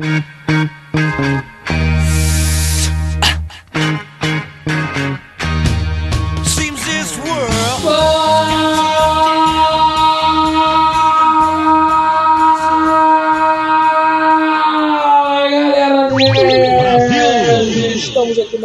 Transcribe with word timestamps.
Mm-hmm. 0.00 0.39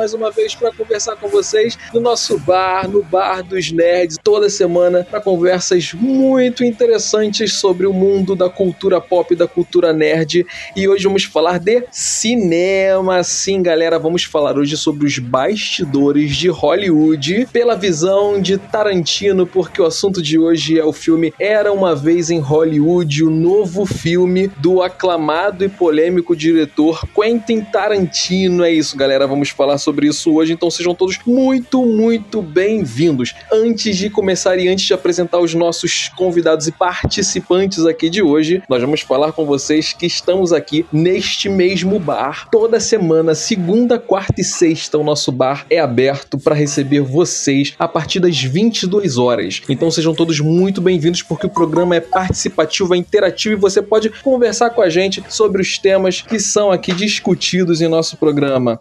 Mais 0.05 0.13
uma 0.13 0.29
vez 0.29 0.53
para 0.53 0.71
conversar 0.71 1.15
com 1.15 1.27
vocês 1.27 1.79
no 1.91 1.99
nosso 1.99 2.37
bar, 2.37 2.87
no 2.87 3.01
Bar 3.01 3.41
dos 3.41 3.71
Nerds, 3.71 4.19
toda 4.23 4.47
semana 4.51 5.03
para 5.03 5.19
conversas 5.19 5.93
muito 5.95 6.63
interessantes 6.63 7.53
sobre 7.53 7.87
o 7.87 7.93
mundo 7.93 8.35
da 8.35 8.47
cultura 8.47 9.01
pop 9.01 9.33
e 9.33 9.35
da 9.35 9.47
cultura 9.47 9.91
nerd. 9.91 10.45
E 10.75 10.87
hoje 10.87 11.05
vamos 11.05 11.23
falar 11.23 11.57
de 11.57 11.85
cinema. 11.91 13.23
Sim, 13.23 13.63
galera, 13.63 13.97
vamos 13.97 14.25
falar 14.25 14.59
hoje 14.59 14.77
sobre 14.77 15.07
os 15.07 15.17
bastidores 15.17 16.37
de 16.37 16.49
Hollywood 16.49 17.47
pela 17.51 17.73
visão 17.75 18.39
de 18.39 18.59
Tarantino, 18.59 19.47
porque 19.47 19.81
o 19.81 19.85
assunto 19.85 20.21
de 20.21 20.37
hoje 20.37 20.79
é 20.79 20.85
o 20.85 20.93
filme 20.93 21.33
Era 21.39 21.73
uma 21.73 21.95
vez 21.95 22.29
em 22.29 22.37
Hollywood, 22.37 23.23
o 23.23 23.31
novo 23.31 23.87
filme 23.87 24.49
do 24.57 24.83
aclamado 24.83 25.65
e 25.65 25.69
polêmico 25.69 26.35
diretor 26.35 27.01
Quentin 27.15 27.61
Tarantino. 27.61 28.63
É 28.63 28.71
isso, 28.71 28.95
galera, 28.95 29.25
vamos 29.25 29.49
falar 29.49 29.79
sobre 29.79 29.94
sobre 29.95 30.07
isso 30.07 30.33
hoje, 30.33 30.51
então 30.51 30.69
sejam 30.69 30.93
todos 30.93 31.19
muito, 31.25 31.85
muito 31.85 32.41
bem-vindos. 32.41 33.33
Antes 33.49 33.95
de 33.95 34.09
começar 34.09 34.57
e 34.57 34.67
antes 34.67 34.85
de 34.85 34.93
apresentar 34.93 35.39
os 35.39 35.53
nossos 35.53 36.09
convidados 36.17 36.67
e 36.67 36.71
participantes 36.73 37.85
aqui 37.85 38.09
de 38.09 38.21
hoje, 38.21 38.61
nós 38.67 38.81
vamos 38.81 38.99
falar 38.99 39.31
com 39.31 39.45
vocês 39.45 39.93
que 39.93 40.05
estamos 40.05 40.51
aqui 40.51 40.85
neste 40.91 41.47
mesmo 41.47 41.97
bar. 41.97 42.49
Toda 42.51 42.77
semana, 42.77 43.33
segunda, 43.33 43.97
quarta 43.97 44.41
e 44.41 44.43
sexta, 44.43 44.97
o 44.97 45.03
nosso 45.03 45.31
bar 45.31 45.65
é 45.69 45.79
aberto 45.79 46.37
para 46.37 46.53
receber 46.53 46.99
vocês 46.99 47.73
a 47.79 47.87
partir 47.87 48.19
das 48.19 48.41
22 48.41 49.17
horas. 49.17 49.61
Então 49.69 49.89
sejam 49.89 50.13
todos 50.13 50.41
muito 50.41 50.81
bem-vindos 50.81 51.21
porque 51.21 51.45
o 51.45 51.49
programa 51.49 51.95
é 51.95 52.01
participativo, 52.01 52.93
é 52.93 52.97
interativo 52.97 53.55
e 53.55 53.57
você 53.57 53.81
pode 53.81 54.09
conversar 54.09 54.71
com 54.71 54.81
a 54.81 54.89
gente 54.89 55.23
sobre 55.29 55.61
os 55.61 55.77
temas 55.77 56.21
que 56.21 56.37
são 56.37 56.69
aqui 56.69 56.91
discutidos 56.91 57.79
em 57.79 57.87
nosso 57.87 58.17
programa. 58.17 58.77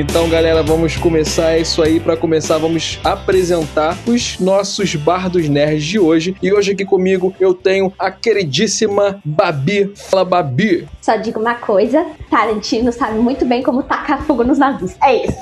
Então, 0.00 0.28
galera, 0.28 0.62
vamos 0.62 0.96
começar 0.96 1.58
isso 1.58 1.82
aí. 1.82 1.98
Para 1.98 2.16
começar, 2.16 2.56
vamos 2.56 3.00
apresentar 3.02 3.98
os 4.06 4.38
nossos 4.38 4.94
bardos 4.94 5.48
nerds 5.48 5.84
de 5.84 5.98
hoje. 5.98 6.36
E 6.40 6.52
hoje 6.52 6.70
aqui 6.70 6.84
comigo 6.84 7.34
eu 7.40 7.52
tenho 7.52 7.92
a 7.98 8.08
queridíssima 8.08 9.20
Babi. 9.24 9.92
Fala, 9.96 10.24
Babi. 10.24 10.86
Só 11.02 11.16
digo 11.16 11.40
uma 11.40 11.56
coisa: 11.56 12.06
Tarantino 12.30 12.92
sabe 12.92 13.18
muito 13.18 13.44
bem 13.44 13.60
como 13.60 13.82
tacar 13.82 14.22
fogo 14.22 14.44
nos 14.44 14.56
navios. 14.56 14.94
É 15.02 15.24
isso. 15.26 15.38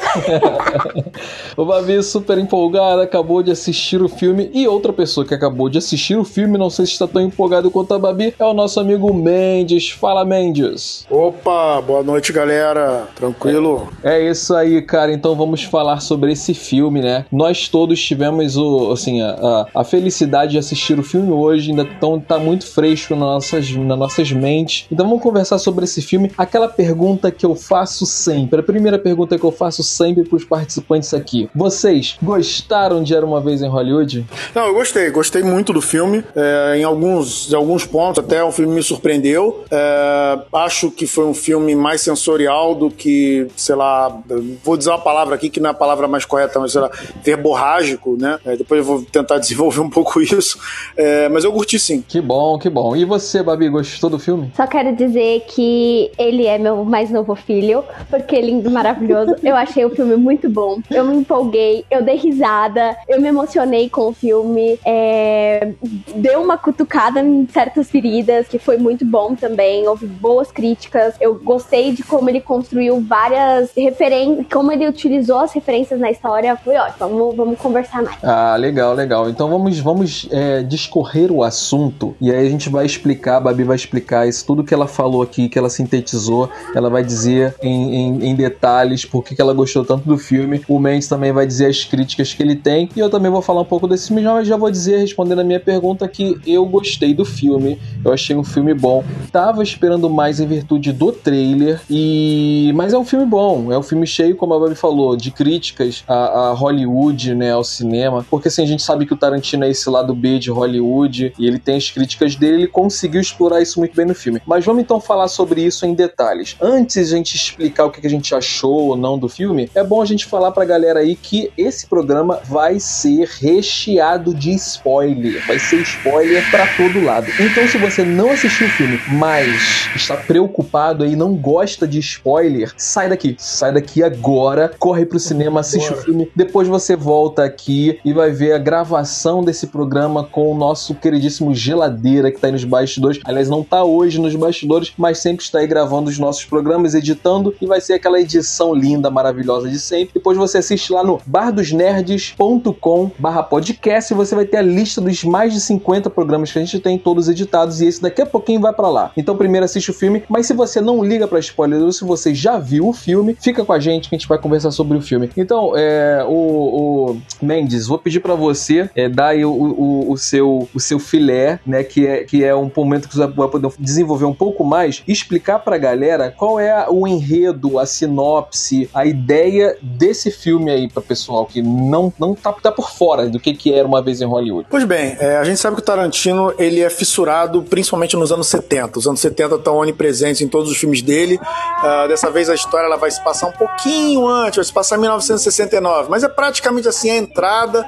o 1.55 1.67
Babi, 1.67 2.03
super 2.03 2.39
empolgada, 2.39 3.03
acabou 3.03 3.43
de 3.43 3.51
assistir 3.51 4.01
o 4.01 4.09
filme. 4.09 4.51
E 4.55 4.67
outra 4.67 4.91
pessoa 4.91 5.27
que 5.27 5.35
acabou 5.35 5.69
de 5.69 5.77
assistir 5.77 6.17
o 6.17 6.25
filme, 6.25 6.57
não 6.57 6.71
sei 6.71 6.87
se 6.87 6.93
está 6.93 7.07
tão 7.07 7.21
empolgado 7.21 7.71
quanto 7.71 7.93
a 7.93 7.99
Babi, 7.99 8.35
é 8.39 8.45
o 8.45 8.55
nosso 8.55 8.81
amigo 8.81 9.13
Mendes. 9.13 9.91
Fala, 9.91 10.25
Mendes. 10.25 11.07
Opa, 11.11 11.79
boa 11.83 12.03
noite, 12.03 12.33
galera. 12.33 13.07
Tranquilo? 13.15 13.93
É, 14.03 14.23
é 14.23 14.31
isso 14.31 14.46
isso 14.47 14.55
aí, 14.55 14.81
cara. 14.81 15.13
Então 15.13 15.35
vamos 15.35 15.65
falar 15.65 16.01
sobre 16.01 16.33
esse 16.33 16.55
filme, 16.55 17.01
né? 17.01 17.25
Nós 17.33 17.69
todos 17.69 18.01
tivemos 18.01 18.57
o, 18.57 18.93
assim, 18.93 19.21
a, 19.21 19.67
a 19.75 19.85
felicidade 19.85 20.53
de 20.53 20.59
assistir 20.59 20.99
o 20.99 21.03
filme 21.03 21.33
hoje, 21.33 21.71
ainda 21.71 21.85
tão, 21.85 22.21
tá 22.21 22.39
muito 22.39 22.67
fresco 22.67 23.15
nas 23.17 23.27
nossas, 23.27 23.71
nas 23.73 23.99
nossas 23.99 24.31
mentes. 24.31 24.87
Então 24.91 25.07
vamos 25.09 25.23
conversar 25.23 25.59
sobre 25.59 25.85
esse 25.85 26.01
filme. 26.01 26.31
Aquela 26.39 26.69
pergunta 26.69 27.31
que 27.31 27.45
eu 27.45 27.57
faço 27.57 28.07
sempre, 28.07 28.61
a 28.61 28.63
primeira 28.63 28.99
pergunta 28.99 29.37
que 29.37 29.45
eu 29.45 29.51
faço 29.51 29.83
sempre 29.83 30.25
para 30.25 30.37
os 30.37 30.45
participantes 30.45 31.13
aqui. 31.13 31.51
Vocês 31.55 32.17
gostaram 32.23 33.03
de 33.03 33.15
Era 33.15 33.27
Uma 33.27 33.41
Vez 33.41 33.63
em 33.63 33.69
Hollywood? 33.69 34.25
Não, 34.55 34.67
eu 34.67 34.75
gostei. 34.75 35.11
Gostei 35.11 35.43
muito 35.43 35.73
do 35.73 35.81
filme. 35.81 36.23
É, 36.37 36.77
em, 36.79 36.85
alguns, 36.85 37.53
em 37.53 37.57
alguns 37.57 37.85
pontos, 37.85 38.23
até 38.23 38.45
o 38.45 38.53
filme 38.53 38.75
me 38.77 38.83
surpreendeu. 38.83 39.65
É, 39.71 40.39
acho 40.53 40.91
que 40.91 41.07
foi 41.07 41.25
um 41.25 41.35
filme 41.35 41.75
mais 41.75 42.01
sensorial 42.01 42.75
do 42.75 42.91
que, 42.91 43.49
sei 43.57 43.75
lá, 43.75 44.17
vou 44.63 44.77
dizer 44.77 44.91
uma 44.91 45.01
palavra 45.01 45.35
aqui 45.35 45.49
que 45.49 45.61
não 45.61 45.69
é 45.69 45.73
a 45.73 45.75
palavra 45.75 46.09
mais 46.09 46.25
correta, 46.25 46.59
mas 46.59 46.73
será 46.73 46.91
verborrágico, 47.23 48.17
né? 48.19 48.39
É, 48.45 48.57
depois 48.57 48.79
eu 48.79 48.85
vou 48.85 49.03
tentar 49.03 49.39
desenvolver 49.41 49.81
um 49.81 49.91
pouco 49.91 50.21
isso. 50.21 50.59
É, 50.97 51.29
mas 51.29 51.45
eu 51.45 51.53
curti 51.53 51.79
sim. 51.79 52.03
Que 52.07 52.21
bom, 52.21 52.59
que 52.59 52.69
bom. 52.69 52.97
E 52.97 53.05
você, 53.05 53.43
Babi, 53.43 53.69
gostou 53.69 54.11
do 54.11 54.19
filme? 54.19 54.53
Só 54.57 54.67
quero 54.67 54.95
dizer 54.95 55.45
que 55.49 56.11
ele 56.19 56.47
é 56.47 56.59
meu 56.59 56.85
mais 56.85 57.11
novo 57.11 57.35
filho, 57.35 57.85
porque 58.11 58.37
é 58.37 58.41
lindo, 58.41 58.71
maravilhoso. 58.71 59.37
eu 59.43 59.55
achei 59.55 59.85
o 59.85 59.91
filme 59.91 60.17
muito 60.17 60.49
bom. 60.49 60.81
Eu 60.91 61.05
me 61.05 61.17
empolguei, 61.17 61.85
eu 61.91 62.03
dei 62.03 62.17
risada, 62.17 62.97
eu 63.09 63.21
me 63.21 63.29
emocionei 63.29 63.89
com 63.89 64.09
o 64.09 64.13
filme. 64.13 64.79
É... 64.85 65.73
Deu 66.15 66.43
uma 66.43 66.59
cutucada 66.59 67.21
em 67.21 67.47
certas 67.49 67.91
feridas, 67.91 68.49
que 68.49 68.59
foi 68.59 68.77
muito 68.77 69.05
bom 69.05 69.35
também. 69.35 69.87
Houve 69.87 70.07
boas 70.07 70.51
críticas. 70.51 71.15
Eu 71.21 71.35
gostei 71.35 71.93
de 71.93 72.03
como 72.03 72.29
ele 72.29 72.41
construiu 72.41 73.01
várias 73.01 73.71
referências 73.77 74.26
como 74.53 74.73
ele 74.73 74.89
utilizou 74.89 75.39
as 75.39 75.53
referências 75.53 75.99
na 76.01 76.11
história, 76.11 76.57
foi 76.57 76.77
ótimo. 76.77 76.97
Vamos, 76.99 77.37
vamos 77.37 77.59
conversar 77.59 78.03
mais. 78.03 78.17
Ah, 78.23 78.57
legal, 78.57 78.95
legal. 78.95 79.29
Então 79.29 79.49
vamos, 79.49 79.79
vamos 79.79 80.29
é, 80.31 80.63
discorrer 80.63 81.31
o 81.31 81.43
assunto 81.43 82.15
e 82.21 82.31
aí 82.31 82.47
a 82.47 82.51
gente 82.51 82.69
vai 82.69 82.87
explicar, 82.87 83.37
a 83.37 83.41
Babi 83.41 83.65
vai 83.65 83.77
explicar 83.77 84.27
isso, 84.29 84.45
tudo 84.47 84.65
que 84.65 84.73
ela 84.73 84.87
falou 84.87 85.23
aqui, 85.23 85.49
que 85.49 85.59
ela 85.59 85.69
sintetizou, 85.69 86.49
ela 86.75 86.89
vai 86.89 87.03
dizer 87.03 87.55
em, 87.63 87.95
em, 87.95 88.31
em 88.31 88.35
detalhes 88.35 89.05
por 89.05 89.23
que 89.23 89.41
ela 89.41 89.53
gostou 89.53 89.85
tanto 89.85 90.07
do 90.07 90.19
filme. 90.19 90.63
O 90.69 90.79
Mendes 90.79 91.09
também 91.09 91.33
vai 91.33 91.47
dizer 91.47 91.67
as 91.67 91.85
críticas 91.85 92.33
que 92.33 92.43
ele 92.43 92.57
tem 92.57 92.89
e 92.97 93.01
eu 93.01 93.11
também 93.11 93.31
vou 93.31 93.43
falar 93.43 93.61
um 93.61 93.65
pouco 93.67 93.87
desse 93.87 94.09
filme, 94.09 94.23
mas 94.23 94.47
já 94.47 94.57
vou 94.57 94.71
dizer, 94.71 94.99
respondendo 94.99 95.41
a 95.41 95.45
minha 95.45 95.61
pergunta, 95.61 96.07
que 96.09 96.39
eu 96.47 96.65
gostei 96.67 97.15
do 97.15 97.25
filme, 97.25 97.79
eu 98.05 98.13
achei 98.13 98.37
um 98.37 98.45
filme 98.45 98.75
bom. 98.75 99.05
Tava 99.31 99.63
esperando 99.63 100.09
mais 100.09 100.41
em 100.41 100.47
virtude 100.47 100.93
do 100.93 101.13
trailer, 101.13 101.81
e 101.91 102.73
mas 102.75 102.93
é 102.93 102.99
um 102.99 103.05
filme 103.05 103.27
bom, 103.27 103.73
é 103.73 103.79
um 103.79 103.83
filme 103.83 104.06
cheio, 104.07 104.37
como 104.37 104.55
a 104.55 104.59
Babi 104.59 104.75
falou, 104.75 105.17
de 105.17 105.31
críticas 105.31 106.05
a, 106.07 106.15
a, 106.15 106.53
Hollywood, 106.53 107.35
né, 107.35 107.53
ao 107.53 107.65
cinema, 107.65 108.25
porque 108.31 108.49
assim, 108.49 108.63
a 108.63 108.67
gente 108.67 108.83
sabe 108.83 109.07
que 109.07 109.13
o 109.13 109.17
Tarantino 109.17 109.65
é 109.65 109.71
esse 109.71 109.89
lado 109.89 110.15
B 110.15 110.39
de 110.39 110.51
Hollywood 110.51 111.33
e 111.39 111.47
ele 111.47 111.59
tem 111.59 111.77
as 111.77 111.91
críticas 111.91 112.37
dele, 112.37 112.57
ele 112.57 112.67
conseguiu 112.67 113.21
explorar 113.21 113.61
isso 113.61 113.79
muito 113.79 113.95
bem 113.95 114.07
no 114.07 114.15
filme. 114.15 114.41
Mas 114.47 114.65
vamos 114.65 114.83
então 114.83 115.01
falar 115.01 115.29
sobre 115.29 115.63
isso 115.63 115.87
em 115.87 115.95
detalhes. 115.95 116.57
Antes 116.61 117.09
de 117.09 117.15
a 117.15 117.17
gente 117.17 117.35
explicar 117.35 117.85
o 117.85 117.91
que 117.91 118.07
a 118.07 118.11
gente 118.11 118.35
achou 118.35 118.89
ou 118.89 118.97
não 118.97 119.19
do 119.19 119.29
filme, 119.29 119.71
é 119.75 119.83
bom 119.83 120.01
a 120.01 120.07
gente 120.07 120.27
falar 120.27 120.53
pra 120.53 120.65
galera 120.65 121.01
aí 121.01 121.17
que 121.17 121.51
esse 121.57 121.87
programa 121.87 122.41
vai 122.45 122.79
ser 122.79 123.29
recheado 123.41 124.35
de 124.35 124.53
spoiler, 124.53 125.45
vai 125.47 125.59
ser 125.59 125.81
spoiler 125.83 126.49
para 126.51 126.67
todo 126.77 127.03
lado. 127.03 127.27
Então, 127.39 127.67
se 127.67 127.79
você 127.79 128.05
não 128.05 128.31
assistiu 128.31 128.67
o 128.67 128.71
filme, 128.71 129.01
mas 129.09 129.89
está 129.95 130.17
preocupado 130.17 131.05
aí, 131.05 131.17
não 131.17 131.35
gosta 131.35 131.87
de 131.87 131.99
spoiler, 131.99 132.73
sai 132.77 133.09
daqui, 133.09 133.37
sai 133.39 133.73
daqui 133.73 133.96
aqui 133.97 134.03
agora, 134.03 134.71
corre 134.79 135.07
pro 135.07 135.19
cinema, 135.19 135.61
assiste 135.61 135.89
Bora. 135.89 136.01
o 136.01 136.05
filme, 136.05 136.31
depois 136.35 136.69
você 136.69 136.95
volta 136.95 137.45
aqui 137.45 137.99
e 138.05 138.13
vai 138.13 138.31
ver 138.31 138.53
a 138.53 138.59
gravação 138.59 139.43
desse 139.43 139.69
programa 139.69 140.25
com 140.25 140.53
o 140.53 140.55
nosso 140.55 140.95
queridíssimo 140.95 141.55
Geladeira, 141.55 142.31
que 142.31 142.39
tá 142.39 142.49
aí 142.49 142.53
nos 142.53 142.65
bastidores. 142.65 143.21
Aliás, 143.25 143.49
não 143.49 143.63
tá 143.63 143.83
hoje 143.85 144.21
nos 144.21 144.35
bastidores, 144.35 144.93
mas 144.99 145.19
sempre 145.19 145.45
está 145.45 145.61
aí 145.61 145.67
gravando 145.67 146.11
os 146.11 146.19
nossos 146.19 146.45
programas, 146.45 146.95
editando, 146.95 147.55
e 147.61 147.67
vai 147.67 147.81
ser 147.81 147.95
aquela 147.95 148.21
edição 148.21 148.75
linda, 148.75 149.11
maravilhosa 149.11 149.69
de 149.69 149.79
sempre. 149.79 150.11
Depois 150.15 150.37
você 150.37 150.59
assiste 150.59 150.93
lá 150.93 151.03
no 151.03 151.19
bardosnerds.com 151.25 153.11
barra 153.19 153.43
podcast 153.43 154.13
e 154.13 154.17
você 154.17 154.35
vai 154.35 154.45
ter 154.45 154.59
a 154.59 154.63
lista 154.63 155.01
dos 155.01 155.25
mais 155.25 155.53
de 155.53 155.61
50 155.61 156.11
programas 156.11 156.53
que 156.53 156.59
a 156.59 156.63
gente 156.63 156.79
tem, 156.81 156.99
todos 156.99 157.29
editados, 157.29 157.81
e 157.81 157.87
esse 157.87 158.03
daqui 158.03 158.21
a 158.21 158.27
pouquinho 158.27 158.61
vai 158.61 158.73
para 158.73 158.89
lá. 158.89 159.11
Então 159.17 159.37
primeiro 159.37 159.65
assiste 159.65 159.91
o 159.91 159.95
filme, 159.95 160.23
mas 160.29 160.47
se 160.47 160.53
você 160.53 160.81
não 160.81 161.03
liga 161.03 161.27
para 161.27 161.39
spoiler 161.39 161.81
ou 161.83 161.93
se 161.93 162.05
você 162.05 162.35
já 162.35 162.59
viu 162.59 162.89
o 162.89 162.93
filme, 162.93 163.37
fica 163.41 163.65
com 163.65 163.73
a 163.73 163.79
gente 163.79 163.86
que 164.09 164.15
a 164.15 164.19
gente 164.19 164.29
vai 164.29 164.39
conversar 164.39 164.71
sobre 164.71 164.97
o 164.97 165.01
filme. 165.01 165.31
Então, 165.37 165.73
é, 165.77 166.25
o, 166.27 167.13
o 167.13 167.21
Mendes, 167.43 167.87
vou 167.87 167.99
pedir 167.99 168.21
para 168.21 168.35
você 168.35 168.89
é, 168.95 169.09
dar 169.09 169.29
aí 169.29 169.45
o, 169.45 169.51
o, 169.51 170.13
o, 170.13 170.17
seu, 170.17 170.69
o 170.75 170.81
seu 170.81 170.99
filé, 170.99 171.59
né? 171.67 171.83
Que 171.83 172.07
é, 172.07 172.25
que 172.25 172.45
é 172.45 172.55
um 172.55 172.71
momento 172.75 173.09
que 173.09 173.17
você 173.17 173.27
vai 173.27 173.49
poder 173.49 173.71
desenvolver 173.79 174.25
um 174.25 174.35
pouco 174.35 174.65
mais 174.65 175.03
explicar 175.07 175.59
pra 175.61 175.79
galera 175.79 176.33
qual 176.37 176.59
é 176.61 176.87
o 176.89 177.07
enredo, 177.07 177.79
a 177.79 177.87
sinopse, 177.87 178.89
a 178.93 179.05
ideia 179.05 179.77
desse 179.83 180.31
filme 180.31 180.71
aí 180.71 180.89
pra 180.89 181.03
pessoal 181.03 181.47
que 181.47 181.63
não, 181.63 182.13
não 182.19 182.35
tá, 182.35 182.53
tá 182.53 182.73
por 182.73 182.91
fora 182.91 183.29
do 183.29 183.39
que, 183.39 183.55
que 183.55 183.73
era 183.73 183.87
uma 183.87 184.03
vez 184.03 184.21
em 184.21 184.27
Hollywood. 184.27 184.67
Pois 184.71 184.85
bem, 184.85 185.17
é, 185.19 185.37
a 185.37 185.45
gente 185.45 185.59
sabe 185.59 185.77
que 185.77 185.83
o 185.83 185.85
Tarantino 185.85 186.53
ele 186.59 186.81
é 186.81 186.91
fissurado 186.91 187.63
principalmente 187.63 188.17
nos 188.17 188.33
anos 188.33 188.47
70. 188.49 188.99
Os 188.99 189.07
anos 189.07 189.21
70 189.21 189.57
estão 189.57 189.77
onipresentes 189.77 190.41
em 190.41 190.49
todos 190.49 190.71
os 190.71 190.77
filmes 190.77 191.03
dele. 191.03 191.37
Uh, 191.37 192.09
dessa 192.09 192.31
vez 192.31 192.49
a 192.49 192.55
história 192.55 192.87
ela 192.87 192.97
vai 192.97 193.11
se 193.11 193.23
passar 193.23 193.49
um 193.49 193.53
pouco 193.53 193.76
pouquinho 193.77 194.27
antes, 194.27 194.57
vai 194.57 194.65
se 194.65 194.73
passar 194.73 194.97
em 194.97 195.01
1969, 195.01 196.09
mas 196.09 196.25
é 196.25 196.29
praticamente 196.29 196.89
assim 196.89 197.11
a 197.11 197.17
entrada 197.17 197.85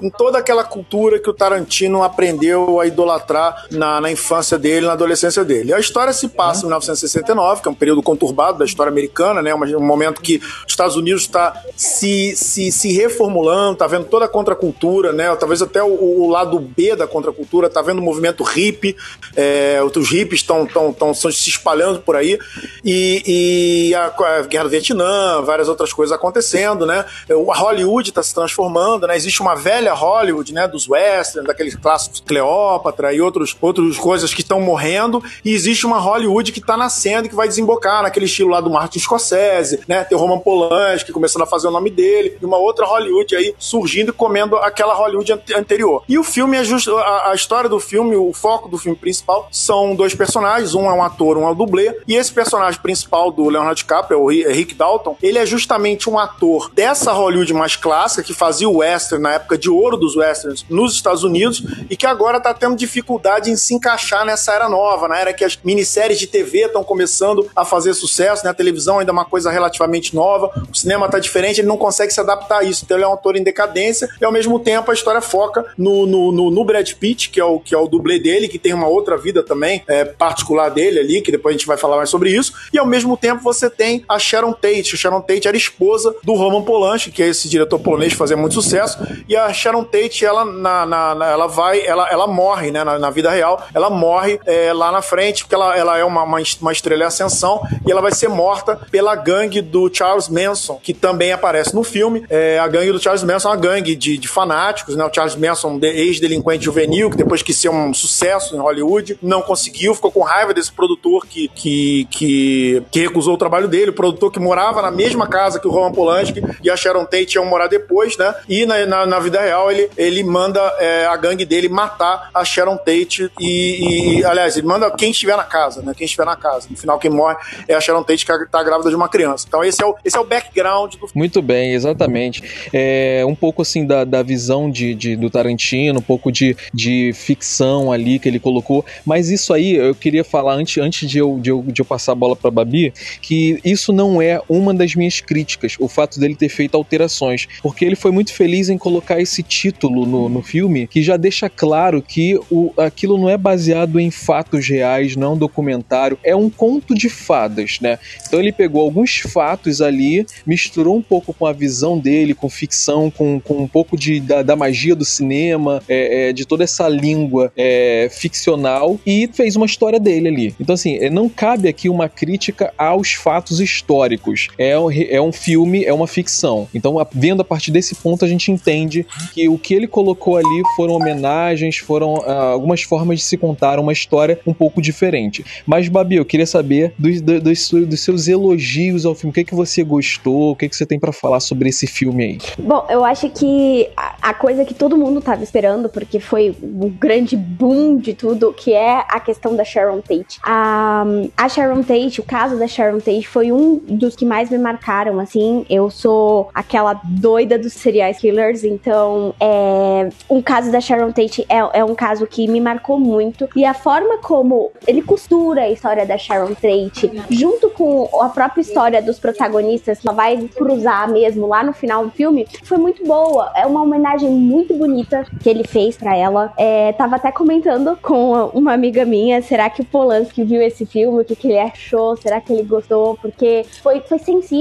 em 0.00 0.08
toda 0.08 0.38
aquela 0.38 0.64
cultura 0.64 1.18
que 1.18 1.28
o 1.28 1.32
Tarantino 1.32 2.02
aprendeu 2.02 2.80
a 2.80 2.86
idolatrar 2.86 3.66
na, 3.70 4.00
na 4.00 4.10
infância 4.10 4.58
dele, 4.58 4.86
na 4.86 4.92
adolescência 4.92 5.44
dele. 5.44 5.74
A 5.74 5.80
história 5.80 6.12
se 6.12 6.28
passa 6.28 6.60
em 6.60 6.66
1969, 6.66 7.62
que 7.62 7.68
é 7.68 7.70
um 7.70 7.74
período 7.74 8.02
conturbado 8.02 8.58
da 8.58 8.64
história 8.64 8.90
americana, 8.90 9.42
né? 9.42 9.54
Um, 9.54 9.80
momento 9.80 10.20
que 10.20 10.36
os 10.36 10.72
Estados 10.72 10.96
Unidos 10.96 11.22
está 11.22 11.60
se, 11.76 12.34
se, 12.36 12.70
se 12.72 12.92
reformulando, 12.92 13.78
tá 13.78 13.86
vendo 13.86 14.04
toda 14.04 14.24
a 14.24 14.28
contracultura, 14.28 15.12
né? 15.12 15.34
Talvez 15.36 15.60
até 15.60 15.82
o, 15.82 16.22
o 16.22 16.28
lado 16.28 16.58
B 16.58 16.96
da 16.96 17.06
contracultura, 17.06 17.68
tá 17.68 17.82
vendo 17.82 17.98
o 17.98 18.02
movimento 18.02 18.42
hippie, 18.42 18.96
é, 19.36 19.80
os 19.82 20.10
hippies 20.10 20.40
estão 20.40 20.66
tão, 20.66 20.92
tão, 20.92 21.12
tão 21.12 21.14
se 21.14 21.48
espalhando 21.48 22.00
por 22.00 22.16
aí, 22.16 22.38
e, 22.84 23.90
e 23.90 23.94
a, 23.94 24.06
a, 24.06 24.42
Guerra 24.42 24.64
do 24.64 24.70
Vietnã, 24.70 25.31
várias 25.40 25.68
outras 25.68 25.92
coisas 25.92 26.14
acontecendo, 26.14 26.84
né? 26.86 27.04
A 27.30 27.58
Hollywood 27.58 28.10
está 28.10 28.22
se 28.22 28.34
transformando, 28.34 29.06
né? 29.06 29.16
Existe 29.16 29.40
uma 29.40 29.54
velha 29.54 29.94
Hollywood, 29.94 30.52
né? 30.52 30.68
Dos 30.68 30.88
westerns, 30.88 31.46
daqueles 31.46 31.74
clássicos 31.74 32.20
Cleópatra 32.20 33.12
e 33.12 33.20
outros, 33.20 33.56
outras 33.60 33.98
coisas 33.98 34.32
que 34.34 34.40
estão 34.42 34.60
morrendo, 34.60 35.22
e 35.44 35.52
existe 35.52 35.86
uma 35.86 35.98
Hollywood 35.98 36.52
que 36.52 36.60
está 36.60 36.76
nascendo 36.76 37.26
e 37.26 37.28
que 37.28 37.34
vai 37.34 37.48
desembocar 37.48 38.02
naquele 38.02 38.26
estilo 38.26 38.50
lá 38.50 38.60
do 38.60 38.70
Martin 38.70 38.98
Scorsese, 38.98 39.80
né? 39.86 40.04
Tem 40.04 40.16
o 40.16 40.20
Roman 40.20 40.38
Polanski 40.38 41.12
começando 41.12 41.42
a 41.42 41.46
fazer 41.46 41.68
o 41.68 41.70
nome 41.70 41.90
dele, 41.90 42.36
e 42.40 42.44
uma 42.44 42.56
outra 42.56 42.86
Hollywood 42.86 43.36
aí 43.36 43.54
surgindo 43.58 44.10
e 44.10 44.12
comendo 44.12 44.56
aquela 44.56 44.94
Hollywood 44.94 45.32
anterior. 45.56 46.02
E 46.08 46.18
o 46.18 46.24
filme 46.24 46.56
é 46.56 46.64
justo, 46.64 46.96
a, 46.96 47.30
a 47.30 47.34
história 47.34 47.68
do 47.68 47.78
filme, 47.80 48.16
o 48.16 48.32
foco 48.32 48.68
do 48.68 48.78
filme 48.78 48.96
principal 48.96 49.48
são 49.50 49.94
dois 49.94 50.14
personagens, 50.14 50.74
um 50.74 50.86
é 50.86 50.92
um 50.92 51.02
ator, 51.02 51.36
um 51.36 51.46
é 51.46 51.50
um 51.50 51.54
dublê, 51.54 51.96
e 52.06 52.16
esse 52.16 52.32
personagem 52.32 52.80
principal 52.80 53.30
do 53.30 53.48
Leonardo 53.48 53.76
DiCaprio, 53.76 54.20
o 54.20 54.28
Rick 54.28 54.74
Dalton, 54.74 55.16
ele 55.22 55.38
é 55.38 55.46
justamente 55.46 56.10
um 56.10 56.18
ator 56.18 56.70
dessa 56.74 57.12
Hollywood 57.12 57.52
mais 57.54 57.76
clássica 57.76 58.22
que 58.22 58.34
fazia 58.34 58.68
o 58.68 58.78
western 58.78 59.22
na 59.22 59.34
época 59.34 59.56
de 59.56 59.70
ouro 59.70 59.96
dos 59.96 60.16
westerns 60.16 60.64
nos 60.68 60.94
Estados 60.94 61.22
Unidos 61.22 61.62
e 61.88 61.96
que 61.96 62.06
agora 62.06 62.38
está 62.38 62.52
tendo 62.52 62.76
dificuldade 62.76 63.50
em 63.50 63.56
se 63.56 63.74
encaixar 63.74 64.24
nessa 64.24 64.52
era 64.52 64.68
nova, 64.68 65.08
na 65.08 65.18
era 65.18 65.32
que 65.32 65.44
as 65.44 65.58
minisséries 65.62 66.18
de 66.18 66.26
TV 66.26 66.66
estão 66.66 66.82
começando 66.82 67.48
a 67.54 67.64
fazer 67.64 67.94
sucesso, 67.94 68.44
né? 68.44 68.50
A 68.50 68.54
televisão 68.54 68.98
ainda 68.98 69.10
é 69.10 69.14
uma 69.14 69.24
coisa 69.24 69.50
relativamente 69.50 70.14
nova, 70.14 70.50
o 70.70 70.74
cinema 70.74 71.06
está 71.06 71.18
diferente, 71.18 71.60
ele 71.60 71.68
não 71.68 71.76
consegue 71.76 72.12
se 72.12 72.20
adaptar 72.20 72.58
a 72.58 72.64
isso. 72.64 72.84
Então 72.84 72.96
ele 72.96 73.04
é 73.04 73.08
um 73.08 73.12
ator 73.12 73.36
em 73.36 73.42
decadência 73.42 74.08
e 74.20 74.24
ao 74.24 74.32
mesmo 74.32 74.58
tempo 74.58 74.90
a 74.90 74.94
história 74.94 75.20
foca 75.20 75.64
no, 75.78 76.06
no, 76.06 76.32
no, 76.32 76.50
no 76.50 76.64
Brad 76.64 76.90
Pitt, 76.94 77.30
que 77.30 77.40
é, 77.40 77.44
o, 77.44 77.60
que 77.60 77.74
é 77.74 77.78
o 77.78 77.86
dublê 77.86 78.18
dele, 78.18 78.48
que 78.48 78.58
tem 78.58 78.74
uma 78.74 78.88
outra 78.88 79.16
vida 79.16 79.42
também 79.42 79.82
é, 79.86 80.04
particular 80.04 80.68
dele 80.70 80.98
ali, 80.98 81.20
que 81.20 81.30
depois 81.30 81.54
a 81.54 81.58
gente 81.58 81.66
vai 81.66 81.76
falar 81.76 81.96
mais 81.96 82.10
sobre 82.10 82.30
isso. 82.30 82.52
E 82.72 82.78
ao 82.78 82.86
mesmo 82.86 83.16
tempo 83.16 83.42
você 83.42 83.70
tem 83.70 84.04
a 84.08 84.18
Sharon 84.18 84.52
Tate. 84.52 84.96
Sharon 85.12 85.20
Tate 85.20 85.48
era 85.48 85.56
esposa 85.56 86.14
do 86.22 86.34
Roman 86.34 86.62
Polanski, 86.62 87.10
que 87.10 87.22
é 87.22 87.28
esse 87.28 87.48
diretor 87.48 87.78
polonês 87.78 88.12
que 88.12 88.18
fazia 88.18 88.36
muito 88.36 88.54
sucesso. 88.54 88.98
E 89.28 89.36
a 89.36 89.52
Sharon 89.52 89.84
Tate, 89.84 90.24
ela, 90.24 90.44
na, 90.44 90.86
na, 90.86 91.14
na 91.14 91.30
ela 91.30 91.46
vai, 91.46 91.84
ela, 91.84 92.08
ela 92.10 92.26
morre, 92.26 92.70
né, 92.70 92.82
na, 92.82 92.98
na 92.98 93.10
vida 93.10 93.30
real, 93.30 93.62
ela 93.74 93.90
morre 93.90 94.40
é, 94.46 94.72
lá 94.72 94.90
na 94.90 95.02
frente, 95.02 95.42
porque 95.42 95.54
ela, 95.54 95.76
ela 95.76 95.98
é 95.98 96.04
uma, 96.04 96.22
uma, 96.22 96.38
uma 96.60 96.72
estrela 96.72 97.02
em 97.02 97.06
ascensão, 97.06 97.60
e 97.86 97.90
ela 97.90 98.00
vai 98.00 98.12
ser 98.12 98.28
morta 98.28 98.76
pela 98.90 99.14
gangue 99.14 99.60
do 99.60 99.92
Charles 99.92 100.28
Manson, 100.28 100.80
que 100.82 100.94
também 100.94 101.32
aparece 101.32 101.74
no 101.74 101.82
filme. 101.82 102.24
É, 102.30 102.58
a 102.58 102.68
gangue 102.68 102.92
do 102.92 103.02
Charles 103.02 103.22
Manson 103.22 103.48
é 103.48 103.52
uma 103.52 103.56
gangue 103.56 103.94
de, 103.94 104.16
de 104.16 104.28
fanáticos, 104.28 104.96
né? 104.96 105.04
O 105.04 105.12
Charles 105.12 105.36
Manson, 105.36 105.78
ex-delinquente 105.82 106.64
juvenil, 106.64 107.10
que 107.10 107.16
depois 107.16 107.42
quis 107.42 107.56
ser 107.56 107.68
um 107.68 107.92
sucesso 107.92 108.54
em 108.56 108.58
Hollywood, 108.58 109.18
não 109.22 109.42
conseguiu, 109.42 109.94
ficou 109.94 110.10
com 110.10 110.20
raiva 110.20 110.54
desse 110.54 110.72
produtor 110.72 111.26
que, 111.26 111.48
que, 111.48 112.06
que, 112.10 112.82
que 112.90 113.00
recusou 113.00 113.34
o 113.34 113.38
trabalho 113.38 113.68
dele, 113.68 113.90
o 113.90 113.94
produtor 113.94 114.30
que 114.30 114.40
morava 114.40 114.80
na 114.82 114.90
mesma 115.02 115.26
casa 115.26 115.58
que 115.58 115.66
o 115.66 115.70
Roman 115.70 115.92
Polanski 115.92 116.42
e 116.62 116.70
a 116.70 116.76
Sharon 116.76 117.04
Tate 117.04 117.36
iam 117.36 117.44
morar 117.44 117.66
depois, 117.66 118.16
né? 118.16 118.34
E 118.48 118.64
na, 118.66 118.86
na, 118.86 119.06
na 119.06 119.18
vida 119.18 119.40
real 119.40 119.70
ele, 119.70 119.90
ele 119.96 120.22
manda 120.22 120.60
é, 120.78 121.06
a 121.06 121.16
gangue 121.16 121.44
dele 121.44 121.68
matar 121.68 122.30
a 122.32 122.44
Sharon 122.44 122.76
Tate 122.76 123.30
e, 123.38 124.18
e, 124.20 124.24
aliás, 124.24 124.56
ele 124.56 124.66
manda 124.66 124.90
quem 124.90 125.10
estiver 125.10 125.36
na 125.36 125.44
casa, 125.44 125.82
né? 125.82 125.92
Quem 125.96 126.04
estiver 126.04 126.24
na 126.24 126.36
casa. 126.36 126.68
No 126.70 126.76
final, 126.76 126.98
quem 126.98 127.10
morre 127.10 127.36
é 127.68 127.74
a 127.74 127.80
Sharon 127.80 128.02
Tate 128.02 128.24
que 128.24 128.46
tá 128.50 128.62
grávida 128.62 128.90
de 128.90 128.96
uma 128.96 129.08
criança. 129.08 129.44
Então 129.46 129.64
esse 129.64 129.82
é 129.82 129.86
o, 129.86 129.94
esse 130.04 130.16
é 130.16 130.20
o 130.20 130.24
background 130.24 130.94
do 130.94 131.08
Muito 131.14 131.42
bem, 131.42 131.72
exatamente. 131.72 132.42
É 132.72 133.24
um 133.26 133.34
pouco 133.34 133.62
assim 133.62 133.86
da, 133.86 134.04
da 134.04 134.22
visão 134.22 134.70
de, 134.70 134.94
de, 134.94 135.16
do 135.16 135.28
Tarantino, 135.28 135.98
um 135.98 136.02
pouco 136.02 136.30
de, 136.30 136.56
de 136.72 137.12
ficção 137.14 137.92
ali 137.92 138.18
que 138.18 138.28
ele 138.28 138.38
colocou, 138.38 138.84
mas 139.04 139.30
isso 139.30 139.52
aí 139.52 139.74
eu 139.74 139.94
queria 139.94 140.24
falar 140.24 140.54
antes, 140.54 140.82
antes 140.82 141.08
de, 141.08 141.18
eu, 141.18 141.38
de, 141.40 141.50
eu, 141.50 141.62
de 141.62 141.80
eu 141.80 141.84
passar 141.84 142.12
a 142.12 142.14
bola 142.14 142.36
para 142.36 142.50
Babi, 142.50 142.92
que 143.20 143.60
isso 143.64 143.92
não 143.92 144.20
é 144.20 144.40
uma 144.48 144.74
das 144.82 144.94
minhas 144.96 145.20
críticas, 145.20 145.76
o 145.78 145.88
fato 145.88 146.18
dele 146.18 146.34
ter 146.34 146.48
feito 146.48 146.76
alterações, 146.76 147.46
porque 147.62 147.84
ele 147.84 147.94
foi 147.94 148.10
muito 148.10 148.32
feliz 148.32 148.68
em 148.68 148.76
colocar 148.76 149.20
esse 149.20 149.42
título 149.42 150.04
no, 150.04 150.28
no 150.28 150.42
filme 150.42 150.86
que 150.88 151.02
já 151.02 151.16
deixa 151.16 151.48
claro 151.48 152.02
que 152.02 152.38
o, 152.50 152.72
aquilo 152.76 153.16
não 153.16 153.28
é 153.28 153.36
baseado 153.36 154.00
em 154.00 154.10
fatos 154.10 154.68
reais, 154.68 155.14
não 155.14 155.28
é 155.28 155.30
um 155.30 155.38
documentário, 155.38 156.18
é 156.24 156.34
um 156.34 156.50
conto 156.50 156.94
de 156.94 157.08
fadas, 157.08 157.78
né? 157.80 157.98
Então 158.26 158.40
ele 158.40 158.52
pegou 158.52 158.82
alguns 158.82 159.18
fatos 159.18 159.80
ali, 159.80 160.26
misturou 160.46 160.96
um 160.96 161.02
pouco 161.02 161.32
com 161.32 161.46
a 161.46 161.52
visão 161.52 161.98
dele, 161.98 162.34
com 162.34 162.48
ficção, 162.48 163.10
com, 163.10 163.38
com 163.40 163.62
um 163.62 163.68
pouco 163.68 163.96
de, 163.96 164.20
da, 164.20 164.42
da 164.42 164.56
magia 164.56 164.94
do 164.94 165.04
cinema, 165.04 165.82
é, 165.88 166.28
é, 166.28 166.32
de 166.32 166.44
toda 166.44 166.64
essa 166.64 166.88
língua 166.88 167.52
é, 167.56 168.08
ficcional 168.10 168.98
e 169.06 169.28
fez 169.32 169.54
uma 169.54 169.66
história 169.66 170.00
dele 170.00 170.28
ali. 170.28 170.54
Então, 170.58 170.74
assim, 170.74 170.96
é, 170.96 171.08
não 171.08 171.28
cabe 171.28 171.68
aqui 171.68 171.88
uma 171.88 172.08
crítica 172.08 172.72
aos 172.76 173.12
fatos 173.12 173.60
históricos. 173.60 174.48
É, 174.58 174.71
é 174.72 175.20
um 175.20 175.32
filme, 175.32 175.84
é 175.84 175.92
uma 175.92 176.06
ficção. 176.06 176.68
Então, 176.74 176.94
vendo 177.12 177.42
a 177.42 177.44
partir 177.44 177.70
desse 177.70 177.94
ponto, 177.94 178.24
a 178.24 178.28
gente 178.28 178.50
entende 178.50 179.06
que 179.32 179.48
o 179.48 179.58
que 179.58 179.74
ele 179.74 179.86
colocou 179.86 180.36
ali 180.36 180.62
foram 180.76 180.94
homenagens, 180.94 181.78
foram 181.78 182.14
uh, 182.14 182.30
algumas 182.52 182.82
formas 182.82 183.18
de 183.18 183.24
se 183.24 183.36
contar 183.36 183.78
uma 183.78 183.92
história 183.92 184.38
um 184.46 184.52
pouco 184.52 184.80
diferente. 184.80 185.44
Mas, 185.66 185.88
Babi, 185.88 186.16
eu 186.16 186.24
queria 186.24 186.46
saber 186.46 186.94
dos, 186.98 187.20
dos, 187.20 187.70
dos 187.70 188.00
seus 188.00 188.28
elogios 188.28 189.04
ao 189.04 189.14
filme. 189.14 189.30
O 189.30 189.34
que, 189.34 189.40
é 189.40 189.44
que 189.44 189.54
você 189.54 189.82
gostou? 189.82 190.52
O 190.52 190.56
que, 190.56 190.66
é 190.66 190.68
que 190.68 190.76
você 190.76 190.86
tem 190.86 190.98
para 190.98 191.12
falar 191.12 191.40
sobre 191.40 191.68
esse 191.68 191.86
filme 191.86 192.24
aí? 192.24 192.38
Bom, 192.58 192.86
eu 192.88 193.04
acho 193.04 193.28
que 193.30 193.88
a, 193.96 194.30
a 194.30 194.34
coisa 194.34 194.64
que 194.64 194.74
todo 194.74 194.96
mundo 194.96 195.20
tava 195.20 195.42
esperando, 195.42 195.88
porque 195.88 196.20
foi 196.20 196.54
o 196.60 196.88
grande 196.88 197.36
boom 197.36 197.96
de 197.96 198.14
tudo, 198.14 198.52
que 198.52 198.72
é 198.72 199.04
a 199.08 199.20
questão 199.20 199.54
da 199.54 199.64
Sharon 199.64 200.00
Tate. 200.00 200.38
A, 200.42 201.04
a 201.36 201.48
Sharon 201.48 201.82
Tate, 201.82 202.20
o 202.20 202.24
caso 202.24 202.58
da 202.58 202.66
Sharon 202.66 202.98
Tate 202.98 203.26
foi 203.26 203.52
um 203.52 203.78
dos 203.78 204.16
que 204.16 204.24
mais 204.24 204.50
me 204.50 204.58
marcaram, 204.62 205.18
assim. 205.18 205.66
Eu 205.68 205.90
sou 205.90 206.48
aquela 206.54 207.00
doida 207.04 207.58
dos 207.58 207.72
serial 207.72 208.12
killers, 208.14 208.64
então 208.64 209.34
é, 209.40 210.08
um 210.30 210.40
caso 210.40 210.70
da 210.70 210.80
Sharon 210.80 211.12
Tate 211.12 211.44
é, 211.48 211.58
é 211.80 211.84
um 211.84 211.94
caso 211.94 212.26
que 212.26 212.46
me 212.48 212.60
marcou 212.60 212.98
muito. 212.98 213.48
E 213.54 213.64
a 213.64 213.74
forma 213.74 214.18
como 214.18 214.70
ele 214.86 215.02
costura 215.02 215.62
a 215.62 215.70
história 215.70 216.06
da 216.06 216.16
Sharon 216.16 216.54
Tate, 216.54 217.10
junto 217.30 217.70
com 217.70 218.08
a 218.20 218.28
própria 218.28 218.60
história 218.60 219.02
dos 219.02 219.18
protagonistas, 219.18 219.98
só 219.98 220.12
vai 220.12 220.36
cruzar 220.54 221.10
mesmo 221.10 221.46
lá 221.46 221.62
no 221.62 221.72
final 221.72 222.04
do 222.04 222.10
filme, 222.10 222.46
foi 222.64 222.78
muito 222.78 223.04
boa. 223.04 223.52
É 223.56 223.66
uma 223.66 223.82
homenagem 223.82 224.30
muito 224.30 224.74
bonita 224.74 225.24
que 225.40 225.48
ele 225.48 225.64
fez 225.64 225.96
para 225.96 226.16
ela. 226.16 226.52
É, 226.56 226.92
tava 226.92 227.16
até 227.16 227.32
comentando 227.32 227.98
com 228.00 228.46
uma 228.54 228.72
amiga 228.72 229.04
minha, 229.04 229.42
será 229.42 229.68
que 229.68 229.82
o 229.82 229.84
Polanski 229.84 230.44
viu 230.44 230.62
esse 230.62 230.86
filme? 230.86 231.22
O 231.22 231.24
que, 231.24 231.34
que 231.34 231.48
ele 231.48 231.58
achou? 231.58 232.16
Será 232.16 232.40
que 232.40 232.52
ele 232.52 232.62
gostou? 232.62 233.16
Porque 233.20 233.64
foi, 233.82 234.00
foi 234.00 234.18
sensível. 234.18 234.51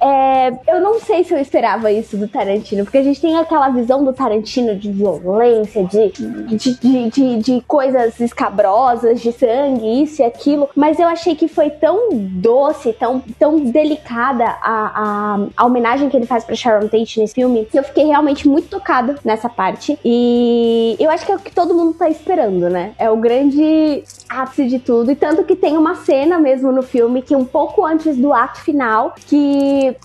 É, 0.00 0.52
eu 0.68 0.80
não 0.80 1.00
sei 1.00 1.24
se 1.24 1.32
eu 1.32 1.38
esperava 1.38 1.90
isso 1.92 2.16
do 2.16 2.28
Tarantino, 2.28 2.84
porque 2.84 2.98
a 2.98 3.02
gente 3.02 3.20
tem 3.20 3.36
aquela 3.36 3.68
visão 3.68 4.04
do 4.04 4.12
Tarantino 4.12 4.74
de 4.76 4.90
violência, 4.90 5.84
de, 5.84 6.10
de, 6.10 6.74
de, 6.74 7.10
de, 7.10 7.36
de 7.38 7.60
coisas 7.62 8.18
escabrosas, 8.20 9.20
de 9.20 9.32
sangue, 9.32 10.02
isso 10.02 10.22
e 10.22 10.24
aquilo, 10.24 10.68
mas 10.74 10.98
eu 10.98 11.06
achei 11.06 11.34
que 11.34 11.48
foi 11.48 11.70
tão 11.70 12.08
doce, 12.12 12.92
tão, 12.92 13.22
tão 13.38 13.58
delicada 13.58 14.44
a, 14.44 14.58
a, 14.94 15.38
a 15.56 15.66
homenagem 15.66 16.08
que 16.08 16.16
ele 16.16 16.26
faz 16.26 16.44
pra 16.44 16.54
Sharon 16.54 16.88
Tate 16.88 17.20
nesse 17.20 17.34
filme, 17.34 17.66
que 17.66 17.78
eu 17.78 17.84
fiquei 17.84 18.04
realmente 18.06 18.48
muito 18.48 18.68
tocada 18.68 19.16
nessa 19.24 19.48
parte. 19.48 19.98
E 20.04 20.96
eu 20.98 21.10
acho 21.10 21.24
que 21.24 21.32
é 21.32 21.36
o 21.36 21.38
que 21.38 21.52
todo 21.52 21.74
mundo 21.74 21.94
tá 21.94 22.08
esperando, 22.08 22.68
né? 22.68 22.92
É 22.98 23.10
o 23.10 23.16
grande 23.16 24.02
ápice 24.28 24.66
de 24.66 24.78
tudo. 24.78 25.10
E 25.10 25.16
tanto 25.16 25.44
que 25.44 25.54
tem 25.54 25.76
uma 25.76 25.94
cena 25.96 26.38
mesmo 26.38 26.72
no 26.72 26.82
filme 26.82 27.22
que 27.22 27.34
um 27.34 27.44
pouco 27.44 27.84
antes 27.84 28.16
do 28.16 28.32
ato 28.32 28.60
final, 28.60 29.14
que 29.26 29.35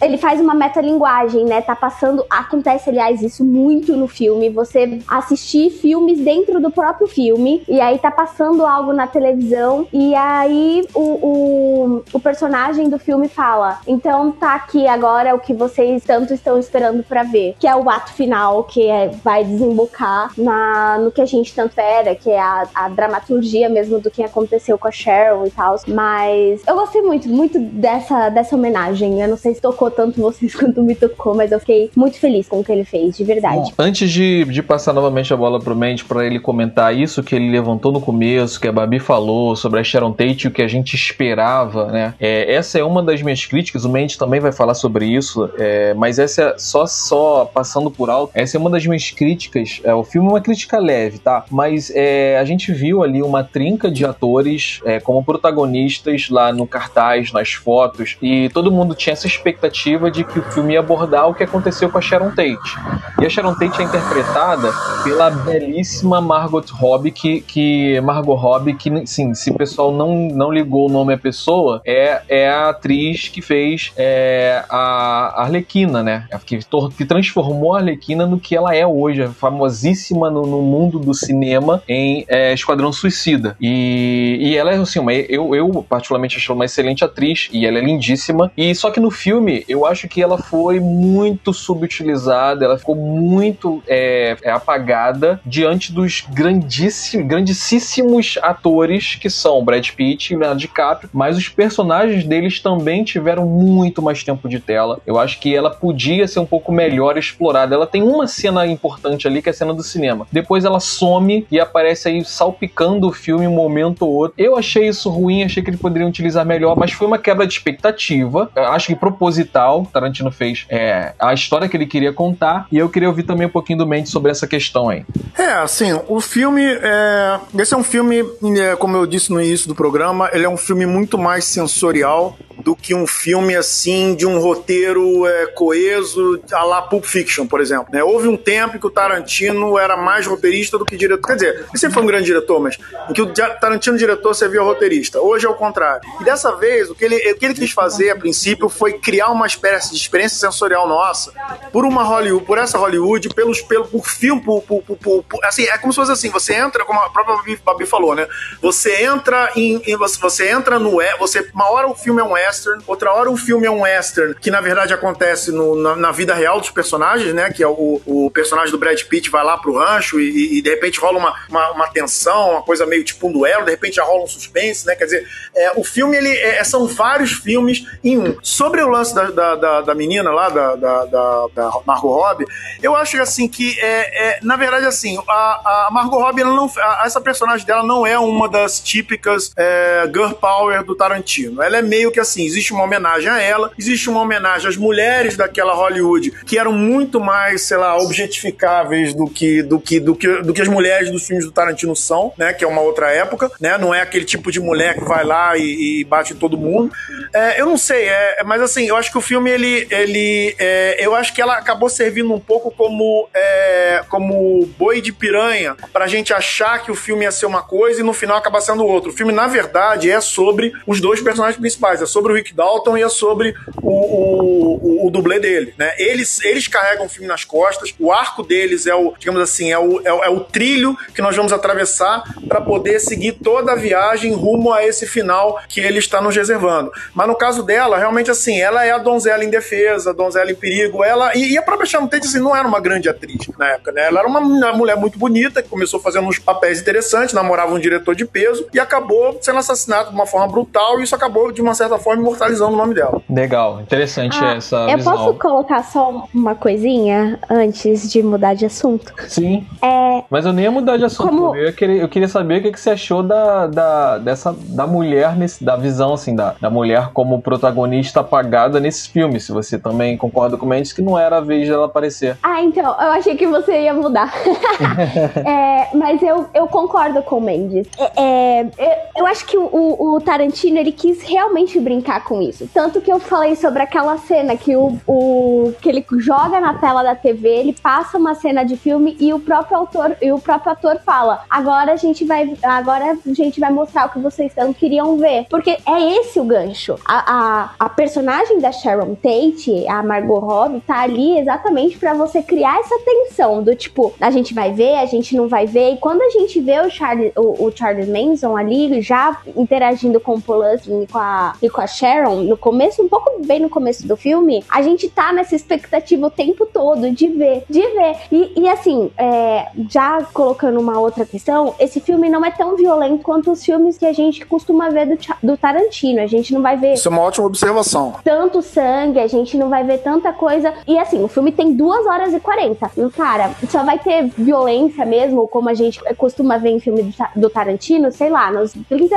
ele 0.01 0.17
faz 0.17 0.39
uma 0.39 0.53
metalinguagem, 0.53 1.45
né? 1.45 1.61
Tá 1.61 1.75
passando. 1.75 2.25
Acontece, 2.29 2.89
aliás, 2.89 3.21
isso 3.21 3.43
muito 3.43 3.95
no 3.95 4.07
filme. 4.07 4.50
Você 4.50 5.00
assistir 5.07 5.69
filmes 5.69 6.19
dentro 6.19 6.59
do 6.59 6.71
próprio 6.71 7.07
filme. 7.07 7.63
E 7.67 7.79
aí 7.79 7.97
tá 8.00 8.11
passando 8.11 8.65
algo 8.65 8.93
na 8.93 9.07
televisão. 9.07 9.88
E 9.91 10.15
aí 10.15 10.88
o, 10.93 11.01
o, 11.01 12.03
o 12.13 12.19
personagem 12.19 12.89
do 12.89 12.97
filme 13.00 13.27
fala: 13.27 13.79
Então 13.88 14.31
tá 14.31 14.55
aqui 14.55 14.88
agora 14.88 15.35
o 15.35 15.39
que 15.39 15.53
vocês 15.53 16.03
tanto 16.03 16.33
estão 16.33 16.57
esperando 16.59 17.03
para 17.03 17.23
ver. 17.23 17.55
Que 17.59 17.67
é 17.67 17.75
o 17.75 17.89
ato 17.89 18.13
final, 18.13 18.63
que 18.63 18.88
é, 18.88 19.09
vai 19.23 19.43
desembocar 19.43 20.31
na, 20.38 20.97
no 20.97 21.11
que 21.11 21.21
a 21.21 21.25
gente 21.25 21.53
tanto 21.53 21.79
era, 21.79 22.15
que 22.15 22.29
é 22.29 22.39
a, 22.39 22.67
a 22.73 22.89
dramaturgia 22.89 23.69
mesmo 23.69 24.00
do 24.00 24.09
que 24.09 24.23
aconteceu 24.23 24.77
com 24.77 24.88
a 24.88 24.91
Cheryl 24.91 25.45
e 25.45 25.51
tal. 25.51 25.75
Mas 25.88 26.61
eu 26.67 26.75
gostei 26.75 27.01
muito, 27.01 27.29
muito 27.29 27.59
dessa, 27.59 28.29
dessa 28.29 28.55
homenagem. 28.55 29.20
Eu 29.23 29.29
não 29.29 29.37
sei 29.37 29.53
se 29.53 29.61
tocou 29.61 29.89
tanto 29.91 30.21
vocês 30.21 30.53
quanto 30.55 30.81
me 30.81 30.95
tocou, 30.95 31.35
mas 31.35 31.51
eu 31.51 31.59
fiquei 31.59 31.89
muito 31.95 32.17
feliz 32.19 32.47
com 32.47 32.59
o 32.59 32.63
que 32.63 32.71
ele 32.71 32.83
fez, 32.83 33.17
de 33.17 33.23
verdade. 33.23 33.55
Bom, 33.55 33.73
antes 33.77 34.09
de, 34.09 34.45
de 34.45 34.63
passar 34.63 34.93
novamente 34.93 35.33
a 35.33 35.37
bola 35.37 35.59
pro 35.59 35.75
Mendes 35.75 36.03
para 36.03 36.25
ele 36.25 36.39
comentar 36.39 36.95
isso 36.95 37.23
que 37.23 37.35
ele 37.35 37.49
levantou 37.49 37.91
no 37.91 38.01
começo, 38.01 38.59
que 38.59 38.67
a 38.67 38.71
Babi 38.71 38.99
falou 38.99 39.55
sobre 39.55 39.79
a 39.79 39.83
Sharon 39.83 40.11
Tate 40.11 40.45
e 40.45 40.47
o 40.47 40.51
que 40.51 40.61
a 40.61 40.67
gente 40.67 40.95
esperava, 40.95 41.87
né? 41.87 42.13
É, 42.19 42.53
essa 42.53 42.79
é 42.79 42.83
uma 42.83 43.01
das 43.03 43.21
minhas 43.21 43.45
críticas, 43.45 43.85
o 43.85 43.89
Mendes 43.89 44.17
também 44.17 44.39
vai 44.39 44.51
falar 44.51 44.73
sobre 44.73 45.05
isso, 45.05 45.49
é, 45.57 45.93
mas 45.93 46.19
essa 46.19 46.41
é 46.41 46.55
só, 46.57 46.85
só 46.85 47.45
passando 47.45 47.89
por 47.91 48.09
alto, 48.09 48.31
essa 48.33 48.57
é 48.57 48.59
uma 48.59 48.69
das 48.69 48.85
minhas 48.85 49.09
críticas. 49.11 49.81
É, 49.83 49.93
o 49.93 50.03
filme 50.03 50.27
é 50.27 50.31
uma 50.31 50.41
crítica 50.41 50.79
leve, 50.79 51.19
tá? 51.19 51.45
Mas 51.49 51.91
é, 51.93 52.37
a 52.37 52.45
gente 52.45 52.71
viu 52.71 53.03
ali 53.03 53.21
uma 53.21 53.43
trinca 53.43 53.89
de 53.89 54.05
atores 54.05 54.79
é, 54.85 54.99
como 54.99 55.23
protagonistas 55.23 56.29
lá 56.29 56.51
no 56.51 56.65
cartaz, 56.65 57.31
nas 57.31 57.51
fotos, 57.53 58.17
e 58.21 58.49
todo 58.49 58.71
mundo 58.71 58.95
tinha 58.95 59.10
essa 59.11 59.27
expectativa 59.27 60.09
de 60.09 60.23
que 60.23 60.39
o 60.39 60.43
filme 60.43 60.73
ia 60.73 60.79
abordar 60.79 61.27
o 61.27 61.33
que 61.33 61.43
aconteceu 61.43 61.89
com 61.89 61.97
a 61.97 62.01
Sharon 62.01 62.31
Tate. 62.31 62.77
E 63.21 63.25
a 63.25 63.29
Sharon 63.29 63.53
Tate 63.53 63.81
é 63.81 63.85
interpretada 63.85 64.71
pela 65.03 65.29
belíssima 65.29 66.21
Margot 66.21 66.63
Robbie, 66.71 67.11
que, 67.11 67.41
que 67.41 67.99
Margot 68.01 68.35
Robbie, 68.35 68.73
que 68.73 69.05
sim, 69.05 69.33
se 69.33 69.51
o 69.51 69.55
pessoal 69.55 69.91
não, 69.91 70.29
não 70.29 70.51
ligou 70.51 70.89
o 70.89 70.91
nome 70.91 71.13
à 71.13 71.17
pessoa, 71.17 71.81
é, 71.85 72.21
é 72.27 72.49
a 72.49 72.69
atriz 72.69 73.27
que 73.27 73.41
fez 73.41 73.91
é, 73.97 74.63
a 74.69 75.41
Arlequina, 75.41 76.01
né? 76.01 76.27
Que, 76.45 76.59
que 76.97 77.05
transformou 77.05 77.75
a 77.75 77.79
Arlequina 77.79 78.25
no 78.25 78.39
que 78.39 78.55
ela 78.55 78.75
é 78.75 78.85
hoje, 78.85 79.27
famosíssima 79.27 80.29
no, 80.29 80.45
no 80.45 80.61
mundo 80.61 80.97
do 80.99 81.13
cinema 81.13 81.83
em 81.87 82.25
é, 82.27 82.53
Esquadrão 82.53 82.91
Suicida. 82.91 83.55
E, 83.59 84.37
e 84.39 84.57
ela 84.57 84.71
é 84.71 84.77
assim, 84.77 84.99
uma, 84.99 85.13
eu, 85.13 85.53
eu 85.53 85.85
particularmente 85.87 86.37
acho 86.37 86.53
uma 86.53 86.65
excelente 86.65 87.03
atriz 87.03 87.49
e 87.51 87.65
ela 87.65 87.77
é 87.77 87.81
lindíssima. 87.81 88.51
E 88.55 88.73
só 88.73 88.89
que 88.89 88.99
no 89.01 89.12
filme 89.12 89.65
eu 89.67 89.86
acho 89.86 90.08
que 90.08 90.22
ela 90.22 90.38
foi 90.38 90.79
muito 90.79 91.53
subutilizada, 91.53 92.63
ela 92.63 92.77
ficou 92.77 92.96
muito 92.96 93.81
é, 93.88 94.38
é 94.43 94.51
apagada 94.51 95.41
diante 95.46 95.91
dos 95.91 96.24
grandíssimos, 96.29 97.27
grandíssimos 97.27 98.38
atores 98.41 99.15
que 99.15 99.29
são 99.29 99.63
Brad 99.63 99.89
Pitt 99.89 100.34
e 100.34 100.38
Leonardo 100.38 100.60
DiCaprio, 100.60 101.10
mas 101.13 101.38
os 101.38 101.50
personagens 101.50 102.24
deles 102.24 102.60
também 102.60 103.03
tiveram 103.03 103.46
muito 103.46 104.01
mais 104.01 104.24
tempo 104.24 104.48
de 104.48 104.60
tela. 104.60 105.00
Eu 105.05 105.20
acho 105.20 105.39
que 105.39 105.55
ela 105.55 105.70
podia 105.70 106.27
ser 106.27 106.39
um 106.39 106.46
pouco 106.46 106.72
melhor 106.72 107.17
explorada. 107.17 107.74
Ela 107.74 107.88
tem 107.88 108.03
uma 108.03 108.27
cena 108.27 108.65
importante 108.67 109.27
ali 109.27 109.41
que 109.41 109.50
é 109.50 109.51
a 109.51 109.53
cena 109.53 109.74
do 109.74 109.84
cinema. 109.84 110.27
Depois 110.31 110.65
ela 110.65 110.79
some 110.79 111.46
e 111.51 111.60
aparece 111.60 112.08
aí 112.08 112.24
salpicando 112.24 113.08
o 113.08 113.13
filme 113.13 113.48
um 113.48 113.53
momento 113.53 114.03
ou 114.03 114.13
outro. 114.13 114.36
Eu 114.38 114.58
achei 114.58 114.88
isso 114.88 115.10
ruim, 115.10 115.43
achei 115.43 115.63
que 115.63 115.70
ele 115.70 115.77
poderia 115.77 116.08
utilizar 116.08 116.46
melhor, 116.46 116.77
mas 116.77 116.91
foi 116.91 117.08
uma 117.08 117.17
quebra 117.17 117.48
de 117.48 117.53
expectativa. 117.53 118.50
Eu 118.55 118.65
acho 118.65 118.90
que 118.91 118.95
proposital. 118.95 119.88
Tarantino 119.91 120.31
fez 120.31 120.65
é, 120.69 121.13
a 121.19 121.33
história 121.33 121.67
que 121.69 121.77
ele 121.77 121.86
queria 121.86 122.12
contar 122.12 122.67
e 122.71 122.77
eu 122.77 122.89
queria 122.89 123.07
ouvir 123.07 123.24
também 123.24 123.48
um 123.48 123.50
pouquinho 123.50 123.79
do 123.79 123.88
Mendes 123.88 124.12
sobre 124.12 124.31
essa 124.31 124.45
questão 124.45 124.89
aí. 124.89 125.05
É, 125.38 125.53
assim, 125.53 125.98
o 126.07 126.19
filme 126.19 126.63
é... 126.63 127.39
esse 127.57 127.74
é 127.74 127.77
um 127.77 127.83
filme, 127.83 128.24
é, 128.60 128.75
como 128.75 128.98
eu 128.98 129.05
disse 129.05 129.31
no 129.31 129.41
início 129.41 129.67
do 129.67 129.75
programa, 129.75 130.29
ele 130.33 130.45
é 130.45 130.50
um 130.50 130.57
filme 130.57 130.86
muito 130.86 131.17
mais 131.17 131.45
sensorial 131.45 132.38
do 132.61 132.75
que 132.75 132.93
um 132.93 133.05
filme 133.05 133.55
assim 133.55 134.15
de 134.15 134.25
um 134.25 134.39
roteiro 134.39 135.25
é, 135.25 135.47
coeso 135.47 136.41
a 136.51 136.63
la 136.63 136.81
Pulp 136.81 137.05
Fiction, 137.05 137.45
por 137.45 137.59
exemplo. 137.59 137.87
Né? 137.91 138.03
Houve 138.03 138.27
um 138.27 138.37
tempo 138.37 138.79
que 138.79 138.87
o 138.87 138.89
Tarantino 138.89 139.77
era 139.77 139.97
mais 139.97 140.25
roteirista 140.25 140.77
do 140.77 140.85
que 140.85 140.95
diretor. 140.95 141.27
Quer 141.27 141.35
dizer, 141.35 141.65
ele 141.69 141.77
sempre 141.77 141.93
foi 141.93 142.03
um 142.03 142.07
grande 142.07 142.25
diretor, 142.25 142.59
mas 142.59 142.77
em 143.09 143.13
que 143.13 143.21
o 143.21 143.33
Tarantino 143.33 143.97
diretor 143.97 144.33
você 144.33 144.47
via 144.47 144.61
roteirista. 144.61 145.19
Hoje 145.19 145.45
é 145.45 145.49
o 145.49 145.55
contrário. 145.55 146.01
E 146.19 146.23
dessa 146.23 146.55
vez, 146.55 146.89
o 146.89 146.95
que 146.95 147.05
ele, 147.05 147.15
o 147.31 147.37
que 147.37 147.45
ele 147.45 147.53
quis 147.53 147.71
fazer 147.71 148.11
a 148.11 148.15
princípio 148.15 148.69
foi 148.69 148.93
criar 148.93 149.29
uma 149.29 149.47
espécie 149.47 149.91
de 149.91 149.97
experiência 149.97 150.37
sensorial 150.37 150.87
nossa 150.87 151.33
por 151.71 151.85
uma 151.85 152.03
Hollywood, 152.03 152.45
por 152.45 152.57
essa 152.57 152.77
Hollywood, 152.77 153.29
pelos, 153.29 153.61
pelo, 153.61 153.85
por 153.85 154.07
filme, 154.07 154.41
por, 154.41 154.61
por, 154.61 154.81
por, 154.83 155.23
por, 155.23 155.45
assim, 155.45 155.63
é 155.63 155.77
como 155.77 155.91
se 155.91 155.97
fosse 155.97 156.11
assim, 156.11 156.29
você 156.29 156.55
entra, 156.55 156.85
como 156.85 156.99
a 156.99 157.09
própria 157.09 157.57
Babi, 157.65 157.85
falou, 157.85 158.15
né? 158.15 158.27
Você 158.61 159.03
entra 159.03 159.51
em, 159.55 159.81
em 159.85 159.95
você, 159.97 160.19
você 160.19 160.49
entra 160.49 160.79
no 160.79 161.01
você 161.17 161.49
uma 161.53 161.69
hora 161.71 161.87
o 161.87 161.95
filme 161.95 162.21
é 162.21 162.23
um 162.23 162.37
western, 162.51 162.84
outra 162.86 163.13
hora 163.13 163.31
o 163.31 163.38
filme 163.38 163.65
é 163.65 163.72
um 163.72 163.81
western 163.81 164.36
que 164.36 164.51
na 164.51 164.60
verdade 164.60 164.93
acontece 164.93 165.51
no, 165.51 165.75
na, 165.75 165.96
na, 165.96 166.12
vida 166.12 166.34
real 166.34 166.60
dos 166.60 166.70
personagens, 166.70 167.34
né? 167.34 167.51
Que 167.51 167.63
é 167.63 167.67
o, 167.67 168.01
o 168.05 168.31
personagem 168.31 168.72
do 168.72 168.77
Brad 168.77 169.01
Pitt 169.03 169.29
vai 169.29 169.43
lá 169.43 169.58
pro 169.58 169.77
rancho 169.77 170.20
e, 170.20 170.58
e 170.58 170.62
de 170.62 170.70
repente 170.70 171.00
rola 171.00 171.17
uma, 171.17 171.36
uma, 171.50 171.72
uma, 171.72 171.88
tensão, 171.88 172.51
uma 172.51 172.62
coisa 172.62 172.86
meio 172.86 173.03
tipo 173.03 173.27
um 173.27 173.31
duelo, 173.31 173.65
de 173.65 173.72
repente 173.72 173.96
já 173.96 174.03
rola 174.03 174.24
um 174.24 174.27
suspense, 174.27 174.86
né? 174.86 174.96
Quer 174.96 175.05
dizer, 175.05 175.27
é, 175.55 175.72
o 175.75 175.84
filme 175.84 176.17
ele 176.17 176.29
é, 176.29 176.63
são 176.63 176.88
vários 176.88 177.31
filmes 177.31 177.86
em 178.03 178.17
um. 178.17 178.38
Sobre 178.41 178.81
o 178.81 178.89
lance 178.89 179.15
da, 179.15 179.31
da, 179.31 179.55
da, 179.55 179.81
da 179.81 179.96
menina 179.96 180.31
lá, 180.31 180.50
da, 180.50 180.75
da, 180.75 181.05
da, 181.05 181.48
da 181.53 181.72
Margot 181.86 182.12
Robbie, 182.13 182.46
eu 182.84 182.96
acho 182.96 183.22
assim 183.22 183.48
que 183.48 183.79
é, 183.79 184.29
é 184.29 184.39
na 184.41 184.55
verdade 184.55 184.86
assim 184.86 185.22
a, 185.27 185.88
a 185.88 185.89
Margot 185.91 186.17
Robbie 186.17 186.43
não, 186.43 186.72
a, 186.77 187.03
essa 187.05 187.22
personagem 187.22 187.65
dela 187.65 187.84
não 187.84 188.05
é 188.05 188.17
uma 188.17 188.50
das 188.50 188.79
típicas 188.79 189.51
é, 189.55 190.10
girl 190.12 190.31
power 190.31 190.84
do 190.84 190.96
Tarantino. 190.96 191.62
Ela 191.62 191.77
é 191.77 191.81
meio 191.81 192.12
que 192.12 192.20
assim, 192.20 192.40
existe 192.45 192.74
uma 192.74 192.83
homenagem 192.83 193.29
a 193.29 193.41
ela, 193.41 193.71
existe 193.77 194.10
uma 194.10 194.21
homenagem 194.21 194.69
às 194.69 194.77
mulheres 194.77 195.36
daquela 195.38 195.74
Hollywood 195.74 196.31
que 196.45 196.57
eram 196.57 196.71
muito 196.71 197.19
mais, 197.19 197.62
sei 197.62 197.77
lá, 197.77 197.98
objetificáveis 197.98 199.13
do 199.13 199.27
que 199.27 199.62
do 199.63 199.79
que 199.79 200.00
do 200.00 200.15
que, 200.15 200.41
do 200.41 200.53
que 200.53 200.62
as 200.62 200.67
mulheres 200.67 201.12
dos 201.12 201.25
filmes 201.25 201.45
do 201.45 201.51
Tarantino 201.51 201.95
são, 201.95 202.33
né? 202.38 202.53
Que 202.53 202.63
é 202.63 202.67
uma 202.67 202.81
outra 202.81 203.12
época, 203.12 203.51
né? 203.60 203.77
Não 203.77 203.93
é 203.93 204.01
aquele 204.01 204.25
tipo 204.25 204.51
de 204.51 204.60
mulher 204.60 204.95
que 204.95 205.03
vai 205.03 205.24
lá 205.24 205.57
e, 205.57 206.01
e 206.01 206.03
bate 206.03 206.33
em 206.33 206.36
todo 206.36 206.57
mundo. 206.57 206.91
É, 207.33 207.62
eu 207.62 207.65
não 207.65 207.77
sei, 207.77 208.07
é, 208.07 208.43
mas 208.43 208.62
assim, 208.62 208.88
eu 208.88 208.95
acho 208.95 209.12
que 209.12 209.17
o 209.17 209.21
filme 209.21 209.50
ele, 209.50 209.88
ele, 209.89 210.55
é, 210.60 210.98
eu 211.00 211.15
acho 211.15 211.33
que 211.33 211.41
ela 211.41 211.57
acabou 211.57 211.89
servindo 211.89 212.33
um 212.33 212.39
pouco 212.39 212.71
como 212.71 213.29
é, 213.33 214.03
como 214.10 214.65
boi 214.77 215.01
de 215.01 215.12
piranha 215.12 215.75
pra 215.93 216.07
gente 216.07 216.33
achar 216.33 216.83
que 216.83 216.91
o 216.91 216.95
filme 216.95 217.24
ia 217.24 217.31
ser 217.31 217.45
uma 217.45 217.62
coisa 217.62 218.01
e 218.01 218.03
no 218.03 218.13
final 218.13 218.38
acaba 218.38 218.62
sendo 218.62 218.86
outro. 218.86 219.12
O 219.12 219.13
filme 219.13 219.31
na 219.31 219.48
verdade 219.48 220.10
é 220.10 220.19
sobre 220.19 220.74
os 220.86 221.00
dois 221.00 221.21
personagens 221.21 221.60
principais, 221.60 222.01
é 222.01 222.05
sobre 222.05 222.30
o 222.31 222.35
Rick 222.35 222.53
Dalton 222.53 222.97
e 222.97 223.03
é 223.03 223.09
sobre 223.09 223.53
o, 223.81 223.89
o, 223.89 225.03
o, 225.03 225.07
o 225.07 225.11
dublê 225.11 225.39
dele, 225.39 225.73
né? 225.77 225.93
Eles, 225.97 226.41
eles 226.43 226.67
carregam 226.67 227.05
o 227.05 227.09
filme 227.09 227.27
nas 227.27 227.43
costas, 227.43 227.93
o 228.00 228.11
arco 228.11 228.43
deles 228.43 228.88
é 228.88 228.95
o, 228.95 229.13
digamos 229.17 229.41
assim, 229.41 229.71
é 229.71 229.77
o, 229.77 230.01
é 230.05 230.21
é 230.21 230.29
o 230.29 230.39
trilho 230.39 230.97
que 231.13 231.21
nós 231.21 231.35
vamos 231.35 231.51
atravessar 231.51 232.23
para 232.47 232.61
poder 232.61 233.00
seguir 233.00 233.33
toda 233.33 233.73
a 233.73 233.75
viagem 233.75 234.33
rumo 234.33 234.71
a 234.71 234.85
esse 234.85 235.07
final 235.07 235.59
que 235.67 235.79
ele 235.79 236.00
está 236.00 236.21
nos 236.21 236.35
reservando. 236.35 236.91
Mas 237.13 237.27
no 237.27 237.35
caso 237.35 237.63
dela, 237.63 237.97
realmente 237.97 238.29
assim, 238.29 238.59
ela 238.59 238.85
é 238.85 238.91
a 238.91 238.97
donzela 238.97 239.43
indefesa, 239.43 240.11
a 240.11 240.13
donzela 240.13 240.51
em 240.51 240.55
perigo, 240.55 241.03
ela 241.03 241.35
e, 241.35 241.53
e 241.53 241.57
a 241.57 241.61
própria 241.61 241.88
Sharon 241.88 242.07
Tate 242.07 242.27
assim, 242.27 242.39
não 242.39 242.55
era 242.55 242.67
uma 242.67 242.79
grande 242.79 243.09
atriz 243.09 243.47
na 243.57 243.69
época, 243.69 243.91
né? 243.91 244.05
Ela 244.05 244.19
era 244.19 244.27
uma, 244.27 244.39
uma 244.39 244.73
mulher 244.73 244.97
muito 244.97 245.17
bonita 245.17 245.61
que 245.61 245.69
começou 245.69 246.00
fazendo 246.00 246.27
uns 246.27 246.39
papéis 246.39 246.81
interessantes, 246.81 247.33
namorava 247.33 247.73
um 247.73 247.79
diretor 247.79 248.15
de 248.15 248.25
peso 248.25 248.67
e 248.73 248.79
acabou 248.79 249.38
sendo 249.41 249.59
assassinado 249.59 250.09
de 250.09 250.15
uma 250.15 250.25
forma 250.25 250.47
brutal 250.47 251.00
e 251.00 251.03
isso 251.03 251.15
acabou 251.15 251.51
de 251.51 251.61
uma 251.61 251.73
certa 251.73 251.97
forma 251.97 252.20
imortalizando 252.21 252.73
o 252.73 252.77
nome 252.77 252.93
dela. 252.93 253.21
Legal, 253.29 253.81
interessante 253.81 254.37
ah, 254.41 254.55
essa 254.55 254.75
eu 254.89 254.97
visão. 254.97 255.13
posso 255.13 255.33
colocar 255.35 255.83
só 255.83 256.27
uma 256.33 256.55
coisinha 256.55 257.39
antes 257.49 258.11
de 258.11 258.23
mudar 258.23 258.53
de 258.53 258.65
assunto? 258.65 259.13
Sim. 259.27 259.65
É... 259.81 260.23
Mas 260.29 260.45
eu 260.45 260.53
nem 260.53 260.65
ia 260.65 260.71
mudar 260.71 260.97
de 260.97 261.05
assunto. 261.05 261.29
Como... 261.29 261.55
Eu, 261.55 261.73
queria, 261.73 262.01
eu 262.01 262.09
queria 262.09 262.27
saber 262.27 262.59
o 262.59 262.61
que, 262.61 262.71
que 262.71 262.79
você 262.79 262.91
achou 262.91 263.23
da, 263.23 263.67
da, 263.67 264.17
dessa, 264.17 264.55
da 264.69 264.87
mulher, 264.87 265.35
nesse, 265.35 265.63
da 265.63 265.75
visão, 265.75 266.13
assim, 266.13 266.35
da, 266.35 266.55
da 266.59 266.69
mulher 266.69 267.09
como 267.13 267.41
protagonista 267.41 268.21
apagada 268.21 268.79
nesses 268.79 269.07
filmes. 269.07 269.43
Se 269.43 269.51
você 269.51 269.77
também 269.77 270.17
concorda 270.17 270.57
com 270.57 270.65
o 270.65 270.69
Mendes 270.69 270.93
que 270.93 271.01
não 271.01 271.17
era 271.17 271.37
a 271.37 271.41
vez 271.41 271.67
dela 271.67 271.85
aparecer. 271.85 272.37
Ah, 272.43 272.61
então, 272.61 272.85
eu 272.85 273.11
achei 273.11 273.35
que 273.35 273.47
você 273.47 273.83
ia 273.83 273.93
mudar. 273.93 274.33
é, 275.45 275.95
mas 275.95 276.21
eu, 276.21 276.47
eu 276.53 276.67
concordo 276.67 277.21
com 277.23 277.37
o 277.37 277.41
Mendes. 277.41 277.87
É, 278.15 278.65
é, 278.77 279.09
eu 279.15 279.25
acho 279.25 279.45
que 279.45 279.57
o, 279.57 280.15
o 280.15 280.21
Tarantino, 280.21 280.77
ele 280.77 280.91
quis 280.91 281.21
realmente 281.21 281.79
brincar 281.79 282.10
com 282.19 282.41
isso. 282.41 282.69
Tanto 282.73 283.01
que 283.01 283.11
eu 283.11 283.19
falei 283.19 283.55
sobre 283.55 283.81
aquela 283.81 284.17
cena 284.17 284.57
que 284.57 284.75
o, 284.75 284.97
o 285.07 285.73
que 285.81 285.89
ele 285.89 286.05
joga 286.17 286.59
na 286.59 286.75
tela 286.75 287.03
da 287.03 287.15
TV, 287.15 287.47
ele 287.47 287.73
passa 287.81 288.17
uma 288.17 288.35
cena 288.35 288.63
de 288.63 288.75
filme 288.75 289.15
e 289.19 289.33
o 289.33 289.39
próprio 289.39 289.77
autor 289.77 290.17
e 290.21 290.31
o 290.31 290.39
próprio 290.39 290.73
ator 290.73 290.99
fala: 291.05 291.43
"Agora 291.49 291.93
a 291.93 291.95
gente 291.95 292.25
vai 292.25 292.53
agora 292.63 293.17
a 293.25 293.33
gente 293.33 293.59
vai 293.59 293.71
mostrar 293.71 294.07
o 294.07 294.09
que 294.09 294.19
vocês 294.19 294.53
não 294.55 294.73
queriam 294.73 295.17
ver". 295.17 295.45
Porque 295.49 295.77
é 295.85 296.17
esse 296.17 296.39
o 296.39 296.43
gancho. 296.43 296.97
A, 297.05 297.33
a, 297.33 297.69
a 297.79 297.89
personagem 297.89 298.59
da 298.59 298.71
Sharon 298.71 299.15
Tate, 299.15 299.87
a 299.87 300.03
Margot 300.03 300.39
Robbie, 300.39 300.81
tá 300.81 301.01
ali 301.01 301.37
exatamente 301.39 301.97
para 301.97 302.13
você 302.13 302.41
criar 302.41 302.79
essa 302.79 302.97
tensão 302.99 303.63
do 303.63 303.75
tipo, 303.75 304.13
a 304.19 304.29
gente 304.31 304.53
vai 304.53 304.71
ver, 304.73 304.95
a 304.95 305.05
gente 305.05 305.35
não 305.35 305.47
vai 305.47 305.65
ver. 305.65 305.93
E 305.93 305.97
quando 305.97 306.21
a 306.21 306.29
gente 306.29 306.59
vê 306.59 306.79
o 306.79 306.89
Charles, 306.89 307.31
o, 307.35 307.65
o 307.65 307.71
Charles 307.75 308.07
Manson 308.07 308.55
ali 308.57 309.01
já 309.01 309.37
interagindo 309.55 310.19
com 310.19 310.35
o 310.35 310.41
Polanski 310.41 310.91
e 310.91 311.07
com 311.07 311.17
a, 311.17 311.53
e 311.61 311.69
com 311.69 311.81
a 311.81 311.87
Sharon, 312.01 312.41
no 312.41 312.58
começo, 312.58 313.03
um 313.03 313.08
pouco 313.08 313.46
bem 313.46 313.60
no 313.60 313.70
começo 313.70 314.08
do 314.08 314.17
filme, 314.17 314.63
a 314.67 314.81
gente 314.81 315.08
tá 315.08 315.31
nessa 315.31 315.55
expectativa 315.55 316.25
o 316.25 316.31
tempo 316.31 316.65
todo 316.65 317.12
de 317.12 317.27
ver, 317.27 317.63
de 317.70 317.81
ver. 317.81 318.15
E, 318.31 318.62
e 318.62 318.67
assim, 318.67 319.12
é, 319.15 319.67
já 319.88 320.24
colocando 320.34 320.79
uma 320.79 321.00
outra 321.00 321.25
questão, 321.25 321.75
esse 321.79 322.00
filme 322.00 322.27
não 322.27 322.43
é 322.43 322.50
tão 322.50 322.75
violento 322.75 323.24
quanto 323.24 323.51
os 323.51 323.63
filmes 323.63 324.00
que 324.00 324.05
a 324.05 324.13
gente 324.13 324.43
costuma 324.48 324.89
ver 324.89 325.05
do, 325.05 325.17
do 325.43 325.58
Tarantino. 325.58 326.22
A 326.22 326.27
gente 326.27 326.51
não 326.53 326.62
vai 326.62 326.75
ver. 326.75 326.93
Isso 326.93 327.08
é 327.08 327.12
uma 327.12 327.22
ótima 327.22 327.46
observação. 327.46 328.15
Tanto 328.24 328.63
sangue, 328.63 329.20
a 329.20 329.27
gente 329.27 329.55
não 329.55 329.70
vai 329.70 329.84
ver 329.84 330.00
tanta 330.00 330.34
coisa. 330.34 330.74
E 330.88 330.98
assim, 330.98 331.24
o 331.24 331.27
filme 331.27 331.51
tem 331.51 331.74
2 331.74 332.08
horas 332.08 332.34
e 332.34 332.39
40. 332.39 332.91
E, 332.98 333.10
cara, 333.12 333.51
só 333.70 333.84
vai 333.84 334.00
ter 334.00 334.27
violência 334.36 335.05
mesmo, 335.05 335.48
como 335.48 335.70
a 335.70 335.75
gente 335.75 336.01
costuma 336.15 336.58
ver 336.58 336.70
em 336.70 336.79
filme 336.79 337.03
do, 337.03 337.41
do 337.41 337.50
Tarantino, 337.50 338.12
sei 338.12 338.29
lá, 338.29 338.51
nos 338.51 338.74
30 338.89 339.15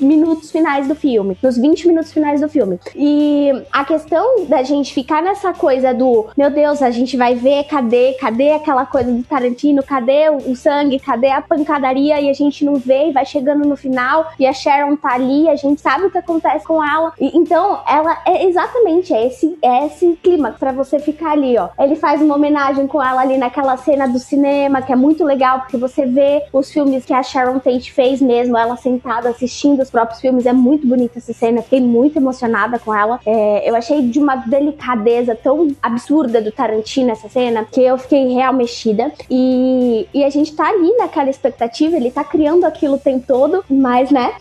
minutos 0.00 0.50
finais 0.50 0.86
do 0.86 0.94
filme, 0.94 1.36
nos 1.42 1.56
20 1.56 1.88
minutos 1.88 2.12
finais 2.12 2.25
do 2.40 2.48
filme. 2.48 2.78
E 2.94 3.52
a 3.72 3.84
questão 3.84 4.46
da 4.46 4.62
gente 4.62 4.92
ficar 4.92 5.22
nessa 5.22 5.52
coisa 5.52 5.94
do, 5.94 6.26
meu 6.36 6.50
Deus, 6.50 6.82
a 6.82 6.90
gente 6.90 7.16
vai 7.16 7.34
ver, 7.34 7.64
cadê, 7.64 8.14
cadê 8.14 8.52
aquela 8.52 8.84
coisa 8.86 9.12
do 9.12 9.22
Tarantino, 9.22 9.82
cadê 9.82 10.30
o, 10.30 10.54
sangue, 10.56 10.98
cadê 10.98 11.30
a 11.30 11.42
pancadaria 11.42 12.20
e 12.20 12.28
a 12.28 12.32
gente 12.32 12.64
não 12.64 12.76
vê 12.76 13.08
e 13.08 13.12
vai 13.12 13.24
chegando 13.24 13.66
no 13.66 13.76
final 13.76 14.30
e 14.38 14.46
a 14.46 14.52
Sharon 14.52 14.96
tá 14.96 15.14
ali, 15.14 15.48
a 15.48 15.56
gente 15.56 15.80
sabe 15.80 16.06
o 16.06 16.10
que 16.10 16.18
acontece 16.18 16.64
com 16.64 16.82
ela. 16.82 17.12
E, 17.20 17.36
então, 17.36 17.80
ela 17.86 18.20
é 18.26 18.46
exatamente 18.46 19.12
esse, 19.12 19.56
é 19.62 19.86
esse 19.86 20.18
clima 20.22 20.54
para 20.58 20.72
você 20.72 20.98
ficar 20.98 21.32
ali, 21.32 21.56
ó. 21.58 21.68
Ele 21.78 21.96
faz 21.96 22.20
uma 22.20 22.34
homenagem 22.34 22.86
com 22.86 23.02
ela 23.02 23.20
ali 23.20 23.36
naquela 23.36 23.76
cena 23.76 24.08
do 24.08 24.18
cinema, 24.18 24.82
que 24.82 24.92
é 24.92 24.96
muito 24.96 25.24
legal, 25.24 25.60
porque 25.60 25.76
você 25.76 26.06
vê 26.06 26.44
os 26.52 26.70
filmes 26.70 27.04
que 27.04 27.12
a 27.12 27.22
Sharon 27.22 27.58
Tate 27.58 27.92
fez 27.92 28.20
mesmo, 28.20 28.56
ela 28.56 28.76
sentada 28.76 29.28
assistindo 29.28 29.82
os 29.82 29.90
próprios 29.90 30.20
filmes. 30.20 30.46
É 30.46 30.52
muito 30.52 30.86
bonita 30.86 31.18
essa 31.18 31.32
cena, 31.32 31.62
fiquei 31.62 31.80
muito 31.80 32.05
emocionada 32.14 32.78
com 32.78 32.94
ela. 32.94 33.18
É, 33.24 33.68
eu 33.68 33.74
achei 33.74 34.02
de 34.02 34.18
uma 34.18 34.36
delicadeza 34.36 35.34
tão 35.34 35.74
absurda 35.82 36.40
do 36.40 36.52
Tarantino 36.52 37.10
essa 37.10 37.28
cena, 37.28 37.64
que 37.64 37.80
eu 37.80 37.98
fiquei 37.98 38.34
real 38.34 38.52
mexida. 38.52 39.10
E, 39.30 40.06
e 40.12 40.24
a 40.24 40.30
gente 40.30 40.54
tá 40.54 40.68
ali 40.68 40.92
naquela 40.96 41.30
expectativa, 41.30 41.96
ele 41.96 42.10
tá 42.10 42.24
criando 42.24 42.64
aquilo 42.64 42.94
o 42.94 42.98
tempo 42.98 43.24
todo, 43.26 43.64
mas, 43.68 44.10
né? 44.10 44.32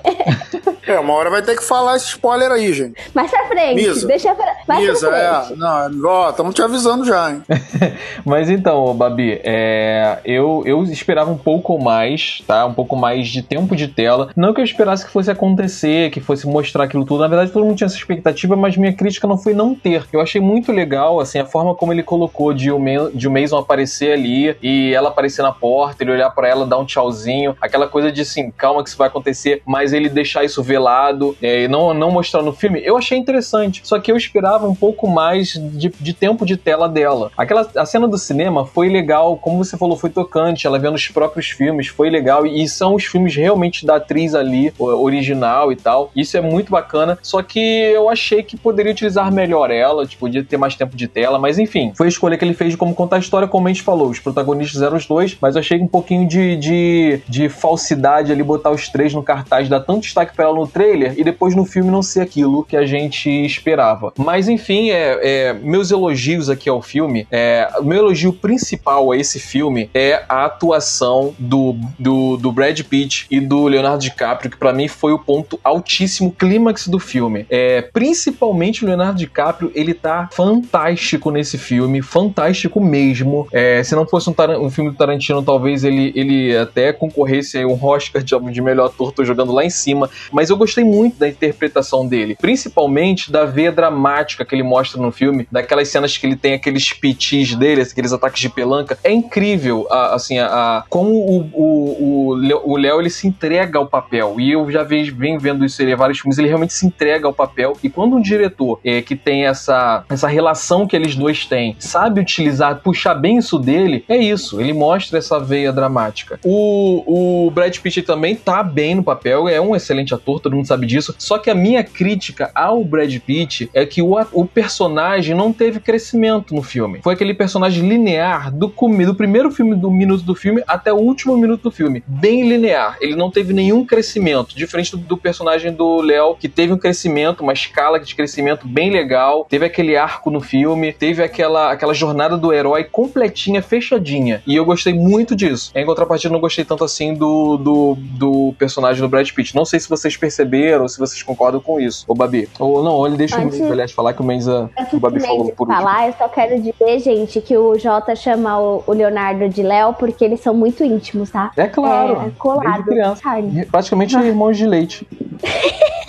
é, 0.86 0.98
uma 0.98 1.14
hora 1.14 1.30
vai 1.30 1.42
ter 1.42 1.56
que 1.56 1.64
falar 1.64 1.96
esse 1.96 2.06
spoiler 2.06 2.50
aí, 2.50 2.72
gente. 2.72 2.94
Mais 3.14 3.30
pra 3.30 3.46
frente, 3.46 3.74
Misa. 3.76 4.06
deixa 4.06 4.34
pra, 4.34 4.56
mais 4.66 4.86
Misa, 4.86 5.08
pra 5.08 5.44
frente. 5.44 5.52
É, 5.52 5.56
não, 5.56 6.08
ó, 6.08 6.30
estamos 6.30 6.54
te 6.54 6.62
avisando 6.62 7.04
já, 7.04 7.30
hein? 7.30 7.42
mas 8.24 8.50
então, 8.50 8.94
Babi, 8.94 9.40
é, 9.42 10.18
eu, 10.24 10.62
eu 10.66 10.82
esperava 10.84 11.30
um 11.30 11.38
pouco 11.38 11.78
mais, 11.78 12.42
tá? 12.46 12.66
Um 12.66 12.74
pouco 12.74 12.96
mais 12.96 13.28
de 13.28 13.42
tempo 13.42 13.74
de 13.74 13.88
tela. 13.88 14.30
Não 14.36 14.52
que 14.52 14.60
eu 14.60 14.64
esperasse 14.64 15.04
que 15.04 15.10
fosse 15.10 15.30
acontecer, 15.30 16.10
que 16.10 16.20
fosse 16.20 16.46
mostrar 16.46 16.88
aquilo 16.90 17.04
tudo. 17.04 17.20
Na 17.20 17.28
verdade, 17.28 17.52
todo 17.52 17.64
mundo 17.64 17.76
tinha 17.76 17.86
essa 17.86 17.96
expectativa, 17.96 18.56
mas 18.56 18.76
minha 18.76 18.92
crítica 18.92 19.26
não 19.26 19.38
foi 19.38 19.54
não 19.54 19.74
ter. 19.74 20.04
Eu 20.12 20.20
achei 20.20 20.40
muito 20.40 20.72
legal, 20.72 21.20
assim, 21.20 21.38
a 21.38 21.46
forma 21.46 21.74
como 21.74 21.92
ele 21.92 22.02
colocou 22.02 22.52
de 22.52 22.70
o, 22.70 22.78
de 23.14 23.28
o 23.28 23.30
Mason 23.30 23.58
aparecer 23.58 24.12
ali 24.12 24.56
e 24.62 24.92
ela 24.92 25.08
aparecer 25.08 25.42
na 25.42 25.52
porta, 25.52 26.02
ele 26.02 26.12
olhar 26.12 26.30
para 26.30 26.48
ela, 26.48 26.66
dar 26.66 26.78
um 26.78 26.84
tchauzinho, 26.84 27.56
aquela 27.60 27.86
coisa 27.86 28.10
de 28.10 28.22
assim, 28.22 28.50
calma 28.50 28.82
que 28.82 28.88
isso 28.88 28.98
vai 28.98 29.08
acontecer, 29.08 29.62
mas 29.64 29.92
ele 29.92 30.08
deixar 30.08 30.44
isso 30.44 30.62
velado 30.62 31.36
é, 31.40 31.64
e 31.64 31.68
não, 31.68 31.94
não 31.94 32.10
mostrar 32.10 32.42
no 32.42 32.52
filme, 32.52 32.80
eu 32.84 32.96
achei 32.96 33.16
interessante. 33.16 33.80
Só 33.84 33.98
que 33.98 34.10
eu 34.10 34.16
esperava 34.16 34.68
um 34.68 34.74
pouco 34.74 35.08
mais 35.08 35.52
de, 35.52 35.92
de 36.00 36.12
tempo 36.12 36.44
de 36.44 36.56
tela 36.56 36.88
dela. 36.88 37.30
Aquela 37.36 37.68
a 37.76 37.86
cena 37.86 38.08
do 38.08 38.18
cinema 38.18 38.66
foi 38.66 38.88
legal, 38.88 39.36
como 39.36 39.64
você 39.64 39.76
falou, 39.76 39.96
foi 39.96 40.10
tocante, 40.10 40.66
ela 40.66 40.78
vendo 40.78 40.94
os 40.94 41.08
próprios 41.08 41.50
filmes, 41.50 41.86
foi 41.88 42.10
legal 42.10 42.46
e 42.46 42.68
são 42.68 42.94
os 42.94 43.04
filmes 43.04 43.34
realmente 43.34 43.86
da 43.86 43.96
atriz 43.96 44.34
ali, 44.34 44.72
original 44.78 45.70
e 45.70 45.76
tal. 45.76 46.10
Isso 46.16 46.36
é 46.36 46.40
muito 46.40 46.70
bacana, 46.70 46.79
só 47.22 47.42
que 47.42 47.58
eu 47.58 48.08
achei 48.08 48.42
que 48.42 48.56
poderia 48.56 48.92
utilizar 48.92 49.32
melhor 49.32 49.70
ela, 49.70 50.06
tipo, 50.06 50.20
podia 50.20 50.44
ter 50.44 50.58
mais 50.58 50.76
tempo 50.76 50.94
de 50.96 51.08
tela, 51.08 51.38
mas 51.38 51.58
enfim, 51.58 51.92
foi 51.96 52.06
a 52.06 52.08
escolha 52.08 52.36
que 52.36 52.44
ele 52.44 52.54
fez 52.54 52.72
de 52.72 52.76
como 52.76 52.94
contar 52.94 53.16
a 53.16 53.18
história, 53.18 53.48
como 53.48 53.66
a 53.66 53.70
gente 53.72 53.82
falou. 53.82 54.10
Os 54.10 54.20
protagonistas 54.20 54.82
eram 54.82 54.96
os 54.96 55.06
dois, 55.06 55.36
mas 55.40 55.56
eu 55.56 55.60
achei 55.60 55.80
um 55.80 55.88
pouquinho 55.88 56.28
de, 56.28 56.56
de, 56.56 57.22
de 57.26 57.48
falsidade 57.48 58.30
ali 58.30 58.42
botar 58.42 58.70
os 58.70 58.88
três 58.88 59.14
no 59.14 59.22
cartaz, 59.22 59.68
dar 59.68 59.80
tanto 59.80 60.02
destaque 60.02 60.36
pra 60.36 60.44
ela 60.44 60.54
no 60.54 60.66
trailer 60.66 61.14
e 61.16 61.24
depois 61.24 61.54
no 61.54 61.64
filme 61.64 61.90
não 61.90 62.02
ser 62.02 62.20
aquilo 62.20 62.64
que 62.64 62.76
a 62.76 62.84
gente 62.84 63.28
esperava. 63.28 64.12
Mas 64.16 64.48
enfim, 64.48 64.90
é, 64.90 65.18
é 65.22 65.52
meus 65.54 65.90
elogios 65.90 66.50
aqui 66.50 66.68
ao 66.68 66.82
filme, 66.82 67.26
é, 67.30 67.68
meu 67.82 67.98
elogio 67.98 68.32
principal 68.32 69.10
a 69.10 69.16
esse 69.16 69.40
filme 69.40 69.90
é 69.94 70.22
a 70.28 70.44
atuação 70.44 71.34
do, 71.38 71.76
do, 71.98 72.36
do 72.36 72.52
Brad 72.52 72.78
Pitt 72.82 73.26
e 73.30 73.40
do 73.40 73.66
Leonardo 73.66 74.02
DiCaprio, 74.02 74.50
que 74.50 74.56
para 74.56 74.72
mim 74.72 74.86
foi 74.86 75.12
o 75.12 75.18
ponto 75.18 75.58
altíssimo 75.64 76.30
clímax 76.70 76.88
do 76.88 76.98
filme. 76.98 77.46
É, 77.50 77.82
principalmente 77.82 78.84
o 78.84 78.86
Leonardo 78.86 79.18
DiCaprio, 79.18 79.70
ele 79.74 79.92
tá 79.92 80.28
fantástico 80.32 81.30
nesse 81.30 81.58
filme, 81.58 82.00
fantástico 82.02 82.80
mesmo. 82.80 83.46
É, 83.52 83.82
se 83.82 83.94
não 83.94 84.06
fosse 84.06 84.30
um, 84.30 84.34
um, 84.64 84.70
filme 84.70 84.90
do 84.90 84.96
Tarantino, 84.96 85.42
talvez 85.42 85.84
ele, 85.84 86.12
ele 86.14 86.56
até 86.56 86.92
concorresse 86.92 87.58
a 87.58 87.66
um 87.66 87.78
Oscar 87.84 88.22
de, 88.22 88.38
de 88.52 88.62
melhor 88.62 88.86
ator, 88.86 89.12
tô 89.12 89.24
jogando 89.24 89.52
lá 89.52 89.64
em 89.64 89.70
cima. 89.70 90.08
Mas 90.32 90.50
eu 90.50 90.56
gostei 90.56 90.84
muito 90.84 91.18
da 91.18 91.28
interpretação 91.28 92.06
dele, 92.06 92.36
principalmente 92.40 93.30
da 93.30 93.44
veia 93.44 93.72
dramática 93.72 94.44
que 94.44 94.54
ele 94.54 94.62
mostra 94.62 95.00
no 95.00 95.10
filme, 95.10 95.46
daquelas 95.50 95.88
cenas 95.88 96.16
que 96.16 96.26
ele 96.26 96.36
tem 96.36 96.54
aqueles 96.54 96.92
pitis 96.92 97.54
dele, 97.54 97.82
aqueles 97.82 98.12
ataques 98.12 98.40
de 98.40 98.48
pelanca. 98.48 98.98
É 99.02 99.10
incrível, 99.10 99.86
a, 99.90 100.14
assim, 100.14 100.38
a, 100.38 100.46
a 100.46 100.84
como 100.88 101.10
o, 101.10 101.50
o, 101.52 102.72
o 102.72 102.76
Léo 102.76 103.00
ele 103.00 103.10
se 103.10 103.26
entrega 103.26 103.78
ao 103.78 103.86
papel. 103.86 104.36
E 104.38 104.52
eu 104.52 104.70
já 104.70 104.82
venho 104.82 105.38
vendo 105.40 105.64
isso 105.64 105.82
em 105.82 105.94
vários 105.94 106.20
filmes, 106.20 106.38
ele 106.38 106.48
realmente 106.48 106.59
se 106.68 106.86
entrega 106.86 107.26
ao 107.26 107.32
papel. 107.32 107.76
E 107.82 107.88
quando 107.88 108.16
um 108.16 108.20
diretor 108.20 108.80
é, 108.84 109.02
que 109.02 109.16
tem 109.16 109.46
essa, 109.46 110.04
essa 110.08 110.28
relação 110.28 110.86
que 110.86 110.96
eles 110.96 111.14
dois 111.16 111.46
têm, 111.46 111.76
sabe 111.78 112.20
utilizar, 112.20 112.80
puxar 112.82 113.14
bem 113.14 113.38
isso 113.38 113.58
dele, 113.58 114.04
é 114.08 114.16
isso. 114.16 114.60
Ele 114.60 114.72
mostra 114.72 115.18
essa 115.18 115.38
veia 115.38 115.72
dramática. 115.72 116.38
O, 116.44 117.46
o 117.46 117.50
Brad 117.50 117.76
Pitt 117.78 118.02
também 118.02 118.34
tá 118.34 118.62
bem 118.62 118.94
no 118.94 119.02
papel, 119.02 119.48
é 119.48 119.60
um 119.60 119.74
excelente 119.74 120.14
ator, 120.14 120.40
todo 120.40 120.56
mundo 120.56 120.66
sabe 120.66 120.86
disso. 120.86 121.14
Só 121.18 121.38
que 121.38 121.50
a 121.50 121.54
minha 121.54 121.82
crítica 121.82 122.50
ao 122.54 122.84
Brad 122.84 123.14
Pitt 123.18 123.70
é 123.74 123.84
que 123.86 124.02
o, 124.02 124.16
o 124.32 124.44
personagem 124.46 125.34
não 125.34 125.52
teve 125.52 125.80
crescimento 125.80 126.54
no 126.54 126.62
filme. 126.62 127.00
Foi 127.02 127.14
aquele 127.14 127.34
personagem 127.34 127.88
linear 127.88 128.52
do, 128.52 128.68
do 128.68 129.14
primeiro 129.14 129.50
filme 129.50 129.74
do 129.74 129.90
minuto 129.90 130.22
do 130.22 130.34
filme 130.34 130.62
até 130.66 130.92
o 130.92 130.96
último 130.96 131.36
minuto 131.36 131.62
do 131.62 131.70
filme. 131.70 132.02
Bem 132.06 132.48
linear. 132.48 132.96
Ele 133.00 133.16
não 133.16 133.30
teve 133.30 133.52
nenhum 133.52 133.84
crescimento. 133.84 134.56
Diferente 134.56 134.92
do, 134.92 134.98
do 134.98 135.16
personagem 135.16 135.72
do 135.72 136.00
Léo, 136.00 136.34
que 136.34 136.48
teve 136.50 136.72
um 136.72 136.78
crescimento, 136.78 137.42
uma 137.42 137.52
escala 137.52 137.98
de 137.98 138.14
crescimento 138.14 138.66
bem 138.66 138.90
legal. 138.90 139.46
Teve 139.48 139.64
aquele 139.64 139.96
arco 139.96 140.30
no 140.30 140.40
filme, 140.40 140.92
teve 140.92 141.22
aquela, 141.22 141.72
aquela 141.72 141.94
jornada 141.94 142.36
do 142.36 142.52
herói 142.52 142.84
completinha, 142.84 143.62
fechadinha. 143.62 144.42
E 144.46 144.56
eu 144.56 144.64
gostei 144.64 144.92
muito 144.92 145.34
disso. 145.34 145.70
Em 145.74 145.86
contrapartida, 145.86 146.32
não 146.32 146.40
gostei 146.40 146.64
tanto 146.64 146.84
assim 146.84 147.14
do, 147.14 147.56
do, 147.56 147.96
do 147.96 148.54
personagem 148.58 149.00
do 149.00 149.08
Brad 149.08 149.28
Pitt. 149.30 149.54
Não 149.54 149.64
sei 149.64 149.80
se 149.80 149.88
vocês 149.88 150.16
perceberam, 150.16 150.88
se 150.88 150.98
vocês 150.98 151.22
concordam 151.22 151.60
com 151.60 151.80
isso. 151.80 152.04
Ô, 152.06 152.14
Babi. 152.14 152.48
Ou 152.58 152.82
não, 152.82 153.06
ele 153.06 153.16
deixa 153.16 153.36
Antes... 153.36 153.56
o 153.56 153.60
Mendes, 153.60 153.72
aliás, 153.72 153.92
falar 153.92 154.12
que 154.12 154.20
o 154.20 154.24
Mendes, 154.24 154.46
o 154.46 155.00
Babi 155.00 155.20
falou 155.20 155.52
por 155.52 155.66
falar, 155.66 156.06
último. 156.06 156.08
eu 156.08 156.12
só 156.18 156.28
quero 156.28 156.60
dizer, 156.60 156.98
gente, 156.98 157.40
que 157.40 157.56
o 157.56 157.78
Jota 157.78 158.14
chama 158.16 158.58
o, 158.58 158.82
o 158.86 158.92
Leonardo 158.92 159.48
de 159.48 159.62
Léo 159.62 159.94
porque 159.94 160.24
eles 160.24 160.40
são 160.40 160.54
muito 160.54 160.84
íntimos, 160.84 161.30
tá? 161.30 161.50
É 161.56 161.66
claro. 161.66 162.26
É, 162.26 162.30
colado. 162.38 162.84
Criança. 162.84 163.22
Praticamente 163.70 164.16
irmãos 164.18 164.56
de 164.56 164.66
leite. 164.66 165.06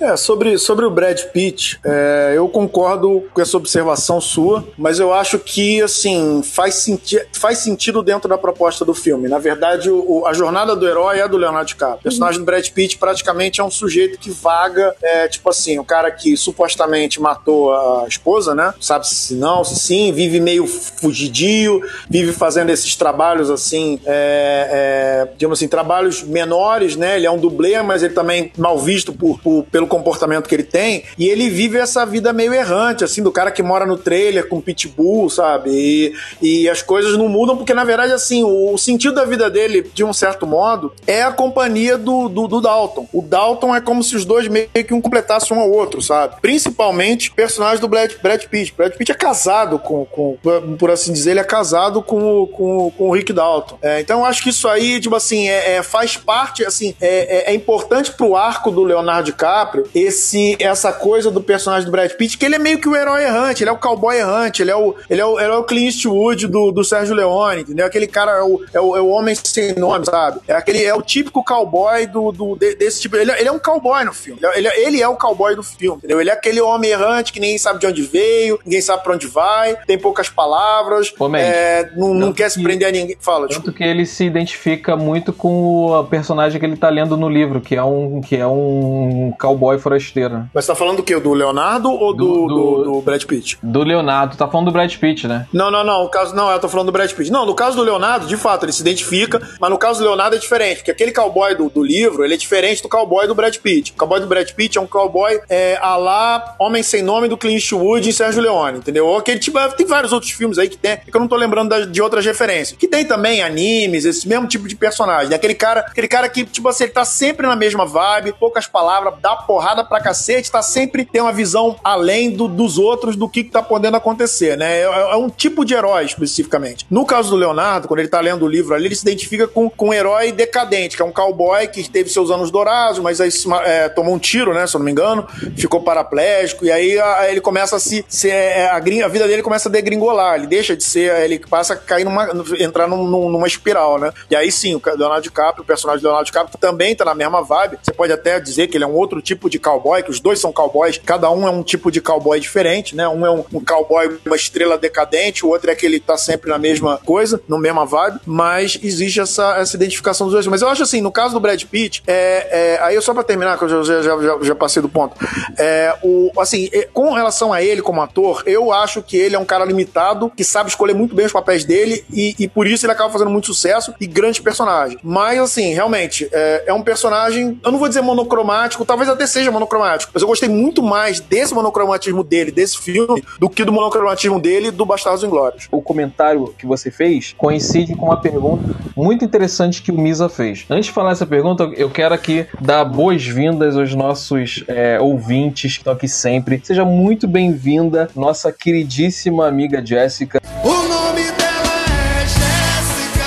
É, 0.00 0.16
sobre, 0.16 0.56
sobre 0.58 0.84
o 0.84 0.90
Brad 0.90 1.20
Pitt, 1.32 1.80
é, 1.84 2.34
eu 2.36 2.48
concordo 2.48 3.24
com 3.32 3.40
essa 3.40 3.56
observação 3.56 4.20
sua, 4.20 4.64
mas 4.78 5.00
eu 5.00 5.12
acho 5.12 5.38
que, 5.38 5.82
assim, 5.82 6.40
faz, 6.42 6.74
senti 6.74 7.18
faz 7.32 7.58
sentido 7.58 8.02
dentro 8.02 8.28
da 8.28 8.38
proposta 8.38 8.84
do 8.84 8.94
filme. 8.94 9.28
Na 9.28 9.38
verdade, 9.38 9.90
o, 9.90 10.24
a 10.24 10.32
jornada 10.32 10.76
do 10.76 10.88
herói 10.88 11.18
é 11.18 11.26
do 11.26 11.36
Leonardo 11.36 11.66
DiCaprio. 11.66 11.98
O 11.98 12.02
personagem 12.02 12.40
do 12.40 12.44
Brad 12.44 12.66
Pitt 12.68 12.96
praticamente 12.96 13.60
é 13.60 13.64
um 13.64 13.70
sujeito 13.70 14.18
que 14.18 14.30
vaga, 14.30 14.94
é, 15.02 15.26
tipo 15.26 15.50
assim, 15.50 15.78
o 15.78 15.84
cara 15.84 16.10
que 16.12 16.36
supostamente 16.36 17.20
matou 17.20 17.74
a 17.74 18.06
esposa, 18.06 18.54
né? 18.54 18.72
Sabe 18.80 19.08
se 19.08 19.34
não, 19.34 19.64
se 19.64 19.76
sim, 19.76 20.12
vive 20.12 20.38
meio 20.40 20.66
fugidio, 20.66 21.82
vive 22.08 22.32
fazendo 22.32 22.70
esses 22.70 22.94
trabalhos, 22.94 23.50
assim, 23.50 24.00
é, 24.06 25.26
é, 25.26 25.32
digamos 25.36 25.58
assim, 25.58 25.68
trabalhos 25.68 26.22
menores, 26.22 26.94
né? 26.94 27.16
Ele 27.16 27.26
é 27.26 27.30
um 27.30 27.38
dublê, 27.38 27.82
mas 27.82 28.02
ele 28.02 28.14
também 28.14 28.52
mal 28.56 28.78
visto 28.78 29.12
por, 29.12 29.40
por 29.40 29.64
pelo 29.64 29.87
comportamento 29.88 30.48
que 30.48 30.54
ele 30.54 30.64
tem, 30.64 31.04
e 31.16 31.28
ele 31.28 31.48
vive 31.48 31.78
essa 31.78 32.04
vida 32.04 32.32
meio 32.32 32.54
errante, 32.54 33.04
assim, 33.04 33.22
do 33.22 33.32
cara 33.32 33.50
que 33.50 33.62
mora 33.62 33.86
no 33.86 33.96
trailer 33.96 34.48
com 34.48 34.60
pitbull, 34.60 35.28
sabe? 35.30 35.70
E, 35.70 36.14
e 36.40 36.68
as 36.68 36.82
coisas 36.82 37.16
não 37.16 37.28
mudam, 37.28 37.56
porque 37.56 37.74
na 37.74 37.84
verdade, 37.84 38.12
assim, 38.12 38.42
o, 38.42 38.72
o 38.74 38.78
sentido 38.78 39.14
da 39.14 39.24
vida 39.24 39.50
dele, 39.50 39.90
de 39.92 40.04
um 40.04 40.12
certo 40.12 40.46
modo, 40.46 40.92
é 41.06 41.22
a 41.22 41.32
companhia 41.32 41.96
do, 41.96 42.28
do, 42.28 42.46
do, 42.46 42.60
Dalton. 42.60 43.08
O 43.12 43.22
Dalton 43.22 43.74
é 43.74 43.80
como 43.80 44.02
se 44.02 44.16
os 44.16 44.24
dois 44.24 44.48
meio 44.48 44.68
que 44.68 44.94
um 44.94 45.00
completassem 45.00 45.56
um 45.56 45.60
ao 45.60 45.70
outro, 45.70 46.02
sabe? 46.02 46.36
Principalmente 46.40 47.30
o 47.30 47.34
personagem 47.34 47.80
do 47.80 47.88
Brad, 47.88 48.12
Brad 48.22 48.44
Pitt. 48.44 48.74
Brad 48.76 48.92
Pitt 48.92 49.12
é 49.12 49.14
casado 49.14 49.78
com, 49.78 50.04
com, 50.04 50.36
por 50.78 50.90
assim 50.90 51.12
dizer, 51.12 51.32
ele 51.32 51.40
é 51.40 51.44
casado 51.44 52.02
com, 52.02 52.46
com, 52.46 52.90
com 52.90 53.08
o 53.08 53.12
Rick 53.12 53.32
Dalton. 53.32 53.78
É, 53.82 54.00
então 54.00 54.20
eu 54.20 54.24
acho 54.24 54.42
que 54.42 54.50
isso 54.50 54.68
aí, 54.68 55.00
tipo 55.00 55.14
assim, 55.14 55.48
é, 55.48 55.76
é 55.76 55.82
faz 55.82 56.16
parte, 56.16 56.64
assim, 56.64 56.94
é, 57.00 57.50
é, 57.50 57.52
é 57.52 57.54
importante 57.54 58.12
pro 58.12 58.36
arco 58.36 58.70
do 58.70 58.82
Leonardo 58.82 59.24
DiCaprio 59.24 59.77
Esse, 59.94 60.56
essa 60.60 60.92
coisa 60.92 61.30
do 61.30 61.42
personagem 61.42 61.86
do 61.86 61.92
Brad 61.92 62.10
Pitt, 62.12 62.38
que 62.38 62.44
ele 62.44 62.54
é 62.54 62.58
meio 62.58 62.78
que 62.78 62.88
o 62.88 62.96
herói 62.96 63.24
errante, 63.24 63.62
ele 63.62 63.70
é 63.70 63.72
o 63.72 63.78
cowboy 63.78 64.16
errante, 64.16 64.62
ele 64.62 64.70
é 64.70 64.76
o, 64.76 64.94
ele 65.08 65.20
é 65.20 65.26
o, 65.26 65.38
ele 65.38 65.52
é 65.52 65.56
o 65.56 65.64
Clint 65.64 65.88
Eastwood 65.88 66.46
do, 66.46 66.70
do 66.70 66.84
Sérgio 66.84 67.14
Leone, 67.14 67.62
entendeu? 67.62 67.86
Aquele 67.86 68.06
cara 68.06 68.32
é 68.32 68.42
o, 68.42 68.60
é 68.72 68.80
o, 68.80 68.96
é 68.96 69.00
o 69.00 69.08
homem 69.08 69.34
sem 69.34 69.74
nome, 69.74 70.06
sabe? 70.06 70.40
É 70.46 70.54
aquele, 70.54 70.84
é 70.84 70.94
o 70.94 71.02
típico 71.02 71.42
cowboy 71.44 72.06
do, 72.06 72.32
do, 72.32 72.56
desse 72.56 73.00
tipo. 73.00 73.16
Ele, 73.16 73.30
é, 73.30 73.40
ele 73.40 73.48
é 73.48 73.52
um 73.52 73.58
cowboy 73.58 74.04
no 74.04 74.12
filme. 74.12 74.40
Ele, 74.54 74.68
é, 74.68 74.86
ele 74.86 75.02
é 75.02 75.08
o 75.08 75.16
cowboy 75.16 75.54
do 75.54 75.62
filme, 75.62 75.98
entendeu? 75.98 76.20
Ele 76.20 76.30
é 76.30 76.32
aquele 76.32 76.60
homem 76.60 76.90
errante 76.90 77.32
que 77.32 77.40
ninguém 77.40 77.58
sabe 77.58 77.80
de 77.80 77.86
onde 77.86 78.02
veio, 78.02 78.58
ninguém 78.64 78.80
sabe 78.80 79.02
pra 79.02 79.14
onde 79.14 79.26
vai, 79.26 79.76
tem 79.86 79.98
poucas 79.98 80.28
palavras, 80.28 81.10
Pô, 81.10 81.34
é, 81.36 81.90
não, 81.96 82.14
não 82.14 82.32
quer 82.32 82.50
se 82.50 82.62
prender 82.62 82.88
a 82.88 82.92
ninguém. 82.92 83.16
Fala, 83.20 83.40
Tanto 83.40 83.48
desculpa. 83.48 83.78
que 83.78 83.84
ele 83.84 84.06
se 84.06 84.24
identifica 84.24 84.96
muito 84.96 85.32
com 85.32 85.86
o 85.86 86.04
personagem 86.04 86.58
que 86.58 86.66
ele 86.66 86.76
tá 86.76 86.88
lendo 86.88 87.16
no 87.16 87.28
livro, 87.28 87.60
que 87.60 87.74
é 87.74 87.82
um, 87.82 88.20
que 88.20 88.36
é 88.36 88.46
um 88.46 89.32
cowboy 89.38 89.67
forasteiro. 89.76 90.48
Mas 90.54 90.64
você 90.64 90.72
tá 90.72 90.76
falando 90.76 90.98
do 90.98 91.02
quê? 91.02 91.18
Do 91.18 91.34
Leonardo 91.34 91.90
ou 91.90 92.14
do, 92.14 92.24
do, 92.24 92.46
do, 92.46 92.82
do 92.84 93.00
Brad 93.02 93.22
Pitt? 93.24 93.58
Do 93.62 93.82
Leonardo. 93.82 94.36
Tá 94.36 94.46
falando 94.46 94.66
do 94.66 94.72
Brad 94.72 94.94
Pitt, 94.94 95.26
né? 95.26 95.46
Não, 95.52 95.70
não, 95.70 95.82
não. 95.82 96.04
O 96.04 96.08
caso, 96.08 96.34
não, 96.34 96.50
eu 96.50 96.58
tô 96.58 96.68
falando 96.68 96.86
do 96.86 96.92
Brad 96.92 97.12
Pitt. 97.12 97.30
Não, 97.30 97.44
no 97.44 97.54
caso 97.54 97.76
do 97.76 97.82
Leonardo, 97.82 98.26
de 98.26 98.36
fato, 98.36 98.64
ele 98.64 98.72
se 98.72 98.80
identifica, 98.80 99.42
mas 99.60 99.70
no 99.70 99.76
caso 99.76 99.98
do 99.98 100.06
Leonardo 100.06 100.36
é 100.36 100.38
diferente, 100.38 100.78
porque 100.78 100.90
aquele 100.90 101.12
cowboy 101.12 101.54
do, 101.54 101.68
do 101.68 101.82
livro, 101.82 102.24
ele 102.24 102.34
é 102.34 102.36
diferente 102.36 102.82
do 102.82 102.88
cowboy 102.88 103.26
do 103.26 103.34
Brad 103.34 103.56
Pitt. 103.56 103.92
O 103.92 103.96
cowboy 103.96 104.20
do 104.20 104.26
Brad 104.26 104.50
Pitt 104.52 104.78
é 104.78 104.80
um 104.80 104.86
cowboy 104.86 105.40
é, 105.48 105.78
a 105.82 105.96
lá 105.96 106.54
Homem 106.58 106.82
Sem 106.82 107.02
Nome 107.02 107.28
do 107.28 107.36
Clint 107.36 107.58
Eastwood 107.58 108.08
e 108.08 108.12
Sérgio 108.12 108.40
Leone, 108.40 108.78
entendeu? 108.78 109.06
Ou 109.06 109.16
aquele 109.16 109.38
tipo, 109.38 109.58
tem 109.76 109.86
vários 109.86 110.12
outros 110.12 110.32
filmes 110.32 110.58
aí 110.58 110.68
que 110.68 110.76
tem, 110.76 110.98
que 110.98 111.14
eu 111.14 111.20
não 111.20 111.28
tô 111.28 111.36
lembrando 111.36 111.86
de 111.86 112.00
outras 112.00 112.24
referências. 112.24 112.78
Que 112.78 112.86
tem 112.86 113.04
também 113.04 113.42
animes, 113.42 114.04
esse 114.04 114.26
mesmo 114.28 114.46
tipo 114.46 114.68
de 114.68 114.76
personagem. 114.76 115.34
Aquele 115.34 115.54
cara, 115.54 115.80
aquele 115.80 116.08
cara 116.08 116.28
que, 116.28 116.44
tipo 116.44 116.68
assim, 116.68 116.84
ele 116.84 116.92
tá 116.92 117.04
sempre 117.04 117.46
na 117.46 117.56
mesma 117.56 117.84
vibe, 117.84 118.34
poucas 118.38 118.66
palavras, 118.66 119.14
dá 119.20 119.36
porrada 119.36 119.57
pra 119.84 120.00
cacete, 120.00 120.50
tá 120.50 120.62
sempre 120.62 121.04
tem 121.04 121.20
uma 121.20 121.32
visão 121.32 121.76
além 121.82 122.30
do, 122.30 122.48
dos 122.48 122.78
outros 122.78 123.16
do 123.16 123.28
que, 123.28 123.44
que 123.44 123.50
tá 123.50 123.62
podendo 123.62 123.96
acontecer, 123.96 124.56
né? 124.56 124.80
É, 124.80 124.82
é, 124.82 125.16
um 125.16 125.28
tipo 125.28 125.64
de 125.64 125.74
herói 125.74 126.04
especificamente. 126.04 126.86
No 126.90 127.04
caso 127.04 127.30
do 127.30 127.36
Leonardo, 127.36 127.88
quando 127.88 128.00
ele 128.00 128.08
tá 128.08 128.20
lendo 128.20 128.44
o 128.44 128.48
livro 128.48 128.74
ali, 128.74 128.86
ele 128.86 128.94
se 128.94 129.02
identifica 129.02 129.46
com, 129.46 129.68
com 129.68 129.88
um 129.88 129.94
herói 129.94 130.32
decadente, 130.32 130.96
que 130.96 131.02
é 131.02 131.04
um 131.04 131.12
cowboy 131.12 131.66
que 131.68 131.88
teve 131.88 132.10
seus 132.10 132.30
anos 132.30 132.50
dourados, 132.50 132.98
mas 132.98 133.20
aí 133.20 133.30
é, 133.64 133.88
tomou 133.88 134.14
um 134.14 134.18
tiro, 134.18 134.54
né? 134.54 134.66
Se 134.66 134.76
eu 134.76 134.78
não 134.78 134.84
me 134.84 134.92
engano, 134.92 135.26
ficou 135.56 135.82
paraplégico, 135.82 136.64
e 136.64 136.70
aí 136.70 136.98
a, 136.98 137.30
ele 137.30 137.40
começa 137.40 137.76
a 137.76 137.80
se. 137.80 138.04
se 138.08 138.30
é, 138.30 138.68
a, 138.68 138.76
a, 138.76 139.08
vida 139.08 139.26
dele 139.26 139.42
começa 139.42 139.68
a 139.68 139.72
degringolar, 139.72 140.36
ele 140.36 140.46
deixa 140.46 140.76
de 140.76 140.84
ser, 140.84 141.12
ele 141.22 141.38
passa 141.38 141.74
a 141.74 141.76
cair 141.76 142.04
numa. 142.04 142.28
entrar 142.58 142.86
num, 142.86 143.06
numa 143.06 143.46
espiral, 143.46 143.98
né? 143.98 144.12
E 144.30 144.36
aí 144.36 144.50
sim, 144.50 144.74
o 144.74 144.82
Leonardo 144.84 145.22
DiCaprio, 145.22 145.62
o 145.62 145.66
personagem 145.66 146.00
do 146.00 146.04
Leonardo 146.04 146.26
DiCaprio 146.26 146.58
também 146.58 146.94
tá 146.94 147.04
na 147.04 147.14
mesma 147.14 147.42
vibe. 147.42 147.78
Você 147.82 147.92
pode 147.92 148.12
até 148.12 148.38
dizer 148.40 148.68
que 148.68 148.76
ele 148.76 148.84
é 148.84 148.86
um 148.86 148.94
outro 148.94 149.20
tipo 149.20 149.47
de 149.48 149.58
cowboy, 149.58 150.02
que 150.02 150.10
os 150.10 150.20
dois 150.20 150.40
são 150.40 150.52
cowboys, 150.52 151.00
cada 151.04 151.30
um 151.30 151.46
é 151.46 151.50
um 151.50 151.62
tipo 151.62 151.90
de 151.90 152.00
cowboy 152.00 152.38
diferente, 152.40 152.94
né? 152.94 153.08
Um 153.08 153.26
é 153.26 153.30
um, 153.30 153.44
um 153.52 153.64
cowboy, 153.64 154.18
uma 154.24 154.36
estrela 154.36 154.78
decadente, 154.78 155.44
o 155.44 155.48
outro 155.48 155.70
é 155.70 155.74
que 155.74 155.86
tá 156.00 156.16
sempre 156.16 156.50
na 156.50 156.58
mesma 156.58 156.98
coisa, 157.04 157.40
no 157.48 157.58
mesma 157.58 157.84
vibe, 157.84 158.20
mas 158.24 158.78
existe 158.82 159.20
essa, 159.20 159.56
essa 159.58 159.76
identificação 159.76 160.26
dos 160.26 160.34
dois. 160.34 160.46
Mas 160.46 160.62
eu 160.62 160.68
acho 160.68 160.82
assim, 160.82 161.00
no 161.00 161.10
caso 161.10 161.34
do 161.34 161.40
Brad 161.40 161.62
Pitt, 161.64 162.02
é, 162.06 162.48
é, 162.50 162.82
aí 162.82 162.94
eu 162.94 163.02
só 163.02 163.12
pra 163.14 163.22
terminar, 163.22 163.58
que 163.58 163.64
eu 163.64 163.84
já, 163.84 164.02
já, 164.02 164.02
já, 164.02 164.38
já 164.42 164.54
passei 164.54 164.82
do 164.82 164.88
ponto, 164.88 165.16
é, 165.58 165.94
o, 166.02 166.30
assim, 166.38 166.70
com 166.92 167.12
relação 167.12 167.52
a 167.52 167.62
ele 167.62 167.82
como 167.82 168.00
ator, 168.00 168.42
eu 168.46 168.72
acho 168.72 169.02
que 169.02 169.16
ele 169.16 169.36
é 169.36 169.38
um 169.38 169.44
cara 169.44 169.64
limitado, 169.64 170.30
que 170.36 170.44
sabe 170.44 170.70
escolher 170.70 170.94
muito 170.94 171.14
bem 171.14 171.26
os 171.26 171.32
papéis 171.32 171.64
dele 171.64 172.04
e, 172.12 172.34
e 172.38 172.48
por 172.48 172.66
isso 172.66 172.84
ele 172.84 172.92
acaba 172.92 173.10
fazendo 173.12 173.30
muito 173.30 173.46
sucesso 173.46 173.94
e 174.00 174.06
grande 174.06 174.40
personagem. 174.42 174.98
Mas, 175.02 175.38
assim, 175.38 175.72
realmente, 175.72 176.28
é, 176.32 176.64
é 176.66 176.72
um 176.72 176.82
personagem, 176.82 177.58
eu 177.64 177.72
não 177.72 177.78
vou 177.78 177.88
dizer 177.88 178.00
monocromático, 178.00 178.84
talvez 178.84 179.08
até 179.08 179.26
seja 179.26 179.37
monocromático, 179.46 180.10
mas 180.14 180.22
eu 180.22 180.28
gostei 180.28 180.48
muito 180.48 180.82
mais 180.82 181.20
desse 181.20 181.54
monocromatismo 181.54 182.24
dele, 182.24 182.50
desse 182.50 182.78
filme, 182.78 183.22
do 183.38 183.48
que 183.48 183.64
do 183.64 183.72
monocromatismo 183.72 184.40
dele 184.40 184.70
do 184.70 184.84
Bastardos 184.84 185.22
Inglórios. 185.22 185.68
O 185.70 185.80
comentário 185.80 186.54
que 186.58 186.66
você 186.66 186.90
fez 186.90 187.34
coincide 187.36 187.94
com 187.94 188.06
uma 188.06 188.20
pergunta 188.20 188.74
muito 188.96 189.24
interessante 189.24 189.82
que 189.82 189.90
o 189.90 189.98
Misa 189.98 190.28
fez. 190.28 190.64
Antes 190.68 190.86
de 190.86 190.92
falar 190.92 191.12
essa 191.12 191.26
pergunta, 191.26 191.64
eu 191.76 191.90
quero 191.90 192.14
aqui 192.14 192.46
dar 192.60 192.84
boas-vindas 192.84 193.76
aos 193.76 193.94
nossos 193.94 194.64
é, 194.66 194.98
ouvintes 195.00 195.74
que 195.74 195.78
estão 195.78 195.92
aqui 195.92 196.08
sempre. 196.08 196.60
Seja 196.64 196.84
muito 196.84 197.28
bem-vinda, 197.28 198.08
nossa 198.14 198.52
queridíssima 198.52 199.46
amiga 199.46 199.84
Jéssica. 199.84 200.40
O 200.64 200.68
nome 200.68 201.22
dela 201.32 201.74
é 202.16 202.26
Jéssica, 202.26 203.24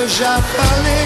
eu 0.00 0.08
já 0.08 0.40
falei 0.40 1.05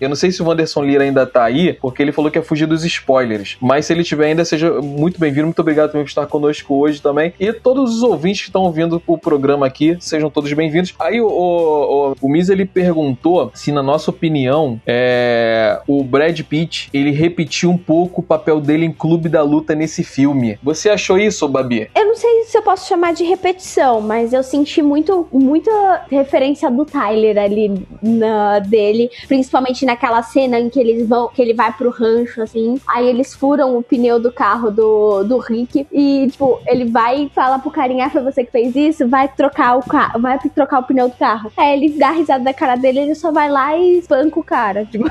Eu 0.00 0.08
não 0.08 0.16
sei 0.16 0.30
se 0.30 0.42
o 0.42 0.46
Wanderson 0.46 0.82
Lira 0.84 1.04
ainda 1.04 1.26
tá 1.26 1.44
aí, 1.44 1.74
porque 1.74 2.02
ele 2.02 2.12
falou 2.12 2.30
que 2.30 2.38
ia 2.38 2.42
fugir 2.42 2.66
dos 2.66 2.84
spoilers. 2.84 3.56
Mas 3.60 3.86
se 3.86 3.92
ele 3.92 4.04
tiver 4.04 4.26
ainda, 4.26 4.44
seja 4.44 4.80
muito 4.80 5.18
bem-vindo. 5.18 5.46
Muito 5.46 5.60
obrigado 5.60 5.90
também 5.90 6.04
por 6.04 6.08
estar 6.08 6.26
conosco 6.26 6.74
hoje 6.74 7.00
também. 7.02 7.32
E 7.38 7.52
todos 7.52 7.96
os 7.96 8.02
ouvintes 8.02 8.42
que 8.42 8.48
estão 8.48 8.62
ouvindo 8.62 9.02
o 9.06 9.18
programa 9.18 9.66
aqui, 9.66 9.96
sejam 10.00 10.30
todos 10.30 10.52
bem-vindos. 10.52 10.94
Aí 10.98 11.20
o, 11.20 11.26
o, 11.26 12.10
o, 12.10 12.14
o 12.22 12.28
Miz, 12.28 12.48
ele 12.48 12.64
perguntou 12.64 13.50
se, 13.54 13.72
na 13.72 13.82
nossa 13.82 14.10
opinião, 14.10 14.80
é, 14.86 15.80
o 15.86 16.02
Brad 16.04 16.40
Pitt, 16.42 16.88
ele 16.92 17.10
repetiu 17.10 17.70
um 17.70 17.78
pouco 17.78 18.20
o 18.20 18.24
papel 18.24 18.60
dele 18.60 18.86
em 18.86 18.92
Clube 18.92 19.28
da 19.28 19.42
Luta 19.42 19.74
nesse 19.74 20.04
filme. 20.04 20.58
Você 20.62 20.88
achou 20.88 21.18
isso, 21.18 21.48
Babi? 21.48 21.90
Eu 21.94 22.06
não 22.06 22.14
sei 22.14 22.44
se 22.44 22.56
eu 22.56 22.62
posso 22.62 22.88
chamar 22.88 23.14
de 23.14 23.24
repetição, 23.24 24.00
mas 24.00 24.32
eu 24.32 24.42
senti 24.42 24.82
muito, 24.82 25.28
muita 25.32 26.06
referência 26.10 26.70
do 26.70 26.84
Tyler 26.84 27.38
ali 27.38 27.86
na, 28.02 28.58
dele, 28.58 29.10
principalmente 29.26 29.84
naquela 29.88 30.22
cena 30.22 30.60
em 30.60 30.68
que 30.68 30.78
eles 30.78 31.08
vão, 31.08 31.28
que 31.28 31.40
ele 31.40 31.54
vai 31.54 31.72
pro 31.72 31.88
rancho, 31.88 32.42
assim, 32.42 32.78
aí 32.86 33.06
eles 33.06 33.34
furam 33.34 33.74
o 33.74 33.82
pneu 33.82 34.20
do 34.20 34.30
carro 34.30 34.70
do, 34.70 35.24
do 35.24 35.38
Rick 35.38 35.86
e, 35.90 36.28
tipo, 36.30 36.60
ele 36.66 36.84
vai 36.84 37.22
e 37.22 37.28
fala 37.30 37.58
pro 37.58 37.70
carinha, 37.70 38.04
ah, 38.04 38.10
foi 38.10 38.22
você 38.22 38.44
que 38.44 38.52
fez 38.52 38.76
isso? 38.76 39.08
Vai 39.08 39.28
trocar 39.28 39.78
o 39.78 39.82
carro, 39.82 40.20
vai 40.20 40.38
trocar 40.54 40.80
o 40.80 40.82
pneu 40.82 41.08
do 41.08 41.16
carro. 41.16 41.50
Aí 41.56 41.72
ele 41.72 41.98
dá 41.98 42.10
risada 42.10 42.44
da 42.44 42.52
cara 42.52 42.76
dele, 42.76 43.00
ele 43.00 43.14
só 43.14 43.32
vai 43.32 43.48
lá 43.48 43.78
e 43.78 43.98
espanca 43.98 44.38
o 44.38 44.44
cara, 44.44 44.84
tipo, 44.92 45.08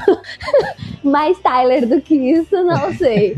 mais 1.04 1.40
Tyler 1.40 1.88
do 1.88 2.00
que 2.00 2.14
isso, 2.14 2.64
não 2.64 2.94
sei. 2.94 3.34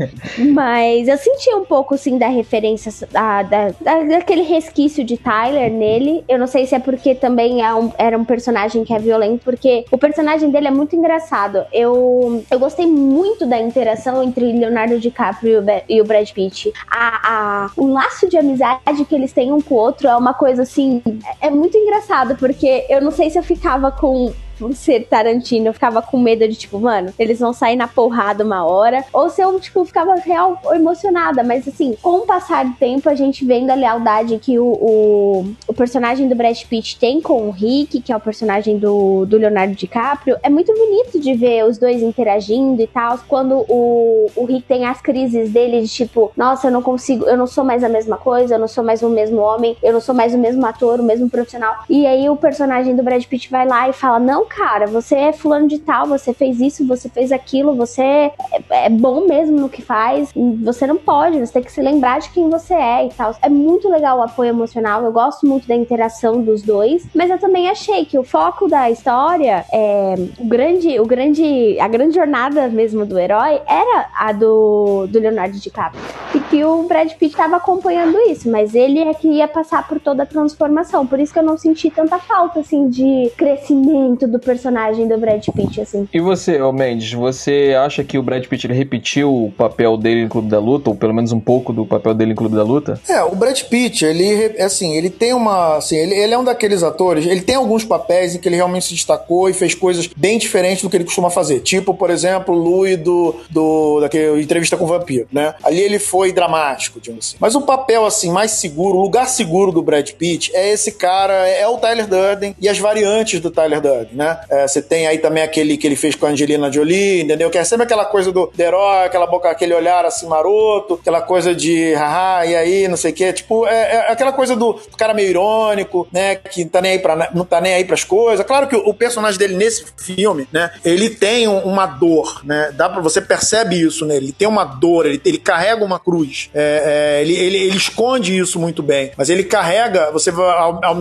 Mas 0.52 1.08
eu 1.08 1.16
senti 1.16 1.54
um 1.54 1.64
pouco, 1.64 1.94
assim, 1.94 2.18
da 2.18 2.28
referência, 2.28 2.92
da, 3.10 3.42
da, 3.42 3.68
daquele 3.70 4.42
resquício 4.42 5.02
de 5.02 5.16
Tyler 5.16 5.72
nele. 5.72 6.22
Eu 6.28 6.38
não 6.38 6.46
sei 6.46 6.66
se 6.66 6.74
é 6.74 6.78
porque 6.78 7.14
também 7.14 7.64
é 7.64 7.74
um, 7.74 7.90
era 7.96 8.18
um 8.18 8.26
personagem 8.26 8.84
que 8.84 8.92
é 8.92 8.98
violento, 8.98 9.42
porque 9.42 9.86
o 9.90 9.96
personagem 9.96 10.50
dele 10.50 10.68
é 10.68 10.70
muito 10.70 10.94
engraçado 10.94 11.29
engraçado. 11.30 11.64
Eu, 11.72 12.44
eu 12.50 12.58
gostei 12.58 12.86
muito 12.86 13.46
da 13.46 13.58
interação 13.58 14.22
entre 14.22 14.52
Leonardo 14.52 14.98
DiCaprio 14.98 15.64
e 15.88 16.00
o 16.00 16.04
Brad 16.04 16.28
Pitt. 16.30 16.72
A, 16.90 17.64
a, 17.64 17.70
o 17.76 17.86
laço 17.86 18.28
de 18.28 18.36
amizade 18.36 19.04
que 19.08 19.14
eles 19.14 19.32
têm 19.32 19.52
um 19.52 19.60
com 19.60 19.74
o 19.76 19.78
outro 19.78 20.08
é 20.08 20.16
uma 20.16 20.34
coisa 20.34 20.62
assim. 20.62 21.00
É, 21.40 21.46
é 21.46 21.50
muito 21.50 21.76
engraçado, 21.76 22.36
porque 22.36 22.86
eu 22.88 23.00
não 23.00 23.10
sei 23.10 23.30
se 23.30 23.38
eu 23.38 23.42
ficava 23.42 23.92
com 23.92 24.32
ser 24.72 25.06
Tarantino, 25.06 25.68
eu 25.68 25.74
ficava 25.74 26.02
com 26.02 26.18
medo 26.18 26.46
de, 26.46 26.54
tipo, 26.54 26.78
mano, 26.78 27.12
eles 27.18 27.40
vão 27.40 27.52
sair 27.52 27.76
na 27.76 27.88
porrada 27.88 28.44
uma 28.44 28.64
hora. 28.64 29.04
Ou 29.12 29.28
se 29.28 29.42
eu, 29.42 29.58
tipo, 29.60 29.84
ficava 29.84 30.14
real 30.16 30.60
emocionada. 30.72 31.42
Mas 31.42 31.66
assim, 31.66 31.96
com 32.00 32.18
o 32.18 32.26
passar 32.26 32.64
do 32.64 32.74
tempo, 32.74 33.08
a 33.08 33.14
gente 33.14 33.44
vendo 33.44 33.70
a 33.70 33.74
lealdade 33.74 34.38
que 34.38 34.58
o, 34.58 34.66
o, 34.66 35.54
o 35.66 35.74
personagem 35.74 36.28
do 36.28 36.34
Brad 36.34 36.60
Pitt 36.64 36.98
tem 36.98 37.20
com 37.20 37.48
o 37.48 37.50
Rick, 37.50 38.00
que 38.00 38.12
é 38.12 38.16
o 38.16 38.20
personagem 38.20 38.78
do, 38.78 39.24
do 39.26 39.36
Leonardo 39.36 39.74
DiCaprio, 39.74 40.36
é 40.42 40.48
muito 40.48 40.72
bonito 40.74 41.18
de 41.18 41.34
ver 41.34 41.64
os 41.64 41.78
dois 41.78 42.02
interagindo 42.02 42.80
e 42.82 42.86
tal. 42.86 43.18
Quando 43.28 43.64
o, 43.68 44.30
o 44.36 44.44
Rick 44.44 44.62
tem 44.62 44.86
as 44.86 45.00
crises 45.00 45.50
dele 45.50 45.80
de 45.82 45.88
tipo, 45.88 46.32
nossa, 46.36 46.68
eu 46.68 46.70
não 46.70 46.82
consigo, 46.82 47.24
eu 47.26 47.36
não 47.36 47.46
sou 47.46 47.64
mais 47.64 47.82
a 47.82 47.88
mesma 47.88 48.16
coisa, 48.16 48.54
eu 48.54 48.58
não 48.58 48.68
sou 48.68 48.84
mais 48.84 49.02
o 49.02 49.08
mesmo 49.08 49.38
homem, 49.38 49.76
eu 49.82 49.92
não 49.92 50.00
sou 50.00 50.14
mais 50.14 50.34
o 50.34 50.38
mesmo 50.38 50.64
ator, 50.66 51.00
o 51.00 51.04
mesmo 51.04 51.28
profissional. 51.28 51.84
E 51.88 52.06
aí 52.06 52.28
o 52.28 52.36
personagem 52.36 52.94
do 52.96 53.02
Brad 53.02 53.24
Pitt 53.24 53.50
vai 53.50 53.66
lá 53.66 53.88
e 53.88 53.92
fala: 53.92 54.18
Não, 54.18 54.44
cara, 54.50 54.86
você 54.86 55.14
é 55.14 55.32
fulano 55.32 55.68
de 55.68 55.78
tal, 55.78 56.08
você 56.08 56.34
fez 56.34 56.60
isso, 56.60 56.86
você 56.86 57.08
fez 57.08 57.30
aquilo, 57.30 57.74
você 57.76 58.32
é, 58.70 58.88
bom 58.88 59.26
mesmo 59.26 59.60
no 59.60 59.68
que 59.68 59.82
faz, 59.82 60.32
você 60.62 60.86
não 60.86 60.96
pode, 60.96 61.38
você 61.38 61.52
tem 61.52 61.62
que 61.62 61.72
se 61.72 61.80
lembrar 61.80 62.20
de 62.20 62.30
quem 62.30 62.48
você 62.48 62.74
é 62.74 63.06
e 63.06 63.10
tal. 63.10 63.34
É 63.42 63.48
muito 63.48 63.88
legal 63.88 64.18
o 64.18 64.22
apoio 64.22 64.50
emocional, 64.50 65.04
eu 65.04 65.12
gosto 65.12 65.46
muito 65.46 65.66
da 65.66 65.74
interação 65.74 66.40
dos 66.40 66.62
dois, 66.62 67.06
mas 67.14 67.30
eu 67.30 67.38
também 67.38 67.68
achei 67.68 68.04
que 68.04 68.18
o 68.18 68.22
foco 68.22 68.68
da 68.68 68.90
história, 68.90 69.64
é, 69.72 70.14
o 70.38 70.44
grande, 70.44 70.98
o 71.00 71.06
grande, 71.06 71.78
a 71.80 71.88
grande 71.88 72.14
jornada 72.14 72.68
mesmo 72.68 73.04
do 73.04 73.18
herói 73.18 73.60
era 73.66 74.08
a 74.16 74.32
do, 74.32 75.06
do 75.08 75.18
Leonardo 75.18 75.58
DiCaprio. 75.58 76.02
E 76.34 76.40
que 76.40 76.64
o 76.64 76.84
Brad 76.84 77.12
Pitt 77.14 77.36
tava 77.36 77.56
acompanhando 77.56 78.18
isso, 78.28 78.50
mas 78.50 78.74
ele 78.74 79.00
é 79.00 79.12
que 79.14 79.28
ia 79.28 79.48
passar 79.48 79.86
por 79.86 79.98
toda 80.00 80.22
a 80.22 80.26
transformação. 80.26 81.06
Por 81.06 81.18
isso 81.18 81.32
que 81.32 81.38
eu 81.38 81.42
não 81.42 81.58
senti 81.58 81.90
tanta 81.90 82.18
falta, 82.18 82.60
assim, 82.60 82.88
de 82.88 83.30
crescimento 83.36 84.28
do 84.28 84.38
personagem 84.38 85.08
do 85.08 85.18
Brad 85.18 85.44
Pitt, 85.54 85.80
assim. 85.80 86.08
E 86.12 86.20
você, 86.20 86.60
ô 86.60 86.72
Mendes, 86.72 87.12
você 87.12 87.74
acha 87.76 88.04
que 88.04 88.16
o 88.16 88.22
Brad 88.22 88.46
Pitt 88.46 88.59
ele 88.66 88.74
repetiu 88.74 89.32
o 89.32 89.52
papel 89.52 89.96
dele 89.96 90.22
em 90.22 90.28
Clube 90.28 90.48
da 90.48 90.58
Luta, 90.58 90.90
ou 90.90 90.96
pelo 90.96 91.14
menos 91.14 91.32
um 91.32 91.40
pouco 91.40 91.72
do 91.72 91.86
papel 91.86 92.14
dele 92.14 92.32
em 92.32 92.36
Clube 92.36 92.56
da 92.56 92.62
Luta? 92.62 93.00
É, 93.08 93.22
o 93.22 93.34
Brad 93.34 93.60
Pitt, 93.62 94.04
ele, 94.04 94.60
assim, 94.60 94.96
ele 94.96 95.10
tem 95.10 95.32
uma, 95.32 95.76
assim, 95.76 95.96
ele, 95.96 96.14
ele 96.14 96.34
é 96.34 96.38
um 96.38 96.44
daqueles 96.44 96.82
atores, 96.82 97.26
ele 97.26 97.40
tem 97.40 97.56
alguns 97.56 97.84
papéis 97.84 98.34
em 98.34 98.38
que 98.38 98.48
ele 98.48 98.56
realmente 98.56 98.86
se 98.86 98.94
destacou 98.94 99.48
e 99.48 99.52
fez 99.52 99.74
coisas 99.74 100.08
bem 100.16 100.38
diferentes 100.38 100.82
do 100.82 100.90
que 100.90 100.96
ele 100.96 101.04
costuma 101.04 101.30
fazer. 101.30 101.60
Tipo, 101.60 101.94
por 101.94 102.10
exemplo, 102.10 102.54
o 102.54 102.58
Louis 102.58 102.96
do, 102.98 103.36
do 103.50 104.00
daquele 104.00 104.40
entrevista 104.42 104.76
com 104.76 104.84
o 104.84 104.88
vampiro, 104.88 105.26
né? 105.32 105.54
Ali 105.62 105.80
ele 105.80 105.98
foi 105.98 106.32
dramático, 106.32 107.00
digamos 107.00 107.26
assim. 107.26 107.36
Mas 107.38 107.54
o 107.54 107.62
papel 107.62 108.04
assim 108.04 108.30
mais 108.30 108.52
seguro, 108.52 108.98
o 108.98 109.02
lugar 109.02 109.28
seguro 109.28 109.72
do 109.72 109.82
Brad 109.82 110.08
Pitt 110.10 110.50
é 110.54 110.72
esse 110.72 110.92
cara, 110.92 111.48
é 111.48 111.66
o 111.66 111.78
Tyler 111.78 112.06
Durden 112.06 112.54
e 112.60 112.68
as 112.68 112.78
variantes 112.78 113.40
do 113.40 113.50
Tyler 113.50 113.80
Durden, 113.80 114.14
né? 114.14 114.40
É, 114.50 114.66
você 114.66 114.82
tem 114.82 115.06
aí 115.06 115.18
também 115.18 115.42
aquele 115.42 115.76
que 115.76 115.86
ele 115.86 115.96
fez 115.96 116.14
com 116.14 116.26
a 116.26 116.30
Angelina 116.30 116.70
Jolie, 116.70 117.22
entendeu? 117.22 117.50
Que 117.50 117.58
é 117.58 117.64
sempre 117.64 117.84
aquela 117.84 118.04
coisa 118.04 118.32
do, 118.32 118.49
do 118.54 118.60
herói, 118.60 119.06
aquela 119.06 119.26
boca, 119.26 119.50
aquele 119.50 119.74
olhar 119.74 120.04
assim 120.04 120.26
maroto, 120.26 120.94
aquela 120.94 121.20
coisa 121.20 121.54
de 121.54 121.94
haha, 121.94 122.46
e 122.46 122.56
aí, 122.56 122.88
não 122.88 122.96
sei 122.96 123.12
o 123.12 123.14
quê. 123.14 123.32
Tipo, 123.32 123.66
é, 123.66 124.08
é 124.08 124.12
aquela 124.12 124.32
coisa 124.32 124.56
do, 124.56 124.74
cara 124.96 125.14
meio 125.14 125.30
irônico, 125.30 126.06
né? 126.12 126.36
Que 126.36 126.64
tá 126.64 126.80
nem 126.80 126.92
aí 126.92 126.98
pra, 126.98 127.30
não 127.34 127.44
tá 127.44 127.60
nem 127.60 127.74
aí 127.74 127.84
pras 127.84 128.04
coisas. 128.04 128.44
Claro 128.44 128.68
que 128.68 128.76
o, 128.76 128.88
o 128.88 128.94
personagem 128.94 129.38
dele 129.38 129.56
nesse 129.56 129.84
filme, 129.96 130.46
né? 130.52 130.70
Ele 130.84 131.10
tem 131.10 131.48
uma 131.48 131.86
dor, 131.86 132.42
né? 132.44 132.72
Dá 132.74 132.88
pra, 132.88 133.00
você 133.00 133.20
percebe 133.20 133.80
isso 133.80 134.04
nele. 134.04 134.26
Ele 134.26 134.32
tem 134.32 134.46
uma 134.46 134.64
dor, 134.64 135.06
ele, 135.06 135.20
ele 135.24 135.38
carrega 135.38 135.84
uma 135.84 135.98
cruz. 135.98 136.50
É, 136.54 137.18
é, 137.18 137.22
ele, 137.22 137.34
ele, 137.34 137.56
ele, 137.56 137.76
esconde 137.76 138.36
isso 138.36 138.58
muito 138.58 138.82
bem. 138.82 139.12
Mas 139.16 139.30
ele 139.30 139.44
carrega, 139.44 140.10
você 140.10 140.30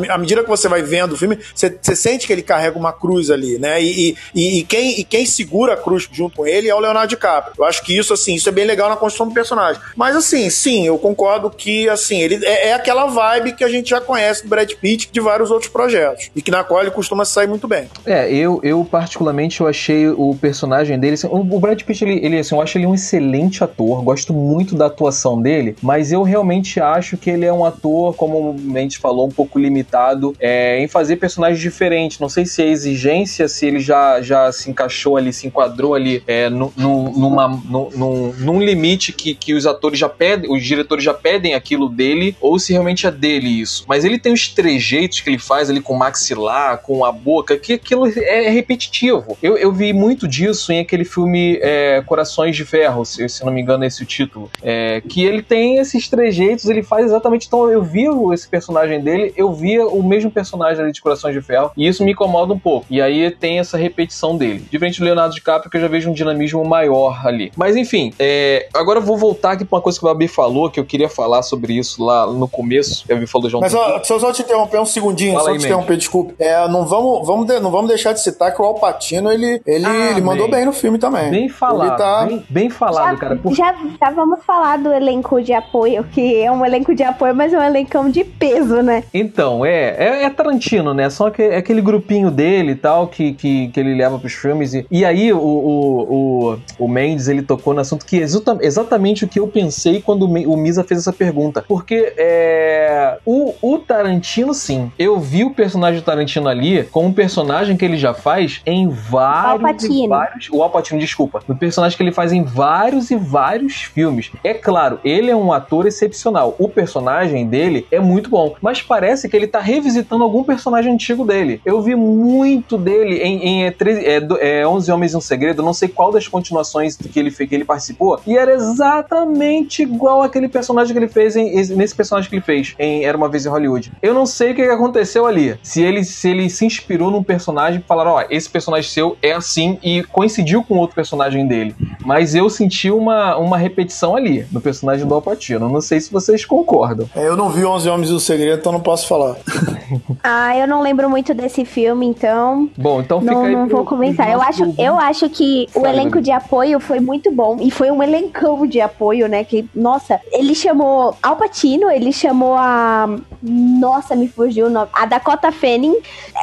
à 0.09 0.17
medida 0.17 0.43
que 0.43 0.49
você 0.49 0.67
vai 0.67 0.81
vendo 0.81 1.13
o 1.13 1.17
filme, 1.17 1.37
você, 1.53 1.77
você 1.81 1.95
sente 1.95 2.25
que 2.25 2.33
ele 2.33 2.41
carrega 2.41 2.77
uma 2.77 2.93
cruz 2.93 3.29
ali, 3.29 3.57
né? 3.59 3.81
E, 3.81 4.15
e, 4.33 4.59
e, 4.59 4.63
quem, 4.63 4.99
e 4.99 5.03
quem 5.03 5.25
segura 5.25 5.73
a 5.73 5.77
cruz 5.77 6.07
junto 6.11 6.37
com 6.37 6.47
ele 6.47 6.69
é 6.69 6.75
o 6.75 6.79
Leonardo 6.79 7.09
DiCaprio. 7.09 7.38
Eu 7.57 7.65
acho 7.65 7.83
que 7.83 7.97
isso, 7.97 8.13
assim, 8.13 8.35
isso 8.35 8.49
é 8.49 8.51
bem 8.51 8.65
legal 8.65 8.89
na 8.89 8.95
construção 8.95 9.27
do 9.27 9.33
personagem. 9.33 9.81
Mas, 9.95 10.15
assim, 10.15 10.49
sim, 10.49 10.85
eu 10.87 10.97
concordo 10.97 11.49
que, 11.49 11.87
assim, 11.89 12.21
ele 12.21 12.45
é, 12.45 12.69
é 12.69 12.73
aquela 12.73 13.07
vibe 13.07 13.53
que 13.53 13.63
a 13.63 13.69
gente 13.69 13.89
já 13.89 14.01
conhece 14.01 14.43
do 14.43 14.49
Brad 14.49 14.71
Pitt 14.73 15.09
de 15.11 15.19
vários 15.19 15.51
outros 15.51 15.71
projetos. 15.71 16.29
E 16.35 16.41
que 16.41 16.51
na 16.51 16.63
qual 16.63 16.81
ele 16.81 16.91
costuma 16.91 17.25
sair 17.25 17.47
muito 17.47 17.67
bem. 17.67 17.87
É, 18.05 18.31
eu, 18.31 18.59
eu 18.63 18.85
particularmente, 18.85 19.61
eu 19.61 19.67
achei 19.67 20.07
o 20.07 20.35
personagem 20.35 20.99
dele. 20.99 21.13
Assim, 21.13 21.27
o 21.31 21.59
Brad 21.59 21.81
Pitt, 21.81 22.03
ele, 22.03 22.25
ele, 22.25 22.39
assim, 22.39 22.55
eu 22.55 22.61
acho 22.61 22.77
ele 22.77 22.85
um 22.85 22.95
excelente 22.95 23.63
ator. 23.63 24.01
Gosto 24.01 24.33
muito 24.33 24.75
da 24.75 24.87
atuação 24.87 25.41
dele, 25.41 25.75
mas 25.81 26.11
eu 26.11 26.23
realmente 26.23 26.79
acho 26.79 27.17
que 27.17 27.29
ele 27.29 27.45
é 27.45 27.53
um 27.53 27.65
ator, 27.65 28.15
como 28.15 28.51
o 28.51 28.53
Mendes 28.53 28.97
falou, 28.97 29.27
um 29.27 29.31
pouco 29.31 29.59
limitado 29.59 30.35
é, 30.39 30.79
em 30.79 30.87
fazer 30.87 31.17
personagens 31.17 31.59
diferentes. 31.59 32.19
Não 32.19 32.29
sei 32.29 32.45
se 32.45 32.61
é 32.61 32.67
exigência, 32.67 33.47
se 33.47 33.65
ele 33.65 33.79
já, 33.79 34.21
já 34.21 34.51
se 34.51 34.69
encaixou 34.69 35.17
ali, 35.17 35.31
se 35.31 35.47
enquadrou 35.47 35.93
ali 35.93 36.23
é, 36.27 36.49
no, 36.49 36.71
no, 36.75 37.28
numa, 37.29 37.47
num, 37.47 38.33
num 38.37 38.61
limite 38.61 39.13
que, 39.13 39.33
que 39.33 39.53
os 39.53 39.65
atores 39.65 39.99
já 39.99 40.09
pedem, 40.09 40.51
os 40.51 40.63
diretores 40.63 41.03
já 41.03 41.13
pedem 41.13 41.53
aquilo 41.53 41.87
dele, 41.87 42.35
ou 42.41 42.57
se 42.59 42.73
realmente 42.73 43.05
é 43.05 43.11
dele 43.11 43.47
isso. 43.47 43.85
Mas 43.87 44.03
ele 44.03 44.19
tem 44.19 44.33
os 44.33 44.47
trejeitos 44.47 45.21
que 45.21 45.29
ele 45.29 45.39
faz 45.39 45.69
ali 45.69 45.81
com 45.81 45.93
o 45.93 45.99
maxilar, 45.99 46.79
com 46.79 47.05
a 47.05 47.11
boca, 47.11 47.57
que 47.57 47.73
aquilo 47.73 48.07
é 48.07 48.49
repetitivo. 48.49 49.37
Eu, 49.41 49.57
eu 49.57 49.71
vi 49.71 49.93
muito 49.93 50.27
disso 50.27 50.71
em 50.71 50.79
aquele 50.79 51.05
filme 51.05 51.59
é, 51.61 52.01
Corações 52.05 52.55
de 52.55 52.65
Ferro, 52.65 53.05
se, 53.05 53.27
se 53.29 53.45
não 53.45 53.53
me 53.53 53.61
engano, 53.61 53.83
é 53.83 53.87
esse 53.87 54.03
o 54.03 54.05
título. 54.05 54.49
É, 54.61 55.01
que 55.01 55.23
ele 55.23 55.41
tem 55.41 55.77
esses 55.77 56.07
trejeitos, 56.07 56.65
ele 56.65 56.83
faz 56.83 57.05
exatamente. 57.05 57.47
Então 57.47 57.69
eu 57.69 57.83
vi 57.83 57.99
esse 58.33 58.47
personagem 58.47 59.01
dele, 59.01 59.33
eu 59.35 59.53
via 59.53 59.85
o 59.85 60.01
mesmo 60.01 60.31
personagem 60.31 60.83
ali 60.83 60.91
de 60.91 61.01
Corações 61.01 61.33
de 61.33 61.41
Ferro, 61.41 61.71
e 61.75 61.87
isso 61.87 62.03
me 62.03 62.11
incomoda 62.11 62.53
um 62.53 62.59
pouco. 62.59 62.85
E 62.89 63.01
aí 63.01 63.29
tem 63.29 63.59
essa 63.59 63.77
repetição 63.77 64.37
dele. 64.37 64.65
Diferente 64.71 64.99
do 64.99 65.05
Leonardo 65.05 65.35
DiCaprio, 65.35 65.69
que 65.69 65.77
eu 65.77 65.81
já 65.81 65.87
vejo 65.87 66.09
um 66.09 66.13
dinamismo 66.13 66.63
maior 66.63 67.18
ali. 67.23 67.51
Mas 67.55 67.75
enfim, 67.75 68.13
é, 68.19 68.67
agora 68.73 68.99
eu 68.99 69.03
vou 69.03 69.17
voltar 69.17 69.51
aqui 69.51 69.65
pra 69.65 69.77
uma 69.77 69.81
coisa 69.81 69.99
que 69.99 70.05
o 70.05 70.07
Babi 70.07 70.27
falou, 70.27 70.69
que 70.69 70.79
eu 70.79 70.85
queria 70.85 71.09
falar 71.09 71.41
sobre 71.41 71.73
isso 71.73 72.03
lá 72.03 72.27
no 72.27 72.47
começo. 72.47 73.05
Eu 73.07 73.19
vi 73.19 73.27
falou 73.27 73.49
já 73.49 73.57
um 73.57 73.61
Mas 73.61 73.73
ó, 73.73 74.01
só, 74.03 74.19
só 74.19 74.31
te 74.31 74.41
interromper 74.41 74.79
um 74.79 74.85
segundinho, 74.85 75.33
Fala 75.33 75.45
só 75.45 75.51
aí, 75.51 75.57
te 75.57 75.65
interromper, 75.65 75.97
desculpa. 75.97 76.33
É, 76.39 76.67
não 76.67 76.85
vamos, 76.85 77.25
vamos, 77.25 77.47
de, 77.47 77.59
não 77.59 77.71
vamos 77.71 77.87
deixar 77.87 78.13
de 78.13 78.21
citar 78.21 78.53
que 78.53 78.61
o 78.61 78.65
Alpatino, 78.65 79.31
ele, 79.31 79.61
ele, 79.65 79.85
ah, 79.85 80.11
ele 80.11 80.21
mandou 80.21 80.49
bem 80.49 80.65
no 80.65 80.73
filme 80.73 80.97
também. 80.97 81.29
Bem 81.29 81.49
falado, 81.49 81.97
tá... 81.97 82.25
bem, 82.25 82.45
bem, 82.49 82.69
falado, 82.69 83.13
já, 83.13 83.17
cara. 83.17 83.35
Por... 83.35 83.53
Já, 83.53 83.75
já 83.99 84.11
vamos 84.11 84.43
falar 84.45 84.77
do 84.77 84.91
elenco 84.91 85.41
de 85.41 85.53
apoio, 85.53 86.03
que 86.05 86.41
é 86.41 86.51
um 86.51 86.65
elenco 86.65 86.93
de 86.95 87.03
apoio, 87.03 87.35
mas 87.35 87.53
é 87.53 87.57
um 87.57 87.63
elencão 87.63 88.09
de 88.09 88.23
peso, 88.23 88.81
né? 88.81 89.03
Então, 89.13 89.65
é, 89.65 89.95
é, 89.97 90.23
é 90.23 90.29
Tarantino, 90.29 90.93
né? 90.93 91.09
Só 91.09 91.29
que 91.29 91.41
é 91.41 91.57
aquele 91.57 91.81
grupinho 91.81 92.31
dele 92.31 92.71
e 92.71 92.75
tal 92.75 93.07
que, 93.07 93.33
que, 93.33 93.67
que 93.69 93.79
ele 93.79 93.95
leva 93.95 94.19
pros 94.19 94.33
filmes. 94.33 94.73
E, 94.73 94.85
e 94.89 95.05
aí 95.05 95.31
o, 95.33 95.39
o, 95.39 96.53
o, 96.53 96.59
o 96.79 96.87
Mendes, 97.09 97.27
ele 97.27 97.41
tocou 97.41 97.73
no 97.73 97.81
assunto 97.81 98.05
que 98.05 98.21
é 98.21 98.25
exatamente 98.61 99.25
o 99.25 99.27
que 99.27 99.39
eu 99.39 99.47
pensei 99.47 100.01
quando 100.01 100.23
o 100.25 100.57
Misa 100.57 100.83
fez 100.83 101.01
essa 101.01 101.13
pergunta. 101.13 101.63
Porque 101.67 102.13
é, 102.17 103.17
o, 103.25 103.53
o 103.61 103.79
Tarantino, 103.79 104.53
sim, 104.53 104.91
eu 104.97 105.19
vi 105.19 105.43
o 105.43 105.51
personagem 105.51 105.99
do 105.99 106.03
Tarantino 106.03 106.47
ali 106.47 106.83
como 106.85 107.07
um 107.07 107.13
personagem 107.13 107.75
que 107.75 107.83
ele 107.83 107.97
já 107.97 108.13
faz 108.13 108.61
em 108.65 108.87
vários, 108.87 109.83
e 109.83 110.07
vários 110.07 110.49
o 110.51 110.61
Alpatino, 110.61 110.99
desculpa, 110.99 111.41
no 111.47 111.55
personagem 111.55 111.97
que 111.97 112.03
ele 112.03 112.11
faz 112.11 112.31
em 112.31 112.43
vários 112.43 113.09
e 113.09 113.15
vários 113.15 113.81
filmes. 113.83 114.31
É 114.43 114.53
claro, 114.53 114.99
ele 115.03 115.31
é 115.31 115.35
um 115.35 115.51
ator 115.51 115.87
excepcional. 115.87 116.55
O 116.59 116.69
personagem 116.69 117.47
dele 117.47 117.87
é 117.91 117.99
muito 117.99 118.29
bom, 118.29 118.55
mas 118.61 118.81
parece 118.81 119.27
que 119.27 119.35
ele 119.35 119.47
tá 119.47 119.59
revisitando 119.59 120.23
algum 120.23 120.43
personagem 120.43 120.93
antigo 120.93 121.25
dele. 121.25 121.61
Eu 121.65 121.81
vi 121.81 121.95
muito 121.95 122.77
dele 122.77 123.17
em, 123.17 123.43
em 123.43 123.65
é, 123.65 123.71
13, 123.71 124.05
é, 124.05 124.59
é, 124.61 124.67
11 124.67 124.91
Homens 124.91 125.13
e 125.13 125.17
um 125.17 125.21
Segredo, 125.21 125.63
não 125.63 125.73
sei 125.73 125.89
qual 125.89 126.11
das 126.11 126.27
continuações 126.27 126.88
que 126.97 127.19
ele, 127.19 127.31
que 127.31 127.55
ele 127.55 127.65
participou, 127.65 128.19
e 128.25 128.37
era 128.37 128.53
exatamente 128.53 129.83
igual 129.83 130.21
aquele 130.21 130.47
personagem 130.47 130.93
que 130.93 130.99
ele 130.99 131.07
fez 131.07 131.35
em, 131.35 131.51
nesse 131.75 131.95
personagem 131.95 132.29
que 132.29 132.35
ele 132.35 132.43
fez 132.43 132.75
em 132.79 133.05
Era 133.05 133.17
Uma 133.17 133.29
Vez 133.29 133.45
em 133.45 133.49
Hollywood. 133.49 133.91
Eu 134.01 134.13
não 134.13 134.25
sei 134.25 134.51
o 134.51 134.55
que 134.55 134.61
aconteceu 134.63 135.25
ali. 135.25 135.57
Se 135.63 135.81
ele 135.81 136.03
se, 136.03 136.29
ele 136.29 136.49
se 136.49 136.65
inspirou 136.65 137.11
num 137.11 137.23
personagem 137.23 137.79
e 137.79 137.83
falaram, 137.83 138.11
ó, 138.11 138.21
oh, 138.21 138.25
esse 138.29 138.49
personagem 138.49 138.89
seu 138.89 139.17
é 139.21 139.33
assim 139.33 139.77
e 139.83 140.03
coincidiu 140.03 140.63
com 140.63 140.77
outro 140.77 140.95
personagem 140.95 141.47
dele. 141.47 141.75
Mas 142.05 142.35
eu 142.35 142.49
senti 142.49 142.89
uma, 142.89 143.37
uma 143.37 143.57
repetição 143.57 144.15
ali 144.15 144.45
no 144.51 144.61
personagem 144.61 145.05
do 145.05 145.13
Alpatino. 145.13 145.69
Não 145.69 145.81
sei 145.81 145.99
se 145.99 146.11
vocês 146.11 146.45
concordam. 146.45 147.09
É, 147.15 147.27
eu 147.27 147.35
não 147.35 147.49
vi 147.49 147.65
11 147.65 147.89
Homens 147.89 148.09
e 148.09 148.13
o 148.13 148.19
Segredo, 148.19 148.59
então 148.59 148.71
não 148.71 148.79
posso 148.79 149.07
falar. 149.07 149.35
ah, 150.23 150.57
eu 150.57 150.67
não 150.67 150.81
lembro 150.81 151.09
muito 151.09 151.33
desse 151.33 151.65
filme, 151.65 152.05
então. 152.05 152.69
Bom, 152.77 153.01
então 153.01 153.19
fica 153.19 153.33
não, 153.33 153.45
aí. 153.45 153.55
Não 153.55 153.67
pro, 153.67 153.77
vou 153.77 153.85
comentar. 153.85 154.29
Eu 154.29 154.41
acho, 154.41 154.73
eu 154.77 154.99
acho 154.99 155.29
que 155.29 155.67
o 155.73 155.85
elenco 155.85 156.21
de 156.21 156.31
apoio 156.31 156.78
foi 156.79 156.99
muito 156.99 157.31
bom. 157.31 157.57
E 157.59 157.71
foi 157.71 157.91
um 157.91 158.01
elencão 158.01 158.65
de 158.65 158.81
apoio, 158.81 159.27
né? 159.27 159.43
Que, 159.43 159.67
nossa, 159.73 160.19
ele 160.31 160.55
chamou 160.55 161.15
Alpatino, 161.21 161.89
ele 161.89 162.11
chamou 162.11 162.55
a. 162.55 163.07
Nossa, 163.41 164.15
me 164.15 164.27
fugiu 164.27 164.67
o 164.67 164.69
nome. 164.69 164.89
A 164.93 165.05
Dakota 165.05 165.51
Fanning. 165.51 165.95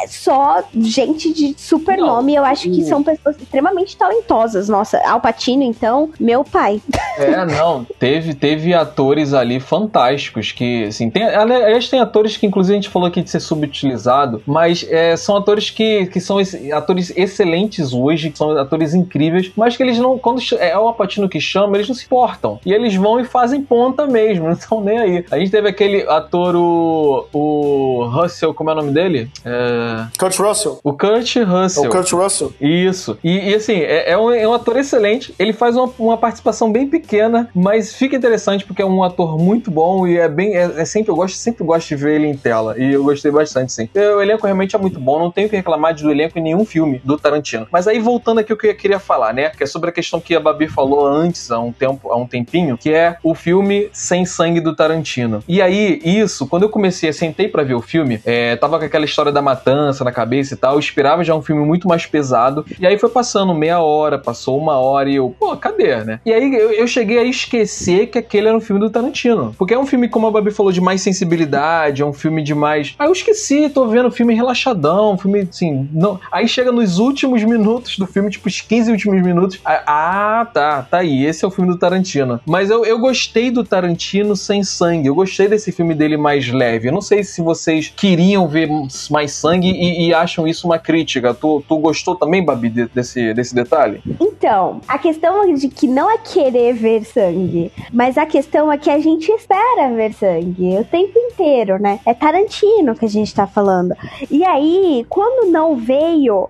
É 0.03 0.07
só 0.07 0.63
gente 0.75 1.33
de 1.33 1.55
super 1.57 1.99
não, 1.99 2.07
nome. 2.07 2.35
Eu 2.35 2.45
acho 2.45 2.71
que 2.71 2.85
são 2.85 3.03
pessoas 3.03 3.37
extremamente 3.41 3.97
talentosas. 3.97 4.69
Nossa, 4.69 4.99
Alpatino, 5.07 5.63
então, 5.63 6.11
meu 6.19 6.45
pai. 6.45 6.81
É, 7.19 7.47
não. 7.47 7.87
Teve, 7.99 8.35
teve 8.35 8.75
atores 8.75 9.33
ali 9.33 9.59
fantásticos 9.59 10.53
que, 10.53 10.85
assim, 10.85 11.09
tem, 11.09 11.25
aliás, 11.25 11.89
tem 11.89 11.99
atores 11.99 12.37
que, 12.37 12.47
inclusive, 12.47 12.75
a 12.75 12.81
gente 12.81 12.91
falou 12.91 13.09
aqui 13.09 13.23
de 13.23 13.31
ser 13.31 13.41
subutilizado, 13.41 14.43
mas 14.47 14.87
é, 14.89 15.17
são 15.17 15.37
atores 15.37 15.71
que, 15.71 16.07
que 16.07 16.21
são 16.21 16.37
atores 16.75 17.13
excelentes 17.17 17.95
hoje, 17.95 18.31
que 18.31 18.37
são 18.37 18.51
atores 18.59 18.95
incríveis, 18.95 19.51
mas 19.57 19.77
que 19.77 19.83
eles 19.83 19.99
não, 19.99 20.19
quando 20.27 20.43
é 20.59 20.77
o 20.77 20.89
Apatino 20.89 21.29
que 21.29 21.41
chama, 21.41 21.77
eles 21.77 21.87
não 21.87 21.95
se 21.95 22.05
importam. 22.05 22.59
E 22.67 22.73
eles 22.73 22.97
vão 22.97 23.21
e 23.21 23.25
fazem 23.25 23.63
ponta 23.63 24.09
mesmo, 24.09 24.47
não 24.51 24.55
estão 24.55 24.81
nem 24.81 24.99
aí. 24.99 25.25
A 25.31 25.39
gente 25.39 25.53
teve 25.53 25.69
aquele 25.69 26.03
ator, 26.03 26.57
o, 26.57 27.29
o 27.33 28.09
Russell, 28.09 28.53
como 28.53 28.69
é 28.71 28.73
o 28.73 28.77
nome 28.77 28.91
dele? 28.91 29.31
É... 29.45 30.07
Kurt 30.19 30.37
Russell. 30.37 30.81
O 30.83 30.93
Kurt 30.93 31.37
Russell. 31.37 31.85
É 31.85 31.87
o 31.87 31.91
Kurt 31.91 32.11
Russell. 32.11 32.53
Isso. 32.61 33.17
E, 33.23 33.51
e 33.51 33.55
assim, 33.55 33.75
é, 33.75 34.11
é, 34.11 34.19
um, 34.19 34.33
é, 34.33 34.49
um, 34.49 34.53
ator 34.53 34.77
excelente. 34.77 35.33
Ele 35.39 35.53
faz 35.53 35.77
uma, 35.77 35.89
uma, 35.97 36.17
participação 36.17 36.73
bem 36.73 36.89
pequena, 36.89 37.49
mas 37.55 37.95
fica 37.95 38.17
interessante 38.17 38.65
porque 38.65 38.83
é 38.83 38.87
um 38.87 39.05
ator 39.05 39.39
muito 39.39 39.71
bom 39.71 40.09
e 40.09 40.19
é 40.19 40.29
bem. 40.29 40.57
É, 40.57 40.65
é 40.79 40.85
sempre, 40.85 41.13
eu 41.13 41.15
gosto, 41.15 41.37
sempre 41.37 41.63
gosto 41.63 41.87
de 41.87 41.95
ver 41.95 42.17
ele 42.17 42.27
em 42.27 42.37
tela. 42.37 42.75
E 42.77 42.95
eu 42.95 43.05
gostei 43.05 43.31
bastante, 43.31 43.73
sim. 43.73 43.89
O 43.95 44.21
elenco 44.21 44.45
realmente 44.45 44.75
é 44.75 44.79
muito 44.79 44.99
bom, 44.99 45.21
não 45.21 45.31
tenho 45.31 45.49
que 45.49 45.55
reclamar 45.55 45.95
do 45.95 46.11
elenco 46.11 46.37
em 46.37 46.43
nenhum 46.43 46.65
filme 46.65 47.01
do 47.05 47.17
Tarantino. 47.17 47.69
Mas 47.71 47.87
aí, 47.87 48.01
voltando 48.01 48.41
aqui 48.41 48.53
o 48.53 48.57
que 48.57 48.67
eu 48.67 48.75
queria 48.75 48.99
falar, 48.99 49.33
né? 49.33 49.51
Que 49.51 49.63
é 49.63 49.67
sobre 49.67 49.91
a 49.91 49.93
questão 49.93 50.16
que 50.21 50.35
a 50.35 50.41
Babi 50.41 50.69
falou 50.69 51.07
antes, 51.07 51.51
há 51.51 51.59
um 51.59 51.73
tempo, 51.73 52.11
há 52.11 52.17
um 52.17 52.27
tempinho, 52.27 52.77
que 52.77 52.93
é 52.93 53.17
o 53.23 53.35
filme 53.35 53.89
Sem 53.93 54.25
Sangue 54.25 54.61
do 54.61 54.75
Tarantino. 54.75 55.43
E 55.49 55.61
aí, 55.63 56.01
isso, 56.05 56.47
quando 56.47 56.65
eu 56.65 56.69
comecei, 56.69 57.13
sentei 57.13 57.49
para 57.49 57.63
ver 57.63 57.75
o 57.75 57.81
filme, 57.81 58.21
é, 58.25 58.57
tava 58.57 58.79
com 58.79 58.85
aquela 58.85 59.05
história 59.05 59.33
da 59.33 59.43
matança 59.43 60.05
na 60.05 60.13
cabeça 60.13 60.55
e 60.55 60.57
tal, 60.57 60.75
eu 60.75 60.81
esperava 60.81 61.25
já 61.25 61.35
um 61.35 61.43
filme 61.43 61.65
muito 61.65 61.89
mais 61.89 62.07
pesado. 62.07 62.65
E 62.79 62.87
aí 62.87 62.99
foi 62.99 63.11
passando 63.11 63.55
meia 63.55 63.81
hora, 63.81 64.19
passou 64.19 64.59
uma 64.59 64.79
hora 64.79 65.11
e 65.11 65.17
eu, 65.17 65.35
pô, 65.39 65.57
cadê, 65.57 65.97
né? 66.05 66.21
E 66.25 66.33
aí 66.33 66.55
eu, 66.55 66.71
eu 66.73 66.87
cheguei 66.87 67.19
a 67.19 67.25
esquecer 67.25 68.09
que 68.09 68.19
aquele 68.19 68.49
era 68.49 68.57
um 68.57 68.61
filme 68.61 68.81
do 68.81 68.91
Tarantino. 68.91 69.55
Porque 69.59 69.75
é 69.75 69.79
um 69.79 69.87
filme, 69.87 70.09
como 70.09 70.27
a 70.27 70.31
Babi 70.31 70.51
falou, 70.51 70.73
de 70.73 70.81
mais 70.81 71.03
sensibilidade, 71.03 72.03
é 72.03 72.07
um 72.07 72.13
filme 72.13 72.43
de 72.43 72.55
mais. 72.55 72.95
Aí 72.99 73.09
eu 73.09 73.13
esqueci, 73.13 73.69
tô 73.69 73.87
vendo 73.87 74.09
o 74.09 74.11
filme 74.11 74.35
relaxadão, 74.35 75.17
filme 75.17 75.41
assim. 75.41 75.89
Não... 75.93 76.21
Aí 76.31 76.49
chega 76.49 76.73
nos 76.73 76.99
últimos 76.99 77.43
minutos 77.45 77.99
do 77.99 78.07
filme, 78.07 78.31
tipo, 78.31 78.49
os 78.49 78.61
15 78.61 78.91
últimos 78.91 79.23
minutos. 79.23 79.61
Ah, 80.09 80.47
tá, 80.55 80.83
tá 80.89 80.99
aí. 80.99 81.25
Esse 81.25 81.45
é 81.45 81.49
o 81.49 81.51
filme 81.51 81.69
do 81.69 81.77
Tarantino. 81.77 82.41
Mas 82.47 82.71
eu, 82.71 82.85
eu 82.85 82.97
gostei 82.97 83.51
do 83.51 83.65
Tarantino 83.65 84.37
sem 84.37 84.63
sangue. 84.63 85.09
Eu 85.09 85.17
gostei 85.17 85.49
desse 85.49 85.73
filme 85.73 85.97
dele 85.97 86.17
mais 86.17 86.49
leve. 86.49 86.87
Eu 86.87 86.93
não 86.93 87.01
sei 87.01 87.25
se 87.25 87.43
vocês 87.43 87.93
queriam 87.95 88.47
ver 88.47 88.69
mais 89.11 89.33
sangue 89.33 89.69
e, 89.69 90.07
e 90.07 90.15
acham 90.15 90.47
isso 90.47 90.65
uma 90.65 90.79
crítica. 90.79 91.35
Tu, 91.35 91.61
tu 91.69 91.79
gostou 91.79 92.15
também, 92.15 92.45
Babi, 92.45 92.71
desse, 92.95 93.35
desse 93.35 93.53
detalhe? 93.53 94.01
Então, 94.21 94.81
a 94.87 94.97
questão 94.97 95.53
de 95.53 95.69
que 95.69 95.89
não 95.89 96.09
é 96.09 96.19
querer 96.19 96.75
ver 96.75 97.05
sangue, 97.05 97.73
mas 97.93 98.17
a 98.17 98.27
questão 98.27 98.71
é 98.71 98.79
que 98.79 98.91
a 98.91 99.01
gente 99.01 99.29
espera 99.33 99.93
ver 99.93 100.13
sangue 100.13 100.79
o 100.79 100.85
tempo 100.85 101.19
inteiro, 101.19 101.81
né? 101.81 101.99
É 102.07 102.15
Tarantino 102.15 102.95
que 102.95 103.07
a 103.07 103.09
gente 103.09 103.35
tá 103.35 103.49
falando. 103.49 103.93
E 104.31 104.45
aí, 104.45 105.05
quando 105.09 105.51
não 105.51 105.75
veio, 105.75 106.49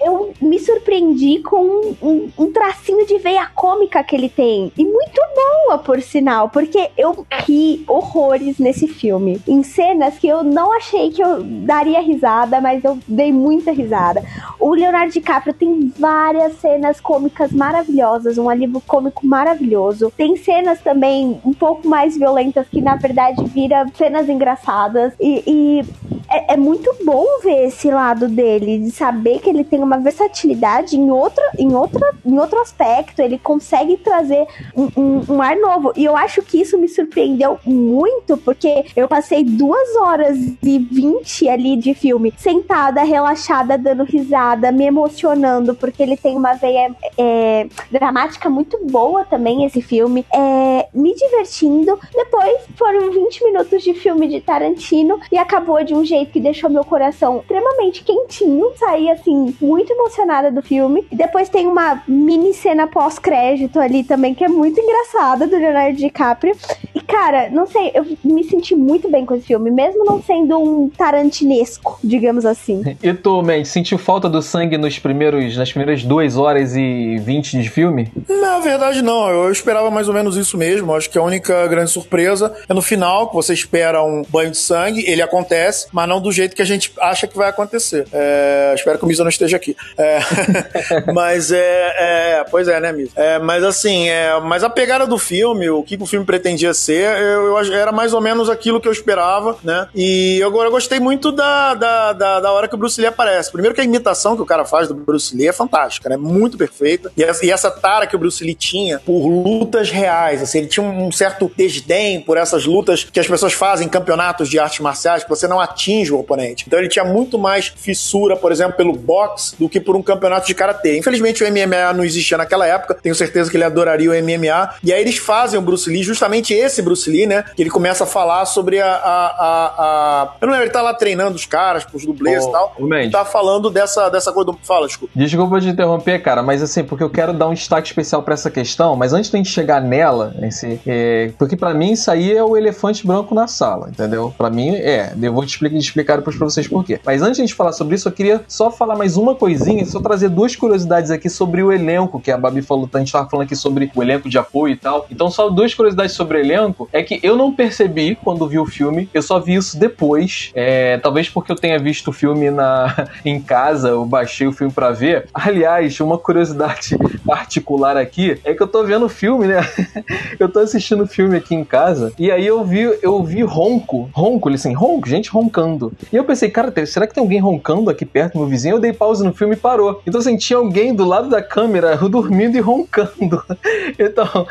eu 0.00 0.32
me 0.40 0.58
surpreendi 0.58 1.40
com 1.40 1.56
um, 1.56 1.96
um, 2.00 2.30
um 2.38 2.52
tracinho 2.84 3.06
de 3.06 3.18
veia 3.18 3.46
cômica 3.46 4.04
que 4.04 4.14
ele 4.14 4.28
tem. 4.28 4.70
E 4.76 4.84
muito 4.84 5.20
boa, 5.34 5.78
por 5.78 6.00
sinal, 6.02 6.50
porque 6.50 6.90
eu 6.96 7.26
ri 7.46 7.82
horrores 7.88 8.58
nesse 8.58 8.86
filme. 8.86 9.40
Em 9.48 9.62
cenas 9.62 10.18
que 10.18 10.28
eu 10.28 10.44
não 10.44 10.70
achei 10.72 11.10
que 11.10 11.22
eu 11.22 11.42
daria 11.42 12.00
risada, 12.00 12.60
mas 12.60 12.84
eu 12.84 12.98
dei 13.08 13.32
muita 13.32 13.72
risada. 13.72 14.22
O 14.60 14.74
Leonardo 14.74 15.12
DiCaprio 15.12 15.54
tem 15.54 15.92
várias 15.98 16.56
cenas 16.60 17.00
cômicas 17.00 17.52
maravilhosas, 17.52 18.36
um 18.36 18.50
alívio 18.50 18.82
cômico 18.86 19.26
maravilhoso. 19.26 20.12
Tem 20.16 20.36
cenas 20.36 20.80
também 20.80 21.40
um 21.44 21.54
pouco 21.54 21.88
mais 21.88 22.16
violentas 22.16 22.66
que 22.68 22.82
na 22.82 22.96
verdade 22.96 23.42
vira 23.46 23.86
cenas 23.96 24.28
engraçadas 24.28 25.14
e, 25.18 25.42
e 25.46 25.84
é, 26.28 26.54
é, 26.54 26.56
muito 26.56 26.94
bom 27.04 27.24
ver 27.42 27.66
esse 27.66 27.90
lado 27.90 28.28
dele, 28.28 28.78
de 28.78 28.90
saber 28.90 29.40
que 29.40 29.48
ele 29.48 29.64
tem 29.64 29.82
uma 29.82 29.98
versatilidade 29.98 30.96
em, 30.96 31.10
outra, 31.10 31.44
em, 31.58 31.72
outra, 31.74 32.14
em 32.24 32.38
outro 32.38 32.60
aspecto, 32.74 33.20
ele 33.20 33.38
consegue 33.38 33.96
trazer 33.96 34.46
um, 34.76 34.88
um, 34.96 35.34
um 35.34 35.42
ar 35.42 35.56
novo. 35.56 35.92
E 35.96 36.04
eu 36.04 36.16
acho 36.16 36.42
que 36.42 36.60
isso 36.60 36.76
me 36.76 36.88
surpreendeu 36.88 37.58
muito, 37.64 38.36
porque 38.38 38.84
eu 38.96 39.06
passei 39.06 39.44
duas 39.44 39.94
horas 39.96 40.36
e 40.62 40.78
vinte 40.78 41.48
ali 41.48 41.76
de 41.76 41.94
filme, 41.94 42.32
sentada, 42.36 43.02
relaxada, 43.02 43.78
dando 43.78 44.04
risada, 44.04 44.72
me 44.72 44.84
emocionando, 44.84 45.74
porque 45.74 46.02
ele 46.02 46.16
tem 46.16 46.36
uma 46.36 46.54
veia 46.54 46.94
é, 47.16 47.66
dramática 47.90 48.50
muito 48.50 48.78
boa 48.84 49.24
também, 49.24 49.64
esse 49.64 49.80
filme, 49.80 50.26
é, 50.32 50.88
me 50.92 51.14
divertindo. 51.14 51.98
Depois 52.12 52.62
foram 52.76 53.10
20 53.10 53.44
minutos 53.44 53.82
de 53.82 53.94
filme 53.94 54.28
de 54.28 54.40
Tarantino 54.40 55.20
e 55.30 55.38
acabou 55.38 55.82
de 55.84 55.94
um 55.94 56.04
jeito 56.04 56.32
que 56.32 56.40
deixou 56.40 56.68
meu 56.68 56.84
coração 56.84 57.38
extremamente 57.38 58.02
quentinho. 58.02 58.72
Saí 58.76 59.10
assim, 59.10 59.54
muito 59.60 59.92
emocionada 59.92 60.50
do 60.50 60.62
filme. 60.62 61.06
E 61.10 61.16
depois 61.16 61.48
tem 61.48 61.66
uma 61.66 62.02
mini 62.08 62.52
cena 62.64 62.86
pós-crédito 62.86 63.78
ali 63.78 64.02
também, 64.02 64.34
que 64.34 64.42
é 64.42 64.48
muito 64.48 64.80
engraçada, 64.80 65.46
do 65.46 65.54
Leonardo 65.54 65.98
DiCaprio. 65.98 66.56
E 66.94 67.00
cara, 67.00 67.50
não 67.50 67.66
sei, 67.66 67.90
eu 67.92 68.06
me 68.24 68.42
senti 68.44 68.74
muito 68.74 69.10
bem 69.10 69.26
com 69.26 69.34
esse 69.34 69.46
filme, 69.46 69.70
mesmo 69.70 70.02
não 70.02 70.22
sendo 70.22 70.58
um 70.58 70.88
tarantinesco, 70.88 71.98
digamos 72.02 72.46
assim. 72.46 72.82
E 73.02 73.12
tu, 73.12 73.42
man, 73.42 73.62
sentiu 73.64 73.98
falta 73.98 74.30
do 74.30 74.40
sangue 74.40 74.78
nos 74.78 74.98
primeiros, 74.98 75.58
nas 75.58 75.70
primeiras 75.70 76.02
duas 76.02 76.38
horas 76.38 76.74
e 76.74 77.18
vinte 77.18 77.60
de 77.60 77.68
filme? 77.68 78.10
Na 78.26 78.58
verdade, 78.60 79.02
não. 79.02 79.28
Eu 79.28 79.52
esperava 79.52 79.90
mais 79.90 80.08
ou 80.08 80.14
menos 80.14 80.36
isso 80.36 80.56
mesmo. 80.56 80.94
Acho 80.94 81.10
que 81.10 81.18
a 81.18 81.22
única 81.22 81.66
grande 81.66 81.90
surpresa 81.90 82.54
é 82.66 82.72
no 82.72 82.80
final, 82.80 83.28
que 83.28 83.34
você 83.34 83.52
espera 83.52 84.02
um 84.02 84.22
banho 84.28 84.50
de 84.50 84.56
sangue, 84.56 85.04
ele 85.06 85.20
acontece, 85.20 85.86
mas 85.92 86.08
não 86.08 86.20
do 86.20 86.32
jeito 86.32 86.56
que 86.56 86.62
a 86.62 86.66
gente 86.66 86.92
acha 86.98 87.26
que 87.26 87.36
vai 87.36 87.50
acontecer. 87.50 88.06
É, 88.10 88.72
espero 88.74 88.98
que 88.98 89.04
o 89.04 89.08
Misa 89.08 89.22
não 89.22 89.28
esteja 89.28 89.58
aqui. 89.58 89.76
É, 89.98 90.20
mas 91.12 91.52
é, 91.52 92.38
é, 92.38 92.44
Pois 92.54 92.68
é, 92.68 92.78
né, 92.78 92.92
Misa? 92.92 93.10
É, 93.16 93.36
mas 93.40 93.64
assim, 93.64 94.08
é, 94.08 94.38
mas 94.38 94.62
a 94.62 94.70
pegada 94.70 95.08
do 95.08 95.18
filme, 95.18 95.68
o 95.68 95.82
que 95.82 95.98
o 96.00 96.06
filme 96.06 96.24
pretendia 96.24 96.72
ser, 96.72 97.18
eu, 97.18 97.58
eu 97.58 97.74
era 97.74 97.90
mais 97.90 98.14
ou 98.14 98.20
menos 98.20 98.48
aquilo 98.48 98.80
que 98.80 98.86
eu 98.86 98.92
esperava, 98.92 99.56
né? 99.64 99.88
E 99.92 100.38
eu, 100.38 100.54
eu 100.62 100.70
gostei 100.70 101.00
muito 101.00 101.32
da, 101.32 101.74
da, 101.74 102.12
da, 102.12 102.38
da, 102.38 102.52
hora 102.52 102.68
que 102.68 102.76
o 102.76 102.78
Bruce 102.78 103.00
Lee 103.00 103.08
aparece. 103.08 103.50
Primeiro 103.50 103.74
que 103.74 103.80
a 103.80 103.84
imitação 103.84 104.36
que 104.36 104.42
o 104.42 104.46
cara 104.46 104.64
faz 104.64 104.86
do 104.86 104.94
Bruce 104.94 105.36
Lee 105.36 105.48
é 105.48 105.52
fantástica, 105.52 106.08
né? 106.08 106.16
Muito 106.16 106.56
perfeita. 106.56 107.10
E 107.16 107.24
essa, 107.24 107.44
e 107.44 107.50
essa 107.50 107.72
tara 107.72 108.06
que 108.06 108.14
o 108.14 108.18
Bruce 108.20 108.44
Lee 108.44 108.54
tinha 108.54 109.00
por 109.00 109.26
lutas 109.26 109.90
reais, 109.90 110.40
assim, 110.40 110.58
ele 110.58 110.68
tinha 110.68 110.86
um, 110.86 111.10
certo 111.10 111.50
desdém 111.56 112.20
por 112.20 112.36
essas 112.36 112.66
lutas 112.66 113.02
que 113.02 113.18
as 113.18 113.26
pessoas 113.26 113.52
fazem 113.52 113.88
em 113.88 113.90
campeonatos 113.90 114.48
de 114.48 114.60
artes 114.60 114.78
marciais, 114.78 115.24
que 115.24 115.28
você 115.28 115.48
não 115.48 115.58
atinge 115.58 116.12
o 116.12 116.20
oponente. 116.20 116.62
Então 116.68 116.78
ele 116.78 116.88
tinha 116.88 117.04
muito 117.04 117.36
mais 117.36 117.72
fissura, 117.76 118.36
por 118.36 118.52
exemplo, 118.52 118.76
pelo 118.76 118.92
boxe 118.92 119.56
do 119.58 119.68
que 119.68 119.80
por 119.80 119.96
um 119.96 120.02
campeonato 120.04 120.46
de 120.46 120.54
karatê. 120.54 120.96
Infelizmente 120.96 121.42
o 121.42 121.50
MMA 121.50 121.92
não 121.92 122.04
existia 122.34 122.38
naquela 122.38 122.66
época, 122.66 122.94
tenho 122.94 123.14
certeza 123.14 123.50
que 123.50 123.56
ele 123.56 123.64
adoraria 123.64 124.10
o 124.10 124.14
MMA. 124.14 124.74
E 124.82 124.92
aí 124.92 125.00
eles 125.00 125.16
fazem 125.18 125.58
o 125.58 125.62
Bruce 125.62 125.88
Lee, 125.88 126.02
justamente 126.02 126.52
esse 126.52 126.82
Bruce 126.82 127.08
Lee, 127.08 127.26
né? 127.26 127.44
Que 127.54 127.62
ele 127.62 127.70
começa 127.70 128.04
a 128.04 128.06
falar 128.06 128.44
sobre 128.46 128.80
a. 128.80 128.86
a, 128.86 129.26
a, 129.26 129.74
a... 129.78 130.32
Eu 130.40 130.46
não 130.46 130.52
lembro, 130.52 130.66
ele 130.66 130.72
tá 130.72 130.82
lá 130.82 130.94
treinando 130.94 131.36
os 131.36 131.46
caras, 131.46 131.86
os 131.92 132.04
dublês 132.04 132.44
oh, 132.44 132.48
e 132.48 132.52
tal. 132.52 132.76
Ele 132.78 133.10
tá 133.10 133.24
falando 133.24 133.70
dessa, 133.70 134.08
dessa 134.08 134.32
coisa 134.32 134.52
do. 134.52 134.58
Fala, 134.62 134.86
desculpa. 134.86 135.12
Desculpa 135.14 135.60
te 135.60 135.68
interromper, 135.68 136.20
cara, 136.20 136.42
mas 136.42 136.62
assim, 136.62 136.82
porque 136.82 137.04
eu 137.04 137.10
quero 137.10 137.32
dar 137.32 137.48
um 137.48 137.54
destaque 137.54 137.86
especial 137.86 138.22
para 138.22 138.34
essa 138.34 138.50
questão, 138.50 138.96
mas 138.96 139.12
antes 139.12 139.30
da 139.30 139.38
gente 139.38 139.50
chegar 139.50 139.80
nela, 139.80 140.34
esse, 140.42 140.80
é... 140.86 141.30
porque 141.38 141.56
para 141.56 141.72
mim 141.74 141.92
isso 141.92 142.10
aí 142.10 142.36
é 142.36 142.42
o 142.42 142.56
elefante 142.56 143.06
branco 143.06 143.34
na 143.34 143.46
sala, 143.46 143.88
entendeu? 143.88 144.34
Para 144.36 144.50
mim 144.50 144.74
é. 144.74 145.12
Eu 145.20 145.32
vou 145.32 145.44
te 145.44 145.50
explicar, 145.50 145.76
explicar 145.76 146.16
depois 146.16 146.36
pra 146.36 146.44
vocês 146.44 146.68
por 146.68 146.84
quê. 146.84 147.00
Mas 147.04 147.22
antes 147.22 147.36
de 147.36 147.42
a 147.42 147.46
gente 147.46 147.54
falar 147.54 147.72
sobre 147.72 147.94
isso, 147.94 148.08
eu 148.08 148.12
queria 148.12 148.42
só 148.48 148.70
falar 148.70 148.96
mais 148.96 149.16
uma 149.16 149.34
coisinha, 149.34 149.84
só 149.84 150.00
trazer 150.00 150.28
duas 150.28 150.54
curiosidades 150.56 151.10
aqui 151.10 151.28
sobre 151.28 151.62
o 151.62 151.72
elenco, 151.72 152.20
que 152.24 152.30
a 152.30 152.38
Babi 152.38 152.62
falou, 152.62 152.88
a 152.92 152.98
gente 152.98 153.12
tava 153.12 153.28
falando 153.28 153.44
aqui 153.44 153.54
sobre 153.54 153.90
o 153.94 154.02
elenco 154.02 154.28
de 154.28 154.38
apoio 154.38 154.72
e 154.72 154.76
tal. 154.76 155.06
Então, 155.10 155.30
só 155.30 155.50
duas 155.50 155.74
curiosidades 155.74 156.14
sobre 156.14 156.38
o 156.38 156.40
elenco, 156.40 156.88
é 156.92 157.02
que 157.02 157.20
eu 157.22 157.36
não 157.36 157.52
percebi 157.52 158.16
quando 158.16 158.48
vi 158.48 158.58
o 158.58 158.66
filme, 158.66 159.08
eu 159.12 159.22
só 159.22 159.38
vi 159.38 159.54
isso 159.54 159.78
depois, 159.78 160.50
é, 160.54 160.98
talvez 160.98 161.28
porque 161.28 161.52
eu 161.52 161.56
tenha 161.56 161.78
visto 161.78 162.08
o 162.08 162.12
filme 162.12 162.50
na, 162.50 163.08
em 163.24 163.40
casa, 163.40 163.90
eu 163.90 164.04
baixei 164.06 164.46
o 164.46 164.52
filme 164.52 164.72
para 164.72 164.90
ver. 164.90 165.28
Aliás, 165.34 166.00
uma 166.00 166.18
curiosidade 166.18 166.96
particular 167.26 167.96
aqui, 167.96 168.40
é 168.44 168.54
que 168.54 168.62
eu 168.62 168.68
tô 168.68 168.84
vendo 168.84 169.06
o 169.06 169.08
filme, 169.08 169.46
né? 169.46 169.60
eu 170.40 170.48
tô 170.48 170.60
assistindo 170.60 171.04
o 171.04 171.06
filme 171.06 171.36
aqui 171.36 171.54
em 171.54 171.64
casa, 171.64 172.12
e 172.18 172.30
aí 172.30 172.46
eu 172.46 172.64
vi, 172.64 172.98
eu 173.02 173.22
vi 173.22 173.42
ronco, 173.42 174.08
ronco, 174.12 174.48
assim, 174.48 174.72
ronco, 174.72 175.08
gente 175.08 175.30
roncando. 175.30 175.92
E 176.12 176.16
eu 176.16 176.24
pensei, 176.24 176.50
cara, 176.50 176.72
será 176.86 177.06
que 177.06 177.14
tem 177.14 177.22
alguém 177.22 177.40
roncando 177.40 177.90
aqui 177.90 178.04
perto, 178.04 178.38
meu 178.38 178.46
vizinho? 178.46 178.76
Eu 178.76 178.80
dei 178.80 178.92
pause 178.92 179.24
no 179.24 179.32
filme 179.32 179.54
e 179.54 179.58
parou. 179.58 180.00
Então, 180.06 180.20
assim, 180.20 180.36
tinha 180.36 180.58
alguém 180.58 180.94
do 180.94 181.04
lado 181.04 181.28
da 181.28 181.42
câmera 181.42 181.94
dormindo 182.14 182.56
e 182.56 182.60
roncando. 182.60 183.42
Então, 183.98 184.46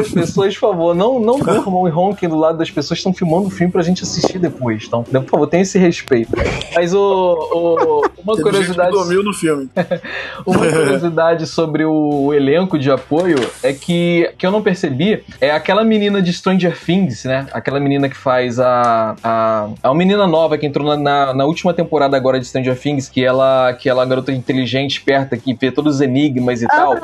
as 0.00 0.10
pessoas, 0.12 0.54
por 0.54 0.70
favor, 0.70 0.94
não, 0.94 1.20
não 1.20 1.38
dormam 1.38 1.86
e 1.86 1.90
ronquem 1.90 2.28
do 2.28 2.36
lado 2.36 2.58
das 2.58 2.70
pessoas 2.70 2.98
que 2.98 3.08
estão 3.08 3.12
filmando 3.12 3.48
o 3.48 3.50
filme 3.50 3.72
pra 3.72 3.82
gente 3.82 4.02
assistir 4.02 4.38
depois. 4.38 4.84
Então, 4.86 5.02
por 5.02 5.24
favor, 5.24 5.46
tenha 5.46 5.62
esse 5.62 5.78
respeito. 5.78 6.32
Mas 6.74 6.94
o, 6.94 7.00
o 7.00 8.08
uma 8.28 8.36
Teve 8.36 8.50
curiosidade. 8.50 8.90
dormiu 8.90 9.22
no 9.22 9.32
filme. 9.32 9.70
uma 10.44 10.58
curiosidade 10.58 11.46
sobre 11.46 11.84
o 11.84 12.34
elenco 12.34 12.78
de 12.78 12.90
apoio 12.90 13.38
é 13.62 13.72
que, 13.72 14.30
que 14.36 14.46
eu 14.46 14.50
não 14.50 14.62
percebi 14.62 15.24
é 15.40 15.50
aquela 15.50 15.84
menina 15.84 16.20
de 16.20 16.32
Stranger 16.32 16.78
Things, 16.78 17.24
né? 17.24 17.46
Aquela 17.52 17.80
menina 17.80 18.08
que 18.08 18.16
faz 18.16 18.60
a. 18.60 19.16
A, 19.22 19.68
a 19.82 19.94
menina 19.94 20.26
nova 20.26 20.58
que 20.58 20.66
entrou 20.66 20.86
na, 20.86 20.96
na, 20.96 21.34
na, 21.34 21.44
última 21.44 21.72
temporada 21.72 22.16
agora 22.16 22.38
de 22.38 22.46
Stranger 22.46 22.78
Things, 22.78 23.08
que 23.08 23.24
ela, 23.24 23.72
que 23.72 23.88
ela 23.88 24.02
é 24.02 24.04
uma 24.04 24.08
garota 24.08 24.32
inteligente, 24.32 24.92
esperta, 24.92 25.36
que 25.36 25.54
vê 25.54 25.70
todos 25.70 25.96
os 25.96 26.00
enigmas 26.00 26.60
e 26.60 26.64
uhum. 26.64 26.70
tal. 26.70 26.97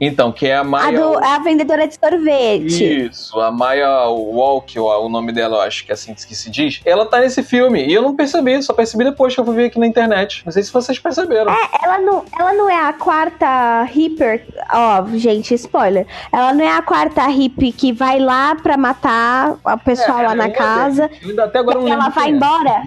Então, 0.00 0.32
que 0.32 0.46
é 0.46 0.56
a 0.56 0.64
Maya. 0.64 0.88
A, 0.88 1.00
do, 1.00 1.24
a 1.24 1.38
vendedora 1.38 1.86
de 1.86 1.94
sorvete. 1.94 3.06
Isso, 3.06 3.40
a 3.40 3.50
Maya 3.50 4.08
Walk, 4.08 4.78
o 4.78 5.08
nome 5.08 5.32
dela, 5.32 5.56
eu 5.56 5.60
acho 5.62 5.84
que 5.84 5.90
é 5.90 5.94
assim 5.94 6.14
que 6.14 6.34
se 6.34 6.50
diz. 6.50 6.80
Ela 6.84 7.06
tá 7.06 7.20
nesse 7.20 7.42
filme. 7.42 7.86
E 7.86 7.92
eu 7.92 8.02
não 8.02 8.14
percebi, 8.14 8.62
só 8.62 8.72
percebi 8.72 9.04
depois 9.04 9.34
que 9.34 9.40
eu 9.40 9.44
fui 9.44 9.54
ver 9.54 9.66
aqui 9.66 9.78
na 9.78 9.86
internet. 9.86 10.42
Não 10.44 10.52
sei 10.52 10.62
se 10.62 10.72
vocês 10.72 10.98
perceberam. 10.98 11.52
É, 11.52 11.68
ela 11.82 11.98
não, 11.98 12.24
ela 12.38 12.52
não 12.52 12.70
é 12.70 12.88
a 12.88 12.92
quarta 12.92 13.88
hiper. 13.94 14.44
Ó, 14.72 15.02
oh, 15.02 15.18
gente, 15.18 15.54
spoiler. 15.54 16.06
Ela 16.32 16.52
não 16.52 16.64
é 16.64 16.76
a 16.76 16.82
quarta 16.82 17.26
hippie 17.26 17.72
que 17.72 17.92
vai 17.92 18.18
lá 18.18 18.54
pra 18.54 18.76
matar 18.76 19.56
o 19.64 19.78
pessoal 19.78 20.20
é, 20.20 20.28
lá 20.28 20.34
na 20.34 20.50
casa. 20.50 21.10
Ainda 21.24 21.44
até 21.44 21.58
agora 21.58 21.80
não 21.80 21.88
ela 21.88 22.08
vai 22.08 22.28
é. 22.28 22.30
embora. 22.30 22.82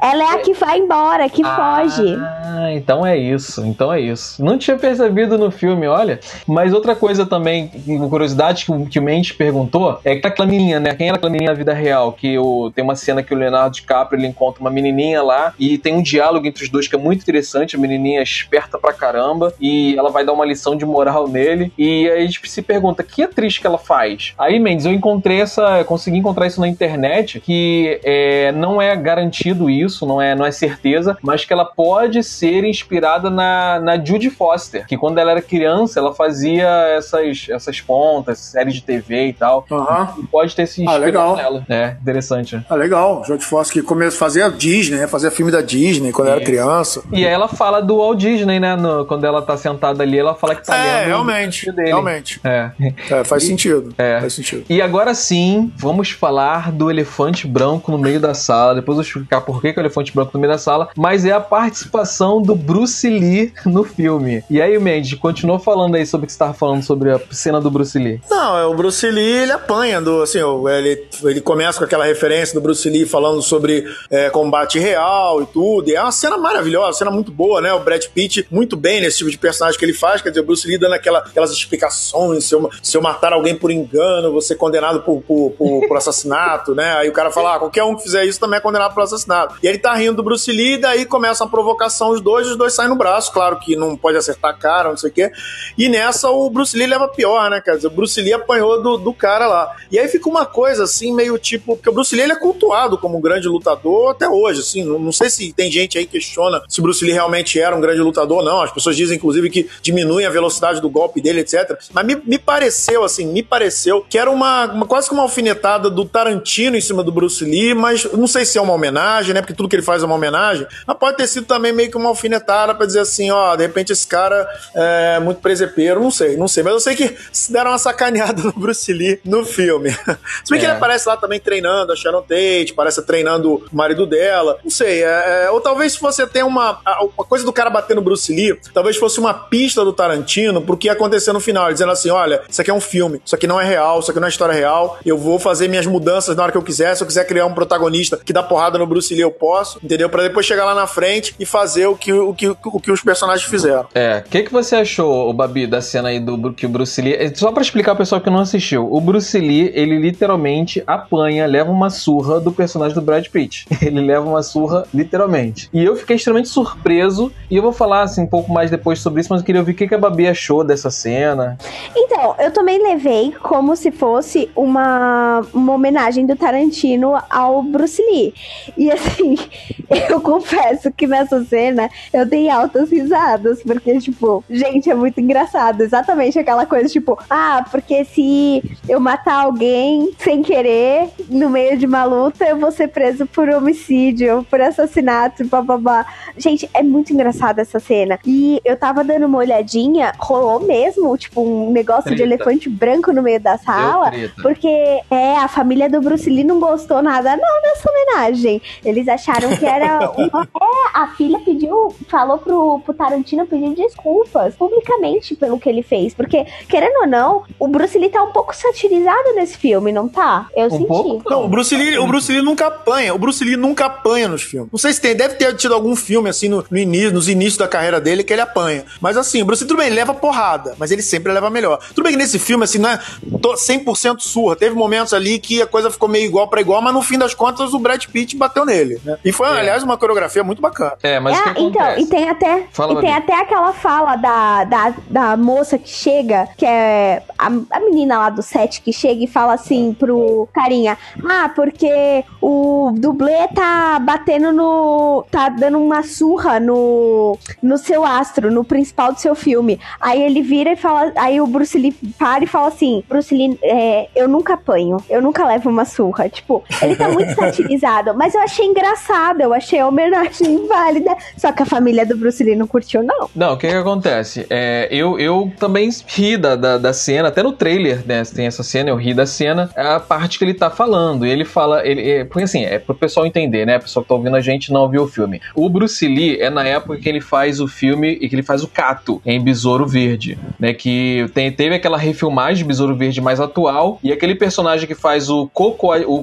Ela 0.00 0.24
é 0.24 0.34
a 0.34 0.38
que 0.38 0.52
vai 0.54 0.78
embora, 0.78 1.28
que 1.28 1.42
ah, 1.44 1.56
foge. 1.56 2.16
Ah, 2.16 2.72
então 2.72 3.04
é 3.04 3.16
isso. 3.16 3.64
Então 3.64 3.92
é 3.92 4.00
isso. 4.00 4.42
Não 4.44 4.58
tinha 4.58 4.76
percebido 4.76 5.36
no 5.38 5.50
filme, 5.50 5.87
olha. 5.88 6.20
Mas 6.46 6.72
outra 6.72 6.94
coisa 6.94 7.26
também, 7.26 7.68
curiosidade 8.08 8.64
que, 8.64 8.86
que 8.86 8.98
o 8.98 9.02
Mendes 9.02 9.32
perguntou, 9.32 10.00
é 10.04 10.16
que 10.16 10.26
aquela 10.26 10.48
menininha, 10.48 10.80
né? 10.80 10.94
Quem 10.94 11.08
era 11.08 11.16
aquela 11.16 11.30
menininha 11.30 11.52
na 11.52 11.58
vida 11.58 11.72
real? 11.72 12.12
Que 12.12 12.38
o, 12.38 12.70
tem 12.70 12.84
uma 12.84 12.96
cena 12.96 13.22
que 13.22 13.34
o 13.34 13.36
Leonardo 13.36 13.74
DiCaprio 13.74 14.18
ele 14.18 14.26
encontra 14.26 14.60
uma 14.60 14.70
menininha 14.70 15.22
lá 15.22 15.54
e 15.58 15.78
tem 15.78 15.94
um 15.94 16.02
diálogo 16.02 16.46
entre 16.46 16.62
os 16.64 16.68
dois 16.68 16.86
que 16.86 16.94
é 16.94 16.98
muito 16.98 17.22
interessante. 17.22 17.76
A 17.76 17.78
menininha 17.78 18.20
é 18.20 18.22
esperta 18.22 18.78
pra 18.78 18.92
caramba 18.92 19.52
e 19.60 19.96
ela 19.96 20.10
vai 20.10 20.24
dar 20.24 20.32
uma 20.32 20.44
lição 20.44 20.76
de 20.76 20.84
moral 20.84 21.28
nele. 21.28 21.72
E 21.78 22.08
aí 22.10 22.18
a 22.18 22.26
gente 22.26 22.40
se 22.48 22.62
pergunta, 22.62 23.02
que 23.02 23.22
atriz 23.22 23.58
que 23.58 23.66
ela 23.66 23.78
faz? 23.78 24.34
Aí, 24.38 24.58
Mendes, 24.58 24.86
eu 24.86 24.92
encontrei 24.92 25.40
essa, 25.40 25.84
consegui 25.84 26.18
encontrar 26.18 26.46
isso 26.46 26.60
na 26.60 26.68
internet, 26.68 27.40
que 27.40 28.00
é, 28.04 28.52
não 28.52 28.80
é 28.80 28.94
garantido 28.96 29.70
isso, 29.70 30.06
não 30.06 30.20
é, 30.20 30.34
não 30.34 30.44
é 30.44 30.50
certeza, 30.50 31.16
mas 31.22 31.44
que 31.44 31.52
ela 31.52 31.64
pode 31.64 32.22
ser 32.22 32.64
inspirada 32.64 33.30
na, 33.30 33.80
na 33.80 34.02
Judy 34.02 34.30
Foster, 34.30 34.86
que 34.86 34.96
quando 34.96 35.18
ela 35.18 35.30
era 35.32 35.42
criança, 35.42 35.77
ela 35.98 36.14
fazia 36.14 36.66
essas, 36.96 37.46
essas 37.50 37.80
pontas, 37.80 38.38
séries 38.38 38.74
de 38.74 38.82
TV 38.82 39.28
e 39.28 39.32
tal. 39.32 39.66
Aham. 39.70 40.14
E 40.18 40.26
pode 40.26 40.54
ter 40.56 40.66
se 40.66 40.80
Ah, 40.80 40.84
inspirado 40.84 41.04
legal. 41.04 41.36
nela. 41.36 41.66
É, 41.68 41.96
interessante. 42.00 42.60
Ah, 42.68 42.74
legal. 42.74 43.22
Jodie 43.26 43.44
Foster 43.44 43.80
que 43.82 43.86
começou 43.86 44.18
fazia 44.18 44.50
Disney, 44.50 44.98
né? 44.98 45.06
Fazia 45.06 45.30
filme 45.30 45.52
da 45.52 45.60
Disney 45.60 46.10
quando 46.12 46.28
era 46.28 46.40
criança. 46.40 47.02
E 47.12 47.16
aí 47.26 47.32
ela 47.32 47.48
fala 47.48 47.80
do 47.80 47.98
Walt 47.98 48.18
Disney, 48.18 48.58
né? 48.58 48.74
no- 48.76 49.04
quando 49.06 49.24
ela 49.24 49.42
tá 49.42 49.56
sentada 49.56 50.02
ali, 50.02 50.18
ela 50.18 50.34
fala 50.34 50.54
que 50.54 50.64
tá 50.66 50.76
É, 50.76 50.98
lendo 51.00 51.06
realmente. 51.08 51.70
dele. 51.72 51.88
Realmente. 51.88 52.40
É. 52.44 52.70
É, 53.10 53.24
faz 53.24 53.44
sentido. 53.44 53.92
É. 53.98 54.20
Faz 54.20 54.32
sentido. 54.34 54.64
E 54.68 54.80
agora 54.82 55.14
sim, 55.14 55.72
vamos 55.76 56.10
falar 56.10 56.70
do 56.72 56.90
elefante 56.90 57.46
branco 57.46 57.90
no 57.92 57.98
meio 57.98 58.20
da 58.20 58.34
sala. 58.34 58.74
Depois 58.74 58.96
eu 58.98 59.02
vou 59.02 59.08
explicar 59.08 59.40
por 59.42 59.60
que, 59.60 59.72
que 59.72 59.78
é 59.78 59.82
o 59.82 59.84
elefante 59.84 60.14
branco 60.14 60.30
no 60.34 60.40
meio 60.40 60.52
da 60.52 60.58
sala. 60.58 60.88
Mas 60.96 61.24
é 61.24 61.32
a 61.32 61.40
participação 61.40 62.40
do 62.42 62.54
Bruce 62.54 63.08
Lee 63.08 63.52
no 63.64 63.84
filme. 63.84 64.42
E 64.50 64.60
aí, 64.60 64.78
Mendes, 64.78 65.14
continuou 65.18 65.58
falando 65.58 65.67
aí 65.96 66.06
sobre 66.06 66.24
o 66.24 66.26
que 66.26 66.32
você 66.32 66.38
tava 66.38 66.54
falando 66.54 66.82
sobre 66.82 67.10
a 67.10 67.20
cena 67.30 67.60
do 67.60 67.70
Bruce 67.70 67.98
Lee. 67.98 68.20
Não, 68.28 68.58
é, 68.58 68.66
o 68.66 68.74
Bruce 68.74 69.08
Lee, 69.08 69.42
ele 69.42 69.52
apanha 69.52 70.00
do, 70.00 70.22
assim, 70.22 70.38
ele, 70.70 71.06
ele 71.22 71.40
começa 71.40 71.78
com 71.78 71.84
aquela 71.84 72.04
referência 72.04 72.54
do 72.54 72.60
Bruce 72.60 72.88
Lee 72.88 73.06
falando 73.06 73.42
sobre 73.42 73.84
é, 74.10 74.30
combate 74.30 74.78
real 74.78 75.42
e 75.42 75.46
tudo, 75.46 75.88
e 75.88 75.94
é 75.94 76.02
uma 76.02 76.12
cena 76.12 76.36
maravilhosa, 76.36 76.86
uma 76.86 76.92
cena 76.94 77.10
muito 77.10 77.30
boa, 77.30 77.60
né, 77.60 77.72
o 77.72 77.80
Brad 77.80 78.04
Pitt 78.06 78.46
muito 78.50 78.76
bem 78.76 79.00
nesse 79.00 79.18
tipo 79.18 79.30
de 79.30 79.38
personagem 79.38 79.78
que 79.78 79.84
ele 79.84 79.92
faz, 79.92 80.22
quer 80.22 80.30
dizer, 80.30 80.40
o 80.40 80.44
Bruce 80.44 80.66
Lee 80.66 80.78
dando 80.78 80.94
aquela, 80.94 81.20
aquelas 81.20 81.52
explicações, 81.52 82.44
se 82.44 82.54
eu, 82.54 82.70
se 82.82 82.96
eu 82.96 83.02
matar 83.02 83.32
alguém 83.32 83.54
por 83.54 83.70
engano, 83.70 84.40
ser 84.40 84.56
condenado 84.56 85.00
por, 85.02 85.20
por, 85.22 85.50
por, 85.52 85.86
por 85.86 85.96
assassinato, 85.96 86.74
né, 86.74 86.94
aí 86.94 87.08
o 87.08 87.12
cara 87.12 87.30
fala, 87.30 87.56
ah, 87.56 87.58
qualquer 87.58 87.84
um 87.84 87.94
que 87.94 88.02
fizer 88.02 88.24
isso 88.24 88.40
também 88.40 88.58
é 88.58 88.60
condenado 88.60 88.94
por 88.94 89.02
assassinato. 89.02 89.56
E 89.62 89.66
ele 89.66 89.78
tá 89.78 89.94
rindo 89.94 90.16
do 90.16 90.22
Bruce 90.22 90.50
Lee, 90.50 90.78
daí 90.78 91.04
começa 91.04 91.44
uma 91.44 91.50
provocação 91.50 92.10
os 92.10 92.20
dois, 92.20 92.46
os 92.46 92.56
dois 92.56 92.72
saem 92.72 92.88
no 92.88 92.96
braço, 92.96 93.32
claro 93.32 93.58
que 93.58 93.76
não 93.76 93.96
pode 93.96 94.16
acertar 94.16 94.50
a 94.50 94.54
cara, 94.54 94.88
não 94.90 94.96
sei 94.96 95.10
o 95.10 95.12
quê, 95.12 95.30
e 95.76 95.88
nessa 95.88 96.30
o 96.30 96.48
Bruce 96.50 96.76
Lee 96.76 96.86
leva 96.86 97.08
pior, 97.08 97.50
né? 97.50 97.62
Dizer, 97.66 97.86
o 97.86 97.90
Bruce 97.90 98.20
Lee 98.20 98.32
apanhou 98.32 98.82
do, 98.82 98.96
do 98.98 99.12
cara 99.12 99.46
lá. 99.46 99.74
E 99.90 99.98
aí 99.98 100.08
fica 100.08 100.28
uma 100.28 100.46
coisa 100.46 100.84
assim, 100.84 101.14
meio 101.14 101.36
tipo. 101.38 101.76
Porque 101.76 101.88
o 101.90 101.92
Bruce 101.92 102.14
Lee 102.14 102.24
ele 102.24 102.32
é 102.32 102.36
cultuado 102.38 102.96
como 102.98 103.18
um 103.18 103.20
grande 103.20 103.48
lutador 103.48 104.10
até 104.12 104.28
hoje, 104.28 104.60
assim. 104.60 104.84
Não, 104.84 104.98
não 104.98 105.12
sei 105.12 105.30
se 105.30 105.52
tem 105.52 105.70
gente 105.70 105.98
aí 105.98 106.04
que 106.06 106.12
questiona 106.12 106.62
se 106.68 106.80
o 106.80 106.82
Bruce 106.82 107.04
Lee 107.04 107.12
realmente 107.12 107.60
era 107.60 107.74
um 107.76 107.80
grande 107.80 108.00
lutador 108.00 108.38
ou 108.38 108.44
não. 108.44 108.60
As 108.62 108.72
pessoas 108.72 108.96
dizem, 108.96 109.16
inclusive, 109.16 109.50
que 109.50 109.68
diminui 109.82 110.24
a 110.24 110.30
velocidade 110.30 110.80
do 110.80 110.88
golpe 110.90 111.20
dele, 111.20 111.40
etc. 111.40 111.78
Mas 111.92 112.04
me, 112.06 112.16
me 112.24 112.38
pareceu, 112.38 113.04
assim, 113.04 113.26
me 113.26 113.42
pareceu 113.42 114.04
que 114.08 114.18
era 114.18 114.30
uma, 114.30 114.66
uma- 114.66 114.86
quase 114.86 115.08
que 115.08 115.14
uma 115.14 115.22
alfinetada 115.22 115.90
do 115.90 116.04
Tarantino 116.04 116.76
em 116.76 116.80
cima 116.80 117.02
do 117.02 117.12
Bruce 117.12 117.44
Lee, 117.44 117.74
mas 117.74 118.04
não 118.12 118.26
sei 118.26 118.44
se 118.44 118.58
é 118.58 118.60
uma 118.60 118.72
homenagem, 118.72 119.34
né? 119.34 119.40
Porque 119.40 119.54
tudo 119.54 119.68
que 119.68 119.76
ele 119.76 119.82
faz 119.82 120.02
é 120.02 120.06
uma 120.06 120.14
homenagem. 120.14 120.66
Mas 120.86 120.96
pode 120.98 121.16
ter 121.16 121.26
sido 121.26 121.46
também 121.46 121.72
meio 121.72 121.90
que 121.90 121.96
uma 121.96 122.08
alfinetada 122.08 122.74
pra 122.74 122.86
dizer 122.86 123.00
assim, 123.00 123.30
ó, 123.30 123.54
de 123.56 123.62
repente 123.62 123.92
esse 123.92 124.06
cara 124.06 124.46
é 124.74 125.18
muito 125.20 125.37
presepeiro, 125.38 126.00
não 126.02 126.10
sei, 126.10 126.36
não 126.36 126.48
sei. 126.48 126.62
Mas 126.62 126.72
eu 126.74 126.80
sei 126.80 126.94
que 126.96 127.16
se 127.32 127.52
deram 127.52 127.70
uma 127.70 127.78
sacaneada 127.78 128.42
no 128.42 128.52
Bruce 128.52 128.92
Lee 128.92 129.20
no 129.24 129.44
filme. 129.44 129.90
Se 130.44 130.50
bem 130.50 130.60
que 130.60 130.66
É. 130.66 130.68
ele 130.68 130.76
aparece 130.76 131.08
lá 131.08 131.16
também 131.16 131.38
treinando 131.40 131.92
a 131.92 131.96
Sharon 131.96 132.22
Tate, 132.22 132.72
parece 132.74 133.02
treinando 133.02 133.54
o 133.54 133.64
marido 133.72 134.06
dela, 134.06 134.58
não 134.62 134.70
sei. 134.70 135.02
é- 135.02 135.44
é- 135.46 135.50
ou 135.50 135.60
talvez 135.60 135.92
se 135.94 136.00
você 136.00 136.26
tem 136.26 136.42
uma, 136.42 136.80
coisa 137.28 137.44
do 137.44 137.52
cara 137.52 137.70
bater 137.70 137.94
no 137.94 138.02
Bruce 138.02 138.32
Lee, 138.32 138.58
talvez 138.72 138.96
fosse 138.96 139.18
uma 139.18 139.32
pista 139.34 139.84
do 139.84 139.92
Tarantino 139.92 140.60
pro 140.62 140.76
que 140.76 140.86
ia 140.88 140.92
acontecer 140.92 141.32
no 141.32 141.40
final, 141.40 141.72
dizendo 141.72 141.92
assim, 141.92 142.10
olha, 142.10 142.42
isso 142.48 142.60
aqui 142.60 142.70
é 142.70 142.74
um 142.74 142.80
filme, 142.80 143.20
isso 143.24 143.34
aqui 143.34 143.46
não 143.46 143.60
é 143.60 143.64
real, 143.64 144.00
isso 144.00 144.10
aqui 144.10 144.20
não 144.20 144.26
é 144.26 144.30
história 144.30 144.54
real, 144.54 144.98
eu 145.04 145.16
vou 145.18 145.38
fazer 145.38 145.68
minhas 145.68 145.86
mudanças 145.86 146.34
na 146.36 146.42
hora 146.42 146.52
que 146.52 146.58
eu 146.58 146.62
quiser, 146.62 146.94
se 146.96 147.02
eu 147.02 147.06
quiser 147.06 147.24
criar 147.26 147.46
um 147.46 147.54
protagonista 147.54 148.16
que 148.16 148.32
dá 148.32 148.42
porrada 148.42 148.78
no 148.78 148.86
Bruce 148.86 149.12
Lee, 149.14 149.22
eu 149.22 149.30
posso, 149.30 149.78
entendeu? 149.82 150.08
Pra 150.08 150.22
depois 150.22 150.46
chegar 150.46 150.64
lá 150.64 150.74
na 150.74 150.86
frente 150.86 151.34
e 151.38 151.44
fazer 151.46 151.86
o 151.86 151.96
que, 151.96 152.12
o 152.12 152.34
que, 152.34 152.48
o 152.48 152.80
que 152.80 152.90
os 152.92 153.02
personagens 153.02 153.48
fizeram. 153.48 153.86
É, 153.94 154.22
o 154.26 154.28
que, 154.30 154.42
que 154.44 154.52
você 154.52 154.76
achou, 154.76 155.27
o 155.28 155.32
Babi, 155.32 155.66
da 155.66 155.80
cena 155.80 156.08
aí 156.08 156.20
do 156.20 156.52
que 156.52 156.66
o 156.66 156.68
Bruce 156.68 157.00
Lee. 157.00 157.14
é, 157.14 157.34
Só 157.34 157.52
pra 157.52 157.62
explicar 157.62 157.94
pro 157.94 157.98
pessoal 157.98 158.20
que 158.20 158.30
não 158.30 158.40
assistiu, 158.40 158.88
o 158.90 159.00
Bruce 159.00 159.38
Lee, 159.38 159.70
ele 159.74 159.98
literalmente 159.98 160.82
apanha, 160.86 161.46
leva 161.46 161.70
uma 161.70 161.90
surra 161.90 162.40
do 162.40 162.52
personagem 162.52 162.94
do 162.94 163.02
Brad 163.02 163.26
Pitt. 163.26 163.66
Ele 163.82 164.00
leva 164.00 164.28
uma 164.28 164.42
surra, 164.42 164.86
literalmente. 164.92 165.68
E 165.72 165.84
eu 165.84 165.96
fiquei 165.96 166.16
extremamente 166.16 166.48
surpreso, 166.48 167.32
e 167.50 167.56
eu 167.56 167.62
vou 167.62 167.72
falar 167.72 168.02
assim 168.02 168.22
um 168.22 168.26
pouco 168.26 168.52
mais 168.52 168.70
depois 168.70 169.00
sobre 169.00 169.20
isso, 169.20 169.28
mas 169.30 169.40
eu 169.40 169.46
queria 169.46 169.60
ouvir 169.60 169.72
o 169.72 169.74
que, 169.74 169.88
que 169.88 169.94
a 169.94 169.98
Babi 169.98 170.26
achou 170.26 170.64
dessa 170.64 170.90
cena. 170.90 171.56
Então, 171.96 172.34
eu 172.38 172.50
também 172.52 172.82
levei 172.82 173.32
como 173.42 173.76
se 173.76 173.90
fosse 173.90 174.50
uma, 174.54 175.42
uma 175.52 175.74
homenagem 175.74 176.26
do 176.26 176.36
Tarantino 176.36 177.14
ao 177.30 177.62
Bruce 177.62 178.02
Lee. 178.02 178.34
E 178.76 178.90
assim, 178.90 179.36
eu 180.10 180.20
confesso 180.20 180.90
que 180.92 181.06
nessa 181.06 181.42
cena 181.44 181.88
eu 182.12 182.26
dei 182.26 182.48
altas 182.48 182.90
risadas, 182.90 183.62
porque, 183.62 183.98
tipo, 183.98 184.44
gente, 184.50 184.90
é 184.90 184.94
muito 184.94 185.17
engraçado. 185.20 185.82
Exatamente 185.82 186.38
aquela 186.38 186.66
coisa, 186.66 186.88
tipo, 186.88 187.18
ah, 187.28 187.64
porque 187.70 188.04
se 188.04 188.62
eu 188.88 189.00
matar 189.00 189.44
alguém 189.44 190.10
sem 190.18 190.42
querer, 190.42 191.08
no 191.28 191.50
meio 191.50 191.76
de 191.76 191.86
uma 191.86 192.04
luta, 192.04 192.44
eu 192.44 192.58
vou 192.58 192.70
ser 192.70 192.88
preso 192.88 193.26
por 193.26 193.48
homicídio, 193.48 194.46
por 194.50 194.60
assassinato, 194.60 195.46
bababá. 195.46 196.06
Gente, 196.36 196.68
é 196.72 196.82
muito 196.82 197.12
engraçada 197.12 197.62
essa 197.62 197.80
cena. 197.80 198.18
E 198.24 198.60
eu 198.64 198.76
tava 198.76 199.02
dando 199.02 199.26
uma 199.26 199.38
olhadinha, 199.38 200.12
rolou 200.18 200.60
mesmo, 200.60 201.16
tipo, 201.16 201.40
um 201.40 201.70
negócio 201.70 202.10
de 202.10 202.16
Treta. 202.16 202.34
elefante 202.34 202.68
branco 202.68 203.12
no 203.12 203.22
meio 203.22 203.40
da 203.40 203.58
sala. 203.58 204.10
Porque 204.42 204.68
é, 205.10 205.36
a 205.36 205.48
família 205.48 205.88
do 205.88 206.00
Bruce 206.00 206.28
Lee 206.28 206.44
não 206.44 206.60
gostou 206.60 207.02
nada 207.02 207.36
não 207.36 207.62
dessa 207.62 207.90
homenagem. 207.90 208.60
Eles 208.84 209.08
acharam 209.08 209.56
que 209.56 209.66
era 209.66 210.10
uma... 210.10 210.48
É, 210.58 210.98
a 210.98 211.08
filha 211.08 211.38
pediu, 211.40 211.94
falou 212.08 212.38
pro, 212.38 212.80
pro 212.80 212.94
Tarantino 212.94 213.46
pedir 213.46 213.74
desculpas 213.74 214.54
publicamente 214.56 215.07
pelo 215.38 215.58
que 215.58 215.68
ele 215.68 215.82
fez. 215.82 216.14
Porque, 216.14 216.44
querendo 216.68 217.00
ou 217.00 217.06
não, 217.06 217.44
o 217.58 217.68
Bruce 217.68 217.98
Lee 217.98 218.08
tá 218.08 218.22
um 218.22 218.32
pouco 218.32 218.54
satirizado 218.54 219.34
nesse 219.34 219.56
filme, 219.56 219.92
não 219.92 220.08
tá? 220.08 220.46
Eu 220.56 220.66
Um 220.66 220.70
senti. 220.70 220.86
pouco? 220.86 221.30
Não, 221.30 221.44
o 221.44 221.48
Bruce 221.48 221.74
Lee, 221.76 221.98
o 221.98 222.06
Bruce 222.06 222.30
Lee 222.32 222.42
nunca 222.42 222.66
apanha. 222.66 223.14
O 223.14 223.18
Bruce 223.18 223.44
Lee 223.44 223.56
nunca 223.56 223.86
apanha 223.86 224.28
nos 224.28 224.42
filmes. 224.42 224.70
Não 224.72 224.78
sei 224.78 224.92
se 224.92 225.00
tem, 225.00 225.14
deve 225.14 225.34
ter 225.34 225.54
tido 225.56 225.74
algum 225.74 225.94
filme 225.96 226.28
assim 226.28 226.48
no, 226.48 226.64
no 226.70 226.78
início, 226.78 227.12
nos 227.12 227.28
inícios 227.28 227.56
da 227.56 227.68
carreira 227.68 228.00
dele 228.00 228.22
que 228.24 228.32
ele 228.32 228.42
apanha. 228.42 228.84
Mas 229.00 229.16
assim, 229.16 229.42
o 229.42 229.44
Bruce 229.44 229.62
Lee 229.64 229.68
tudo 229.68 229.78
bem, 229.78 229.86
ele 229.86 229.96
leva 229.96 230.14
porrada, 230.14 230.74
mas 230.78 230.90
ele 230.90 231.02
sempre 231.02 231.32
leva 231.32 231.50
melhor. 231.50 231.78
Tudo 231.94 232.02
bem 232.04 232.12
que 232.12 232.18
nesse 232.18 232.38
filme 232.38 232.64
assim 232.64 232.78
não 232.78 232.90
é 232.90 232.98
to- 233.42 233.54
100% 233.54 234.20
surra. 234.20 234.56
Teve 234.56 234.74
momentos 234.74 235.12
ali 235.12 235.38
que 235.38 235.60
a 235.62 235.66
coisa 235.66 235.90
ficou 235.90 236.08
meio 236.08 236.24
igual 236.26 236.48
pra 236.48 236.60
igual, 236.60 236.80
mas 236.82 236.92
no 236.94 237.02
fim 237.02 237.18
das 237.18 237.34
contas 237.34 237.72
o 237.74 237.78
Brad 237.78 238.04
Pitt 238.06 238.36
bateu 238.36 238.64
nele, 238.64 239.00
né? 239.04 239.18
E 239.24 239.32
foi, 239.32 239.46
É. 239.48 239.60
aliás, 239.60 239.82
uma 239.82 239.96
coreografia 239.96 240.42
muito 240.44 240.60
bacana. 240.62 240.94
É, 241.02 241.18
mas 241.20 241.38
o 241.38 241.42
que 241.42 241.48
É, 241.48 241.62
então, 241.62 241.98
e 241.98 242.06
tem 242.06 242.28
até, 242.28 242.64
Fala, 242.72 242.94
e 242.94 243.00
tem 243.00 243.12
até 243.14 243.34
aquela 243.40 243.72
fala 243.72 244.16
da, 244.16 244.64
da, 244.64 244.94
da 245.08 245.36
moça 245.36 245.78
que 245.78 245.88
chega, 245.88 246.48
que 246.56 246.66
é 246.66 247.22
a, 247.38 247.46
a 247.46 247.80
menina 247.80 248.18
lá 248.18 248.30
do 248.30 248.42
set 248.42 248.82
que 248.82 248.92
chega 248.92 249.24
e 249.24 249.26
fala 249.26 249.54
assim 249.54 249.94
pro 249.98 250.48
carinha: 250.52 250.96
Ah, 251.24 251.50
porque 251.54 252.24
o 252.40 252.92
dublê 252.96 253.48
tá 253.54 253.98
batendo 253.98 254.52
no. 254.52 255.24
tá 255.30 255.48
dando 255.48 255.78
uma 255.78 256.02
surra 256.02 256.58
no, 256.60 257.38
no 257.62 257.78
seu 257.78 258.04
astro, 258.04 258.50
no 258.50 258.64
principal 258.64 259.12
do 259.12 259.20
seu 259.20 259.34
filme. 259.34 259.80
Aí 260.00 260.22
ele 260.22 260.42
vira 260.42 260.72
e 260.72 260.76
fala. 260.76 261.12
Aí 261.16 261.40
o 261.40 261.46
Bruce 261.46 261.78
Lee 261.78 261.94
para 262.18 262.44
e 262.44 262.46
fala 262.46 262.68
assim: 262.68 263.02
Bruce 263.08 263.34
Lee, 263.34 263.58
é, 263.62 264.08
eu 264.14 264.28
nunca 264.28 264.54
apanho, 264.54 264.98
eu 265.08 265.22
nunca 265.22 265.46
levo 265.46 265.70
uma 265.70 265.84
surra. 265.84 266.28
Tipo, 266.28 266.64
ele 266.82 266.96
tá 266.96 267.08
muito 267.08 267.34
satirizado, 267.36 268.14
mas 268.14 268.34
eu 268.34 268.40
achei 268.40 268.66
engraçado, 268.66 269.40
eu 269.40 269.52
achei 269.52 269.80
a 269.80 269.86
homenagem 269.86 270.66
válida. 270.66 271.16
Só 271.36 271.52
que 271.52 271.62
a 271.62 271.66
família 271.66 272.04
do 272.04 272.16
Bruce 272.16 272.42
Lee 272.42 272.56
não 272.56 272.66
curtiu, 272.66 273.02
não. 273.02 273.28
Não, 273.34 273.54
o 273.54 273.56
que 273.56 273.68
que 273.68 273.74
acontece? 273.74 274.46
É, 274.50 274.87
eu, 274.90 275.18
eu 275.18 275.52
também 275.58 275.88
ri 276.06 276.36
da, 276.36 276.56
da, 276.56 276.78
da 276.78 276.92
cena, 276.92 277.28
até 277.28 277.42
no 277.42 277.52
trailer, 277.52 278.02
né? 278.06 278.22
Tem 278.24 278.46
essa 278.46 278.62
cena, 278.62 278.90
eu 278.90 278.96
ri 278.96 279.14
da 279.14 279.26
cena, 279.26 279.70
é 279.76 279.82
a 279.82 280.00
parte 280.00 280.38
que 280.38 280.44
ele 280.44 280.54
tá 280.54 280.70
falando. 280.70 281.26
E 281.26 281.30
ele 281.30 281.44
fala. 281.44 281.86
Ele, 281.86 282.08
é, 282.10 282.24
porque 282.24 282.44
assim, 282.44 282.64
é 282.64 282.78
pro 282.78 282.94
pessoal 282.94 283.26
entender, 283.26 283.66
né? 283.66 283.76
O 283.76 283.80
pessoal 283.80 284.02
que 284.02 284.08
tá 284.08 284.14
ouvindo 284.14 284.36
a 284.36 284.40
gente 284.40 284.72
não 284.72 284.88
viu 284.88 285.02
o 285.04 285.08
filme. 285.08 285.40
O 285.54 285.68
Bruce 285.68 286.06
Lee 286.06 286.38
é 286.40 286.50
na 286.50 286.64
época 286.64 286.96
que 286.98 287.08
ele 287.08 287.20
faz 287.20 287.60
o 287.60 287.68
filme 287.68 288.18
e 288.20 288.28
que 288.28 288.34
ele 288.34 288.42
faz 288.42 288.62
o 288.62 288.68
Cato 288.68 289.20
em 289.24 289.40
Besouro 289.40 289.86
Verde, 289.86 290.38
né? 290.58 290.72
Que 290.72 291.26
tem, 291.34 291.50
teve 291.52 291.74
aquela 291.74 291.98
refilmagem 291.98 292.58
de 292.58 292.64
Besouro 292.64 292.96
Verde 292.96 293.20
mais 293.20 293.40
atual. 293.40 293.98
E 294.02 294.12
aquele 294.12 294.34
personagem 294.34 294.86
que 294.86 294.94
faz 294.94 295.28
o 295.30 295.48
co- 295.52 295.76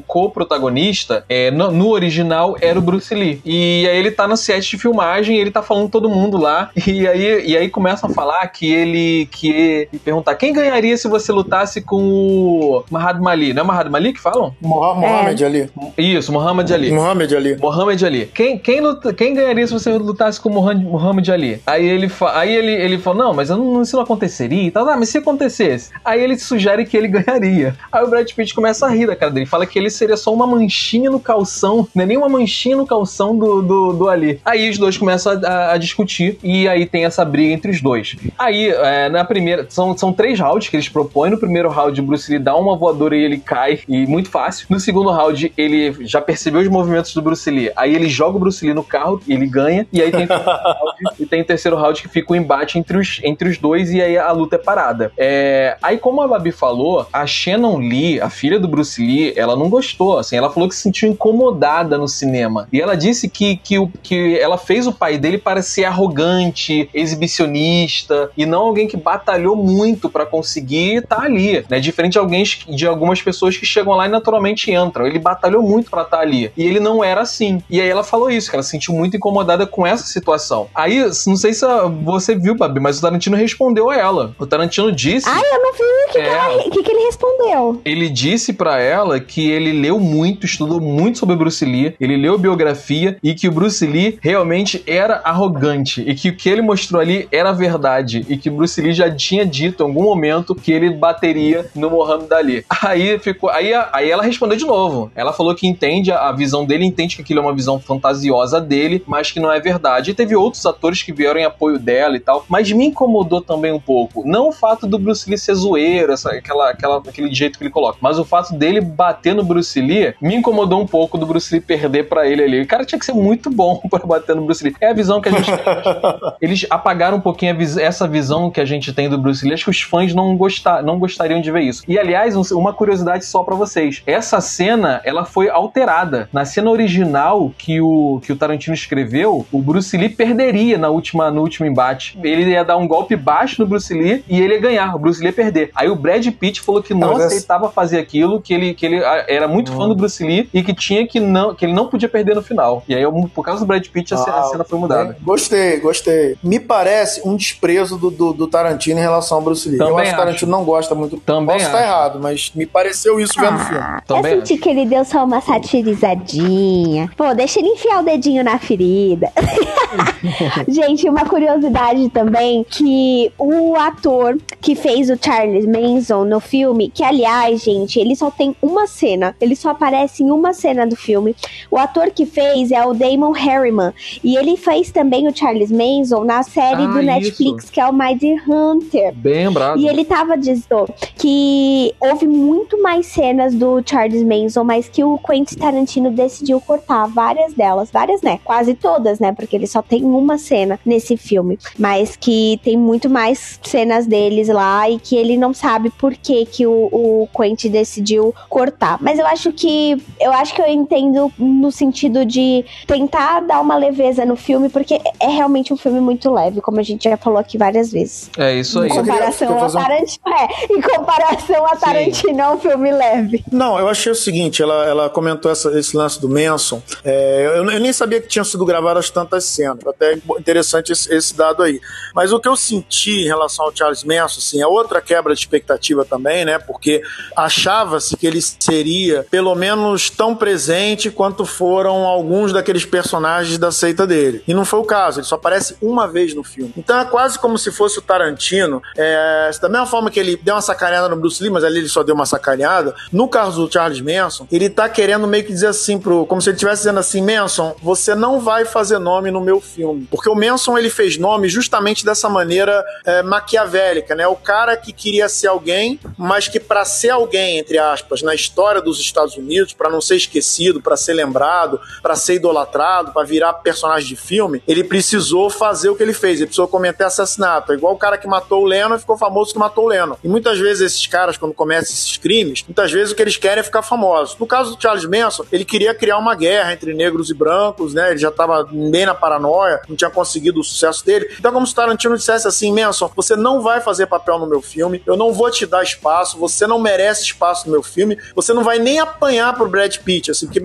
co-protagonista, 0.06 1.24
é, 1.30 1.52
no, 1.52 1.72
no 1.72 1.90
original, 1.90 2.56
era 2.62 2.78
o 2.78 2.82
Bruce 2.82 3.14
Lee. 3.14 3.42
E 3.46 3.88
aí 3.88 3.98
ele 3.98 4.12
tá 4.12 4.28
no 4.28 4.36
set 4.38 4.70
de 4.70 4.78
filmagem, 4.78 5.38
ele 5.38 5.52
tá 5.52 5.62
falando 5.62 5.90
todo 5.90 6.10
mundo 6.10 6.38
lá. 6.38 6.70
E 6.96 7.08
aí, 7.08 7.44
e 7.48 7.58
aí 7.58 7.68
começam 7.68 8.10
a 8.10 8.14
falar 8.14 8.42
que 8.58 8.72
ele. 8.74 9.28
que 9.32 9.88
e 9.92 9.98
perguntar 10.00 10.36
quem 10.36 10.54
ganharia 10.54 10.96
se 10.98 11.08
você 11.08 11.32
lutasse 11.32 11.82
com 11.82 11.98
o 12.04 12.84
Mahatma 12.90 13.32
Ali. 13.32 13.54
Não 13.54 13.64
é 13.64 13.66
Mahatma 13.66 13.98
Ali 13.98 14.14
que 14.14 14.20
falam? 14.20 14.54
Mohamed 14.62 15.44
Ali. 15.46 15.70
Isso, 15.98 16.32
Muhammad 16.32 16.72
Ali. 16.72 16.92
Mohamed 16.92 17.36
Ali. 17.36 17.58
Mohamed 17.58 18.06
Ali. 18.06 18.26
Quem, 18.34 18.58
quem, 18.58 18.82
luta- 18.82 19.14
quem 19.14 19.34
ganharia 19.34 19.66
se 19.68 19.74
você 19.74 19.92
lutasse 19.98 20.40
com 20.40 20.50
Muhammad 20.50 21.28
Ali? 21.30 21.62
Aí 21.66 21.86
ele, 21.86 22.10
fa- 22.10 22.38
aí 22.40 22.54
ele, 22.56 22.72
ele 22.72 22.98
falou: 22.98 23.26
Não, 23.26 23.34
mas 23.34 23.50
eu 23.50 23.58
não, 23.58 23.82
isso 23.82 23.96
não 23.96 24.04
aconteceria 24.04 24.64
e 24.64 24.72
tal. 24.72 24.88
Ah, 24.88 24.98
mas 24.98 25.10
se 25.10 25.18
acontecesse? 25.18 25.92
Aí 26.04 26.22
ele 26.24 26.38
sugere 26.38 26.86
que 26.86 26.96
ele 26.96 27.08
ganharia. 27.10 27.76
Aí 27.92 28.04
o 28.04 28.08
Brad 28.10 28.30
Pitt 28.32 28.54
começa 28.54 28.86
a 28.86 28.90
rir 28.90 29.08
da 29.08 29.16
cara 29.16 29.32
dele. 29.32 29.46
Fala 29.46 29.66
que 29.66 29.78
ele 29.80 29.90
seria 29.90 30.18
só 30.18 30.34
uma 30.34 30.48
manchinha 30.48 31.10
no 31.10 31.20
calção. 31.20 31.88
Não 31.94 32.04
é 32.04 32.06
nem 32.06 32.18
uma 32.18 32.30
manchinha 32.30 32.76
no 32.78 32.86
calção 32.86 33.38
do, 33.38 33.62
do, 33.62 33.94
do 33.94 34.10
Ali. 34.10 34.40
Aí 34.46 34.70
os 34.70 34.78
dois 34.78 34.98
começam 34.98 35.34
a, 35.44 35.48
a- 35.48 35.72
a 35.74 35.78
discutir 35.78 36.38
e 36.44 36.68
aí 36.68 36.86
tem 36.86 37.06
essa 37.06 37.24
briga 37.26 37.54
entre 37.54 37.72
os 37.72 37.82
dois. 37.82 38.16
Aí, 38.38 38.45
é, 38.52 39.10
na 39.10 39.24
primeira. 39.24 39.66
São, 39.70 39.98
são 39.98 40.14
três 40.14 40.40
rounds 40.40 40.70
que 40.70 40.76
eles 40.76 40.90
propõem. 40.90 41.32
No 41.32 41.38
primeiro 41.38 41.70
round, 41.70 42.00
o 42.00 42.04
Bruce 42.04 42.32
Lee 42.32 42.40
dá 42.40 42.56
uma 42.56 42.76
voadora 42.76 43.16
e 43.16 43.24
ele 43.24 43.38
cai. 43.38 43.80
E 43.88 44.06
muito 44.06 44.30
fácil. 44.30 44.68
No 44.70 44.80
segundo 44.80 45.10
round, 45.10 45.52
ele 45.58 45.96
já 46.06 46.22
percebeu 46.22 46.62
os 46.62 46.68
movimentos 46.68 47.14
do 47.14 47.22
Bruce 47.22 47.50
Lee. 47.50 47.72
Aí 47.76 47.96
ele 47.96 48.10
joga 48.10 48.38
o 48.38 48.40
Bruce 48.40 48.66
Lee 48.66 48.74
no 48.74 48.84
carro 48.84 49.22
e 49.28 49.34
ele 49.34 49.48
ganha. 49.48 49.88
E 49.92 50.02
aí 50.02 50.12
tem, 50.12 50.28
e 51.20 51.26
tem 51.26 51.42
o 51.42 51.46
terceiro 51.46 51.78
round 51.78 52.02
que 52.02 52.08
fica 52.08 52.34
o 52.34 52.36
embate 52.36 52.78
entre 52.78 52.98
os, 52.98 53.20
entre 53.24 53.50
os 53.50 53.58
dois. 53.58 53.92
E 53.92 54.02
aí 54.02 54.18
a 54.18 54.32
luta 54.32 54.56
é 54.56 54.60
parada. 54.60 55.12
É, 55.18 55.78
aí, 55.82 55.98
como 55.98 56.22
a 56.22 56.28
Babi 56.28 56.52
falou, 56.52 57.08
a 57.12 57.26
Shannon 57.26 57.78
Lee, 57.78 58.20
a 58.20 58.30
filha 58.30 58.60
do 58.60 58.68
Bruce 58.68 59.02
Lee, 59.02 59.34
ela 59.36 59.56
não 59.56 59.70
gostou. 59.70 60.18
Assim, 60.18 60.36
ela 60.36 60.50
falou 60.50 60.70
que 60.70 60.76
se 60.76 60.82
sentiu 60.82 61.10
incomodada 61.10 61.98
no 61.98 62.08
cinema. 62.08 62.68
E 62.72 62.82
ela 62.82 62.96
disse 62.96 63.28
que, 63.28 63.58
que, 63.58 63.80
o, 63.80 63.88
que 64.02 64.38
ela 64.40 64.58
fez 64.58 64.88
o 64.88 64.94
pai 64.94 65.18
dele 65.18 65.38
para 65.38 65.62
ser 65.62 65.86
arrogante, 65.86 66.90
exibicionista 66.94 68.25
e 68.38 68.46
não 68.46 68.62
alguém 68.62 68.88
que 68.88 68.98
batalhou 68.98 69.56
muito 69.56 70.10
para 70.10 70.26
conseguir 70.26 70.98
estar 70.98 71.22
ali, 71.22 71.66
né? 71.70 71.80
Diferente 71.80 72.14
de 72.14 72.20
alguém 72.20 72.44
de 72.70 72.86
algumas 72.88 73.22
pessoas 73.22 73.58
que 73.58 73.66
chegam 73.66 73.94
lá 73.94 74.06
e 74.06 74.10
naturalmente 74.10 74.72
entram. 74.72 75.06
Ele 75.06 75.20
batalhou 75.20 75.62
muito 75.64 75.90
para 75.90 76.04
estar 76.04 76.20
ali 76.20 76.52
e 76.56 76.64
ele 76.66 76.80
não 76.80 77.04
era 77.04 77.22
assim. 77.22 77.62
E 77.70 77.80
aí 77.82 77.88
ela 77.88 78.04
falou 78.04 78.30
isso, 78.30 78.50
que 78.50 78.56
ela 78.56 78.64
se 78.64 78.70
sentiu 78.70 78.94
muito 78.94 79.18
incomodada 79.18 79.66
com 79.66 79.86
essa 79.86 80.06
situação. 80.06 80.68
Aí, 80.76 81.00
não 81.28 81.36
sei 81.36 81.54
se 81.54 81.66
você 82.04 82.36
viu, 82.36 82.56
Babi, 82.56 82.80
mas 82.80 82.98
o 83.00 83.02
Tarantino 83.02 83.36
respondeu 83.38 83.90
a 83.90 83.96
ela. 83.98 84.36
O 84.40 84.46
Tarantino 84.46 84.92
disse 84.92 85.28
Ai, 85.30 85.42
eu 85.42 85.62
não 85.62 85.74
vi 85.74 85.80
o 85.84 86.12
que, 86.12 86.18
É. 86.20 86.64
que, 86.64 86.70
que 86.70 86.84
que 86.84 86.92
ele 86.92 87.06
respondeu. 87.06 87.82
ele 87.86 88.10
disse 88.10 88.54
pra 88.54 88.80
ela 88.80 89.20
que 89.20 89.50
ele 89.50 89.72
leu 89.72 90.00
muito, 90.00 90.46
estudou 90.46 90.80
muito 90.80 91.18
sobre 91.20 91.36
Bruce 91.36 91.66
Lee, 91.66 91.96
ele 92.00 92.18
leu 92.18 92.38
biografia 92.38 93.18
e 93.24 93.34
que 93.34 93.48
o 93.48 93.52
Bruce 93.52 93.86
Lee 93.86 94.18
realmente 94.22 94.84
era 94.86 95.22
arrogante 95.24 96.04
e 96.06 96.14
que 96.16 96.30
o 96.30 96.36
que 96.36 96.50
ele 96.50 96.62
mostrou 96.62 97.02
ali 97.02 97.28
era 97.32 97.52
verdade 97.52 98.15
e 98.28 98.38
que 98.38 98.50
Bruce 98.50 98.80
Lee 98.82 98.94
já 98.94 99.14
tinha 99.14 99.46
dito 99.46 99.84
em 99.84 99.88
algum 99.88 100.04
momento 100.04 100.54
que 100.56 100.72
ele 100.72 100.90
bateria 100.92 101.66
no 101.76 101.90
Muhammad 101.90 102.32
Ali. 102.32 102.66
Aí 102.84 103.18
ficou, 103.20 103.50
aí, 103.50 103.72
aí 103.92 104.10
ela 104.12 104.24
respondeu 104.24 104.58
de 104.58 104.66
novo. 104.66 105.12
Ela 105.16 105.34
falou 105.34 105.56
que 105.56 105.68
entende 105.68 106.12
a, 106.12 106.32
visão 106.32 106.66
dele, 106.66 106.86
entende 106.86 107.16
que 107.16 107.22
aquilo 107.22 107.40
é 107.40 107.44
uma 107.44 107.54
visão 107.54 107.80
fantasiosa 107.80 108.60
dele, 108.62 109.04
mas 109.08 109.32
que 109.32 109.40
não 109.40 109.52
é 109.52 109.60
verdade. 109.60 110.12
E 110.12 110.14
teve 110.14 110.36
outros 110.36 110.66
atores 110.66 111.02
que 111.02 111.12
vieram 111.14 111.40
em 111.40 111.46
apoio 111.46 111.80
dela 111.80 112.16
e 112.16 112.20
tal, 112.20 112.46
mas 112.48 112.72
me 112.72 112.86
incomodou 112.88 113.42
também 113.42 113.72
um 113.72 113.80
pouco. 113.80 114.24
Não 114.26 114.50
o 114.50 114.52
fato 114.52 114.86
do 114.86 115.00
Bruce 115.00 115.30
Lee 115.30 115.38
ser 115.38 115.56
zoeiro, 115.56 116.12
essa, 116.12 116.32
aquela, 116.32 116.70
aquela, 116.70 116.98
aquele 116.98 117.34
jeito 117.34 117.58
que 117.58 117.64
ele 117.64 117.72
coloca, 117.72 117.98
mas 118.02 118.20
o 118.20 118.26
fato 118.26 118.54
dele 118.54 118.82
bater 118.82 119.34
no 119.34 119.44
Bruce 119.44 119.80
Lee 119.80 120.14
me 120.22 120.36
incomodou 120.36 120.82
um 120.82 120.88
pouco 120.88 121.18
do 121.18 121.26
Bruce 121.26 121.54
Lee 121.54 121.62
perder 121.62 122.08
pra 122.08 122.28
ele 122.28 122.44
ali. 122.44 122.62
O 122.62 122.68
cara 122.68 122.86
tinha 122.86 123.00
que 123.00 123.06
ser 123.06 123.14
muito 123.14 123.50
bom 123.50 123.82
pra 123.90 124.00
bater 124.06 124.36
no 124.36 124.44
Bruce 124.44 124.64
Lee. 124.64 124.76
É 124.82 124.90
a 124.90 124.94
visão 124.94 125.22
que 125.22 125.30
a 125.30 125.32
gente. 125.32 125.50
Eles 126.42 126.66
apagaram 126.70 127.18
um 127.18 127.22
pouquinho 127.22 127.54
a 127.54 127.56
vis- 127.56 127.78
essa 128.06 128.08
visão 128.08 128.52
que 128.52 128.62
a 128.62 128.66
gente 128.66 128.94
tem 128.94 129.10
do 129.10 129.18
Bruce 129.18 129.44
Lee. 129.44 129.54
Acho 129.54 129.66
que 129.66 129.70
os 129.72 129.82
fãs 129.82 130.14
não, 130.14 130.36
gostar, 130.38 130.84
não 130.84 131.00
gostariam 131.00 131.42
de 131.42 131.52
ver 131.52 131.62
isso. 131.62 131.84
E 131.88 131.98
aliás, 131.98 132.36
um- 132.36 132.44
uma 132.58 132.72
curiosidade 132.74 133.26
só 133.26 133.44
pra 133.44 133.56
vocês: 133.56 134.02
essa 134.06 134.40
cena 134.40 135.02
ela 135.04 135.26
foi 135.26 135.50
alterada. 135.50 136.30
Na 136.32 136.46
cena 136.46 136.70
original 136.70 137.52
que 137.58 137.82
o, 137.82 138.22
que 138.24 138.32
o 138.32 138.36
Tarantino 138.36 138.74
escreveu, 138.74 139.46
o 139.52 139.62
Bruce 139.62 139.96
Lee 139.98 140.10
perderia 140.10 140.78
na 140.78 140.90
última, 140.90 141.32
no 141.32 141.42
último 141.42 141.66
embate. 141.68 142.18
Ele 142.24 142.52
ia 142.52 142.64
dar 142.64 142.78
um 142.78 142.88
golpe 142.88 143.16
baixo 143.16 143.62
no 143.62 143.68
Bruce 143.68 143.94
Lee 143.94 144.24
e 144.30 144.40
ele 144.42 144.54
ia 144.56 144.62
ganhar. 144.62 144.96
O 144.96 145.00
Bruce 145.00 145.20
Lee 145.20 145.30
ia 145.30 145.34
perder. 145.34 145.72
Aí 145.76 145.90
o 145.90 145.96
Brad 145.96 146.26
Pitt 146.32 146.62
falou 146.62 146.82
que 146.84 146.94
não 146.94 147.10
mas 147.14 147.18
essa- 147.24 147.28
aceitava 147.36 147.70
fazer 147.72 147.98
aquilo, 148.00 148.40
que 148.42 148.54
ele, 148.54 148.74
que 148.74 148.86
ele 148.86 149.04
ah, 149.04 149.26
era 149.28 149.48
muito 149.48 149.72
fã 149.72 149.88
do 149.88 149.96
Bruce 149.96 150.24
Lee 150.24 150.50
e 150.54 150.62
que 150.64 150.74
tinha 150.74 151.08
que 151.08 151.20
não, 151.20 151.56
que 151.56 151.66
ele 151.66 151.74
não 151.74 151.88
podia 151.88 152.08
perder 152.10 152.36
no 152.36 152.42
final. 152.42 152.84
E 152.88 152.94
aí, 152.96 153.04
por 153.34 153.44
causa 153.44 153.62
do 153.62 153.66
Brad 153.66 153.86
Pitt, 153.88 154.14
a, 154.14 154.18
cena- 154.18 154.36
a 154.38 154.40
Ah, 154.42 154.44
cena 154.44 154.64
foi 154.64 154.78
mudada. 154.80 155.18
Gostei, 155.22 155.80
gostei. 155.80 156.36
Me 156.44 156.60
parece 156.60 157.22
um 157.28 157.36
desprezo 157.36 157.95
do, 157.98 158.10
do, 158.12 158.34
do 158.34 158.48
Tarantino 158.48 159.00
em 159.00 159.04
relação 159.04 159.38
ao 159.38 159.44
Bruce 159.44 159.68
Lee. 159.68 159.78
Também 159.78 159.94
eu 159.94 159.98
acho 160.00 160.04
que 160.06 160.10
o 160.10 160.14
acho. 160.16 160.26
Tarantino 160.26 160.52
não 160.52 160.64
gosta 160.64 160.96
muito. 160.96 161.18
Também 161.18 161.56
Posso 161.58 161.66
estar 161.68 161.78
acho. 161.80 161.88
errado, 161.88 162.20
mas 162.22 162.52
me 162.56 162.66
pareceu 162.66 163.20
isso 163.20 163.34
vendo 163.40 163.56
o 163.56 163.60
filme. 163.60 163.80
Ah, 163.80 164.02
Também 164.06 164.34
eu 164.34 164.46
senti 164.46 164.58
que 164.62 164.70
ele 164.70 164.86
deu 164.86 165.04
só 165.06 165.24
uma 165.24 165.42
satirizadinha. 165.42 167.10
Pô, 167.18 167.34
deixa 167.34 167.60
ele 167.60 167.70
enfiar 167.70 168.02
o 168.02 168.04
dedinho 168.04 168.44
na 168.44 168.58
ferida. 168.60 169.32
Gente, 170.68 171.08
uma 171.10 171.26
curiosidade 171.26 172.10
também 172.10 172.64
que 172.68 173.32
o 173.38 173.76
ator 173.76 174.38
que 174.60 174.76
fez 174.76 175.10
o 175.10 175.18
Charles 175.24 175.66
Manson 175.66 176.26
no 176.26 176.40
filme, 176.40 176.90
que 176.94 177.04
aliás, 177.04 177.62
gente, 177.62 178.00
ele 178.00 178.16
só 178.16 178.32
tem 178.32 178.56
uma 178.62 178.88
cena, 178.88 179.36
ele 179.40 179.56
só 179.56 179.70
aparece 179.70 180.24
em 180.24 180.32
uma 180.32 180.54
cena 180.54 180.86
do 180.88 180.96
filme. 180.96 181.36
O 181.70 181.78
ator 181.78 182.10
que 182.12 182.26
fez 182.26 182.72
é 182.72 182.84
o 182.86 182.94
Damon 182.94 183.32
Harriman 183.32 183.94
e 184.24 184.36
ele 184.36 184.58
fez 184.58 184.92
também 184.92 185.28
o 185.28 185.36
Charles 185.36 185.72
Manson 185.72 186.24
na 186.24 186.42
série 186.44 186.84
Ah, 186.84 186.88
do 186.88 186.98
isso. 187.00 187.06
Netflix 187.06 187.70
que 187.70 187.80
é 187.80 187.85
o 187.90 187.94
Mighty 187.94 188.36
Hunter. 188.48 189.14
Bem 189.16 189.48
lembrado. 189.48 189.80
E 189.80 189.88
ele 189.88 190.06
tava 190.06 190.38
dizendo 190.38 190.88
que 191.16 191.94
houve 192.00 192.28
muito 192.28 192.82
mais 192.82 193.08
cenas 193.08 193.54
do 193.54 193.82
Charles 193.86 194.24
Manson, 194.24 194.64
mas 194.64 194.88
que 194.88 195.04
o 195.04 195.18
Quentin 195.18 195.56
Tarantino 195.56 196.12
decidiu 196.12 196.62
cortar 196.62 197.08
várias 197.08 197.54
delas, 197.54 197.92
várias, 197.92 198.22
né? 198.22 198.40
Quase 198.44 198.74
todas, 198.74 199.20
né? 199.20 199.32
Porque 199.34 199.56
ele 199.56 199.68
só 199.68 199.82
tem 199.82 200.04
uma 200.04 200.38
cena 200.38 200.80
nesse 200.86 201.18
filme, 201.18 201.60
mas 201.78 202.16
que 202.16 202.60
tem 202.64 202.78
muito 202.78 203.10
mais 203.10 203.60
cenas 203.64 204.06
deles 204.06 204.48
lá 204.48 204.90
e 204.90 205.00
que 205.00 205.16
ele 205.16 205.38
não 205.38 205.54
sabe 205.54 205.90
por 205.90 206.14
que 206.14 206.46
que 206.46 206.66
o, 206.66 206.90
o 206.92 207.28
Quentin 207.36 207.70
decidiu 207.70 208.34
cortar. 208.50 208.98
Mas 209.02 209.20
eu 209.20 209.26
acho 209.26 209.52
que 209.52 210.02
eu 210.20 210.32
acho 210.32 210.54
que 210.54 210.62
eu 210.62 210.68
entendo 210.68 211.32
no 211.38 211.72
sentido 211.72 212.26
de 212.26 212.64
tentar 212.88 213.42
dar 213.42 213.60
uma 213.60 213.76
leveza 213.76 214.26
no 214.26 214.36
filme, 214.36 214.70
porque 214.70 215.02
é 215.20 215.28
realmente 215.28 215.74
um 215.74 215.78
filme 215.78 216.00
muito 216.00 216.32
leve, 216.32 216.62
como 216.62 216.80
a 216.80 216.84
gente 216.84 217.10
já 217.10 217.18
falou 217.18 217.40
aqui 217.40 217.58
várias 217.58 217.75
vezes. 217.92 218.30
É 218.38 218.54
isso 218.56 218.80
aí. 218.80 218.88
Em 218.88 218.90
queria- 218.90 219.04
comparação 219.14 219.48
queria 219.48 219.56
a 219.56 219.60
fazer 219.70 219.78
um- 219.78 219.82
Tarantino. 219.82 220.26
É, 220.36 220.74
em 220.74 220.82
comparação 220.82 221.66
a 221.66 221.76
Tarantino, 221.76 222.42
é 222.42 222.50
um 222.50 222.60
filme 222.60 222.92
leve. 222.92 223.44
Não, 223.52 223.80
eu 223.80 223.88
achei 223.88 224.12
o 224.12 224.16
seguinte, 224.16 224.62
ela, 224.62 224.86
ela 224.86 225.10
comentou 225.10 225.50
essa- 225.52 225.78
esse 225.80 225.96
lance 225.96 226.20
do 226.20 226.28
Manson. 226.30 226.82
É, 227.04 227.46
eu, 227.58 227.70
eu 227.70 227.80
nem 227.80 227.94
sabia 227.94 228.20
que 228.22 228.28
tinham 228.28 228.44
sido 228.44 228.66
gravadas 228.66 229.10
tantas 229.10 229.46
cenas. 229.46 229.86
Até 229.88 230.14
interessante 230.40 230.92
esse, 230.92 231.14
esse 231.14 231.36
dado 231.36 231.64
aí. 231.64 231.80
Mas 232.14 232.32
o 232.34 232.40
que 232.40 232.48
eu 232.48 232.56
senti 232.56 233.22
em 233.24 233.26
relação 233.28 233.66
ao 233.66 233.76
Charles 233.76 234.04
Manson, 234.04 234.40
assim, 234.40 234.62
é 234.62 234.68
outra 234.68 235.02
quebra 235.02 235.34
de 235.34 235.40
expectativa 235.40 236.04
também, 236.06 236.44
né? 236.46 236.60
Porque 236.60 237.02
achava-se 237.36 238.18
que 238.18 238.26
ele 238.26 238.42
seria 238.42 239.26
pelo 239.30 239.54
menos 239.56 240.10
tão 240.10 240.36
presente 240.36 241.12
quanto 241.12 241.46
foram 241.46 242.06
alguns 242.06 242.52
daqueles 242.52 242.86
personagens 242.86 243.58
da 243.58 243.72
seita 243.72 244.08
dele. 244.08 244.42
E 244.48 244.54
não 244.54 244.66
foi 244.66 244.80
o 244.80 244.84
caso, 244.84 245.20
ele 245.20 245.28
só 245.28 245.36
aparece 245.36 245.76
uma 245.82 246.08
vez 246.08 246.34
no 246.34 246.44
filme. 246.44 246.74
Então 246.78 247.00
é 247.00 247.06
quase 247.06 247.38
como 247.40 247.58
se 247.58 247.65
fosse 247.72 248.00
o 248.00 248.02
Tarantino. 248.02 248.82
É, 248.98 249.52
da 249.62 249.70
mesma 249.70 249.86
forma 249.86 250.10
que 250.12 250.20
ele 250.20 250.38
deu 250.42 250.56
uma 250.56 250.62
sacaneada 250.62 251.10
no 251.10 251.16
Bruce 251.16 251.42
Lee, 251.42 251.52
mas 251.52 251.64
ali 251.64 251.80
ele 251.80 251.90
só 251.90 252.04
deu 252.04 252.16
uma 252.16 252.26
sacaneada. 252.26 252.96
No 253.12 253.28
caso 253.28 253.66
do 253.66 253.72
Charles 253.72 254.02
Manson, 254.02 254.48
ele 254.52 254.70
tá 254.70 254.88
querendo 254.90 255.28
meio 255.28 255.44
que 255.44 255.52
dizer 255.52 255.68
assim 255.68 256.00
pro. 256.00 256.26
Como 256.26 256.42
se 256.42 256.50
ele 256.50 256.56
estivesse 256.56 256.82
dizendo 256.82 257.00
assim: 257.00 257.22
Manson, 257.22 257.76
você 257.82 258.16
não 258.16 258.40
vai 258.40 258.66
fazer 258.66 259.00
nome 259.00 259.32
no 259.32 259.42
meu 259.42 259.60
filme. 259.60 260.08
Porque 260.10 260.30
o 260.30 260.36
Manson 260.36 260.78
ele 260.78 260.90
fez 260.90 261.18
nome 261.18 261.48
justamente 261.48 262.06
dessa 262.06 262.30
maneira 262.30 262.84
é, 263.06 263.22
maquiavélica, 263.24 264.16
né? 264.16 264.28
O 264.28 264.36
cara 264.36 264.76
que 264.78 264.94
queria 264.94 265.28
ser 265.30 265.48
alguém, 265.48 266.00
mas 266.18 266.48
que 266.48 266.60
para 266.60 266.86
ser 266.86 267.10
alguém, 267.10 267.58
entre 267.58 267.78
aspas, 267.78 268.22
na 268.22 268.34
história 268.34 268.82
dos 268.82 269.00
Estados 269.00 269.36
Unidos, 269.36 269.74
para 269.74 269.90
não 269.90 270.02
ser 270.02 270.16
esquecido, 270.16 270.82
para 270.82 270.98
ser 270.98 271.14
lembrado, 271.14 271.80
para 272.02 272.16
ser 272.16 272.36
idolatrado, 272.36 273.12
para 273.12 273.26
virar 273.26 273.54
personagem 273.54 274.08
de 274.08 274.16
filme, 274.16 274.62
ele 274.68 274.84
precisou 274.84 275.50
fazer 275.50 275.90
o 275.90 275.96
que 275.96 276.04
ele 276.04 276.14
fez. 276.14 276.38
Ele 276.38 276.48
precisou 276.48 276.68
cometer 276.68 277.04
assassinato. 277.04 277.55
É 277.70 277.74
igual 277.74 277.94
o 277.94 277.98
cara 277.98 278.18
que 278.18 278.28
matou 278.28 278.64
o 278.64 278.66
Lennon 278.66 278.98
ficou 278.98 279.18
famoso 279.18 279.54
que 279.54 279.60
matou 279.60 279.86
o 279.86 279.88
Lennon. 279.88 280.16
E 280.24 280.28
muitas 280.28 280.60
vezes 280.60 280.94
esses 280.94 281.08
caras, 281.08 281.38
quando 281.38 281.54
começam 281.54 281.94
esses 281.94 282.18
crimes, 282.18 282.64
muitas 282.68 282.92
vezes 282.92 283.12
o 283.12 283.16
que 283.16 283.22
eles 283.22 283.38
querem 283.38 283.60
é 283.60 283.64
ficar 283.64 283.82
famosos. 283.82 284.38
No 284.38 284.46
caso 284.46 284.76
do 284.76 284.82
Charles 284.82 285.06
Manson, 285.06 285.46
ele 285.52 285.66
queria 285.66 285.94
criar 285.94 286.18
uma 286.18 286.36
guerra 286.36 286.74
entre 286.74 286.94
negros 286.94 287.30
e 287.30 287.34
brancos, 287.34 287.94
né? 287.94 288.12
Ele 288.12 288.20
já 288.20 288.30
estava 288.30 288.68
bem 288.72 289.06
na 289.06 289.16
paranoia 289.16 289.82
não 289.88 289.96
tinha 289.96 290.10
conseguido 290.10 290.60
o 290.60 290.64
sucesso 290.64 291.06
dele. 291.06 291.34
Então, 291.40 291.52
como 291.52 291.66
se 291.66 291.74
Tarantino 291.74 292.18
dissesse 292.18 292.48
assim, 292.48 292.74
Manson, 292.74 293.10
você 293.16 293.36
não 293.36 293.62
vai 293.62 293.82
fazer 293.82 294.08
papel 294.08 294.40
no 294.40 294.48
meu 294.48 294.62
filme, 294.62 295.02
eu 295.06 295.16
não 295.16 295.34
vou 295.34 295.50
te 295.50 295.66
dar 295.66 295.84
espaço, 295.84 296.38
você 296.38 296.68
não 296.68 296.80
merece 296.80 297.24
espaço 297.24 297.66
no 297.66 297.72
meu 297.72 297.84
filme, 297.84 298.18
você 298.36 298.54
não 298.54 298.64
vai 298.64 298.80
nem 298.80 299.00
apanhar 299.00 299.54
pro 299.56 299.70
Brad 299.70 299.96
Pitt, 299.98 300.32
assim, 300.32 300.48
porque 300.48 300.62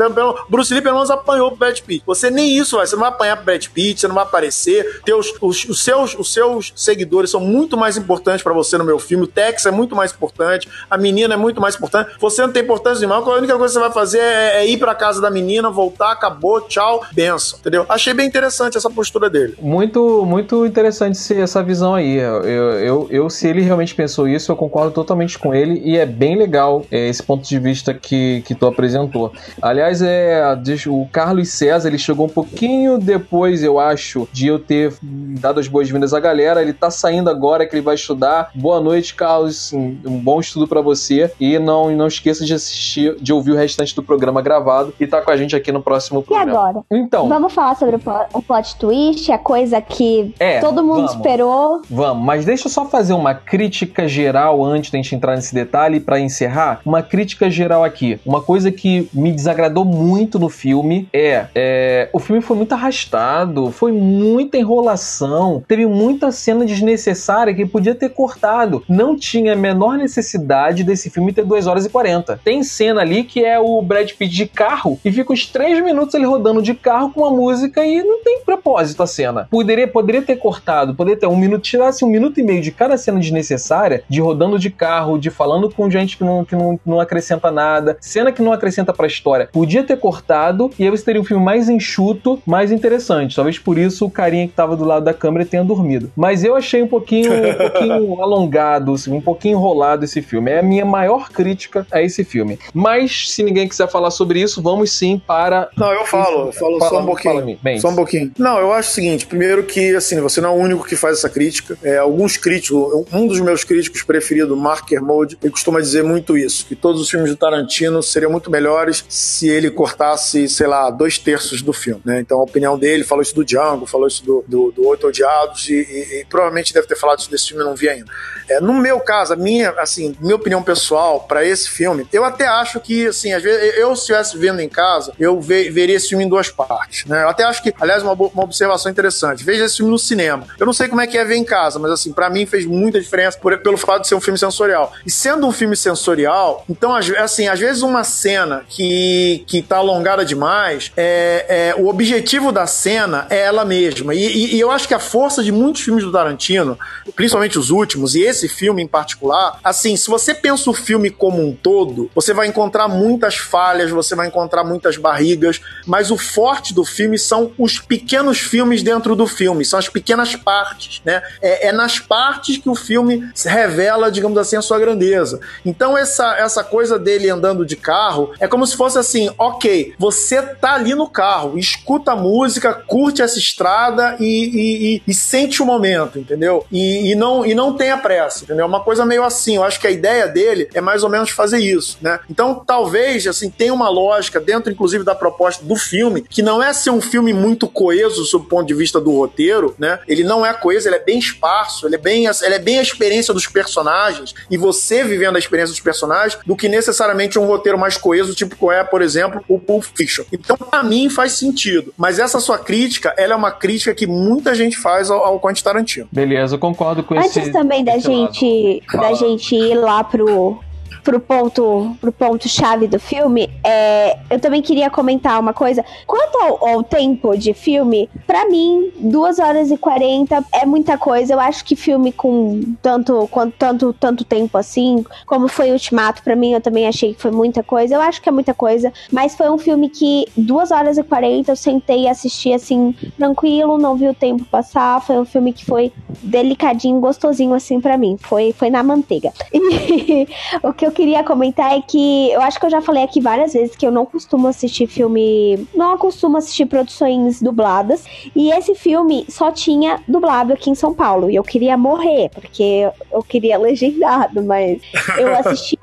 Bruce 0.48 0.72
Lee 0.72 0.82
pelo 0.82 0.96
menos 0.96 1.10
apanhou 1.10 1.48
pro 1.50 1.58
Brad 1.58 1.80
Pitt. 1.80 2.02
Você 2.06 2.30
nem 2.30 2.56
isso 2.56 2.76
vai, 2.76 2.86
você 2.86 2.94
não 2.94 3.00
vai 3.00 3.10
apanhar 3.10 3.36
pro 3.36 3.46
Brad 3.46 3.66
Pitt, 3.68 4.00
você 4.00 4.08
não 4.08 4.14
vai 4.14 4.24
aparecer, 4.24 5.02
teus, 5.04 5.32
os, 5.40 5.64
os 5.64 5.82
seus, 5.82 6.14
os 6.14 6.32
seus 6.32 6.72
seguidores 6.82 7.30
são 7.30 7.40
muito 7.40 7.76
mais 7.76 7.96
importantes 7.96 8.42
para 8.42 8.52
você 8.52 8.78
no 8.78 8.84
meu 8.84 8.98
filme, 8.98 9.24
o 9.24 9.26
Tex 9.26 9.66
é 9.66 9.70
muito 9.70 9.94
mais 9.94 10.12
importante, 10.12 10.68
a 10.88 10.96
menina 10.96 11.34
é 11.34 11.36
muito 11.36 11.60
mais 11.60 11.74
importante, 11.74 12.12
você 12.18 12.42
não 12.42 12.52
tem 12.52 12.62
importância 12.62 13.06
nenhuma, 13.06 13.16
a 13.16 13.36
única 13.36 13.56
coisa 13.56 13.74
que 13.74 13.80
você 13.80 13.86
vai 13.86 13.92
fazer 13.92 14.18
é, 14.18 14.58
é 14.58 14.66
ir 14.66 14.78
pra 14.78 14.94
casa 14.94 15.20
da 15.20 15.30
menina, 15.30 15.70
voltar, 15.70 16.12
acabou, 16.12 16.60
tchau, 16.62 17.04
benção, 17.12 17.58
entendeu? 17.58 17.86
Achei 17.88 18.14
bem 18.14 18.26
interessante 18.26 18.76
essa 18.76 18.90
postura 18.90 19.28
dele. 19.28 19.54
Muito, 19.60 20.24
muito 20.24 20.66
interessante 20.66 21.18
essa 21.34 21.62
visão 21.62 21.94
aí. 21.94 22.16
Eu, 22.16 22.42
eu, 22.42 23.08
eu, 23.10 23.30
se 23.30 23.46
ele 23.46 23.60
realmente 23.60 23.94
pensou 23.94 24.28
isso, 24.28 24.50
eu 24.50 24.56
concordo 24.56 24.90
totalmente 24.90 25.38
com 25.38 25.54
ele 25.54 25.80
e 25.84 25.96
é 25.96 26.06
bem 26.06 26.36
legal 26.36 26.84
é, 26.90 27.08
esse 27.08 27.22
ponto 27.22 27.46
de 27.46 27.58
vista 27.58 27.92
que, 27.94 28.42
que 28.46 28.54
tu 28.54 28.66
apresentou. 28.66 29.32
Aliás, 29.60 30.02
é 30.02 30.42
o 30.86 31.06
Carlos 31.12 31.48
César, 31.48 31.88
ele 31.88 31.98
chegou 31.98 32.26
um 32.26 32.30
pouquinho 32.30 32.98
depois, 32.98 33.62
eu 33.62 33.78
acho, 33.78 34.28
de 34.32 34.46
eu 34.46 34.58
ter 34.58 34.92
dado 35.02 35.60
as 35.60 35.68
boas-vindas 35.68 36.14
à 36.14 36.20
galera. 36.20 36.59
Ele 36.62 36.72
tá 36.72 36.90
saindo 36.90 37.30
agora 37.30 37.66
que 37.66 37.74
ele 37.74 37.82
vai 37.82 37.94
estudar. 37.94 38.50
Boa 38.54 38.80
noite, 38.80 39.14
Carlos. 39.14 39.72
Um 39.72 40.18
bom 40.18 40.40
estudo 40.40 40.66
para 40.66 40.80
você 40.80 41.32
e 41.38 41.58
não, 41.58 41.90
não 41.90 42.06
esqueça 42.06 42.44
de 42.44 42.54
assistir, 42.54 43.16
de 43.20 43.32
ouvir 43.32 43.52
o 43.52 43.56
restante 43.56 43.94
do 43.94 44.02
programa 44.02 44.42
gravado 44.42 44.92
e 44.98 45.06
tá 45.06 45.20
com 45.20 45.30
a 45.30 45.36
gente 45.36 45.54
aqui 45.54 45.72
no 45.72 45.82
próximo 45.82 46.22
programa. 46.22 46.50
E 46.50 46.54
agora? 46.54 46.84
Então. 46.90 47.28
Vamos 47.28 47.52
falar 47.52 47.76
sobre 47.76 47.96
o 47.96 48.42
plot 48.42 48.76
twist, 48.76 49.30
a 49.30 49.38
coisa 49.38 49.80
que 49.80 50.34
é, 50.38 50.60
todo 50.60 50.82
mundo 50.82 51.06
vamos, 51.06 51.14
esperou. 51.14 51.82
Vamos, 51.88 52.24
mas 52.24 52.44
deixa 52.44 52.66
eu 52.66 52.70
só 52.70 52.84
fazer 52.86 53.12
uma 53.12 53.34
crítica 53.34 54.06
geral 54.08 54.64
antes 54.64 54.90
da 54.90 54.98
gente 54.98 55.14
entrar 55.14 55.36
nesse 55.36 55.54
detalhe 55.54 56.00
para 56.00 56.18
encerrar. 56.18 56.80
Uma 56.84 57.02
crítica 57.02 57.50
geral 57.50 57.84
aqui. 57.84 58.20
Uma 58.24 58.42
coisa 58.42 58.70
que 58.70 59.08
me 59.12 59.32
desagradou 59.32 59.84
muito 59.84 60.38
no 60.38 60.48
filme 60.48 61.08
é, 61.12 61.46
é 61.54 62.08
o 62.12 62.18
filme 62.18 62.42
foi 62.42 62.56
muito 62.56 62.72
arrastado, 62.72 63.70
foi 63.70 63.92
muita 63.92 64.58
enrolação, 64.58 65.62
teve 65.66 65.86
muita 65.86 66.30
cena 66.30 66.49
desnecessária 66.58 67.54
que 67.54 67.66
podia 67.66 67.94
ter 67.94 68.10
cortado. 68.10 68.82
Não 68.88 69.16
tinha 69.16 69.52
a 69.52 69.56
menor 69.56 69.96
necessidade 69.96 70.84
desse 70.84 71.10
filme 71.10 71.32
ter 71.32 71.44
2 71.44 71.66
horas 71.66 71.86
e 71.86 71.88
40. 71.88 72.40
Tem 72.44 72.62
cena 72.62 73.00
ali 73.00 73.24
que 73.24 73.44
é 73.44 73.58
o 73.58 73.80
Brad 73.82 74.10
Pitt 74.12 74.34
de 74.34 74.46
carro 74.46 74.98
e 75.04 75.12
fica 75.12 75.32
uns 75.32 75.46
3 75.46 75.82
minutos 75.82 76.14
ele 76.14 76.24
rodando 76.24 76.62
de 76.62 76.74
carro 76.74 77.10
com 77.10 77.20
uma 77.20 77.30
música 77.30 77.84
e 77.84 78.02
não 78.02 78.22
tem 78.22 78.40
propósito 78.44 79.02
a 79.02 79.06
cena. 79.06 79.48
Poderia, 79.50 79.86
poderia 79.86 80.22
ter 80.22 80.36
cortado, 80.36 80.94
poderia 80.94 81.18
ter 81.18 81.26
um 81.26 81.36
minuto, 81.36 81.62
tirasse 81.62 82.04
um 82.04 82.08
minuto 82.08 82.40
e 82.40 82.42
meio 82.42 82.60
de 82.60 82.70
cada 82.70 82.96
cena 82.96 83.18
desnecessária, 83.18 84.02
de 84.08 84.20
rodando 84.20 84.58
de 84.58 84.70
carro, 84.70 85.18
de 85.18 85.30
falando 85.30 85.70
com 85.70 85.90
gente 85.90 86.16
que 86.16 86.24
não, 86.24 86.44
que 86.44 86.54
não, 86.54 86.78
não 86.84 87.00
acrescenta 87.00 87.50
nada, 87.50 87.96
cena 88.00 88.32
que 88.32 88.42
não 88.42 88.52
acrescenta 88.52 88.92
pra 88.92 89.06
história. 89.06 89.48
Podia 89.52 89.82
ter 89.82 89.98
cortado 89.98 90.70
e 90.78 90.84
aí 90.84 90.90
você 90.90 91.04
teria 91.04 91.20
um 91.20 91.24
filme 91.24 91.44
mais 91.44 91.68
enxuto, 91.68 92.40
mais 92.46 92.72
interessante. 92.72 93.36
Talvez 93.36 93.58
por 93.58 93.78
isso 93.78 94.06
o 94.06 94.10
carinha 94.10 94.46
que 94.46 94.54
tava 94.54 94.76
do 94.76 94.84
lado 94.84 95.04
da 95.04 95.14
câmera 95.14 95.46
tenha 95.46 95.64
dormido. 95.64 96.10
Mas 96.16 96.39
eu 96.44 96.56
achei 96.56 96.82
um 96.82 96.88
pouquinho, 96.88 97.32
um 97.32 97.54
pouquinho 97.54 98.20
alongado, 98.22 98.94
um 99.08 99.20
pouquinho 99.20 99.58
enrolado 99.58 100.04
esse 100.04 100.22
filme. 100.22 100.50
É 100.50 100.60
a 100.60 100.62
minha 100.62 100.84
maior 100.84 101.30
crítica 101.30 101.86
a 101.90 102.02
esse 102.02 102.24
filme. 102.24 102.58
Mas 102.72 103.30
se 103.30 103.42
ninguém 103.42 103.68
quiser 103.68 103.88
falar 103.88 104.10
sobre 104.10 104.40
isso, 104.40 104.62
vamos 104.62 104.92
sim 104.92 105.20
para. 105.24 105.68
Não, 105.76 105.92
eu 105.92 106.04
falo, 106.04 106.46
eu 106.46 106.52
falo 106.52 106.78
fala, 106.78 106.90
só 106.90 107.00
um 107.00 107.06
pouquinho. 107.06 107.58
Bem, 107.62 107.80
só 107.80 107.88
um 107.88 107.96
pouquinho. 107.96 108.32
Não, 108.38 108.58
eu 108.58 108.72
acho 108.72 108.90
o 108.90 108.92
seguinte: 108.92 109.26
primeiro 109.26 109.64
que, 109.64 109.94
assim, 109.94 110.20
você 110.20 110.40
não 110.40 110.50
é 110.50 110.52
o 110.52 110.56
único 110.56 110.84
que 110.84 110.96
faz 110.96 111.18
essa 111.18 111.28
crítica. 111.28 111.76
É, 111.82 111.98
alguns 111.98 112.36
críticos, 112.36 113.06
um 113.12 113.26
dos 113.26 113.40
meus 113.40 113.64
críticos 113.64 114.02
preferidos, 114.02 114.56
Mark 114.56 114.86
Kermode, 114.86 115.38
ele 115.42 115.52
costuma 115.52 115.80
dizer 115.80 116.02
muito 116.02 116.36
isso: 116.36 116.66
que 116.66 116.74
todos 116.74 117.00
os 117.00 117.10
filmes 117.10 117.30
do 117.30 117.36
Tarantino 117.36 118.02
seriam 118.02 118.30
muito 118.30 118.50
melhores 118.50 119.04
se 119.08 119.48
ele 119.48 119.70
cortasse, 119.70 120.48
sei 120.48 120.66
lá, 120.66 120.90
dois 120.90 121.18
terços 121.18 121.62
do 121.62 121.72
filme. 121.72 122.00
Né? 122.04 122.20
Então 122.20 122.38
a 122.38 122.42
opinião 122.42 122.78
dele 122.78 123.04
falou 123.04 123.22
isso 123.22 123.34
do 123.34 123.44
Django, 123.44 123.86
falou 123.86 124.06
isso 124.06 124.24
do, 124.24 124.44
do, 124.46 124.72
do 124.72 124.86
Oito 124.88 125.06
Odiados 125.06 125.68
e, 125.68 125.74
e, 125.74 126.20
e, 126.20 126.24
provavelmente 126.30 126.72
deve 126.72 126.86
ter 126.86 126.96
falado 126.96 127.26
desse 127.28 127.48
filme, 127.48 127.62
eu 127.62 127.66
não 127.66 127.74
vi 127.74 127.88
ainda. 127.88 128.10
É, 128.48 128.60
no 128.60 128.72
meu 128.72 129.00
caso, 129.00 129.32
a 129.32 129.36
minha, 129.36 129.70
assim, 129.78 130.16
minha 130.20 130.36
opinião 130.36 130.62
pessoal 130.62 131.20
para 131.20 131.44
esse 131.44 131.68
filme, 131.68 132.06
eu 132.12 132.24
até 132.24 132.46
acho 132.46 132.80
que, 132.80 133.08
assim, 133.08 133.32
às 133.32 133.42
vezes, 133.42 133.76
eu 133.76 133.94
se 133.94 134.02
estivesse 134.02 134.38
vendo 134.38 134.60
em 134.60 134.68
casa, 134.68 135.12
eu 135.18 135.40
ve, 135.40 135.70
veria 135.70 135.96
esse 135.96 136.08
filme 136.08 136.24
em 136.24 136.28
duas 136.28 136.48
partes. 136.48 137.04
Né? 137.04 137.22
Eu 137.22 137.28
até 137.28 137.44
acho 137.44 137.62
que, 137.62 137.74
aliás, 137.80 138.02
uma, 138.02 138.12
uma 138.12 138.44
observação 138.44 138.90
interessante, 138.90 139.44
veja 139.44 139.64
esse 139.64 139.76
filme 139.76 139.90
no 139.90 139.98
cinema. 139.98 140.46
Eu 140.58 140.66
não 140.66 140.72
sei 140.72 140.88
como 140.88 141.00
é 141.00 141.06
que 141.06 141.18
é 141.18 141.24
ver 141.24 141.36
em 141.36 141.44
casa, 141.44 141.78
mas 141.78 141.90
assim, 141.90 142.12
para 142.12 142.30
mim 142.30 142.46
fez 142.46 142.64
muita 142.64 143.00
diferença 143.00 143.38
por, 143.38 143.56
pelo 143.58 143.76
fato 143.76 144.02
de 144.02 144.08
ser 144.08 144.14
um 144.14 144.20
filme 144.20 144.38
sensorial. 144.38 144.92
E 145.04 145.10
sendo 145.10 145.46
um 145.46 145.52
filme 145.52 145.76
sensorial, 145.76 146.64
então, 146.68 146.94
assim, 146.94 147.48
às 147.48 147.58
vezes 147.58 147.82
uma 147.82 148.04
cena 148.04 148.64
que, 148.68 149.44
que 149.46 149.62
tá 149.62 149.76
alongada 149.76 150.24
demais, 150.24 150.92
é, 150.96 151.46
é, 151.48 151.74
o 151.80 151.88
objetivo 151.88 152.52
da 152.52 152.66
cena 152.66 153.26
é 153.30 153.38
ela 153.38 153.64
mesma. 153.64 154.14
E, 154.14 154.26
e, 154.26 154.56
e 154.56 154.60
eu 154.60 154.70
acho 154.70 154.86
que 154.86 154.94
a 154.94 154.98
força 154.98 155.42
de 155.42 155.52
muitos 155.52 155.82
filmes 155.82 156.04
do 156.04 156.10
Tarantino, 156.20 156.78
principalmente 157.16 157.58
os 157.58 157.70
últimos, 157.70 158.14
e 158.14 158.22
esse 158.22 158.48
filme 158.48 158.82
em 158.82 158.86
particular, 158.86 159.58
assim, 159.64 159.96
se 159.96 160.08
você 160.08 160.34
pensa 160.34 160.68
o 160.68 160.74
filme 160.74 161.10
como 161.10 161.42
um 161.42 161.54
todo, 161.54 162.10
você 162.14 162.34
vai 162.34 162.46
encontrar 162.46 162.88
muitas 162.88 163.36
falhas, 163.36 163.90
você 163.90 164.14
vai 164.14 164.26
encontrar 164.26 164.62
muitas 164.64 164.96
barrigas, 164.96 165.60
mas 165.86 166.10
o 166.10 166.18
forte 166.18 166.74
do 166.74 166.84
filme 166.84 167.18
são 167.18 167.52
os 167.58 167.78
pequenos 167.78 168.38
filmes 168.38 168.82
dentro 168.82 169.16
do 169.16 169.26
filme, 169.26 169.64
são 169.64 169.78
as 169.78 169.88
pequenas 169.88 170.36
partes, 170.36 171.00
né? 171.04 171.22
É, 171.40 171.68
é 171.68 171.72
nas 171.72 171.98
partes 171.98 172.58
que 172.58 172.68
o 172.68 172.74
filme 172.74 173.30
revela, 173.44 174.10
digamos 174.10 174.36
assim, 174.36 174.56
a 174.56 174.62
sua 174.62 174.78
grandeza. 174.78 175.40
Então 175.64 175.96
essa, 175.96 176.36
essa 176.36 176.62
coisa 176.62 176.98
dele 176.98 177.30
andando 177.30 177.64
de 177.64 177.76
carro 177.76 178.32
é 178.38 178.46
como 178.46 178.66
se 178.66 178.76
fosse 178.76 178.98
assim, 178.98 179.30
ok, 179.38 179.94
você 179.98 180.42
tá 180.42 180.74
ali 180.74 180.94
no 180.94 181.08
carro, 181.08 181.58
escuta 181.58 182.12
a 182.12 182.16
música, 182.16 182.74
curte 182.74 183.22
essa 183.22 183.38
estrada 183.38 184.16
e, 184.20 184.24
e, 184.24 184.94
e, 184.96 185.02
e 185.06 185.14
sente 185.14 185.62
o 185.62 185.66
momento, 185.66 186.09
entendeu? 186.18 186.64
E, 186.70 187.14
não, 187.14 187.44
e 187.44 187.54
não 187.54 187.76
tenha 187.76 187.96
pressa, 187.96 188.44
entendeu? 188.44 188.66
Uma 188.66 188.80
coisa 188.80 189.04
meio 189.04 189.22
assim, 189.22 189.56
eu 189.56 189.64
acho 189.64 189.80
que 189.80 189.86
a 189.86 189.90
ideia 189.90 190.26
dele 190.26 190.68
é 190.74 190.80
mais 190.80 191.02
ou 191.02 191.10
menos 191.10 191.30
fazer 191.30 191.58
isso, 191.58 191.98
né? 192.00 192.18
Então 192.28 192.62
talvez, 192.66 193.26
assim, 193.26 193.50
tenha 193.50 193.72
uma 193.74 193.88
lógica 193.88 194.40
dentro, 194.40 194.72
inclusive, 194.72 195.04
da 195.04 195.14
proposta 195.14 195.64
do 195.64 195.76
filme, 195.76 196.22
que 196.22 196.42
não 196.42 196.62
é 196.62 196.72
ser 196.72 196.90
um 196.90 197.00
filme 197.00 197.32
muito 197.32 197.68
coeso 197.68 198.24
sob 198.24 198.46
o 198.46 198.48
ponto 198.48 198.66
de 198.66 198.74
vista 198.74 199.00
do 199.00 199.10
roteiro, 199.10 199.74
né? 199.78 200.00
Ele 200.08 200.24
não 200.24 200.44
é 200.44 200.52
coeso, 200.52 200.88
ele 200.88 200.96
é 200.96 201.04
bem 201.04 201.18
esparso, 201.18 201.86
ele 201.86 201.94
é 201.94 201.98
bem, 201.98 202.26
ele 202.26 202.54
é 202.54 202.58
bem 202.58 202.78
a 202.78 202.82
experiência 202.82 203.34
dos 203.34 203.46
personagens 203.46 204.34
e 204.50 204.56
você 204.56 205.04
vivendo 205.04 205.36
a 205.36 205.38
experiência 205.38 205.72
dos 205.72 205.80
personagens 205.80 206.38
do 206.46 206.56
que 206.56 206.68
necessariamente 206.68 207.38
um 207.38 207.46
roteiro 207.46 207.78
mais 207.78 207.96
coeso, 207.96 208.34
tipo 208.34 208.56
qual 208.56 208.72
é, 208.72 208.84
por 208.84 209.02
exemplo, 209.02 209.42
o 209.48 209.58
Pulp 209.58 209.84
Fiction. 209.94 210.24
Então, 210.32 210.56
para 210.56 210.82
mim, 210.82 211.10
faz 211.10 211.32
sentido. 211.32 211.92
Mas 211.96 212.18
essa 212.18 212.40
sua 212.40 212.58
crítica, 212.58 213.14
ela 213.16 213.34
é 213.34 213.36
uma 213.36 213.50
crítica 213.50 213.94
que 213.94 214.06
muita 214.06 214.54
gente 214.54 214.76
faz 214.76 215.10
ao, 215.10 215.24
ao 215.24 215.40
Quentin 215.40 215.62
Tarantino. 215.62 215.99
Beleza, 216.10 216.54
eu 216.54 216.58
concordo 216.58 217.02
com 217.02 217.14
Antes 217.14 217.30
esse. 217.30 217.40
Antes 217.40 217.52
também 217.52 217.84
da 217.84 217.98
gente, 217.98 218.82
da 218.92 219.12
gente 219.14 219.54
ir 219.54 219.74
lá 219.74 220.04
pro 220.04 220.58
pro 221.02 221.20
ponto 221.20 221.96
pro 222.00 222.12
ponto 222.12 222.48
chave 222.48 222.86
do 222.86 222.98
filme, 222.98 223.50
é, 223.64 224.18
eu 224.28 224.38
também 224.38 224.62
queria 224.62 224.90
comentar 224.90 225.38
uma 225.38 225.52
coisa. 225.52 225.84
Quanto 226.06 226.38
ao, 226.38 226.68
ao 226.68 226.82
tempo 226.82 227.36
de 227.36 227.52
filme, 227.54 228.08
para 228.26 228.48
mim, 228.48 228.90
2 228.98 229.38
horas 229.38 229.70
e 229.70 229.76
40 229.76 230.44
é 230.52 230.66
muita 230.66 230.96
coisa. 230.98 231.34
Eu 231.34 231.40
acho 231.40 231.64
que 231.64 231.76
filme 231.76 232.12
com 232.12 232.60
tanto 232.82 233.28
quanto 233.30 233.54
tanto 233.58 233.92
tanto 233.92 234.24
tempo 234.24 234.56
assim, 234.58 235.04
como 235.26 235.48
foi 235.48 235.70
Ultimato, 235.72 236.22
para 236.22 236.36
mim 236.36 236.52
eu 236.52 236.60
também 236.60 236.86
achei 236.86 237.14
que 237.14 237.20
foi 237.20 237.30
muita 237.30 237.62
coisa. 237.62 237.94
Eu 237.94 238.00
acho 238.00 238.20
que 238.20 238.28
é 238.28 238.32
muita 238.32 238.54
coisa, 238.54 238.92
mas 239.10 239.34
foi 239.34 239.50
um 239.50 239.58
filme 239.58 239.88
que 239.88 240.26
2 240.36 240.70
horas 240.70 240.98
e 240.98 241.02
40 241.02 241.50
eu 241.50 241.56
sentei 241.56 242.02
e 242.02 242.08
assisti 242.08 242.52
assim 242.52 242.94
tranquilo, 243.16 243.78
não 243.78 243.96
vi 243.96 244.08
o 244.08 244.14
tempo 244.14 244.44
passar. 244.44 245.00
Foi 245.02 245.18
um 245.18 245.24
filme 245.24 245.52
que 245.52 245.64
foi 245.64 245.92
delicadinho, 246.22 247.00
gostosinho 247.00 247.54
assim 247.54 247.80
para 247.80 247.96
mim. 247.96 248.16
Foi 248.18 248.52
foi 248.52 248.70
na 248.70 248.82
manteiga. 248.82 249.32
E 250.00 250.26
o 250.62 250.72
que 250.80 250.86
eu 250.86 250.90
queria 250.90 251.22
comentar 251.22 251.76
é 251.76 251.82
que 251.82 252.30
eu 252.30 252.40
acho 252.40 252.58
que 252.58 252.64
eu 252.64 252.70
já 252.70 252.80
falei 252.80 253.02
aqui 253.02 253.20
várias 253.20 253.52
vezes 253.52 253.76
que 253.76 253.86
eu 253.86 253.92
não 253.92 254.06
costumo 254.06 254.48
assistir 254.48 254.86
filme. 254.86 255.68
Não 255.74 255.98
costumo 255.98 256.38
assistir 256.38 256.64
produções 256.64 257.42
dubladas. 257.42 258.02
E 258.34 258.50
esse 258.50 258.74
filme 258.74 259.26
só 259.28 259.52
tinha 259.52 260.00
dublado 260.08 260.54
aqui 260.54 260.70
em 260.70 260.74
São 260.74 260.94
Paulo. 260.94 261.30
E 261.30 261.36
eu 261.36 261.42
queria 261.42 261.76
morrer, 261.76 262.30
porque 262.30 262.90
eu 263.12 263.22
queria 263.22 263.58
legendado, 263.58 264.42
mas 264.42 264.80
eu 265.18 265.34
assisti. 265.36 265.78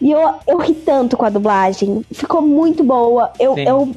e 0.00 0.12
eu, 0.12 0.34
eu 0.46 0.58
ri 0.58 0.74
tanto 0.74 1.16
com 1.16 1.24
a 1.24 1.30
dublagem. 1.30 2.04
Ficou 2.12 2.40
muito 2.40 2.84
boa. 2.84 3.32
Eu, 3.40 3.58
eu, 3.58 3.90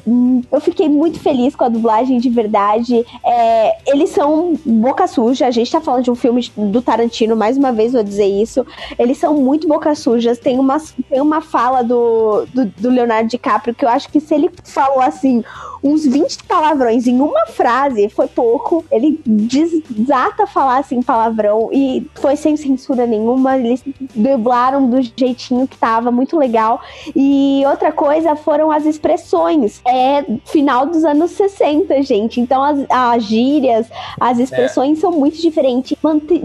eu 0.50 0.60
fiquei 0.60 0.88
muito 0.88 1.20
feliz 1.20 1.54
com 1.54 1.62
a 1.62 1.68
dublagem 1.68 2.18
de 2.18 2.28
verdade. 2.28 3.06
É, 3.24 3.76
eles 3.86 4.10
são 4.10 4.54
boca 4.66 5.06
suja. 5.06 5.46
A 5.46 5.52
gente 5.52 5.70
tá 5.70 5.80
falando 5.80 6.02
de 6.02 6.10
um 6.10 6.16
filme 6.16 6.50
do 6.56 6.82
Tarantino, 6.82 7.36
mais 7.36 7.56
uma 7.56 7.70
vez 7.70 7.92
vou 7.92 8.02
dizer 8.02 8.26
isso. 8.26 8.66
Eles 8.98 9.16
são 9.16 9.34
muito 9.34 9.68
boca 9.68 9.94
sujas 9.94 10.39
tem 10.42 10.58
uma, 10.58 10.78
tem 11.08 11.20
uma 11.20 11.40
fala 11.40 11.82
do, 11.82 12.46
do, 12.52 12.66
do 12.66 12.88
Leonardo 12.90 13.28
DiCaprio 13.28 13.74
que 13.74 13.84
eu 13.84 13.88
acho 13.88 14.08
que 14.08 14.20
se 14.20 14.34
ele 14.34 14.50
falou 14.64 15.00
assim 15.00 15.44
uns 15.82 16.04
20 16.04 16.44
palavrões 16.44 17.06
em 17.06 17.20
uma 17.20 17.46
frase, 17.46 18.08
foi 18.08 18.28
pouco. 18.28 18.84
Ele 18.90 19.20
desata 19.24 20.46
falar 20.46 20.78
assim 20.78 21.02
palavrão 21.02 21.70
e 21.72 22.06
foi 22.14 22.36
sem 22.36 22.56
censura 22.56 23.06
nenhuma. 23.06 23.56
Eles 23.56 23.82
dublaram 24.14 24.88
do 24.88 25.00
jeitinho 25.02 25.66
que 25.66 25.78
tava, 25.78 26.10
muito 26.10 26.38
legal. 26.38 26.80
E 27.16 27.62
outra 27.66 27.90
coisa 27.92 28.36
foram 28.36 28.70
as 28.70 28.84
expressões. 28.84 29.80
É 29.86 30.24
final 30.44 30.86
dos 30.86 31.04
anos 31.04 31.30
60, 31.32 32.02
gente. 32.02 32.40
Então 32.40 32.62
as, 32.62 32.84
as 32.88 33.22
gírias, 33.24 33.86
as 34.18 34.38
expressões 34.38 34.98
é. 34.98 35.00
são 35.00 35.12
muito 35.12 35.40
diferentes. 35.40 35.96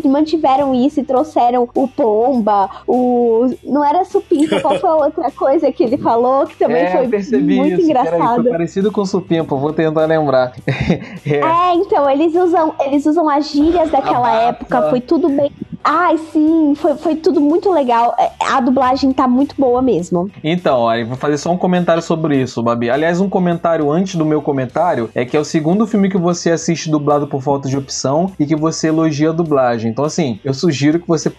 Mantiveram 0.05 0.73
isso 0.73 0.99
e 0.99 1.03
trouxeram 1.03 1.67
o 1.75 1.87
pomba, 1.87 2.69
o. 2.87 3.53
Não 3.63 3.83
era 3.85 4.03
supimpa, 4.05 4.59
qual 4.59 4.79
foi 4.79 4.89
a 4.89 4.95
outra 4.95 5.31
coisa 5.31 5.71
que 5.71 5.83
ele 5.83 5.97
falou 5.97 6.45
que 6.45 6.57
também 6.57 6.83
é, 6.83 6.91
foi 6.91 7.07
muito 7.07 7.81
isso. 7.81 7.81
engraçado. 7.81 8.43
Foi 8.43 8.51
parecido 8.51 8.91
com 8.91 9.05
supimpa 9.05 9.55
vou 9.55 9.73
tentar 9.73 10.05
lembrar. 10.05 10.53
é. 10.67 11.35
é. 11.35 11.73
então, 11.75 12.09
eles 12.09 12.33
usam, 12.35 12.73
eles 12.85 13.05
usam 13.05 13.29
as 13.29 13.49
gírias 13.49 13.89
daquela 13.89 14.33
época, 14.33 14.89
foi 14.89 15.01
tudo 15.01 15.29
bem 15.29 15.51
Ai, 15.87 16.17
sim, 16.17 16.73
foi, 16.75 16.95
foi 16.95 17.15
tudo 17.15 17.39
muito 17.39 17.71
legal. 17.71 18.15
É, 18.17 18.31
a 18.43 18.59
dublagem 18.59 19.13
tá 19.13 19.27
muito 19.27 19.53
boa 19.55 19.83
mesmo. 19.83 20.31
Então, 20.43 20.79
olha, 20.79 21.05
vou 21.05 21.15
fazer 21.15 21.37
só 21.37 21.51
um 21.51 21.57
comentário 21.57 22.01
sobre 22.01 22.41
isso, 22.41 22.63
Babi. 22.63 22.89
Aliás, 22.89 23.21
um 23.21 23.29
comentário 23.29 23.91
antes 23.91 24.15
do 24.15 24.25
meu 24.25 24.41
comentário 24.41 25.11
é 25.13 25.23
que 25.23 25.37
é 25.37 25.39
o 25.39 25.45
segundo 25.45 25.85
filme 25.85 26.09
que 26.09 26.17
você 26.17 26.49
assiste 26.49 26.89
dublado 26.89 27.27
por 27.27 27.39
falta 27.43 27.69
de 27.69 27.77
opção 27.77 28.31
e 28.39 28.47
que 28.47 28.55
você 28.55 28.87
elogia 28.87 29.29
a 29.29 29.31
dublagem. 29.31 29.91
Então, 29.91 30.03
assim, 30.03 30.39
eu 30.43 30.55
sugiro 30.55 30.99
que 30.99 31.07
você 31.07 31.31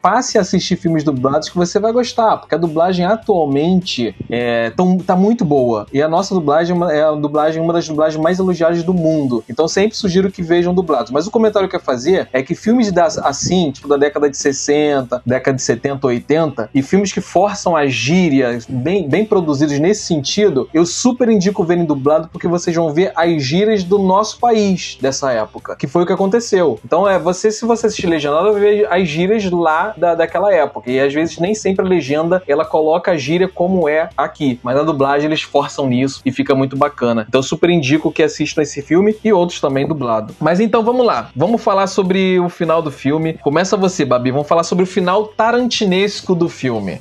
passe 0.00 0.38
a 0.38 0.42
assistir 0.42 0.76
filmes 0.76 1.02
dublados 1.02 1.48
que 1.48 1.56
você 1.56 1.80
vai 1.80 1.90
gostar, 1.90 2.36
porque 2.36 2.54
a 2.54 2.58
dublagem 2.58 3.04
atualmente 3.04 4.14
é, 4.30 4.70
tão, 4.70 4.98
tá 4.98 5.16
muito 5.16 5.44
boa. 5.44 5.84
E 5.92 6.00
a 6.00 6.08
nossa 6.08 6.32
dublagem 6.32 6.76
é 6.92 7.02
a 7.02 7.10
dublagem, 7.10 7.60
uma 7.60 7.72
das 7.72 7.88
dublagens 7.88 8.22
mais 8.22 8.38
elogiadas 8.38 8.84
do 8.84 8.94
mundo. 8.94 9.42
Então, 9.50 9.66
sempre 9.66 9.96
sugiro 9.96 10.30
que 10.30 10.44
vejam 10.44 10.72
dublados. 10.72 11.10
Mas 11.10 11.26
o 11.26 11.30
comentário 11.32 11.68
que 11.68 11.74
eu 11.74 11.80
ia 11.80 11.84
fazer 11.84 12.28
é 12.32 12.40
que 12.40 12.54
filmes 12.54 12.92
das, 12.92 13.18
assim 13.18 13.63
tipo 13.72 13.88
da 13.88 13.96
década 13.96 14.28
de 14.28 14.36
60, 14.36 15.22
década 15.24 15.56
de 15.56 15.62
70, 15.62 16.06
80, 16.06 16.70
e 16.74 16.82
filmes 16.82 17.12
que 17.12 17.20
forçam 17.20 17.76
as 17.76 17.92
gírias, 17.92 18.66
bem, 18.68 19.08
bem 19.08 19.24
produzidos 19.24 19.78
nesse 19.78 20.02
sentido, 20.02 20.68
eu 20.72 20.84
super 20.84 21.28
indico 21.28 21.64
verem 21.64 21.84
dublado 21.84 22.28
porque 22.28 22.48
vocês 22.48 22.74
vão 22.74 22.92
ver 22.92 23.12
as 23.14 23.42
gírias 23.42 23.82
do 23.84 23.98
nosso 23.98 24.38
país 24.38 24.98
dessa 25.00 25.32
época, 25.32 25.76
que 25.76 25.86
foi 25.86 26.02
o 26.02 26.06
que 26.06 26.12
aconteceu. 26.12 26.78
Então 26.84 27.08
é, 27.08 27.18
você, 27.18 27.50
se 27.50 27.64
você 27.64 27.86
assistir 27.86 28.06
legendado, 28.06 28.54
ver 28.54 28.86
as 28.90 29.08
gírias 29.08 29.50
lá 29.50 29.94
da, 29.96 30.14
daquela 30.14 30.52
época, 30.52 30.90
e 30.90 31.00
às 31.00 31.12
vezes 31.12 31.38
nem 31.38 31.54
sempre 31.54 31.84
a 31.84 31.88
legenda, 31.88 32.42
ela 32.46 32.64
coloca 32.64 33.12
a 33.12 33.16
gíria 33.16 33.48
como 33.48 33.88
é 33.88 34.08
aqui, 34.16 34.58
mas 34.62 34.76
na 34.76 34.82
dublagem 34.82 35.26
eles 35.26 35.42
forçam 35.42 35.86
nisso 35.86 36.20
e 36.24 36.32
fica 36.32 36.54
muito 36.54 36.76
bacana. 36.76 37.26
Então 37.28 37.42
super 37.42 37.70
indico 37.70 38.12
que 38.12 38.22
assistam 38.22 38.62
esse 38.62 38.82
filme 38.82 39.16
e 39.24 39.32
outros 39.32 39.60
também 39.60 39.86
dublado. 39.86 40.34
Mas 40.40 40.60
então 40.60 40.82
vamos 40.82 41.04
lá, 41.06 41.30
vamos 41.34 41.62
falar 41.62 41.86
sobre 41.86 42.38
o 42.38 42.48
final 42.48 42.82
do 42.82 42.90
filme, 42.90 43.38
Começa 43.54 43.76
você, 43.76 44.04
Babi. 44.04 44.32
Vamos 44.32 44.48
falar 44.48 44.64
sobre 44.64 44.82
o 44.82 44.86
final 44.86 45.28
tarantinesco 45.28 46.34
do 46.34 46.48
filme. 46.48 46.98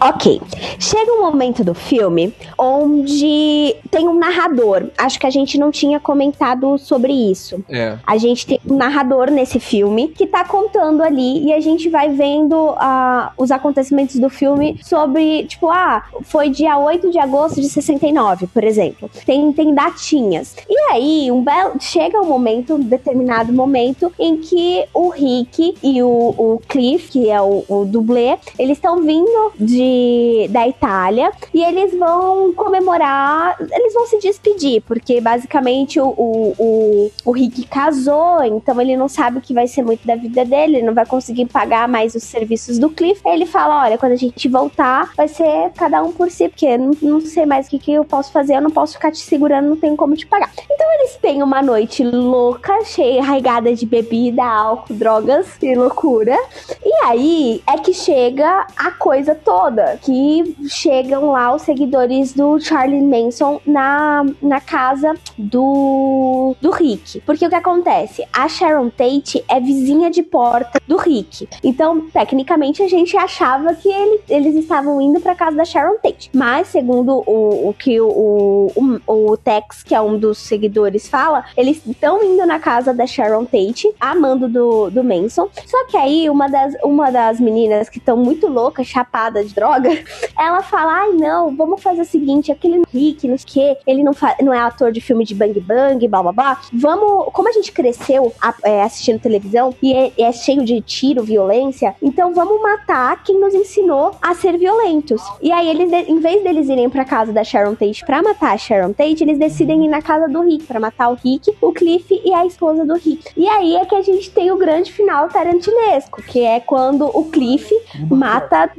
Ok. 0.00 0.40
Chega 0.78 1.12
um 1.12 1.20
momento 1.20 1.64
do 1.64 1.74
filme 1.74 2.32
onde 2.56 3.74
tem 3.90 4.06
um 4.06 4.16
narrador. 4.16 4.84
Acho 4.96 5.18
que 5.18 5.26
a 5.26 5.30
gente 5.30 5.58
não 5.58 5.72
tinha 5.72 5.98
comentado 5.98 6.78
sobre 6.78 7.12
isso. 7.12 7.60
É. 7.68 7.98
A 8.06 8.16
gente 8.18 8.46
tem 8.46 8.60
um 8.64 8.76
narrador 8.76 9.32
nesse 9.32 9.58
filme 9.58 10.06
que 10.06 10.28
tá 10.28 10.44
contando 10.44 11.02
ali 11.02 11.44
e 11.46 11.52
a 11.52 11.58
gente 11.58 11.88
vai 11.88 12.08
vendo 12.10 12.54
uh, 12.54 13.32
os 13.36 13.50
acontecimentos 13.50 14.14
do 14.16 14.30
filme 14.30 14.78
sobre, 14.84 15.44
tipo, 15.46 15.68
ah, 15.70 16.04
foi 16.22 16.50
dia 16.50 16.78
8 16.78 17.10
de 17.10 17.18
agosto 17.18 17.60
de 17.60 17.68
69, 17.68 18.46
por 18.46 18.62
exemplo. 18.62 19.10
Tem, 19.24 19.52
tem 19.52 19.74
datinhas. 19.74 20.54
E 20.68 20.78
aí, 20.92 21.32
um 21.32 21.42
belo, 21.42 21.74
chega 21.80 22.20
um 22.20 22.26
momento, 22.26 22.74
um 22.74 22.80
determinado 22.80 23.52
momento, 23.52 24.12
em 24.20 24.36
que 24.36 24.84
o 24.94 25.08
Rick 25.08 25.74
e 25.82 25.95
o, 26.02 26.34
o 26.36 26.60
Cliff, 26.68 27.10
que 27.10 27.30
é 27.30 27.40
o, 27.40 27.64
o 27.68 27.84
dublê, 27.84 28.38
eles 28.58 28.78
estão 28.78 29.02
vindo 29.02 29.52
de, 29.58 30.48
da 30.50 30.66
Itália 30.66 31.30
e 31.52 31.62
eles 31.62 31.96
vão 31.96 32.52
comemorar, 32.52 33.56
eles 33.60 33.94
vão 33.94 34.06
se 34.06 34.18
despedir, 34.18 34.82
porque 34.82 35.20
basicamente 35.20 36.00
o, 36.00 36.08
o, 36.08 36.54
o, 36.58 37.10
o 37.24 37.30
Rick 37.32 37.66
casou, 37.66 38.42
então 38.44 38.80
ele 38.80 38.96
não 38.96 39.08
sabe 39.08 39.38
o 39.38 39.40
que 39.40 39.54
vai 39.54 39.66
ser 39.66 39.82
muito 39.82 40.06
da 40.06 40.16
vida 40.16 40.44
dele, 40.44 40.76
ele 40.76 40.86
não 40.86 40.94
vai 40.94 41.06
conseguir 41.06 41.46
pagar 41.46 41.88
mais 41.88 42.14
os 42.14 42.22
serviços 42.22 42.78
do 42.78 42.90
Cliff. 42.90 43.20
Aí 43.24 43.34
ele 43.34 43.46
fala: 43.46 43.84
olha, 43.84 43.98
quando 43.98 44.12
a 44.12 44.16
gente 44.16 44.48
voltar, 44.48 45.12
vai 45.16 45.28
ser 45.28 45.70
cada 45.76 46.02
um 46.02 46.12
por 46.12 46.30
si, 46.30 46.48
porque 46.48 46.76
não, 46.76 46.90
não 47.02 47.20
sei 47.20 47.46
mais 47.46 47.66
o 47.66 47.70
que, 47.70 47.78
que 47.78 47.92
eu 47.92 48.04
posso 48.04 48.32
fazer, 48.32 48.56
eu 48.56 48.62
não 48.62 48.70
posso 48.70 48.94
ficar 48.94 49.10
te 49.10 49.18
segurando, 49.18 49.68
não 49.68 49.76
tenho 49.76 49.96
como 49.96 50.16
te 50.16 50.26
pagar. 50.26 50.50
Então 50.70 50.86
eles 50.94 51.16
têm 51.16 51.42
uma 51.42 51.62
noite 51.62 52.02
louca, 52.02 52.84
cheia, 52.84 53.22
regada 53.22 53.74
de 53.74 53.86
bebida, 53.86 54.44
álcool, 54.44 54.94
drogas 54.94 55.46
e 55.62 55.75
loucura. 55.76 56.36
E 56.84 57.04
aí 57.04 57.62
é 57.66 57.78
que 57.78 57.92
chega 57.92 58.66
a 58.76 58.90
coisa 58.92 59.34
toda, 59.34 59.98
que 60.02 60.56
chegam 60.68 61.32
lá 61.32 61.54
os 61.54 61.62
seguidores 61.62 62.32
do 62.32 62.58
Charlie 62.60 63.02
Manson 63.02 63.60
na, 63.66 64.24
na 64.40 64.60
casa 64.60 65.14
do, 65.36 66.54
do 66.60 66.70
Rick. 66.70 67.20
Porque 67.20 67.46
o 67.46 67.48
que 67.48 67.54
acontece? 67.54 68.24
A 68.32 68.48
Sharon 68.48 68.90
Tate 68.90 69.44
é 69.48 69.60
vizinha 69.60 70.10
de 70.10 70.22
porta 70.22 70.80
do 70.86 70.96
Rick. 70.96 71.48
Então, 71.62 72.08
tecnicamente, 72.10 72.82
a 72.82 72.88
gente 72.88 73.16
achava 73.16 73.74
que 73.74 73.88
ele, 73.88 74.20
eles 74.28 74.54
estavam 74.56 75.00
indo 75.00 75.20
para 75.20 75.34
casa 75.34 75.56
da 75.56 75.64
Sharon 75.64 75.96
Tate. 76.02 76.30
Mas, 76.32 76.68
segundo 76.68 77.22
o, 77.26 77.68
o 77.68 77.74
que 77.74 78.00
o, 78.00 78.70
o, 78.74 79.30
o 79.30 79.36
Tex, 79.36 79.82
que 79.82 79.94
é 79.94 80.00
um 80.00 80.18
dos 80.18 80.38
seguidores, 80.38 81.08
fala, 81.08 81.44
eles 81.56 81.84
estão 81.86 82.22
indo 82.22 82.46
na 82.46 82.58
casa 82.58 82.92
da 82.92 83.06
Sharon 83.06 83.44
Tate, 83.44 83.92
amando 84.00 84.48
do, 84.48 84.90
do 84.90 85.04
Manson. 85.04 85.48
Só 85.66 85.84
que 85.86 85.96
aí 85.96 86.30
uma 86.30 86.48
das, 86.48 86.74
uma 86.82 87.10
das 87.10 87.40
meninas 87.40 87.88
que 87.88 87.98
estão 87.98 88.16
muito 88.16 88.46
loucas, 88.46 88.86
chapada 88.86 89.44
de 89.44 89.52
droga, 89.52 89.90
ela 90.38 90.62
fala: 90.62 90.92
ai 91.00 91.10
não, 91.10 91.54
vamos 91.54 91.82
fazer 91.82 92.02
o 92.02 92.04
seguinte, 92.04 92.52
aquele 92.52 92.82
Rick, 92.92 93.26
não 93.26 93.36
sei 93.36 93.44
o 93.44 93.48
que, 93.48 93.78
ele 93.86 94.04
não, 94.04 94.12
não 94.40 94.54
é 94.54 94.60
ator 94.60 94.92
de 94.92 95.00
filme 95.00 95.24
de 95.24 95.34
bang 95.34 95.58
bang, 95.60 96.06
blá 96.06 96.22
blá 96.22 96.32
blá. 96.32 96.60
Vamos, 96.72 97.32
como 97.32 97.48
a 97.48 97.52
gente 97.52 97.72
cresceu 97.72 98.32
a, 98.40 98.54
é, 98.62 98.82
assistindo 98.82 99.20
televisão 99.20 99.74
e 99.82 99.92
é, 99.92 100.12
é, 100.18 100.32
cheio 100.32 100.64
de 100.64 100.80
tiro, 100.80 101.24
violência, 101.24 101.94
então 102.00 102.32
vamos 102.32 102.62
matar 102.62 103.22
quem 103.24 103.40
nos 103.40 103.54
ensinou 103.54 104.12
a 104.22 104.34
ser 104.34 104.56
violentos. 104.56 105.20
E 105.42 105.50
aí 105.50 105.68
eles, 105.68 105.92
em 105.92 106.20
vez 106.20 106.42
deles 106.44 106.68
irem 106.68 106.88
pra 106.88 107.04
casa 107.04 107.32
da 107.32 107.42
Sharon 107.42 107.74
Tate 107.74 108.04
pra 108.04 108.22
matar 108.22 108.54
a 108.54 108.58
Sharon 108.58 108.92
Tate, 108.92 109.24
eles 109.24 109.38
decidem 109.38 109.84
ir 109.84 109.88
na 109.88 110.00
casa 110.00 110.28
do 110.28 110.42
Rick 110.42 110.64
pra 110.64 110.78
matar 110.78 111.08
o 111.10 111.14
Rick, 111.14 111.52
o 111.60 111.72
Cliff 111.72 112.22
e 112.24 112.32
a 112.32 112.46
esposa 112.46 112.84
do 112.84 112.94
Rick. 112.94 113.24
E 113.36 113.48
aí 113.48 113.76
é 113.76 113.84
que 113.84 113.94
a 113.94 114.02
gente 114.02 114.30
tem 114.30 114.50
o 114.52 114.56
grande 114.56 114.92
final 114.92 115.28
Tarantino 115.28 115.55
tarantinesco, 115.56 116.22
que 116.22 116.44
é 116.44 116.60
quando 116.60 117.06
o 117.06 117.24
Cliff 117.30 117.72
mata 118.10 118.70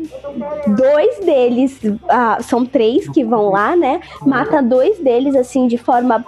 dois 0.75 1.19
deles, 1.19 1.79
ah, 2.09 2.37
são 2.41 2.65
três 2.65 3.07
que 3.09 3.23
vão 3.23 3.49
lá, 3.49 3.75
né? 3.75 4.01
Mata 4.25 4.61
dois 4.61 4.99
deles, 4.99 5.35
assim, 5.35 5.67
de 5.67 5.77
forma 5.77 6.23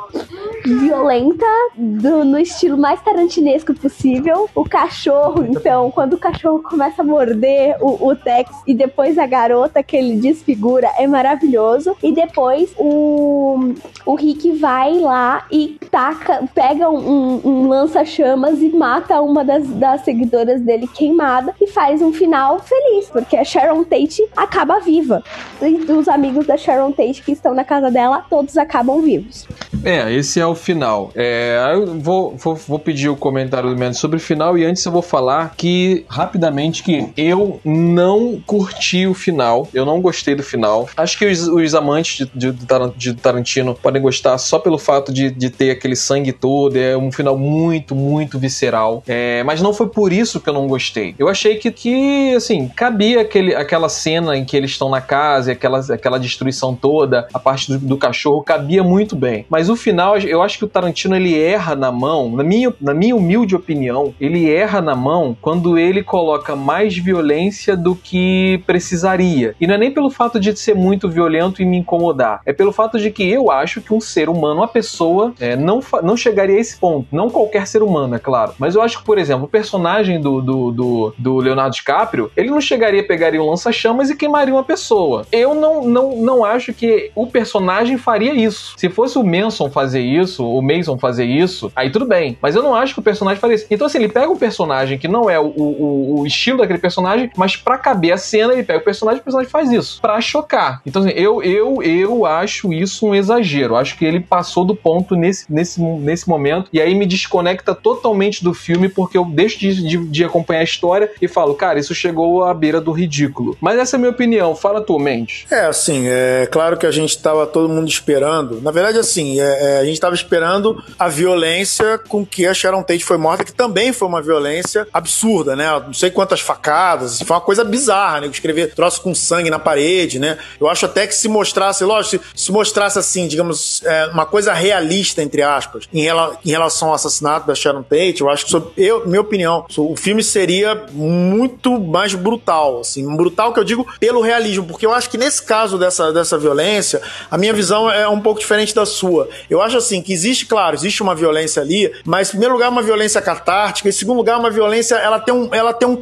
violenta, 0.66 1.46
do, 1.76 2.26
no 2.26 2.38
estilo 2.38 2.78
mais 2.78 3.02
tarantinesco 3.02 3.74
possível. 3.74 4.50
O 4.54 4.64
cachorro, 4.64 5.46
então, 5.48 5.92
quando 5.92 6.14
o 6.14 6.18
cachorro 6.18 6.62
começa 6.64 7.02
a 7.02 7.06
morder 7.06 7.78
o, 7.80 8.10
o 8.10 8.16
Tex 8.16 8.52
e 8.68 8.74
depois 8.74 9.18
a 9.18 9.26
garota 9.26 9.82
que 9.82 9.96
ele 9.96 10.18
desfigura, 10.18 10.90
é 10.98 11.08
maravilhoso. 11.08 11.96
E 12.04 12.12
depois 12.12 12.74
o, 12.78 13.74
o 14.06 14.16
Rick 14.16 14.52
vai 14.54 15.00
lá 15.00 15.46
e 15.52 15.78
taca, 15.90 16.44
pega 16.54 16.90
um, 16.90 17.42
um 17.44 17.68
lança-chamas 17.68 18.62
e 18.62 18.70
mata 18.70 19.22
uma 19.22 19.44
das, 19.44 19.68
das 19.68 20.02
seguidoras 20.02 20.39
dele 20.46 20.88
queimada 20.88 21.54
e 21.60 21.68
faz 21.68 22.02
um 22.02 22.12
final 22.12 22.60
feliz, 22.60 23.08
porque 23.10 23.36
a 23.36 23.44
Sharon 23.44 23.84
Tate 23.84 24.28
acaba 24.36 24.80
viva. 24.80 25.24
E 25.62 25.92
os 25.92 26.08
amigos 26.08 26.46
da 26.46 26.58
Sharon 26.58 26.92
Tate 26.92 27.24
que 27.24 27.32
estão 27.32 27.54
na 27.54 27.64
casa 27.64 27.90
dela, 27.90 28.26
todos 28.30 28.58
acabam 28.58 29.02
vivos. 29.02 29.48
É, 29.84 30.12
esse 30.14 30.40
é 30.40 30.46
o 30.46 30.56
final. 30.56 31.12
É, 31.16 31.58
eu 31.74 32.00
vou, 32.00 32.36
vou, 32.36 32.56
vou 32.56 32.80
pedir 32.80 33.10
o 33.10 33.16
comentário 33.16 33.70
do 33.70 33.78
Mendes 33.78 34.00
sobre 34.00 34.18
o 34.18 34.20
final 34.20 34.58
e 34.58 34.66
antes 34.66 34.84
eu 34.84 34.92
vou 34.92 35.02
falar 35.02 35.54
que, 35.56 36.06
rapidamente, 36.10 36.84
que 36.84 37.10
eu 37.16 37.60
não 37.64 38.42
curti 38.46 39.08
o 39.08 39.14
final. 39.14 39.68
Eu 39.74 39.86
não 39.86 40.02
gostei 40.02 40.36
do 40.36 40.44
final. 40.44 40.90
Acho 40.98 41.18
que 41.18 41.26
os, 41.26 41.48
os 41.48 41.76
amantes 41.76 42.28
de, 42.34 42.52
de, 42.52 42.66
de, 42.98 43.14
Tarantino 43.14 43.76
podem 43.76 44.02
gostar 44.02 44.38
só 44.38 44.60
pelo 44.60 44.78
fato 44.78 45.14
de, 45.14 45.32
de 45.32 45.50
ter 45.50 45.72
aquele 45.72 45.96
sangue 45.96 46.32
todo. 46.32 46.76
É 46.76 46.98
um 46.98 47.12
final 47.12 47.38
muito, 47.38 47.96
muito 47.96 48.38
visceral. 48.38 49.04
É, 49.08 49.44
mas 49.44 49.62
não 49.62 49.74
foi 49.74 49.88
por 49.88 50.12
isso 50.12 50.29
que 50.38 50.50
eu 50.50 50.54
não 50.54 50.68
gostei. 50.68 51.16
Eu 51.18 51.30
achei 51.30 51.56
que, 51.56 51.72
que 51.72 52.34
assim, 52.36 52.68
cabia 52.68 53.22
aquele, 53.22 53.56
aquela 53.56 53.88
cena 53.88 54.36
em 54.36 54.44
que 54.44 54.58
eles 54.58 54.72
estão 54.72 54.90
na 54.90 55.00
casa 55.00 55.52
e 55.52 55.54
aquela, 55.54 55.80
aquela 55.80 56.20
destruição 56.20 56.76
toda, 56.76 57.30
a 57.34 57.40
parte 57.40 57.72
do, 57.72 57.80
do 57.80 57.98
cachorro, 57.98 58.44
cabia 58.44 58.84
muito 58.84 59.16
bem. 59.16 59.46
Mas 59.50 59.70
Mas 59.70 59.70
o 59.70 59.76
final, 59.76 60.18
eu 60.18 60.42
acho 60.42 60.58
que 60.58 60.66
o 60.66 60.68
Tarantino 60.68 61.16
ele 61.16 61.40
erra 61.40 61.76
na 61.76 61.92
mão, 61.92 62.32
na 62.32 62.44
minha, 62.44 62.74
na 62.82 62.94
minha 62.94 63.16
humilde 63.16 63.56
opinião, 63.56 64.14
ele 64.20 64.50
erra 64.50 64.82
na 64.82 64.96
mão 64.96 65.38
quando 65.40 65.78
ele 65.78 66.02
coloca 66.02 66.56
mais 66.56 66.98
violência 66.98 67.78
do 67.78 67.94
que 67.94 68.64
precisaria. 68.66 69.54
E 69.60 69.68
não 69.68 69.76
é 69.76 69.78
nem 69.78 69.92
pelo 69.92 70.10
fato 70.10 70.40
de 70.40 70.58
ser 70.58 70.76
muito 70.76 71.08
violento 71.08 71.62
e 71.62 71.66
me 71.66 71.78
incomodar, 71.78 72.42
é 72.48 72.52
pelo 72.52 72.72
fato 72.72 72.98
de 72.98 73.12
que 73.12 73.30
eu 73.30 73.52
acho 73.52 73.80
que 73.82 73.94
um 73.94 74.02
ser 74.02 74.28
humano, 74.28 74.62
uma 74.62 74.68
pessoa, 74.68 75.34
é, 75.40 75.56
não, 75.56 75.82
não 76.02 76.18
chegaria 76.18 76.56
a 76.56 76.60
esse 76.60 76.78
ponto. 76.78 77.08
Não 77.12 77.30
qualquer 77.30 77.68
ser 77.68 77.84
humano, 77.84 78.16
é 78.16 78.20
claro. 78.20 78.54
Mas 78.58 78.76
eu 78.76 78.82
acho 78.82 79.00
que, 79.00 79.06
por 79.06 79.18
exemplo, 79.18 79.44
o 79.44 79.50
personagem 79.50 80.19
do, 80.20 80.42
do, 80.42 80.72
do, 80.72 81.14
do 81.18 81.38
Leonardo 81.38 81.76
DiCaprio, 81.76 82.32
ele 82.36 82.50
não 82.50 82.62
chegaria, 82.62 83.06
pegaria 83.06 83.42
um 83.42 83.50
lança-chamas 83.50 84.10
e 84.10 84.16
queimaria 84.16 84.54
uma 84.54 84.64
pessoa. 84.64 85.26
Eu 85.32 85.54
não, 85.54 85.86
não, 85.86 86.16
não 86.18 86.46
acho 86.46 86.74
que 86.74 87.12
o 87.16 87.28
personagem 87.28 87.98
faria 87.98 88.34
isso. 88.34 88.74
Se 88.78 88.90
fosse 88.90 89.18
o 89.18 89.24
Manson 89.24 89.70
fazer 89.70 90.02
isso, 90.02 90.46
o 90.46 90.62
Mason 90.62 90.98
fazer 90.98 91.26
isso, 91.26 91.72
aí 91.76 91.90
tudo 91.90 92.06
bem. 92.06 92.38
Mas 92.42 92.56
eu 92.56 92.64
não 92.64 92.76
acho 92.76 92.94
que 92.94 93.00
o 93.00 93.04
personagem 93.04 93.40
faria 93.40 93.56
isso. 93.56 93.66
Então, 93.70 93.88
assim, 93.88 93.98
ele 93.98 94.10
pega 94.10 94.30
um 94.30 94.38
personagem 94.38 94.98
que 94.98 95.08
não 95.08 95.30
é 95.30 95.40
o, 95.40 95.48
o, 95.48 96.20
o 96.20 96.28
estilo 96.28 96.60
daquele 96.60 96.80
personagem, 96.80 97.32
mas 97.36 97.56
para 97.56 97.78
caber 97.78 98.14
a 98.14 98.18
cena, 98.18 98.54
ele 98.54 98.64
pega 98.64 98.80
o 98.80 98.84
personagem 98.84 99.20
e 99.20 99.22
o 99.22 99.24
personagem 99.24 99.52
faz 99.52 99.72
isso. 99.72 100.02
para 100.02 100.20
chocar. 100.22 100.82
Então, 100.86 101.02
assim, 101.02 101.12
eu, 101.12 101.42
eu, 101.44 101.82
eu 101.84 102.26
acho 102.26 102.74
isso 102.74 103.08
um 103.08 103.16
exagero. 103.16 103.76
Acho 103.76 103.98
que 103.98 104.06
ele 104.06 104.20
passou 104.20 104.66
do 104.66 104.76
ponto 104.76 105.16
nesse, 105.16 105.52
nesse, 105.52 105.82
nesse 105.82 106.28
momento 106.28 106.70
e 106.72 106.82
aí 106.82 106.94
me 106.96 107.06
desconecta 107.06 107.74
totalmente 107.74 108.44
do 108.44 108.54
filme 108.54 108.90
porque 108.90 109.18
eu 109.18 109.26
deixo 109.26 109.60
de, 109.60 109.88
de, 109.88 109.98
de 110.10 110.24
acompanhar 110.24 110.62
a 110.62 110.64
história 110.64 111.12
e 111.22 111.28
falo, 111.28 111.54
cara, 111.54 111.80
isso 111.80 111.94
chegou 111.94 112.44
à 112.44 112.54
beira 112.54 112.82
do 112.82 112.92
ridículo. 112.92 113.58
Mas 113.62 113.78
essa 113.78 113.96
é 113.96 113.98
a 113.98 114.00
minha 114.00 114.12
opinião. 114.12 114.56
Fala 114.56 114.82
tu, 114.82 114.98
Mendes. 115.00 115.46
É, 115.50 115.66
assim, 115.66 116.04
é 116.08 116.48
claro 116.52 116.78
que 116.78 116.86
a 116.86 116.92
gente 116.92 117.18
tava 117.18 117.46
todo 117.46 117.70
mundo 117.70 117.88
esperando. 117.88 118.62
Na 118.62 118.72
verdade, 118.72 118.98
assim, 118.98 119.40
é, 119.40 119.76
é, 119.76 119.80
a 119.80 119.86
gente 119.86 120.00
tava 120.00 120.16
esperando 120.16 120.82
a 120.98 121.08
violência 121.08 121.98
com 121.98 122.26
que 122.26 122.46
a 122.46 122.54
Sharon 122.54 122.84
Tate 122.84 123.04
foi 123.04 123.18
morta, 123.18 123.44
que 123.44 123.54
também 123.54 123.94
foi 123.94 124.08
uma 124.08 124.22
violência 124.22 124.88
absurda, 124.94 125.56
né? 125.56 125.68
Não 125.86 125.94
sei 125.94 126.10
quantas 126.10 126.40
facadas, 126.40 127.22
foi 127.22 127.36
uma 127.36 127.42
coisa 127.42 127.64
bizarra, 127.64 128.22
né? 128.22 128.28
Escrever 128.28 128.74
troço 128.74 129.02
com 129.02 129.14
sangue 129.14 129.50
na 129.50 129.60
parede, 129.60 130.20
né? 130.20 130.38
Eu 130.60 130.68
acho 130.68 130.86
até 130.86 131.06
que 131.06 131.16
se 131.16 131.28
mostrasse, 131.28 131.84
lógico, 131.84 132.24
se, 132.34 132.46
se 132.46 132.52
mostrasse 132.52 132.98
assim, 132.98 133.28
digamos, 133.28 133.82
é, 133.84 134.08
uma 134.08 134.26
coisa 134.26 134.54
realista, 134.54 135.22
entre 135.22 135.42
aspas, 135.42 135.88
em, 135.94 136.02
rela, 136.04 136.38
em 136.46 136.50
relação 136.50 136.90
ao 136.90 136.96
assassinato 136.96 137.48
da 137.48 137.56
Sharon 137.56 137.84
Tate, 137.84 138.22
eu 138.22 138.30
acho 138.30 138.46
que, 138.46 138.56
eu, 138.78 139.08
minha 139.08 139.22
opinião, 139.22 139.66
o 139.78 139.96
filme 140.00 140.24
seria 140.24 140.86
muito 140.92 141.80
mais 141.80 142.14
brutal, 142.16 142.80
assim, 142.80 143.06
brutal 143.16 143.54
que 143.54 143.60
eu 143.60 143.64
digo 143.64 143.86
pelo 144.00 144.22
realismo, 144.22 144.66
porque 144.66 144.86
eu 144.86 144.94
acho 144.94 145.10
que 145.10 145.18
nesse 145.18 145.44
caso 145.44 145.78
dessa, 145.78 146.12
dessa 146.12 146.38
violência, 146.38 147.02
a 147.30 147.38
minha 147.38 147.54
visão 147.54 147.92
é 147.92 148.08
um 148.08 148.20
pouco 148.20 148.40
diferente 148.40 148.74
da 148.74 148.86
sua. 148.86 149.30
Eu 149.50 149.62
acho 149.62 149.78
assim 149.78 150.02
que 150.02 150.14
existe, 150.14 150.46
claro, 150.46 150.76
existe 150.76 151.04
uma 151.04 151.14
violência 151.14 151.62
ali, 151.62 151.92
mas 152.06 152.30
em 152.30 152.32
primeiro 152.32 152.54
lugar 152.54 152.70
uma 152.70 152.82
violência 152.82 153.22
catártica, 153.22 153.90
em 153.90 153.92
segundo 153.92 154.18
lugar 154.18 154.40
uma 154.40 154.50
violência, 154.50 154.96
ela 154.96 155.20
tem 155.20 155.34
um, 155.34 155.54
ela 155.54 155.74
tem 155.74 155.88
um, 155.88 156.00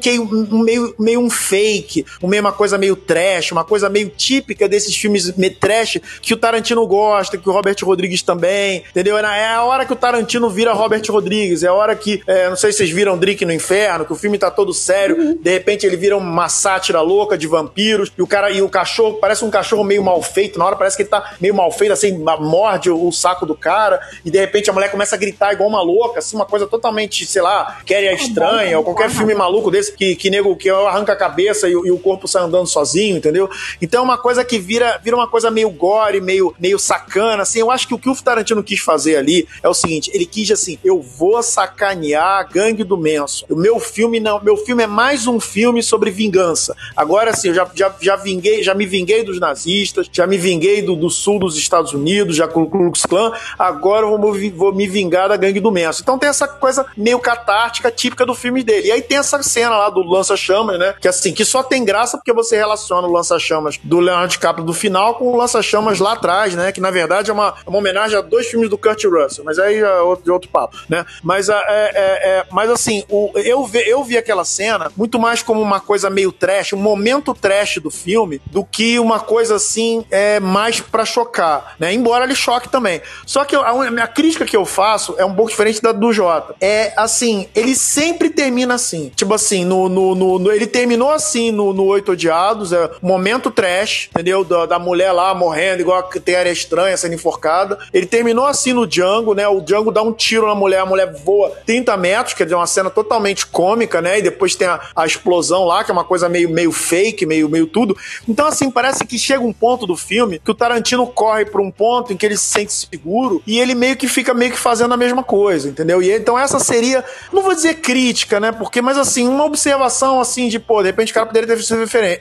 um 0.51 0.59
meio, 0.63 0.95
meio 0.99 1.19
um 1.19 1.29
fake, 1.29 2.05
uma 2.21 2.51
coisa 2.51 2.77
meio 2.77 2.95
trash, 2.95 3.51
uma 3.51 3.63
coisa 3.63 3.89
meio 3.89 4.09
típica 4.09 4.67
desses 4.67 4.95
filmes 4.95 5.33
trash 5.59 5.99
que 6.21 6.33
o 6.33 6.37
Tarantino 6.37 6.85
gosta, 6.85 7.37
que 7.37 7.49
o 7.49 7.51
Robert 7.51 7.77
Rodrigues 7.81 8.21
também, 8.21 8.83
entendeu? 8.89 9.17
É 9.17 9.55
a 9.55 9.63
hora 9.63 9.85
que 9.85 9.93
o 9.93 9.95
Tarantino 9.95 10.49
vira 10.49 10.73
Robert 10.73 11.01
Rodrigues, 11.09 11.63
é 11.63 11.67
a 11.67 11.73
hora 11.73 11.95
que, 11.95 12.21
é, 12.27 12.49
não 12.49 12.55
sei 12.55 12.71
se 12.71 12.79
vocês 12.79 12.91
viram 12.91 13.17
Drink 13.17 13.43
no 13.43 13.51
Inferno, 13.51 13.76
que 14.05 14.13
o 14.13 14.15
filme 14.15 14.38
tá 14.38 14.49
todo 14.49 14.73
sério, 14.73 15.17
uhum. 15.17 15.38
de 15.39 15.51
repente 15.51 15.86
ele 15.86 15.97
vira 15.97 16.17
uma 16.17 16.49
sátira 16.49 17.01
louca 17.01 17.38
de 17.38 17.47
vampiros, 17.47 18.11
e 18.17 18.21
o 18.21 18.28
cara 18.28 18.51
e 18.51 18.61
o 18.61 18.69
cachorro 18.69 19.17
parece 19.19 19.43
um 19.43 19.49
cachorro 19.49 19.84
meio 19.84 20.03
mal 20.03 20.21
feito, 20.21 20.57
na 20.59 20.65
hora 20.65 20.75
parece 20.75 20.95
que 20.95 21.03
ele 21.03 21.09
tá 21.09 21.36
meio 21.39 21.53
mal 21.53 21.71
feito, 21.71 21.91
assim, 21.91 22.17
morde 22.17 22.89
o, 22.89 23.07
o 23.07 23.11
saco 23.11 23.45
do 23.45 23.55
cara, 23.55 23.99
e 24.23 24.32
de 24.32 24.39
repente 24.39 24.69
a 24.69 24.73
mulher 24.73 24.89
começa 24.89 25.15
a 25.15 25.17
gritar 25.17 25.53
igual 25.53 25.69
uma 25.69 25.82
louca, 25.82 26.19
assim, 26.19 26.36
uma 26.36 26.45
coisa 26.45 26.67
totalmente, 26.67 27.25
sei 27.25 27.41
lá, 27.41 27.80
Queria 27.86 28.13
Estranha, 28.13 28.78
ou 28.78 28.84
qualquer 28.84 29.09
filme 29.09 29.34
maluco 29.34 29.69
desse 29.71 29.91
que, 29.93 30.15
que 30.15 30.30
nego 30.30 30.55
que 30.55 30.69
arranca 30.69 31.13
a 31.13 31.15
cabeça 31.15 31.67
e, 31.67 31.71
e, 31.71 31.91
o 31.91 31.99
corpo 31.99 32.28
sai 32.28 32.43
andando 32.43 32.67
sozinho, 32.67 33.17
entendeu? 33.17 33.49
Então 33.82 34.01
é 34.01 34.03
uma 34.03 34.17
coisa 34.17 34.43
que 34.43 34.59
vira, 34.59 34.99
vira 35.03 35.15
uma 35.15 35.28
coisa 35.28 35.49
meio 35.49 35.69
gore, 35.69 36.21
meio, 36.21 36.53
meio 36.59 36.80
sacana, 36.80 37.43
assim. 37.43 37.59
Eu 37.59 37.71
acho 37.71 37.88
que 37.88 37.93
o 37.93 37.99
que 37.99 38.09
o 38.09 38.15
Tarantino 38.15 38.63
quis 38.63 38.80
fazer 38.80 39.17
ali 39.17 39.47
é 39.61 39.69
o 39.69 39.73
seguinte: 39.73 40.11
ele 40.13 40.25
quis 40.25 40.51
assim, 40.51 40.78
eu 40.84 41.01
vou 41.01 41.41
sacanear 41.41 42.39
a 42.39 42.43
gangue 42.43 42.84
do 42.84 42.97
Manson. 42.97 43.45
O 43.49 43.55
meu 43.68 43.82
filme 43.82 44.22
não, 44.22 44.41
meu 44.41 44.55
filme 44.55 44.84
é 44.84 44.88
mais 44.88 45.28
um 45.28 45.41
filme 45.41 45.84
sobre 45.84 46.09
vingança. 46.09 46.74
Agora 46.95 47.36
sim, 47.36 47.49
eu 47.49 47.53
já, 47.53 47.70
já, 47.76 47.93
já 47.99 48.15
vinguei, 48.15 48.63
já 48.63 48.74
me 48.74 48.86
vinguei 48.86 49.24
dos 49.24 49.41
nazistas, 49.41 50.07
já 50.09 50.26
me 50.26 50.38
vinguei 50.38 50.82
do, 50.82 50.95
do 50.95 51.09
sul 51.09 51.38
dos 51.38 51.57
Estados 51.57 51.91
Unidos, 51.91 52.38
já 52.38 52.47
com 52.47 52.61
o 52.61 52.70
Klux 52.70 53.05
Klan, 53.05 53.34
agora 53.59 54.05
eu 54.05 54.18
vou, 54.18 54.34
vou 54.55 54.74
me 54.74 54.88
vingar 54.88 55.28
da 55.28 55.36
gangue 55.36 55.59
do 55.59 55.70
Manson. 55.70 55.99
Então 56.01 56.18
tem 56.18 56.30
essa 56.30 56.47
coisa 56.47 56.86
meio 56.95 57.20
catártica, 57.20 57.91
típica 57.91 58.26
do 58.26 58.34
filme 58.34 58.63
dele. 58.63 58.88
E 58.88 58.91
aí 58.93 59.01
tem 59.01 59.18
essa 59.18 59.43
cena 59.43 59.78
lá 59.78 59.89
do 59.89 60.01
lança-chamas, 60.01 60.80
né? 60.80 60.95
Que 61.01 61.09
assim, 61.09 61.34
que 61.34 61.43
só 61.43 61.61
tem 61.61 61.84
graça 61.84 62.15
porque 62.18 62.32
você 62.32 62.55
relaciona 62.55 63.05
o 63.05 63.11
lança-chamas 63.11 63.78
do 63.84 63.99
Leonardo 63.99 64.32
DiCaprio 64.32 64.65
do 64.65 64.74
final 64.74 65.15
com 65.15 65.26
o 65.26 65.36
lança-chamas 65.36 65.99
lá 65.99 66.13
atrás, 66.13 66.55
né? 66.55 66.72
Que 66.72 66.80
na 66.80 66.89
verdade 66.89 67.30
é 67.30 67.34
uma, 67.34 67.53
é 67.65 67.70
uma 67.70 67.80
homenagem 67.80 68.18
a 68.18 68.22
dois 68.22 68.47
filmes 68.47 68.70
do 68.70 68.78
Kurt 68.78 69.03
Russell, 69.03 69.43
mas 69.43 69.59
aí 69.59 69.80
é 69.80 69.99
outro, 69.99 70.24
de 70.24 70.32
outro 70.32 70.49
papo, 70.49 70.78
né? 70.88 71.05
Mas, 71.22 71.49
é, 71.49 71.53
é, 71.53 72.30
é, 72.30 72.45
mas 72.49 72.70
assim, 72.70 73.03
o, 73.09 73.32
eu, 73.36 73.57
vi, 73.66 73.80
eu 73.88 74.03
vi 74.03 74.18
aquela 74.18 74.45
cena 74.45 74.91
muito 74.95 75.20
mais 75.20 75.41
como 75.41 75.62
uma 75.62 75.80
coisa 75.80 76.10
meio 76.10 76.32
trash, 76.32 76.74
um 76.74 76.78
momento 76.78 77.34
trash 77.34 77.78
do 77.78 77.89
filme, 77.89 78.41
do 78.47 78.64
que 78.64 78.99
uma 78.99 79.20
coisa 79.20 79.55
assim, 79.55 80.05
é 80.12 80.39
mais 80.39 80.80
para 80.80 81.05
chocar, 81.05 81.76
né? 81.80 81.93
Embora 81.93 82.26
ele 82.26 82.36
choque 82.36 82.70
também. 82.70 83.01
Só 83.26 83.45
que 83.45 83.55
a, 83.55 83.74
minha 83.91 84.08
crítica 84.08 84.45
que 84.45 84.55
eu 84.55 84.66
faço 84.66 85.16
é 85.18 85.26
um 85.26 85.34
pouco 85.34 85.51
diferente 85.51 85.82
da 85.82 85.91
do 85.91 86.12
Jota. 86.14 86.55
É 86.62 86.93
assim, 86.95 87.47
ele 87.55 87.76
sempre 87.76 88.30
termina 88.30 88.76
assim. 88.76 89.12
Tipo 89.16 89.34
assim, 89.34 89.66
no, 89.66 89.89
no, 89.89 90.16
no, 90.16 90.39
no 90.39 90.51
ele 90.51 90.68
terminou 90.68 91.12
assim 91.12 91.51
no, 91.51 91.74
no 91.74 91.86
Oito 91.86 92.12
Odiados, 92.12 92.72
é 92.74 92.89
momento 93.01 93.49
trash, 93.51 94.10
entendeu? 94.12 94.43
Da, 94.43 94.66
da 94.66 94.80
mulher 94.80 95.12
lá 95.12 95.34
morrendo, 95.34 95.82
igual 95.82 96.03
tem 96.03 96.36
área 96.36 96.51
estranha 96.51 96.95
sendo 96.97 97.16
enforcada. 97.16 97.78
Ele 97.93 98.05
terminou 98.05 98.45
assim 98.45 98.74
no 98.74 98.86
Django, 98.86 99.34
né? 99.34 99.47
O 99.47 99.62
Django 99.62 99.91
dá 99.91 100.01
um 100.01 100.14
tiro 100.14 100.47
na 100.47 100.55
mulher, 100.55 100.80
a 100.80 100.86
mulher 100.86 101.14
voa 101.24 101.51
30 101.66 101.97
metros, 101.97 102.34
quer 102.34 102.43
dizer, 102.43 102.55
uma 102.55 102.68
cena 102.68 102.89
totalmente 102.89 103.46
cômica, 103.47 104.01
né? 104.01 104.19
E 104.19 104.21
depois 104.21 104.55
tem 104.55 104.67
a, 104.67 104.79
a 104.95 105.05
explosão 105.05 105.65
lá, 105.65 105.83
que 105.83 105.91
é 105.91 105.93
uma 105.93 106.03
coisa 106.03 106.29
meio, 106.29 106.49
meio 106.49 106.71
fake, 106.71 107.25
meio, 107.25 107.49
meio 107.49 107.67
tudo. 107.67 107.97
Então, 108.27 108.45
assim, 108.45 108.69
parece 108.69 109.05
que 109.05 109.17
chega 109.17 109.43
um 109.43 109.53
ponto 109.53 109.85
do 109.85 109.95
filme 109.95 110.39
que 110.43 110.51
o 110.51 110.55
Tarantino 110.55 111.07
corre 111.07 111.45
para 111.45 111.61
um 111.61 111.71
ponto 111.71 112.13
em 112.13 112.17
que 112.17 112.25
ele 112.25 112.37
se 112.37 112.45
sente 112.45 112.73
seguro 112.73 113.41
e 113.45 113.59
ele 113.59 113.73
meio 113.75 113.95
que 113.95 114.07
fica 114.07 114.33
meio 114.33 114.51
que 114.51 114.57
fazendo 114.57 114.93
a 114.93 114.97
mesma 114.97 115.23
coisa, 115.23 115.69
entendeu? 115.69 116.01
E 116.01 116.11
então 116.11 116.37
essa 116.37 116.59
seria, 116.59 117.03
não 117.31 117.41
vou 117.41 117.53
dizer 117.53 117.75
crítica, 117.75 118.39
né? 118.39 118.51
Porque, 118.51 118.81
mas 118.81 118.97
assim, 118.97 119.27
uma 119.27 119.45
observação 119.45 120.19
assim 120.19 120.47
de, 120.47 120.59
pô, 120.59 120.81
de 120.81 120.87
repente 120.87 121.11
o 121.11 121.13
cara 121.13 121.25
poderia 121.25 121.55
ter 121.55 121.61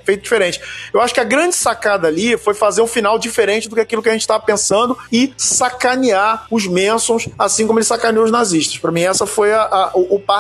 feito 0.05 0.23
diferente. 0.23 0.61
Eu 0.93 1.01
acho 1.01 1.13
que 1.13 1.21
a 1.21 1.25
grande 1.25 1.55
sacada 1.55 2.09
ali 2.09 2.37
foi 2.37 2.55
fazer 2.55 2.83
um 2.83 2.87
final 2.87 3.19
diferente 3.19 3.69
do 3.69 3.75
que 3.75 3.81
aquilo 3.81 4.03
que 4.03 4.09
a 4.09 4.13
gente 4.13 4.23
estava 4.23 4.43
pensando 4.45 4.97
e 5.11 5.33
sacanear 5.37 6.47
os 6.51 6.67
Mansons, 6.67 7.29
assim 7.39 7.67
como 7.67 7.79
ele 7.79 7.87
sacaneou 7.87 8.25
os 8.25 8.31
nazistas. 8.31 8.79
Para 8.79 8.93
mim, 8.93 9.03
essa 9.03 9.27
foi 9.27 9.53
a, 9.53 9.63
a, 9.63 9.93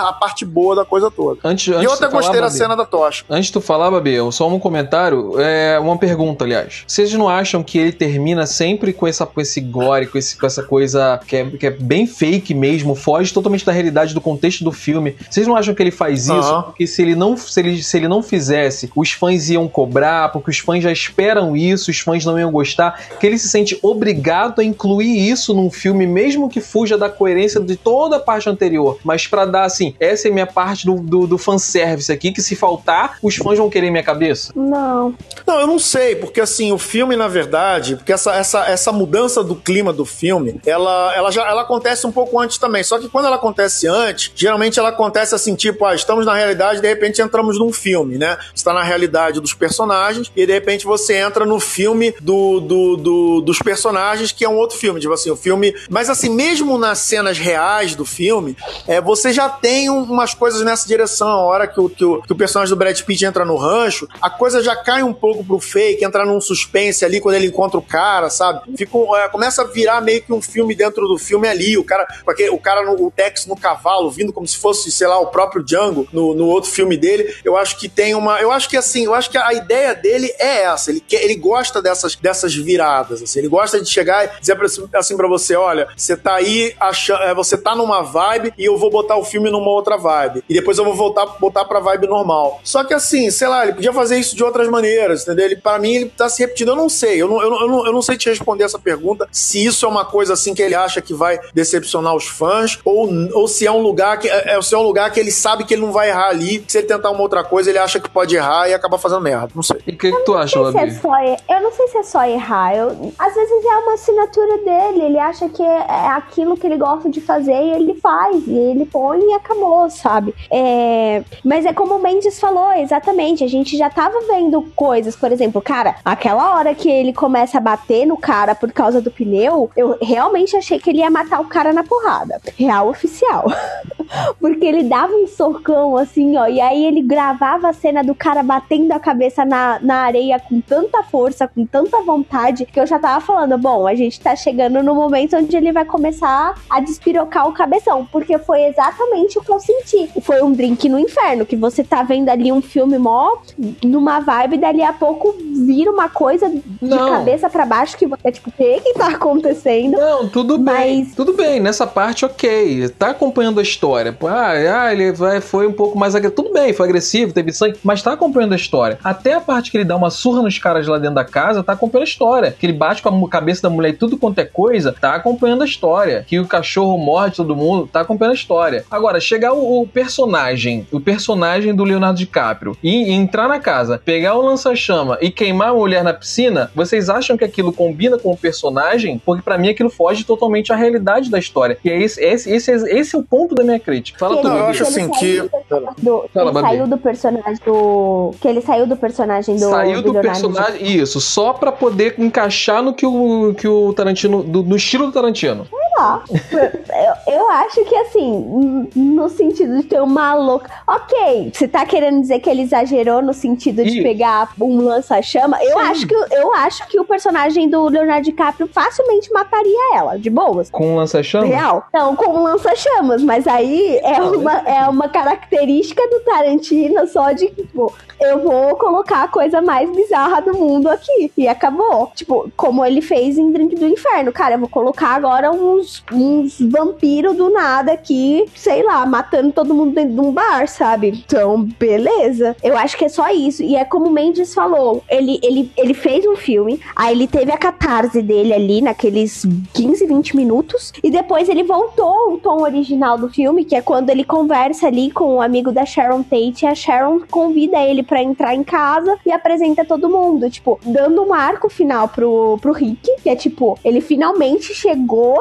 a, 0.09 0.13
parte 0.13 0.45
boa 0.45 0.76
da 0.77 0.85
coisa 0.85 1.11
toda. 1.11 1.41
Antes, 1.43 1.69
antes 1.69 1.83
e 1.83 1.85
eu 1.85 1.93
até 1.93 2.09
gostei 2.09 2.41
da 2.41 2.51
cena 2.51 2.77
da 2.77 2.85
tocha. 2.85 3.25
Antes 3.29 3.47
de 3.47 3.53
tu 3.53 3.61
falar, 3.61 3.91
Babi, 3.91 4.17
só 4.31 4.49
um 4.49 4.59
comentário, 4.59 5.41
é 5.41 5.79
uma 5.79 5.99
pergunta, 5.99 6.45
aliás. 6.45 6.85
Vocês 6.87 7.13
não 7.15 7.29
acham 7.29 7.63
que 7.63 7.79
ele 7.79 7.93
termina 7.93 8.47
sempre 8.47 8.93
com, 8.93 9.07
essa, 9.07 9.27
com 9.27 9.41
esse 9.41 9.61
gore, 9.61 10.07
com, 10.07 10.19
esse, 10.19 10.37
com 10.39 10.47
essa 10.47 10.63
coisa 10.63 11.21
que 11.27 11.37
é, 11.37 11.45
que 11.51 11.67
é 11.67 11.71
bem 11.71 12.07
fake 12.07 12.55
mesmo, 12.55 12.95
foge 12.95 13.33
totalmente 13.33 13.65
da 13.65 13.73
realidade, 13.73 14.15
do 14.15 14.21
contexto 14.21 14.63
do 14.63 14.73
filme? 14.73 15.17
Vocês 15.29 15.47
não 15.47 15.57
acham 15.57 15.75
que 15.75 15.83
ele 15.83 15.91
faz 15.91 16.25
isso? 16.25 16.35
Uhum. 16.35 16.63
Porque 16.63 16.87
se 16.87 17.03
ele, 17.03 17.15
não, 17.15 17.37
se, 17.37 17.61
ele, 17.61 17.83
se 17.83 17.97
ele 17.97 18.09
não 18.09 18.23
fizesse, 18.23 18.91
os 18.95 19.13
fãs 19.13 19.51
iam 19.51 19.67
cobrar, 19.69 20.31
porque 20.31 20.51
os 20.51 20.59
fãs 20.59 20.83
já 20.83 20.93
esperam 20.93 21.57
isso, 21.57 21.91
os 21.91 21.99
fãs 21.99 22.25
não 22.25 22.39
iam 22.39 22.51
gostar, 22.51 23.01
que 23.19 23.27
ele 23.27 23.39
se 23.39 23.49
sente 23.49 23.79
obrigado 23.83 24.61
a 24.61 24.65
incluir 24.65 25.29
isso 25.31 25.55
num 25.55 25.71
filme, 25.71 26.07
mesmo 26.07 26.49
que 26.49 26.61
fuja 26.61 26.99
da 26.99 27.09
coerência 27.09 27.61
de 27.61 27.77
toda 27.77 28.17
a 28.17 28.21
parte 28.21 28.49
anterior, 28.49 28.99
mas 29.05 29.27
para 29.27 29.45
dar 29.45 29.65
assim, 29.65 29.95
essa 29.99 30.29
é 30.29 30.31
minha 30.31 30.47
parte 30.47 30.66
do, 30.85 30.97
do, 30.97 31.27
do 31.27 31.39
fanservice 31.39 32.13
aqui, 32.13 32.33
que 32.33 32.43
se 32.43 32.57
faltar, 32.57 33.19
os 33.23 33.37
fãs 33.37 33.59
vão 33.59 33.71
querer 33.71 33.91
minha 33.91 34.03
cabeça? 34.03 34.53
Não. 34.55 35.15
Não, 35.47 35.61
eu 35.61 35.67
não 35.67 35.79
sei, 35.79 36.17
porque 36.17 36.41
assim, 36.41 36.73
o 36.73 36.79
filme, 36.79 37.17
na 37.17 37.29
verdade, 37.29 37.97
porque 37.97 38.13
essa, 38.13 38.35
essa, 38.35 38.67
essa 38.67 38.93
mudança 38.93 39.43
do 39.43 39.55
clima 39.55 39.93
do 39.93 40.05
filme, 40.05 40.61
ela, 40.67 41.15
ela 41.15 41.31
já 41.31 41.47
ela 41.49 41.63
acontece 41.63 42.07
um 42.07 42.13
pouco 42.13 42.39
antes 42.41 42.59
também. 42.59 42.83
Só 42.83 42.99
que 42.99 43.09
quando 43.09 43.27
ela 43.27 43.37
acontece 43.37 43.87
antes, 43.87 44.33
geralmente 44.35 44.79
ela 44.79 44.89
acontece 44.89 45.35
assim, 45.35 45.55
tipo, 45.55 45.85
ah, 45.85 45.95
estamos 45.95 46.27
na 46.27 46.35
realidade, 46.35 46.81
de 46.81 46.89
repente 46.89 47.21
entramos 47.21 47.59
num 47.59 47.73
filme, 47.73 48.19
né? 48.19 48.37
Você 48.47 48.57
está 48.57 48.73
na 48.73 48.83
realidade 48.83 49.41
dos 49.41 49.55
personagens, 49.55 50.31
e 50.35 50.47
de 50.47 50.53
repente 50.53 50.85
você 50.85 51.15
entra 51.15 51.45
no 51.45 51.61
filme 51.61 52.15
do, 52.21 52.61
do, 52.61 52.97
do, 52.97 53.41
dos 53.41 53.59
personagens, 53.59 54.33
que 54.33 54.45
é 54.45 54.49
um 54.49 54.57
outro 54.57 54.77
filme. 54.77 55.01
Tipo 55.01 55.15
assim, 55.15 55.31
o 55.31 55.37
filme. 55.37 55.75
Mas 55.89 56.11
assim, 56.11 56.29
mesmo 56.29 56.79
nas 56.79 56.99
cenas 56.99 57.39
reais 57.39 57.95
do 57.95 58.05
filme, 58.05 58.57
é, 58.87 59.01
você 59.01 59.33
já 59.33 59.49
tem 59.49 59.91
um, 59.91 60.03
umas 60.03 60.35
coisas 60.35 60.56
nessa 60.65 60.87
direção. 60.87 61.29
A 61.29 61.43
hora 61.43 61.67
que 61.67 61.81
o, 61.81 61.89
que, 61.89 62.05
o, 62.05 62.23
que 62.23 62.33
o 62.33 62.37
personagem 62.37 62.75
do 62.75 62.79
Brad 62.79 63.01
Pitt 63.01 63.25
entra 63.25 63.45
no 63.45 63.57
rancho, 63.57 64.07
a 64.21 64.31
coisa 64.31 64.63
já 64.63 64.77
cai 64.77 65.03
um 65.03 65.13
pouco 65.13 65.45
pro 65.45 65.59
fake, 65.59 66.05
entra 66.05 66.25
num 66.25 66.41
suspense 66.41 67.05
ali 67.05 67.21
quando 67.21 67.35
ele 67.37 67.47
encontra 67.47 67.79
o 67.79 67.83
cara, 67.83 68.29
sabe? 68.31 68.61
Fica, 68.77 68.97
é, 69.17 69.29
começa 69.29 69.63
a 69.63 69.65
virar 69.65 69.87
virar 69.87 70.01
meio 70.01 70.23
que 70.23 70.33
um 70.33 70.43
filme 70.43 70.75
dentro 70.75 71.07
do 71.07 71.17
filme 71.17 71.47
ali. 71.49 71.79
O 71.79 71.85
cara, 71.85 72.07
porque 72.25 72.51
o 72.51 72.59
cara, 72.59 72.85
no, 72.85 73.07
o 73.07 73.11
Tex 73.11 73.47
no 73.47 73.57
cavalo, 73.57 74.11
vindo 74.11 74.33
como 74.33 74.47
se 74.47 74.57
fosse, 74.57 74.91
sei 74.91 75.07
lá, 75.07 75.19
o 75.21 75.29
próprio 75.29 75.63
Django 75.63 76.09
no, 76.13 76.35
no 76.35 76.47
outro 76.47 76.71
filme 76.71 76.97
dele. 76.97 77.35
Eu 77.45 77.57
acho 77.57 77.79
que 77.79 77.89
tem 77.89 78.15
uma. 78.15 78.41
Eu 78.41 78.51
acho 78.51 78.69
que 78.69 78.77
assim, 78.77 79.05
eu 79.05 79.15
acho 79.15 79.31
que 79.31 79.39
a 79.39 79.53
ideia 79.53 79.95
dele 79.95 80.33
é 80.39 80.63
essa. 80.63 80.91
Ele, 80.91 81.01
quer, 81.01 81.23
ele 81.23 81.37
gosta 81.37 81.81
dessas, 81.81 82.17
dessas 82.17 82.55
viradas. 82.55 83.23
Assim, 83.23 83.39
ele 83.39 83.49
gosta 83.49 83.81
de 83.81 83.89
chegar 83.89 84.25
e 84.25 84.41
dizer 84.41 84.57
pra, 84.57 84.67
assim 84.99 85.17
pra 85.17 85.29
você: 85.29 85.55
olha, 85.55 85.89
você 85.97 86.17
tá 86.17 86.35
aí 86.35 86.75
achando. 86.81 87.23
é, 87.23 87.35
Você 87.35 87.57
tá 87.57 87.75
numa 87.75 88.03
vibe 88.03 88.53
e 88.59 88.65
eu 88.65 88.77
vou 88.77 88.91
botar 88.91 89.17
o 89.17 89.25
filme 89.25 89.51
numa 89.51 89.71
outra 89.71 89.97
vibe. 89.97 90.43
E 90.49 90.55
depois 90.55 90.79
eu 90.79 90.85
vou 90.85 90.95
voltar 90.95 91.27
botar 91.41 91.65
pra 91.65 91.81
vibe 91.81 92.07
normal. 92.07 92.61
Só 92.63 92.85
que 92.85 92.95
assim, 92.95 93.31
sei 93.31 93.49
lá, 93.49 93.65
ele 93.65 93.73
podia 93.75 93.93
fazer 93.93 94.19
isso 94.19 94.37
de 94.37 94.45
outras 94.45 94.69
maneiras, 94.69 95.23
entendeu? 95.23 95.47
Ele, 95.47 95.57
pra 95.57 95.79
mim, 95.79 95.95
ele 95.95 96.07
tá 96.07 96.29
se 96.29 96.41
repetindo. 96.43 96.69
Eu 96.69 96.77
não 96.77 96.89
sei. 96.89 97.21
Eu 97.21 97.29
não, 97.29 97.43
eu, 97.43 97.51
não, 97.51 97.61
eu, 97.63 97.69
não, 97.69 97.87
eu 97.87 97.93
não 97.93 98.03
sei 98.03 98.17
te 98.17 98.29
responder 98.29 98.65
essa 98.65 98.79
pergunta. 98.79 99.29
Se 99.33 99.65
isso 99.65 99.85
é 99.85 99.89
uma 99.89 100.05
coisa 100.05 100.33
assim 100.35 100.55
que 100.55 100.63
ele 100.63 100.75
acha 100.75 101.01
que 101.01 101.13
vai 101.15 101.39
decepcionar 101.53 102.15
os 102.15 102.27
fãs, 102.27 102.79
ou, 102.85 103.09
ou 103.35 103.49
se 103.49 103.67
é 103.67 103.73
um 103.73 103.81
lugar 103.81 104.19
que. 104.19 104.29
É, 104.29 104.61
se 104.63 104.75
é 104.75 104.79
um 104.79 104.83
lugar 104.83 105.11
que 105.11 105.19
ele 105.21 105.31
sabe 105.31 105.65
que 105.65 105.75
ele 105.75 105.83
não 105.83 105.93
vai 105.93 106.09
errar 106.11 106.29
ali. 106.29 106.65
Se 106.69 106.79
ele 106.79 106.87
tentar 106.87 107.11
uma 107.11 107.21
outra 107.23 107.43
coisa, 107.43 107.71
ele 107.71 107.79
acha 107.79 107.99
que 108.01 108.09
pode 108.09 108.35
errar 108.37 108.69
e 108.69 108.75
acabar 108.75 108.99
fazendo 108.99 109.21
merda. 109.21 109.49
Não 109.55 109.63
sei. 109.63 109.79
E 109.87 109.93
o 109.93 109.99
que, 109.99 110.11
que 110.13 110.25
tu 110.25 110.35
acha, 110.35 110.63
Babi? 110.63 110.79
é 110.79 110.91
só 110.91 111.15
er- 111.19 111.41
eu 111.49 111.61
não 111.63 111.73
sei 111.73 111.89
se 111.89 111.99
é 111.99 112.03
só 112.03 112.25
errar. 112.25 112.75
Eu, 112.77 113.13
às 113.19 113.35
vezes 113.35 113.65
é 113.65 113.77
uma 113.79 113.95
assinatura 113.95 114.59
dele. 114.59 115.03
Ele 115.07 115.19
acha 115.19 115.49
que 115.49 115.63
é 115.63 115.87
é 115.87 116.09
aquilo 116.09 116.57
que 116.57 116.67
ele 116.67 116.77
gosta 116.77 117.09
de 117.09 117.21
fazer 117.21 117.53
e 117.53 117.71
ele 117.73 117.95
faz. 117.95 118.47
E 118.47 118.57
ele 118.57 118.85
põe 118.87 119.21
e 119.21 119.33
acabou, 119.35 119.89
sabe? 119.91 120.35
É, 120.51 121.23
mas 121.45 121.65
é 121.65 121.73
como 121.73 121.97
o 121.97 122.03
Mendes 122.03 122.39
falou, 122.39 122.73
exatamente. 122.73 123.45
A 123.45 123.49
gente 123.49 123.77
já 123.77 123.91
tava 123.91 124.21
vendo 124.29 124.63
coisas, 124.75 125.17
por 125.17 125.33
exemplo, 125.33 125.61
cara, 125.61 125.97
aquela 126.05 126.57
hora 126.57 126.75
que 126.75 126.89
ele 126.89 127.13
começa 127.13 127.59
a 127.59 127.61
bater 127.61 128.07
no 128.07 128.17
cara 128.17 128.55
por 128.55 128.73
causa 128.73 129.01
do 129.01 129.11
pneu, 129.11 129.71
eu 129.77 129.99
realmente 130.01 130.57
achei 130.57 130.79
que 130.79 130.91
ele 130.91 131.01
ia 131.01 131.11
matar 131.11 131.41
o 131.41 131.47
cara 131.47 131.73
na 131.73 131.85
porrada. 131.85 132.41
Real 132.57 132.89
oficial. 132.89 133.47
Porque 134.41 134.65
ele 134.65 134.85
dava 134.85 135.13
um 135.13 135.27
socão 135.27 135.97
assim, 135.97 136.37
ó, 136.37 136.47
e 136.47 136.61
aí 136.61 136.85
ele 136.85 137.03
gravava 137.03 137.69
a 137.69 137.73
cena 137.73 138.05
do 138.05 138.15
cara 138.15 138.43
batendo 138.43 138.93
a 138.93 139.01
cabeça 139.01 139.45
na, 139.45 139.81
na 139.81 139.97
areia 140.03 140.39
com 140.39 140.61
tanta 140.61 141.03
força, 141.03 141.49
com 141.49 141.67
tanta 141.67 142.01
vontade, 142.03 142.67
que 142.67 142.79
eu 142.79 142.87
já 142.87 142.99
tava 142.99 143.21
falando, 143.21 143.59
bom, 143.59 143.87
a 143.87 143.95
gente 143.95 144.21
tá 144.21 144.37
chegando 144.37 144.83
no 144.83 144.95
momento 144.95 145.37
onde 145.37 145.57
ele 145.57 145.73
vai 145.73 145.85
começar 145.85 146.55
a 146.71 146.81
despirocar 146.81 147.49
o 147.49 147.53
cabeção, 147.53 148.07
porque 148.13 148.39
foi 148.39 148.63
exatamente 148.67 149.39
o 149.39 149.43
que 149.43 149.51
eu 149.51 149.59
senti. 149.59 150.09
Foi 150.23 150.43
um 150.43 150.53
drink 150.53 150.89
no 150.89 150.99
inferno, 150.99 151.45
que 151.47 151.57
você 151.57 151.83
tá 151.85 152.03
vendo 152.03 152.29
ali 152.29 152.51
um 152.53 152.63
filme 152.63 152.99
mó 152.99 153.37
numa 153.85 154.21
vibe, 154.21 154.59
dali 154.59 154.83
a 154.83 154.93
pouco 154.93 155.35
vira 155.67 155.91
uma 155.91 156.09
coisa 156.09 156.49
de 156.49 156.63
Não. 156.81 157.11
cabeça 157.11 157.49
pra 157.51 157.65
baixo 157.67 157.97
que 157.97 158.07
você, 158.07 158.31
tipo, 158.33 158.49
o 158.51 158.53
que 158.53 158.81
que 158.81 158.95
tá 158.95 159.09
acontecendo? 159.09 159.97
Não, 159.97 160.29
tudo 160.29 160.59
bem. 160.59 161.05
Mas- 161.05 161.15
Tudo 161.15 161.33
bem, 161.33 161.61
nessa 161.61 161.87
parte, 161.87 162.25
ok. 162.25 162.89
Tá 162.91 163.11
acompanhando 163.11 163.59
a 163.61 163.63
história. 163.63 164.17
Ah, 164.27 164.53
ah, 164.85 164.93
ele 164.93 165.13
vai, 165.13 165.41
foi 165.41 165.67
um 165.67 165.73
pouco 165.73 165.99
mais 165.99 166.15
agressivo. 166.15 166.37
Tudo 166.43 166.53
bem, 166.53 166.73
foi 166.73 166.87
agressivo, 166.87 167.33
teve 167.33 167.53
sangue, 167.53 167.79
mas 167.83 168.03
tá 168.03 168.13
acompanhando 168.13 168.53
a 168.53 168.57
história. 168.57 168.99
Até 169.03 169.35
a 169.35 169.41
parte 169.41 169.71
que 169.71 169.77
ele 169.77 169.85
dá 169.85 169.97
uma 169.97 170.11
surra 170.11 170.43
nos 170.43 170.59
caras 170.59 170.87
lá 170.87 170.99
dentro 170.99 171.15
da 171.15 171.25
casa, 171.25 171.63
tá 171.63 171.73
acompanhando 171.73 172.07
a 172.07 172.09
história. 172.09 172.57
Que 172.59 172.67
ele 172.67 172.73
bate 172.73 173.03
com 173.03 173.09
a 173.25 173.29
cabeça 173.29 173.63
da 173.63 173.71
mulher 173.71 173.91
e 173.91 173.93
tudo 173.95 174.17
quanto 174.17 174.39
é 174.41 174.45
coisa, 174.45 174.95
tá 175.01 175.15
acompanhando 175.15 175.63
a 175.63 175.67
história. 175.67 176.25
Que 176.27 176.39
o 176.39 176.47
cachorro 176.47 176.99
morde 176.99 177.37
todo 177.37 177.57
mundo, 177.57 177.89
tá 177.91 178.01
acompanhando 178.01 178.33
a 178.33 178.37
história. 178.37 178.85
Agora, 178.91 179.21
chegar 179.21 179.53
o, 179.53 179.83
o 179.83 179.87
personagem, 180.07 180.87
o 180.93 181.01
personagem 181.01 181.75
do 181.75 181.83
Leonardo 181.83 182.17
DiCaprio, 182.19 182.77
e, 182.83 183.11
entrar 183.13 183.49
na 183.49 183.59
casa, 183.59 184.01
pegar 184.05 184.35
o 184.37 184.41
lança-chama 184.43 185.19
e 185.21 185.31
queimar 185.31 185.71
a 185.71 185.75
mulher 185.75 186.05
na 186.05 186.15
piscina, 186.15 186.71
vocês 186.75 187.09
acham 187.11 187.37
que 187.37 187.45
aquilo 187.45 187.73
combina 187.73 188.17
com 188.17 188.31
o 188.31 188.37
personagem? 188.37 189.21
Porque 189.25 189.43
pra 189.43 189.59
mim 189.59 189.69
aquilo 189.69 189.91
foge 189.91 190.23
totalmente 190.25 190.73
à 190.73 190.77
realidade 190.77 191.29
da 191.31 191.39
história. 191.39 191.77
E 191.85 191.91
é 191.91 192.01
esse, 192.01 192.23
esse, 192.23 192.51
esse, 192.51 192.71
esse 192.73 193.17
é 193.17 193.19
o 193.19 193.23
ponto 193.23 193.55
da 193.55 193.65
minha 193.65 193.81
crítica. 193.81 194.19
Fala 194.19 194.37
Que 194.37 194.43
tu, 194.43 194.47
ele- 194.49 194.55
Não, 194.57 194.61
eu 194.63 194.67
acho 194.71 194.83
assim 194.85 195.11
que- 195.11 195.41
do- 195.41 195.51
do- 195.99 196.25
Fala, 196.33 196.51
ele 196.51 196.61
saiu 196.61 196.87
do 196.87 196.99
personagem 196.99 197.59
do. 197.65 198.31
Que 198.41 198.49
ele 198.49 198.61
saiu 198.61 198.87
do 198.87 198.97
personagem 198.97 199.57
do. 199.57 199.69
Saiu 199.71 200.03
do 200.03 200.13
Leonardo 200.13 200.29
personagem. 200.53 200.97
Isso, 200.97 201.21
só 201.21 201.53
pra 201.53 201.73
poder 201.73 202.15
encaixar 202.19 202.83
no 202.83 202.95
que 202.95 203.05
o, 203.07 203.55
que 203.55 203.67
o 203.67 203.93
Tarantino. 203.93 204.43
do- 204.43 204.63
no 204.63 204.77
estilo 204.77 205.07
do 205.07 205.13
Tarantino. 205.13 205.67
Ó, 205.99 206.21
eu, 206.53 207.35
eu 207.35 207.51
acho 207.51 207.85
que 207.85 207.95
assim, 207.95 208.89
no 208.95 209.29
sentido 209.29 209.77
de 209.79 209.85
ter 209.85 210.01
uma 210.01 210.35
louca. 210.35 210.71
Ok, 210.87 211.51
você 211.53 211.67
tá 211.67 211.85
querendo 211.87 212.21
dizer 212.21 212.41
que 212.41 212.51
ele 212.51 212.63
exagerou 212.63 213.23
no 213.23 213.33
sentido 213.33 213.83
de 213.83 213.95
Isso. 213.95 214.03
pegar 214.03 214.51
um 214.61 214.79
lança-chama? 214.81 215.59
Eu 215.63 215.79
Sim. 215.79 215.87
acho, 215.87 216.07
que, 216.07 216.15
eu 216.15 216.55
acho 216.55 216.87
que 216.89 217.01
o 217.01 217.05
personagem 217.05 217.69
do 217.69 217.89
Leonardo 217.89 218.25
DiCaprio 218.25 218.69
facilmente 218.69 219.33
mataria 219.33 219.97
ela, 219.97 220.19
de 220.19 220.31
boas. 220.31 220.71
Com 220.71 220.93
um 220.93 220.97
lança-chama? 220.97 221.47
Real. 221.47 221.87
Não, 221.93 222.15
com 222.15 222.31
um 222.31 222.43
lança-chamas, 222.43 223.23
mas 223.23 223.47
aí 223.47 223.99
é 224.03 224.21
uma, 224.21 224.53
é 224.59 224.89
uma 224.89 225.09
característica 225.09 226.03
do 226.09 226.21
Tarantino 226.21 227.07
só 227.07 227.33
de, 227.33 227.49
tipo, 227.49 227.93
eu 228.21 228.43
vou 228.43 228.77
colocar 228.77 229.25
a 229.25 229.29
coisa 229.29 229.61
mais 229.61 229.91
bizarra 229.91 230.41
do 230.41 230.55
mundo 230.55 230.89
aqui. 230.89 231.33
E 231.37 231.47
acabou. 231.47 232.11
Tipo, 232.15 232.51
como 232.57 232.85
ele 232.85 233.01
fez 233.01 233.37
em 233.39 233.51
Drink 233.51 233.77
do 233.77 233.87
Inferno. 233.87 234.33
Cara, 234.33 234.55
eu 234.55 234.59
vou 234.59 234.69
colocar 234.69 235.11
agora 235.11 235.51
uns, 235.51 235.86
uns 236.13 236.61
vampiros 236.61 237.37
do 237.37 237.51
nada 237.51 237.93
aqui, 237.93 238.45
sei 238.55 238.83
lá, 238.83 239.05
matando 239.07 239.53
todo 239.53 239.75
mundo 239.75 239.95
dentro 239.95 240.15
de 240.15 240.21
um 240.21 240.33
bar, 240.33 240.69
sabe? 240.69 241.25
Então, 241.27 241.69
beleza. 241.79 242.57
Eu 242.63 242.77
acho 242.77 242.97
que 242.97 243.05
é 243.05 243.09
só 243.09 243.31
isso. 243.31 243.63
E 243.63 243.77
é 243.77 243.85
como 243.85 244.07
o 244.07 244.13
Mendes 244.13 244.55
falou: 244.55 245.03
ele, 245.09 245.39
ele, 245.43 245.71
ele 245.77 245.95
fez 245.95 246.27
um 246.27 246.37
filme, 246.37 246.81
aí 246.95 247.15
ele 247.15 247.27
teve 247.27 247.53
a 247.53 247.59
catarse 247.59 248.23
dele 248.23 248.53
ali 248.53 248.81
naqueles 248.81 249.47
15, 249.75 250.07
20 250.07 250.37
minutos, 250.37 250.93
e 251.03 251.11
depois 251.11 251.49
ele 251.49 251.63
voltou 251.63 252.07
ao 252.07 252.39
tom 252.39 252.63
original 252.63 253.19
do 253.19 253.29
filme, 253.29 253.65
que 253.65 253.75
é 253.75 253.81
quando 253.81 254.11
ele 254.11 254.25
conversa 254.25 254.87
ali 254.87 255.11
com 255.11 255.37
o 255.37 255.43
amigo 255.43 255.73
da 255.73 255.85
Sharon 255.85 256.23
Tate, 256.23 256.65
e 256.65 256.69
a 256.69 256.75
Sharon 256.75 257.21
convida 257.31 257.79
ele 257.79 258.03
pra 258.03 258.23
entrar 258.23 258.55
em 258.55 258.65
casa 258.65 259.17
e 259.25 259.33
apresenta 259.33 259.85
todo 259.85 260.09
mundo, 260.09 260.51
tipo, 260.51 260.79
dando 260.85 261.23
um 261.23 261.33
arco 261.33 261.69
final 261.69 262.09
pro, 262.09 262.59
pro 262.61 262.73
Rick, 262.73 263.09
que 263.23 263.29
é 263.29 263.37
tipo, 263.37 263.79
ele 263.85 264.01
finalmente 264.01 264.75
chegou 264.75 265.37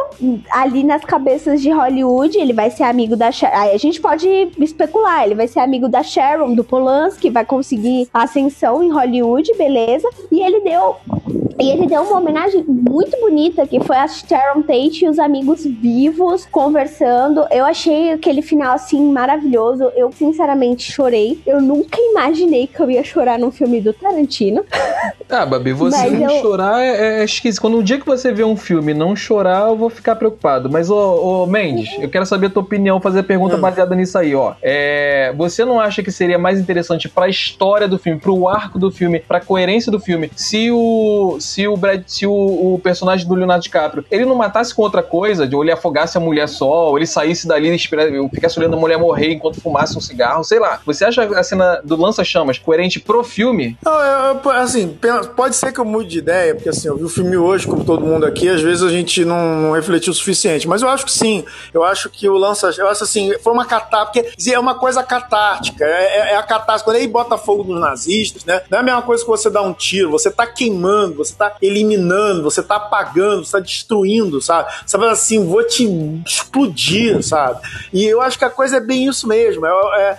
ali 0.51 0.83
nas 0.83 1.03
cabeças 1.03 1.61
de 1.61 1.69
Hollywood, 1.69 2.37
ele 2.37 2.53
vai 2.53 2.69
ser 2.69 2.83
amigo 2.83 3.15
da 3.15 3.31
Sharon. 3.31 3.55
Aí 3.55 3.75
a 3.75 3.77
gente 3.77 3.99
pode 3.99 4.27
especular, 4.59 5.23
ele 5.23 5.35
vai 5.35 5.47
ser 5.47 5.59
amigo 5.59 5.87
da 5.87 6.03
Sharon, 6.03 6.53
do 6.53 6.63
Polanski, 6.63 7.29
vai 7.29 7.45
conseguir 7.45 8.07
ascensão 8.13 8.83
em 8.83 8.91
Hollywood, 8.91 9.51
beleza? 9.57 10.09
E 10.31 10.41
ele 10.41 10.61
deu 10.61 10.95
e 11.59 11.69
ele 11.69 11.87
deu 11.87 12.01
uma 12.01 12.19
homenagem 12.19 12.63
muito 12.67 13.17
bonita, 13.19 13.65
que 13.65 13.79
foi 13.79 13.95
a 13.95 14.07
Sharon 14.07 14.61
Tate 14.61 15.05
e 15.05 15.09
os 15.09 15.19
amigos 15.19 15.65
vivos 15.65 16.45
conversando. 16.45 17.45
Eu 17.51 17.65
achei 17.65 18.11
aquele 18.11 18.41
final, 18.41 18.73
assim, 18.75 19.11
maravilhoso. 19.11 19.85
Eu, 19.95 20.11
sinceramente, 20.11 20.91
chorei. 20.91 21.39
Eu 21.45 21.61
nunca 21.61 21.97
imaginei 21.99 22.67
que 22.67 22.79
eu 22.79 22.91
ia 22.91 23.03
chorar 23.03 23.39
num 23.39 23.51
filme 23.51 23.79
do 23.81 23.93
Tarantino. 23.93 24.63
Ah, 25.27 25.43
Babi, 25.43 25.73
você 25.73 25.97
Mas 25.97 26.19
não 26.19 26.29
eu- 26.29 26.41
chorar 26.41 26.83
é, 26.83 27.21
é 27.21 27.23
esquisito. 27.23 27.59
Quando 27.59 27.77
um 27.77 27.83
dia 27.83 27.99
que 27.99 28.05
você 28.05 28.31
vê 28.31 28.43
um 28.43 28.55
filme 28.55 28.91
e 28.91 28.95
não 28.95 29.15
chorar, 29.15 29.69
eu 29.69 29.75
vou 29.75 29.89
ficar 29.89 30.15
preocupado. 30.15 30.69
Mas, 30.69 30.89
ô, 30.89 31.41
ô 31.43 31.47
Mendes, 31.47 31.89
eu 31.99 32.07
quero 32.09 32.27
saber 32.27 32.47
a 32.47 32.49
tua 32.51 32.61
opinião, 32.61 33.01
fazer 33.01 33.19
a 33.21 33.23
pergunta 33.23 33.57
Hum. 33.57 33.61
baseada 33.61 33.95
nisso 33.95 34.17
aí, 34.19 34.35
ó. 34.35 34.53
É, 34.61 35.33
você 35.35 35.65
não 35.65 35.79
acha 35.79 36.03
que 36.03 36.11
seria 36.11 36.37
mais 36.37 36.59
interessante 36.59 37.09
pra 37.09 37.27
história 37.27 37.87
do 37.87 37.97
filme, 37.97 38.19
pro 38.19 38.47
arco 38.47 38.77
do 38.77 38.91
filme, 38.91 39.19
pra 39.19 39.41
coerência 39.41 39.91
do 39.91 39.99
filme, 39.99 40.29
se 40.35 40.69
o 40.71 41.37
se 41.45 41.67
o 41.67 41.77
Brad, 41.77 42.03
se 42.07 42.25
o, 42.27 42.31
o 42.33 42.79
personagem 42.83 43.27
do 43.27 43.33
Leonardo 43.35 43.63
DiCaprio, 43.63 44.05
ele 44.11 44.25
não 44.25 44.35
matasse 44.35 44.73
com 44.73 44.81
outra 44.81 45.01
coisa, 45.03 45.47
ou 45.53 45.63
ele 45.63 45.71
afogasse 45.71 46.17
a 46.17 46.21
mulher 46.21 46.47
só, 46.47 46.89
ou 46.89 46.97
ele 46.97 47.05
saísse 47.07 47.47
dali 47.47 47.69
e 47.69 47.75
espera- 47.75 48.09
ficasse 48.33 48.59
olhando 48.59 48.75
a 48.75 48.79
mulher 48.79 48.97
morrer 48.97 49.33
enquanto 49.33 49.61
fumasse 49.61 49.97
um 49.97 50.01
cigarro, 50.01 50.43
sei 50.43 50.59
lá. 50.59 50.79
Você 50.85 51.05
acha 51.05 51.23
a 51.23 51.43
cena 51.43 51.81
do 51.83 51.95
lança-chamas 51.95 52.57
coerente 52.57 52.99
pro 52.99 53.23
filme? 53.23 53.77
Não, 53.83 53.91
eu- 53.93 54.39
eu- 54.43 54.51
assim, 54.51 54.97
pode 55.35 55.55
ser 55.55 55.71
que 55.71 55.79
eu 55.79 55.85
mude 55.85 56.09
de 56.09 56.19
ideia, 56.19 56.53
porque 56.55 56.69
assim, 56.69 56.87
eu 56.87 56.97
vi 56.97 57.03
o 57.03 57.09
filme 57.09 57.37
hoje, 57.37 57.67
como 57.67 57.83
todo 57.83 58.05
mundo 58.05 58.25
aqui, 58.25 58.49
às 58.49 58.61
vezes 58.61 58.83
a 58.83 58.89
gente 58.89 59.23
não, 59.25 59.55
não 59.57 59.71
refletiu 59.73 60.11
o 60.11 60.15
suficiente, 60.15 60.67
mas 60.67 60.81
eu 60.81 60.89
acho 60.89 61.05
que 61.05 61.11
sim, 61.11 61.43
eu 61.73 61.83
acho 61.83 62.09
que 62.09 62.27
o 62.29 62.37
lança, 62.37 62.71
eu 62.77 62.87
acho 62.87 63.03
assim, 63.03 63.33
foi 63.39 63.53
uma 63.53 63.65
catástrofe, 63.65 64.23
porque 64.35 64.51
é 64.51 64.59
uma 64.59 64.75
coisa 64.75 65.03
catártica, 65.03 65.85
é, 65.85 66.03
é- 66.29 66.31
é 66.33 66.35
a 66.37 66.43
catástrofe, 66.43 66.83
quando 66.85 66.97
ele 66.97 67.07
bota 67.07 67.37
fogo 67.37 67.63
nos 67.63 67.79
nazistas, 67.79 68.45
né, 68.45 68.61
não 68.69 68.77
é 68.79 68.81
a 68.81 68.83
mesma 68.83 69.01
coisa 69.01 69.23
que 69.23 69.29
você 69.29 69.49
dá 69.49 69.61
um 69.61 69.73
tiro, 69.73 70.11
você 70.11 70.29
tá 70.31 70.45
queimando, 70.47 71.15
você 71.15 71.34
tá 71.37 71.55
eliminando, 71.61 72.43
você 72.43 72.61
tá 72.63 72.75
apagando, 72.75 73.43
você 73.45 73.53
tá 73.53 73.59
destruindo, 73.59 74.41
sabe? 74.41 74.71
Você 74.85 74.97
fala 74.97 75.11
assim, 75.11 75.45
vou 75.45 75.63
te 75.65 75.85
explodir, 76.25 77.21
sabe? 77.23 77.59
E 77.93 78.05
eu 78.05 78.21
acho 78.21 78.37
que 78.37 78.45
a 78.45 78.49
coisa 78.49 78.77
é 78.77 78.79
bem 78.79 79.07
isso 79.07 79.27
mesmo, 79.27 79.65
é, 79.65 79.69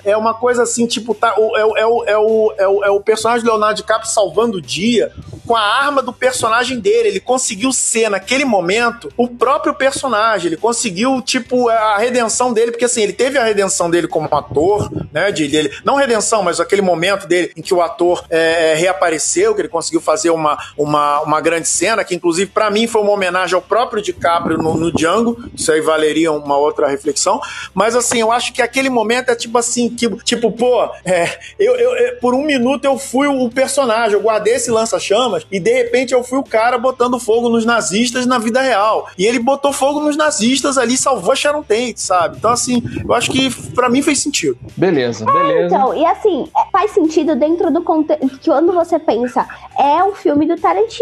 é, 0.04 0.10
é 0.12 0.16
uma 0.16 0.34
coisa 0.34 0.62
assim, 0.62 0.86
tipo, 0.86 1.14
tá, 1.14 1.34
é, 1.36 1.40
o- 1.40 1.76
é, 1.76 1.86
o, 1.86 2.04
é, 2.06 2.18
o, 2.18 2.54
é, 2.58 2.68
o, 2.68 2.84
é 2.84 2.90
o 2.90 3.00
personagem 3.00 3.44
do 3.44 3.50
Leonardo 3.50 3.76
DiCaprio 3.76 4.10
salvando 4.10 4.58
o 4.58 4.62
dia 4.62 5.12
com 5.46 5.54
a 5.54 5.60
arma 5.60 6.02
do 6.02 6.12
personagem 6.12 6.80
dele. 6.80 7.08
Ele 7.08 7.20
conseguiu 7.20 7.72
ser, 7.72 8.10
naquele 8.10 8.44
momento, 8.44 9.12
o 9.16 9.28
próprio 9.28 9.74
personagem. 9.74 10.48
Ele 10.48 10.56
conseguiu, 10.56 11.22
tipo, 11.22 11.68
a 11.68 11.98
redenção 11.98 12.52
dele, 12.52 12.72
porque 12.72 12.84
assim, 12.84 13.02
ele 13.02 13.12
teve 13.12 13.38
a 13.38 13.44
redenção 13.44 13.88
dele 13.88 14.08
como 14.08 14.26
ator, 14.32 14.90
né? 15.12 15.30
De, 15.30 15.46
dele, 15.46 15.70
não 15.84 15.94
redenção, 15.94 16.42
mas 16.42 16.58
aquele 16.58 16.82
momento 16.82 17.26
dele 17.28 17.52
em 17.56 17.62
que 17.62 17.72
o 17.72 17.80
ator 17.80 18.24
é, 18.28 18.74
reapareceu, 18.74 19.54
que 19.54 19.60
ele 19.60 19.68
conseguiu 19.68 20.00
fazer 20.00 20.30
uma, 20.30 20.58
uma, 20.76 21.05
uma 21.24 21.40
grande 21.40 21.68
cena, 21.68 22.04
que 22.04 22.14
inclusive 22.14 22.50
para 22.50 22.70
mim 22.70 22.86
foi 22.86 23.02
uma 23.02 23.12
homenagem 23.12 23.54
ao 23.54 23.62
próprio 23.62 24.02
DiCaprio 24.02 24.58
no, 24.58 24.74
no 24.76 24.92
Django. 24.92 25.36
Isso 25.54 25.70
aí 25.72 25.80
valeria 25.80 26.32
uma 26.32 26.56
outra 26.56 26.86
reflexão. 26.86 27.40
Mas 27.74 27.96
assim, 27.96 28.20
eu 28.20 28.30
acho 28.32 28.52
que 28.52 28.62
aquele 28.62 28.90
momento 28.90 29.30
é 29.30 29.34
tipo 29.34 29.56
assim, 29.58 29.88
que, 29.88 30.08
tipo, 30.24 30.50
pô, 30.50 30.84
é, 31.04 31.38
eu, 31.58 31.74
eu, 31.76 31.96
eu, 31.96 32.16
por 32.16 32.34
um 32.34 32.44
minuto 32.44 32.84
eu 32.84 32.98
fui 32.98 33.26
o 33.26 33.48
personagem, 33.50 34.14
eu 34.14 34.22
guardei 34.22 34.54
esse 34.54 34.70
lança-chamas 34.70 35.46
e 35.50 35.58
de 35.60 35.72
repente 35.72 36.12
eu 36.14 36.22
fui 36.22 36.38
o 36.38 36.44
cara 36.44 36.78
botando 36.78 37.18
fogo 37.18 37.48
nos 37.48 37.64
nazistas 37.64 38.26
na 38.26 38.38
vida 38.38 38.60
real. 38.60 39.08
E 39.18 39.26
ele 39.26 39.38
botou 39.38 39.72
fogo 39.72 40.00
nos 40.00 40.16
nazistas 40.16 40.78
ali, 40.78 40.96
salvou 40.96 41.32
a 41.32 41.36
Sharon 41.36 41.62
Tate, 41.62 42.00
sabe? 42.00 42.36
Então, 42.38 42.50
assim, 42.50 42.82
eu 43.06 43.14
acho 43.14 43.30
que 43.30 43.50
para 43.72 43.88
mim 43.88 44.02
fez 44.02 44.20
sentido. 44.20 44.58
Beleza, 44.76 45.24
É, 45.28 45.32
beleza. 45.32 45.74
então, 45.74 45.94
e 45.94 46.04
assim, 46.04 46.48
é, 46.56 46.70
faz 46.70 46.90
sentido 46.90 47.34
dentro 47.36 47.70
do 47.70 47.82
contexto. 47.82 48.38
Quando 48.44 48.72
você 48.72 48.98
pensa, 48.98 49.46
é 49.78 50.02
um 50.04 50.14
filme 50.14 50.46
do 50.46 50.56
Tarantino. 50.56 50.95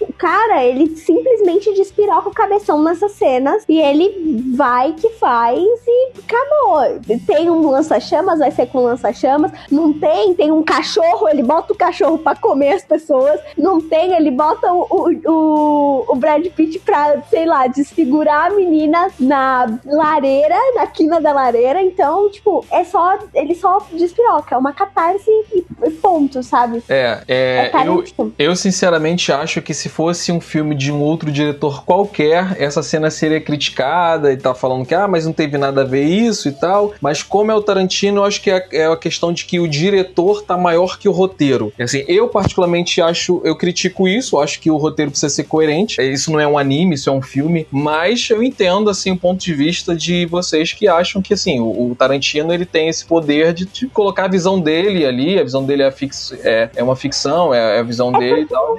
O 0.00 0.12
cara, 0.12 0.64
ele 0.64 0.96
simplesmente 0.96 1.72
despiroca 1.74 2.28
o 2.28 2.34
cabeção 2.34 2.82
nessas 2.82 3.12
cenas 3.12 3.64
e 3.68 3.78
ele 3.78 4.54
vai 4.54 4.92
que 4.92 5.08
faz 5.10 5.58
e 5.86 6.12
acabou. 6.18 7.00
Tem 7.26 7.50
um 7.50 7.70
lança-chamas, 7.70 8.38
vai 8.38 8.50
ser 8.50 8.66
com 8.66 8.84
lança-chamas. 8.84 9.52
Não 9.70 9.92
tem, 9.92 10.34
tem 10.34 10.52
um 10.52 10.62
cachorro, 10.62 11.28
ele 11.28 11.42
bota 11.42 11.72
o 11.72 11.76
cachorro 11.76 12.18
pra 12.18 12.34
comer 12.34 12.72
as 12.72 12.84
pessoas. 12.84 13.40
Não 13.56 13.80
tem, 13.80 14.12
ele 14.14 14.30
bota 14.30 14.72
o, 14.72 14.86
o, 14.90 15.30
o, 15.30 16.04
o 16.08 16.16
Brad 16.16 16.46
Pitt 16.48 16.78
pra, 16.80 17.22
sei 17.30 17.46
lá, 17.46 17.66
desfigurar 17.66 18.46
a 18.46 18.54
menina 18.54 19.08
na 19.18 19.78
lareira, 19.84 20.56
na 20.74 20.86
quina 20.86 21.20
da 21.20 21.32
lareira. 21.32 21.82
Então, 21.82 22.30
tipo, 22.30 22.64
é 22.70 22.84
só. 22.84 23.18
Ele 23.34 23.54
só 23.54 23.78
despiroca. 23.92 24.54
É 24.54 24.58
uma 24.58 24.72
catarse 24.72 25.30
e 25.54 25.64
e 25.84 25.90
ponto, 25.90 26.42
sabe? 26.42 26.82
É, 26.88 27.20
É 27.26 27.48
é, 27.58 27.66
eu, 27.68 27.72
Tarantino. 27.72 28.34
eu 28.38 28.56
sinceramente 28.56 29.30
acho 29.40 29.62
que 29.62 29.74
se 29.74 29.88
fosse 29.88 30.30
um 30.32 30.40
filme 30.40 30.74
de 30.74 30.92
um 30.92 31.00
outro 31.00 31.30
diretor 31.30 31.84
qualquer, 31.84 32.56
essa 32.58 32.82
cena 32.82 33.10
seria 33.10 33.40
criticada 33.40 34.32
e 34.32 34.36
tá 34.36 34.54
falando 34.54 34.86
que, 34.86 34.94
ah, 34.94 35.08
mas 35.08 35.26
não 35.26 35.32
teve 35.32 35.56
nada 35.58 35.82
a 35.82 35.84
ver 35.84 36.04
isso 36.04 36.48
e 36.48 36.52
tal. 36.52 36.92
Mas 37.00 37.22
como 37.22 37.50
é 37.50 37.54
o 37.54 37.62
Tarantino, 37.62 38.20
eu 38.20 38.24
acho 38.24 38.40
que 38.40 38.50
é, 38.50 38.66
é 38.72 38.86
a 38.86 38.96
questão 38.96 39.32
de 39.32 39.44
que 39.44 39.60
o 39.60 39.68
diretor 39.68 40.42
tá 40.42 40.56
maior 40.56 40.98
que 40.98 41.08
o 41.08 41.12
roteiro. 41.12 41.72
Assim, 41.78 42.04
eu 42.08 42.28
particularmente 42.28 43.00
acho, 43.00 43.40
eu 43.44 43.56
critico 43.56 44.08
isso, 44.08 44.36
eu 44.36 44.40
acho 44.40 44.60
que 44.60 44.70
o 44.70 44.76
roteiro 44.76 45.10
precisa 45.10 45.30
ser 45.30 45.44
coerente. 45.44 46.00
É, 46.00 46.04
Isso 46.04 46.30
não 46.30 46.40
é 46.40 46.46
um 46.46 46.58
anime, 46.58 46.94
isso 46.94 47.10
é 47.10 47.12
um 47.12 47.22
filme, 47.22 47.66
mas 47.70 48.28
eu 48.30 48.42
entendo, 48.42 48.90
assim, 48.90 49.10
o 49.10 49.16
ponto 49.16 49.40
de 49.40 49.54
vista 49.54 49.94
de 49.94 50.26
vocês 50.26 50.72
que 50.72 50.88
acham 50.88 51.20
que, 51.22 51.34
assim, 51.34 51.60
o, 51.60 51.94
Tarantino, 51.98 52.52
ele 52.52 52.66
tem 52.66 52.88
esse 52.88 53.04
poder 53.04 53.52
de, 53.52 53.66
de 53.66 53.86
colocar 53.88 54.24
a 54.24 54.28
visão 54.28 54.60
dele 54.60 55.04
ali, 55.04 55.38
a 55.38 55.42
visão 55.42 55.64
dele 55.64 55.82
é, 55.82 55.90
fix, 55.90 56.32
é, 56.44 56.70
é 56.76 56.82
uma 56.82 56.96
ficção, 56.96 57.52
é, 57.52 57.76
é 57.76 57.80
a 57.80 57.82
visão 57.82 58.12
dele 58.12 58.42
e 58.42 58.46
tal. 58.46 58.76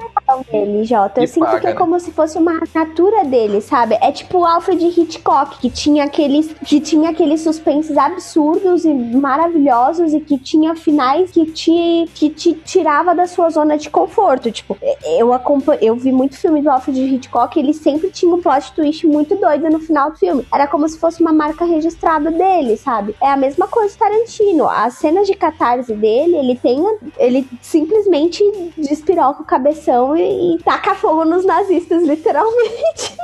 Dele, 0.51 0.83
Jota. 0.83 1.19
Eu 1.19 1.23
E 1.23 1.27
sinto 1.27 1.45
paga, 1.45 1.59
que 1.59 1.67
é 1.67 1.69
né? 1.71 1.75
como 1.75 1.99
se 1.99 2.11
fosse 2.11 2.37
uma 2.37 2.57
assinatura 2.61 3.25
dele, 3.25 3.61
sabe? 3.61 3.97
É 4.01 4.11
tipo 4.11 4.39
o 4.39 4.45
Alfred 4.45 4.83
Hitchcock, 4.85 5.59
que 5.59 5.69
tinha 5.69 6.05
aqueles, 6.05 6.53
que 6.65 6.79
tinha 6.79 7.09
aqueles 7.09 7.41
suspenses 7.41 7.97
absurdos 7.97 8.85
e 8.85 8.93
maravilhosos 8.93 10.13
e 10.13 10.19
que 10.19 10.37
tinha 10.37 10.75
finais 10.75 11.31
que 11.31 11.45
te, 11.45 12.05
que 12.13 12.29
te 12.29 12.53
tirava 12.53 13.13
da 13.15 13.27
sua 13.27 13.49
zona 13.49 13.77
de 13.77 13.89
conforto. 13.89 14.51
Tipo, 14.51 14.77
eu 15.05 15.33
acompanho, 15.33 15.79
eu 15.81 15.95
vi 15.95 16.11
muito 16.11 16.37
filme 16.37 16.61
do 16.61 16.69
Alfred 16.69 16.99
Hitchcock, 17.15 17.57
ele 17.59 17.73
sempre 17.73 18.09
tinha 18.11 18.33
um 18.33 18.41
plot 18.41 18.73
twist 18.73 19.05
muito 19.07 19.35
doido 19.35 19.69
no 19.69 19.79
final 19.79 20.11
do 20.11 20.17
filme. 20.17 20.45
Era 20.53 20.67
como 20.67 20.87
se 20.87 20.97
fosse 20.99 21.21
uma 21.21 21.33
marca 21.33 21.65
registrada 21.65 22.31
dele, 22.31 22.77
sabe? 22.77 23.15
É 23.21 23.27
a 23.29 23.37
mesma 23.37 23.67
coisa 23.67 23.93
do 23.93 23.97
Tarantino. 23.99 24.67
As 24.67 24.95
cenas 24.95 25.27
de 25.27 25.33
catarse 25.33 25.93
dele, 25.93 26.35
ele 26.37 26.55
tem, 26.55 26.83
ele 27.17 27.47
simplesmente 27.61 28.43
despiroca 28.77 29.41
o 29.41 29.45
cabeção 29.45 30.15
e, 30.15 30.28
e 30.30 30.57
taca 30.63 30.95
fogo 30.95 31.25
nos 31.25 31.45
nazistas, 31.45 32.03
literalmente. 32.03 33.17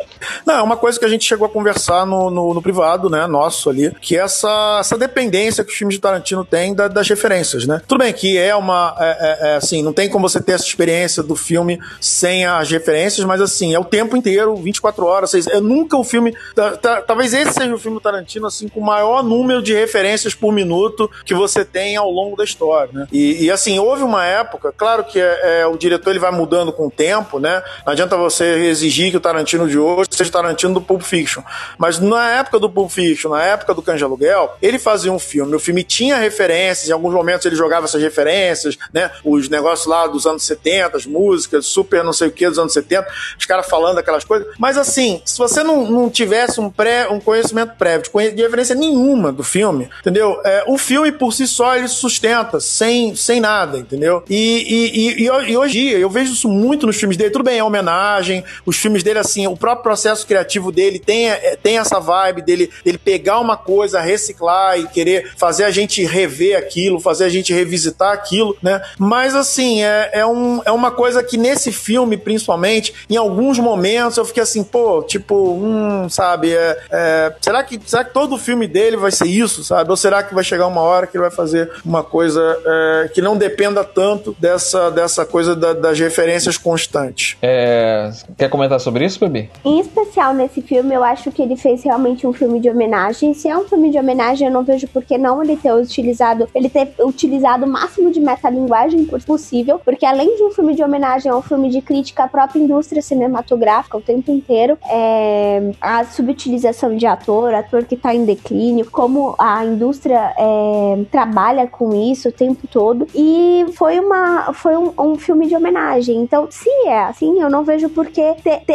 Não, 0.45 0.55
é 0.55 0.61
uma 0.61 0.77
coisa 0.77 0.97
que 0.99 1.05
a 1.05 1.09
gente 1.09 1.23
chegou 1.25 1.45
a 1.45 1.49
conversar 1.49 2.05
no, 2.05 2.29
no, 2.31 2.53
no 2.53 2.61
privado, 2.61 3.09
né, 3.09 3.27
nosso 3.27 3.69
ali, 3.69 3.91
que 4.01 4.17
é 4.17 4.21
essa, 4.21 4.77
essa 4.79 4.97
dependência 4.97 5.63
que 5.63 5.71
os 5.71 5.77
filmes 5.77 5.95
de 5.95 6.01
Tarantino 6.01 6.43
têm 6.43 6.73
da- 6.73 6.87
das 6.87 7.07
referências, 7.07 7.65
né? 7.67 7.81
Tudo 7.87 7.99
bem 7.99 8.11
que 8.13 8.37
é 8.37 8.55
uma, 8.55 8.95
é, 8.99 9.05
é- 9.05 9.49
é, 9.51 9.55
assim, 9.57 9.83
não 9.83 9.93
tem 9.93 10.09
como 10.09 10.27
você 10.27 10.41
ter 10.41 10.53
essa 10.53 10.63
experiência 10.65 11.21
do 11.21 11.35
filme 11.35 11.79
sem 12.01 12.45
as 12.45 12.69
referências, 12.71 13.25
mas 13.25 13.39
assim, 13.41 13.73
é 13.73 13.79
o 13.79 13.83
tempo 13.85 14.15
inteiro, 14.17 14.55
24 14.55 15.05
horas, 15.05 15.29
seis, 15.31 15.47
é 15.47 15.59
nunca 15.59 15.97
o 15.97 16.03
filme, 16.03 16.35
ta- 16.55 16.77
ta- 16.77 17.01
talvez 17.01 17.33
esse 17.33 17.53
seja 17.53 17.73
o 17.73 17.79
filme 17.79 17.97
do 17.97 18.01
Tarantino, 18.01 18.47
assim, 18.47 18.67
com 18.67 18.79
o 18.79 18.85
maior 18.85 19.23
número 19.23 19.61
de 19.61 19.73
referências 19.73 20.33
por 20.33 20.51
minuto 20.51 21.09
que 21.25 21.33
você 21.33 21.63
tem 21.65 21.95
ao 21.95 22.09
longo 22.09 22.35
da 22.35 22.43
história, 22.43 22.89
né? 22.93 23.07
E, 23.11 23.45
e, 23.45 23.51
assim, 23.51 23.77
houve 23.79 24.03
uma 24.03 24.25
época, 24.25 24.73
claro 24.75 25.03
que 25.03 25.19
é, 25.19 25.61
é, 25.61 25.67
o 25.67 25.77
diretor 25.77 26.09
ele 26.11 26.19
vai 26.19 26.31
mudando 26.31 26.71
com 26.73 26.89
tempo, 26.95 27.39
né? 27.39 27.61
Não 27.85 27.93
adianta 27.93 28.15
você 28.17 28.45
exigir 28.65 29.11
que 29.11 29.17
o 29.17 29.19
Tarantino 29.19 29.67
de 29.67 29.77
hoje 29.77 30.09
seja 30.11 30.29
o 30.29 30.33
Tarantino 30.33 30.73
do 30.73 30.81
Pulp 30.81 31.01
Fiction. 31.01 31.41
Mas 31.77 31.99
na 31.99 32.29
época 32.31 32.59
do 32.59 32.69
Pulp 32.69 32.89
Fiction, 32.89 33.31
na 33.31 33.43
época 33.43 33.73
do 33.73 33.81
Cães 33.81 33.97
de 33.97 34.03
Aluguel, 34.03 34.55
ele 34.61 34.79
fazia 34.79 35.11
um 35.11 35.19
filme. 35.19 35.55
O 35.55 35.59
filme 35.59 35.83
tinha 35.83 36.17
referências, 36.17 36.89
em 36.89 36.93
alguns 36.93 37.13
momentos 37.13 37.45
ele 37.45 37.55
jogava 37.55 37.85
essas 37.85 38.01
referências, 38.01 38.77
né? 38.93 39.11
Os 39.23 39.49
negócios 39.49 39.87
lá 39.87 40.07
dos 40.07 40.25
anos 40.25 40.43
70, 40.43 40.97
as 40.97 41.05
músicas, 41.05 41.65
super 41.65 42.03
não 42.03 42.13
sei 42.13 42.27
o 42.27 42.31
que 42.31 42.47
dos 42.47 42.59
anos 42.59 42.73
70, 42.73 43.07
os 43.37 43.45
caras 43.45 43.67
falando 43.67 43.97
aquelas 43.97 44.23
coisas. 44.23 44.47
Mas 44.57 44.77
assim, 44.77 45.21
se 45.25 45.37
você 45.37 45.63
não, 45.63 45.89
não 45.89 46.09
tivesse 46.09 46.59
um, 46.59 46.69
pré, 46.69 47.07
um 47.09 47.19
conhecimento 47.19 47.73
prévio, 47.77 48.09
de, 48.33 48.41
referência 48.41 48.75
nenhuma 48.75 49.31
do 49.31 49.43
filme, 49.43 49.89
entendeu? 49.99 50.39
É, 50.45 50.63
o 50.67 50.77
filme 50.77 51.11
por 51.11 51.33
si 51.33 51.47
só 51.47 51.75
ele 51.75 51.87
sustenta, 51.87 52.59
sem, 52.59 53.15
sem 53.15 53.39
nada, 53.39 53.77
entendeu? 53.77 54.23
E, 54.29 54.35
e, 54.35 55.21
e, 55.21 55.23
e 55.23 55.29
ho- 55.29 55.59
hoje 55.61 55.87
eu 55.89 56.09
vejo 56.09 56.33
isso 56.33 56.47
muito 56.47 56.84
nos 56.85 56.95
filmes 56.97 57.17
dele. 57.17 57.29
Tudo 57.31 57.43
bem, 57.45 57.59
é 57.59 57.63
homenagem, 57.63 58.43
os 58.65 58.77
filmes 58.77 59.03
dele, 59.03 59.19
assim, 59.19 59.47
o 59.47 59.57
próprio 59.57 59.83
processo 59.83 60.25
criativo 60.25 60.71
dele 60.71 60.99
tem, 60.99 61.29
é, 61.29 61.55
tem 61.61 61.77
essa 61.77 61.99
vibe 61.99 62.41
dele, 62.41 62.69
dele 62.83 62.97
pegar 62.97 63.39
uma 63.39 63.57
coisa, 63.57 63.99
reciclar 64.01 64.79
e 64.79 64.87
querer 64.87 65.31
fazer 65.37 65.63
a 65.63 65.71
gente 65.71 66.03
rever 66.03 66.57
aquilo, 66.57 66.99
fazer 66.99 67.25
a 67.25 67.29
gente 67.29 67.53
revisitar 67.53 68.11
aquilo, 68.13 68.55
né? 68.61 68.81
Mas, 68.97 69.35
assim, 69.35 69.83
é, 69.83 70.09
é, 70.13 70.25
um, 70.25 70.61
é 70.65 70.71
uma 70.71 70.91
coisa 70.91 71.23
que 71.23 71.37
nesse 71.37 71.71
filme, 71.71 72.17
principalmente, 72.17 72.93
em 73.09 73.17
alguns 73.17 73.59
momentos 73.59 74.17
eu 74.17 74.25
fiquei 74.25 74.43
assim, 74.43 74.63
pô, 74.63 75.01
tipo, 75.03 75.35
hum, 75.53 76.07
sabe, 76.09 76.53
é, 76.53 76.79
é, 76.91 77.33
será, 77.41 77.63
que, 77.63 77.79
será 77.85 78.03
que 78.03 78.13
todo 78.13 78.35
o 78.35 78.37
filme 78.37 78.67
dele 78.67 78.97
vai 78.97 79.11
ser 79.11 79.25
isso, 79.27 79.63
sabe? 79.63 79.89
Ou 79.89 79.97
será 79.97 80.23
que 80.23 80.33
vai 80.33 80.43
chegar 80.43 80.67
uma 80.67 80.81
hora 80.81 81.07
que 81.07 81.17
ele 81.17 81.21
vai 81.23 81.31
fazer 81.31 81.69
uma 81.83 82.03
coisa 82.03 82.41
é, 82.65 83.09
que 83.13 83.21
não 83.21 83.37
dependa 83.37 83.83
tanto 83.83 84.35
dessa, 84.39 84.89
dessa 84.91 85.25
coisa 85.25 85.55
da- 85.55 85.73
das 85.73 85.99
referências 85.99 86.57
constantes? 86.75 87.37
É, 87.41 88.11
quer 88.37 88.49
comentar 88.49 88.79
sobre 88.79 89.05
isso, 89.05 89.19
Babi? 89.19 89.49
Em 89.63 89.79
especial 89.79 90.33
nesse 90.33 90.61
filme, 90.61 90.93
eu 90.93 91.03
acho 91.03 91.31
que 91.31 91.41
ele 91.41 91.55
fez 91.55 91.83
realmente 91.83 92.27
um 92.27 92.33
filme 92.33 92.59
de 92.59 92.69
homenagem. 92.69 93.33
Se 93.33 93.47
é 93.47 93.57
um 93.57 93.63
filme 93.63 93.89
de 93.89 93.97
homenagem, 93.97 94.47
eu 94.47 94.53
não 94.53 94.63
vejo 94.63 94.87
por 94.89 95.03
que 95.03 95.17
não 95.17 95.41
ele 95.41 95.55
ter 95.55 95.73
utilizado, 95.73 96.49
ele 96.53 96.69
ter 96.69 96.93
utilizado 96.99 97.65
o 97.65 97.67
máximo 97.67 98.11
de 98.11 98.19
metalinguagem 98.19 99.05
possível, 99.25 99.79
porque 99.83 100.05
além 100.05 100.35
de 100.35 100.43
um 100.43 100.51
filme 100.51 100.75
de 100.75 100.83
homenagem, 100.83 101.31
é 101.31 101.35
um 101.35 101.41
filme 101.41 101.69
de 101.69 101.81
crítica 101.81 102.25
à 102.25 102.27
própria 102.27 102.59
indústria 102.59 103.01
cinematográfica 103.01 103.97
o 103.97 104.01
tempo 104.01 104.29
inteiro. 104.31 104.77
É, 104.89 105.71
a 105.79 106.03
subutilização 106.03 106.97
de 106.97 107.05
ator, 107.05 107.53
ator 107.53 107.85
que 107.85 107.95
tá 107.95 108.13
em 108.13 108.25
declínio, 108.25 108.89
como 108.91 109.35
a 109.39 109.63
indústria 109.63 110.33
é, 110.37 111.03
trabalha 111.09 111.67
com 111.67 111.93
isso 111.93 112.29
o 112.29 112.31
tempo 112.31 112.67
todo. 112.67 113.07
E 113.15 113.65
foi 113.75 113.99
uma 113.99 114.51
foi 114.53 114.75
um, 114.75 114.91
um 114.99 115.15
filme 115.15 115.47
de 115.47 115.55
homenagem. 115.55 116.17
Então, 116.17 116.47
se 116.65 116.87
é 116.87 117.03
assim, 117.03 117.39
eu 117.39 117.47
não 117.47 117.63
vejo 117.63 117.89
por 117.89 118.07
que 118.07 118.33
ter, 118.43 118.61
ter, 118.65 118.73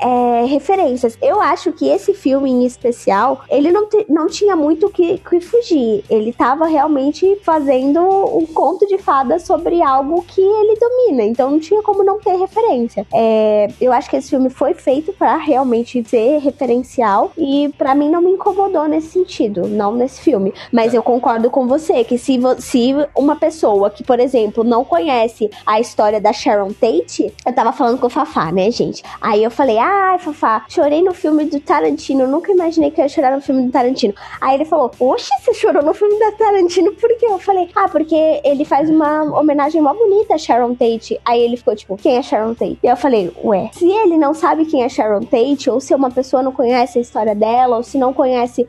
é, 0.00 0.44
referências. 0.46 1.18
Eu 1.20 1.40
acho 1.40 1.72
que 1.72 1.88
esse 1.88 2.14
filme 2.14 2.48
em 2.48 2.64
especial, 2.64 3.40
ele 3.50 3.72
não, 3.72 3.88
te- 3.88 4.06
não 4.08 4.28
tinha 4.28 4.54
muito 4.54 4.86
o 4.86 4.90
que, 4.90 5.18
que 5.18 5.40
fugir. 5.40 6.04
Ele 6.08 6.32
tava 6.32 6.66
realmente 6.66 7.36
fazendo 7.42 8.00
um 8.00 8.46
conto 8.46 8.86
de 8.86 8.96
fadas 8.98 9.42
sobre 9.42 9.82
algo 9.82 10.22
que 10.22 10.40
ele 10.40 10.76
domina. 10.78 11.24
Então 11.24 11.50
não 11.50 11.58
tinha 11.58 11.82
como 11.82 12.04
não 12.04 12.20
ter 12.20 12.36
referência. 12.36 13.04
É, 13.12 13.68
eu 13.80 13.92
acho 13.92 14.08
que 14.08 14.16
esse 14.16 14.30
filme 14.30 14.48
foi 14.48 14.74
feito 14.74 15.12
pra 15.12 15.36
realmente 15.36 16.04
ser 16.08 16.38
referencial 16.38 17.32
e 17.36 17.72
pra 17.76 17.94
mim 17.94 18.08
não 18.08 18.20
me 18.22 18.30
incomodou 18.30 18.86
nesse 18.86 19.08
sentido, 19.08 19.66
não 19.66 19.94
nesse 19.96 20.20
filme. 20.20 20.54
Mas 20.70 20.94
eu 20.94 21.02
concordo 21.02 21.50
com 21.50 21.66
você 21.66 22.04
que 22.04 22.18
se, 22.18 22.38
se 22.60 22.94
uma 23.16 23.34
pessoa 23.34 23.90
que, 23.90 24.04
por 24.04 24.20
exemplo, 24.20 24.62
não 24.62 24.84
conhece 24.84 25.50
a 25.64 25.80
história 25.80 26.20
da 26.20 26.32
Sharon 26.32 26.70
Tate, 26.72 27.15
eu 27.24 27.52
tava 27.52 27.72
falando 27.72 27.98
com 27.98 28.06
o 28.06 28.10
Fafá, 28.10 28.50
né, 28.52 28.70
gente? 28.70 29.02
Aí 29.20 29.42
eu 29.42 29.50
falei, 29.50 29.78
ai, 29.78 30.18
Fafá, 30.18 30.64
chorei 30.68 31.02
no 31.02 31.14
filme 31.14 31.44
do 31.44 31.60
Tarantino, 31.60 32.26
nunca 32.26 32.52
imaginei 32.52 32.90
que 32.90 33.00
eu 33.00 33.04
ia 33.04 33.08
chorar 33.08 33.34
no 33.34 33.42
filme 33.42 33.64
do 33.64 33.72
Tarantino. 33.72 34.14
Aí 34.40 34.54
ele 34.54 34.64
falou, 34.64 34.90
oxe, 34.98 35.30
você 35.40 35.54
chorou 35.54 35.82
no 35.82 35.94
filme 35.94 36.14
do 36.14 36.36
Tarantino, 36.36 36.92
por 36.92 37.08
quê? 37.18 37.26
Eu 37.26 37.38
falei, 37.38 37.68
ah, 37.74 37.88
porque 37.88 38.40
ele 38.44 38.64
faz 38.64 38.88
uma 38.90 39.22
homenagem 39.38 39.80
mó 39.80 39.94
bonita 39.94 40.34
a 40.34 40.38
Sharon 40.38 40.74
Tate. 40.74 41.20
Aí 41.24 41.40
ele 41.40 41.56
ficou 41.56 41.74
tipo, 41.74 41.96
quem 41.96 42.16
é 42.16 42.22
Sharon 42.22 42.54
Tate? 42.54 42.78
E 42.82 42.86
eu 42.86 42.96
falei, 42.96 43.32
ué, 43.44 43.70
se 43.72 43.88
ele 43.88 44.16
não 44.16 44.34
sabe 44.34 44.64
quem 44.66 44.82
é 44.82 44.88
Sharon 44.88 45.20
Tate, 45.20 45.70
ou 45.70 45.80
se 45.80 45.94
uma 45.94 46.10
pessoa 46.10 46.42
não 46.42 46.52
conhece 46.52 46.98
a 46.98 47.02
história 47.02 47.34
dela, 47.34 47.76
ou 47.76 47.82
se 47.82 47.98
não 47.98 48.12
conhece 48.12 48.66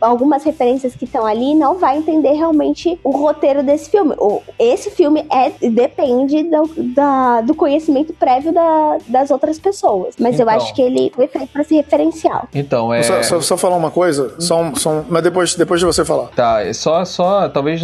algumas 0.00 0.44
referências 0.44 0.94
que 0.94 1.04
estão 1.04 1.26
ali, 1.26 1.54
não 1.54 1.76
vai 1.76 1.98
entender 1.98 2.32
realmente 2.32 2.98
o 3.04 3.10
roteiro 3.10 3.62
desse 3.62 3.90
filme. 3.90 4.14
Esse 4.58 4.90
filme 4.90 5.26
é 5.30 5.50
depende 5.68 6.42
do, 6.42 6.68
da, 6.94 7.40
do 7.40 7.54
conhecimento 7.60 8.14
prévio 8.14 8.52
da, 8.54 8.96
das 9.06 9.30
outras 9.30 9.58
pessoas. 9.58 10.14
Mas 10.18 10.36
então, 10.36 10.46
eu 10.46 10.56
acho 10.56 10.74
que 10.74 10.80
ele 10.80 11.12
foi 11.14 11.28
feito 11.28 11.48
pra 11.48 11.62
ser 11.62 11.76
referencial. 11.76 12.48
Então, 12.54 12.92
é. 12.92 13.02
Só, 13.02 13.22
só, 13.22 13.40
só 13.42 13.56
falar 13.58 13.76
uma 13.76 13.90
coisa, 13.90 14.34
só, 14.40 14.72
só, 14.74 15.04
mas 15.10 15.22
depois, 15.22 15.54
depois 15.54 15.78
de 15.78 15.84
você 15.84 16.02
falar. 16.02 16.28
Tá, 16.28 16.62
é 16.62 16.72
só, 16.72 17.04
só 17.04 17.50
talvez 17.50 17.82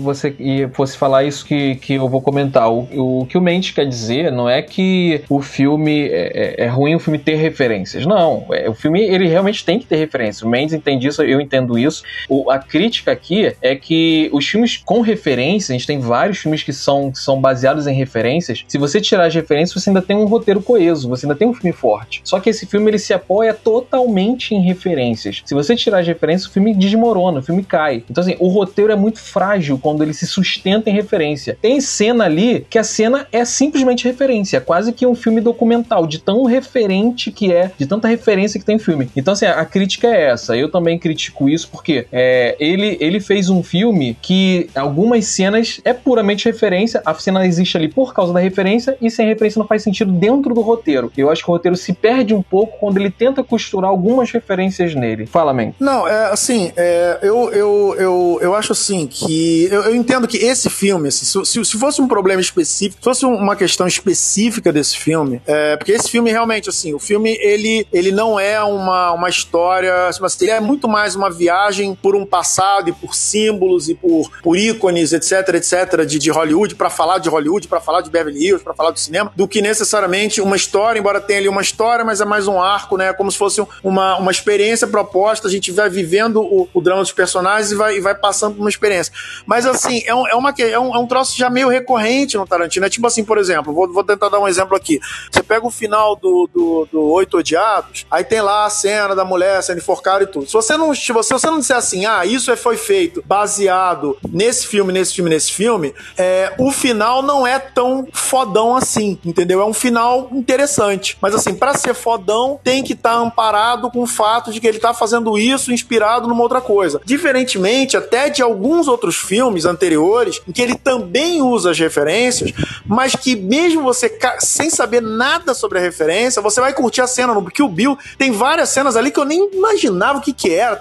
você 0.00 0.36
fosse 0.74 0.98
falar 0.98 1.24
isso 1.24 1.46
que, 1.46 1.76
que 1.76 1.94
eu 1.94 2.06
vou 2.10 2.20
comentar. 2.20 2.70
O, 2.70 3.22
o 3.22 3.26
que 3.26 3.38
o 3.38 3.40
Mendes 3.40 3.70
quer 3.70 3.86
dizer 3.86 4.30
não 4.30 4.50
é 4.50 4.60
que 4.60 5.24
o 5.30 5.40
filme 5.40 6.08
é, 6.08 6.58
é, 6.60 6.64
é 6.64 6.68
ruim 6.68 6.94
o 6.94 6.98
filme 6.98 7.18
ter 7.18 7.36
referências. 7.36 8.04
Não, 8.04 8.44
é, 8.52 8.68
o 8.68 8.74
filme 8.74 9.02
ele 9.02 9.26
realmente 9.26 9.64
tem 9.64 9.78
que 9.78 9.86
ter 9.86 9.96
referências. 9.96 10.42
O 10.42 10.48
Mendes 10.48 10.74
entende 10.74 11.06
isso, 11.06 11.22
eu 11.22 11.40
entendo 11.40 11.78
isso. 11.78 12.02
O, 12.28 12.50
a 12.50 12.58
crítica 12.58 13.12
aqui 13.12 13.50
é 13.62 13.74
que 13.74 14.28
os 14.30 14.46
filmes 14.46 14.76
com 14.76 15.00
referências, 15.00 15.70
a 15.70 15.72
gente 15.72 15.86
tem 15.86 16.00
vários 16.00 16.36
filmes 16.36 16.62
que 16.62 16.72
são, 16.74 17.10
que 17.10 17.18
são 17.18 17.40
baseados 17.40 17.86
em 17.86 17.94
referências. 17.94 18.62
Se 18.68 18.76
você 18.76 19.00
tirar 19.06 19.26
as 19.26 19.34
referências, 19.34 19.82
você 19.82 19.90
ainda 19.90 20.02
tem 20.02 20.16
um 20.16 20.26
roteiro 20.26 20.62
coeso, 20.62 21.08
você 21.08 21.26
ainda 21.26 21.34
tem 21.34 21.48
um 21.48 21.54
filme 21.54 21.72
forte. 21.72 22.20
Só 22.24 22.40
que 22.40 22.50
esse 22.50 22.66
filme 22.66 22.90
ele 22.90 22.98
se 22.98 23.12
apoia 23.12 23.54
totalmente 23.54 24.54
em 24.54 24.60
referências. 24.62 25.42
Se 25.44 25.54
você 25.54 25.74
tirar 25.74 26.00
as 26.00 26.06
referências, 26.06 26.48
o 26.48 26.52
filme 26.52 26.74
desmorona, 26.74 27.40
o 27.40 27.42
filme 27.42 27.62
cai. 27.62 28.04
Então, 28.10 28.22
assim, 28.22 28.36
o 28.38 28.48
roteiro 28.48 28.92
é 28.92 28.96
muito 28.96 29.20
frágil 29.20 29.78
quando 29.78 30.02
ele 30.02 30.14
se 30.14 30.26
sustenta 30.26 30.90
em 30.90 30.92
referência. 30.92 31.56
Tem 31.60 31.80
cena 31.80 32.24
ali 32.24 32.66
que 32.68 32.78
a 32.78 32.84
cena 32.84 33.26
é 33.32 33.44
simplesmente 33.44 34.06
referência, 34.06 34.58
é 34.58 34.60
quase 34.60 34.92
que 34.92 35.06
um 35.06 35.14
filme 35.14 35.40
documental, 35.40 36.06
de 36.06 36.18
tão 36.18 36.44
referente 36.44 37.30
que 37.30 37.52
é, 37.52 37.70
de 37.76 37.86
tanta 37.86 38.08
referência 38.08 38.58
que 38.58 38.66
tem 38.66 38.78
filme. 38.78 39.08
Então, 39.16 39.32
assim, 39.32 39.46
a 39.46 39.64
crítica 39.64 40.06
é 40.08 40.30
essa. 40.30 40.56
Eu 40.56 40.70
também 40.70 40.98
critico 40.98 41.48
isso 41.48 41.68
porque 41.70 42.06
é, 42.12 42.56
ele, 42.58 42.96
ele 43.00 43.20
fez 43.20 43.48
um 43.48 43.62
filme 43.62 44.16
que 44.20 44.68
algumas 44.74 45.26
cenas 45.26 45.80
é 45.84 45.92
puramente 45.92 46.44
referência, 46.46 47.02
a 47.04 47.14
cena 47.14 47.46
existe 47.46 47.76
ali 47.76 47.88
por 47.88 48.14
causa 48.14 48.32
da 48.32 48.40
referência 48.40 48.85
e 49.00 49.10
sem 49.10 49.26
referência 49.26 49.58
não 49.58 49.66
faz 49.66 49.82
sentido 49.82 50.12
dentro 50.12 50.54
do 50.54 50.60
roteiro. 50.60 51.10
Eu 51.16 51.30
acho 51.30 51.44
que 51.44 51.50
o 51.50 51.52
roteiro 51.52 51.76
se 51.76 51.92
perde 51.92 52.34
um 52.34 52.42
pouco 52.42 52.78
quando 52.78 52.98
ele 52.98 53.10
tenta 53.10 53.42
costurar 53.42 53.90
algumas 53.90 54.30
referências 54.30 54.94
nele. 54.94 55.26
Fala, 55.26 55.52
man. 55.52 55.72
Não, 55.80 56.06
é 56.06 56.32
assim, 56.32 56.72
é, 56.76 57.18
eu, 57.22 57.50
eu, 57.52 57.96
eu, 57.98 58.38
eu 58.42 58.54
acho 58.54 58.72
assim 58.72 59.06
que. 59.06 59.68
Eu, 59.70 59.82
eu 59.82 59.94
entendo 59.94 60.28
que 60.28 60.38
esse 60.38 60.68
filme, 60.68 61.08
assim, 61.08 61.44
se, 61.44 61.64
se, 61.64 61.78
fosse 61.78 62.00
um 62.00 62.08
problema 62.08 62.40
específico, 62.40 62.98
se 63.00 63.04
fosse 63.04 63.26
uma 63.26 63.56
questão 63.56 63.86
específica 63.86 64.72
desse 64.72 64.96
filme, 64.96 65.40
é, 65.46 65.76
porque 65.76 65.92
esse 65.92 66.10
filme 66.10 66.30
realmente, 66.30 66.68
assim, 66.68 66.94
o 66.94 66.98
filme 66.98 67.36
ele, 67.40 67.86
ele 67.92 68.12
não 68.12 68.38
é 68.38 68.62
uma, 68.62 69.12
uma 69.12 69.28
história, 69.28 70.08
assim, 70.08 70.22
ele 70.42 70.50
é 70.50 70.60
muito 70.60 70.88
mais 70.88 71.14
uma 71.14 71.30
viagem 71.30 71.94
por 71.94 72.14
um 72.14 72.24
passado 72.24 72.90
e 72.90 72.92
por 72.92 73.14
símbolos 73.14 73.88
e 73.88 73.94
por, 73.94 74.30
por 74.42 74.56
ícones, 74.56 75.12
etc, 75.12 75.54
etc, 75.54 76.04
de, 76.06 76.18
de 76.18 76.30
Hollywood, 76.30 76.74
para 76.74 76.90
falar 76.90 77.18
de 77.18 77.28
Hollywood, 77.28 77.68
para 77.68 77.80
falar 77.80 78.00
de 78.00 78.10
Beverly 78.10 78.46
Hills, 78.46 78.64
para 78.64 78.74
falar 78.76 78.90
do 78.90 78.98
cinema, 78.98 79.32
do 79.34 79.48
que 79.48 79.62
necessariamente 79.62 80.40
uma 80.40 80.56
história, 80.56 80.98
embora 80.98 81.20
tenha 81.20 81.38
ali 81.38 81.48
uma 81.48 81.62
história, 81.62 82.04
mas 82.04 82.20
é 82.20 82.24
mais 82.24 82.46
um 82.46 82.60
arco, 82.60 82.96
né? 82.96 83.12
Como 83.12 83.30
se 83.30 83.38
fosse 83.38 83.64
uma, 83.82 84.18
uma 84.18 84.30
experiência 84.30 84.86
proposta, 84.86 85.48
a 85.48 85.50
gente 85.50 85.72
vai 85.72 85.88
vivendo 85.88 86.40
o, 86.42 86.68
o 86.72 86.80
drama 86.80 87.00
dos 87.00 87.12
personagens 87.12 87.72
e 87.72 87.74
vai, 87.74 87.96
e 87.96 88.00
vai 88.00 88.14
passando 88.14 88.54
por 88.54 88.60
uma 88.60 88.68
experiência. 88.68 89.12
Mas 89.46 89.66
assim, 89.66 90.02
é 90.04 90.14
um, 90.14 90.26
é, 90.28 90.34
uma, 90.34 90.54
é, 90.58 90.78
um, 90.78 90.94
é 90.94 90.98
um 90.98 91.06
troço 91.06 91.36
já 91.36 91.48
meio 91.48 91.68
recorrente 91.68 92.36
no 92.36 92.46
Tarantino. 92.46 92.86
É 92.86 92.90
tipo 92.90 93.06
assim, 93.06 93.24
por 93.24 93.38
exemplo, 93.38 93.72
vou, 93.72 93.92
vou 93.92 94.04
tentar 94.04 94.28
dar 94.28 94.38
um 94.38 94.48
exemplo 94.48 94.76
aqui. 94.76 95.00
Você 95.30 95.42
pega 95.42 95.66
o 95.66 95.70
final 95.70 96.16
do, 96.16 96.48
do, 96.52 96.88
do 96.92 97.02
Oito 97.12 97.38
Odiados, 97.38 98.06
aí 98.10 98.24
tem 98.24 98.40
lá 98.40 98.66
a 98.66 98.70
cena 98.70 99.14
da 99.14 99.24
mulher 99.24 99.62
sendo 99.62 99.78
enforcada 99.78 100.24
e 100.24 100.26
tudo. 100.26 100.46
Se 100.46 100.52
você 100.52 100.76
não, 100.76 100.94
se 100.94 101.12
você, 101.12 101.46
não 101.46 101.60
disser 101.60 101.76
assim, 101.76 102.04
ah, 102.04 102.24
isso 102.26 102.50
é, 102.50 102.56
foi 102.56 102.76
feito 102.76 103.22
baseado 103.24 104.16
nesse 104.28 104.66
filme, 104.66 104.92
nesse 104.92 105.14
filme, 105.14 105.30
nesse 105.30 105.52
filme, 105.52 105.94
é, 106.16 106.52
o 106.58 106.70
final 106.70 107.22
não 107.22 107.46
é 107.46 107.58
tão 107.58 108.06
fodão 108.12 108.65
assim, 108.74 109.18
entendeu? 109.24 109.60
É 109.60 109.64
um 109.64 109.74
final 109.74 110.28
interessante. 110.32 111.16
Mas 111.20 111.34
assim, 111.34 111.54
para 111.54 111.74
ser 111.74 111.94
fodão, 111.94 112.58
tem 112.64 112.82
que 112.82 112.94
estar 112.94 113.14
tá 113.14 113.18
amparado 113.18 113.90
com 113.90 114.02
o 114.02 114.06
fato 114.06 114.50
de 114.50 114.60
que 114.60 114.66
ele 114.66 114.78
tá 114.78 114.94
fazendo 114.94 115.36
isso 115.36 115.72
inspirado 115.72 116.26
numa 116.26 116.42
outra 116.42 116.60
coisa. 116.60 117.00
Diferentemente 117.04 117.96
até 117.96 118.28
de 118.30 118.42
alguns 118.42 118.88
outros 118.88 119.16
filmes 119.16 119.64
anteriores, 119.64 120.40
em 120.48 120.52
que 120.52 120.62
ele 120.62 120.74
também 120.74 121.42
usa 121.42 121.70
as 121.70 121.78
referências, 121.78 122.52
mas 122.86 123.14
que 123.14 123.36
mesmo 123.36 123.82
você 123.82 124.16
sem 124.40 124.70
saber 124.70 125.02
nada 125.02 125.54
sobre 125.54 125.78
a 125.78 125.82
referência, 125.82 126.40
você 126.42 126.60
vai 126.60 126.72
curtir 126.72 127.00
a 127.02 127.06
cena 127.06 127.34
no 127.34 127.44
Kill 127.44 127.68
Bill. 127.68 127.98
Tem 128.16 128.32
várias 128.32 128.70
cenas 128.70 128.96
ali 128.96 129.10
que 129.10 129.20
eu 129.20 129.24
nem 129.24 129.50
imaginava 129.52 130.18
o 130.18 130.22
que 130.22 130.32
que 130.32 130.54
era. 130.54 130.80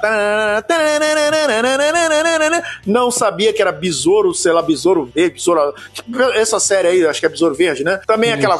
Não 2.85 3.11
sabia 3.11 3.53
que 3.53 3.61
era 3.61 3.71
besouro, 3.71 4.33
sei 4.33 4.51
lá, 4.51 4.61
besouro 4.61 5.09
verde, 5.13 5.35
besouro. 5.35 5.73
Essa 6.35 6.59
série 6.59 6.87
aí, 6.87 7.05
acho 7.05 7.19
que 7.19 7.25
é 7.25 7.29
besouro 7.29 7.55
verde, 7.55 7.74
né? 7.83 7.99
Também 8.05 8.29
Isso. 8.31 8.39
aquela. 8.39 8.55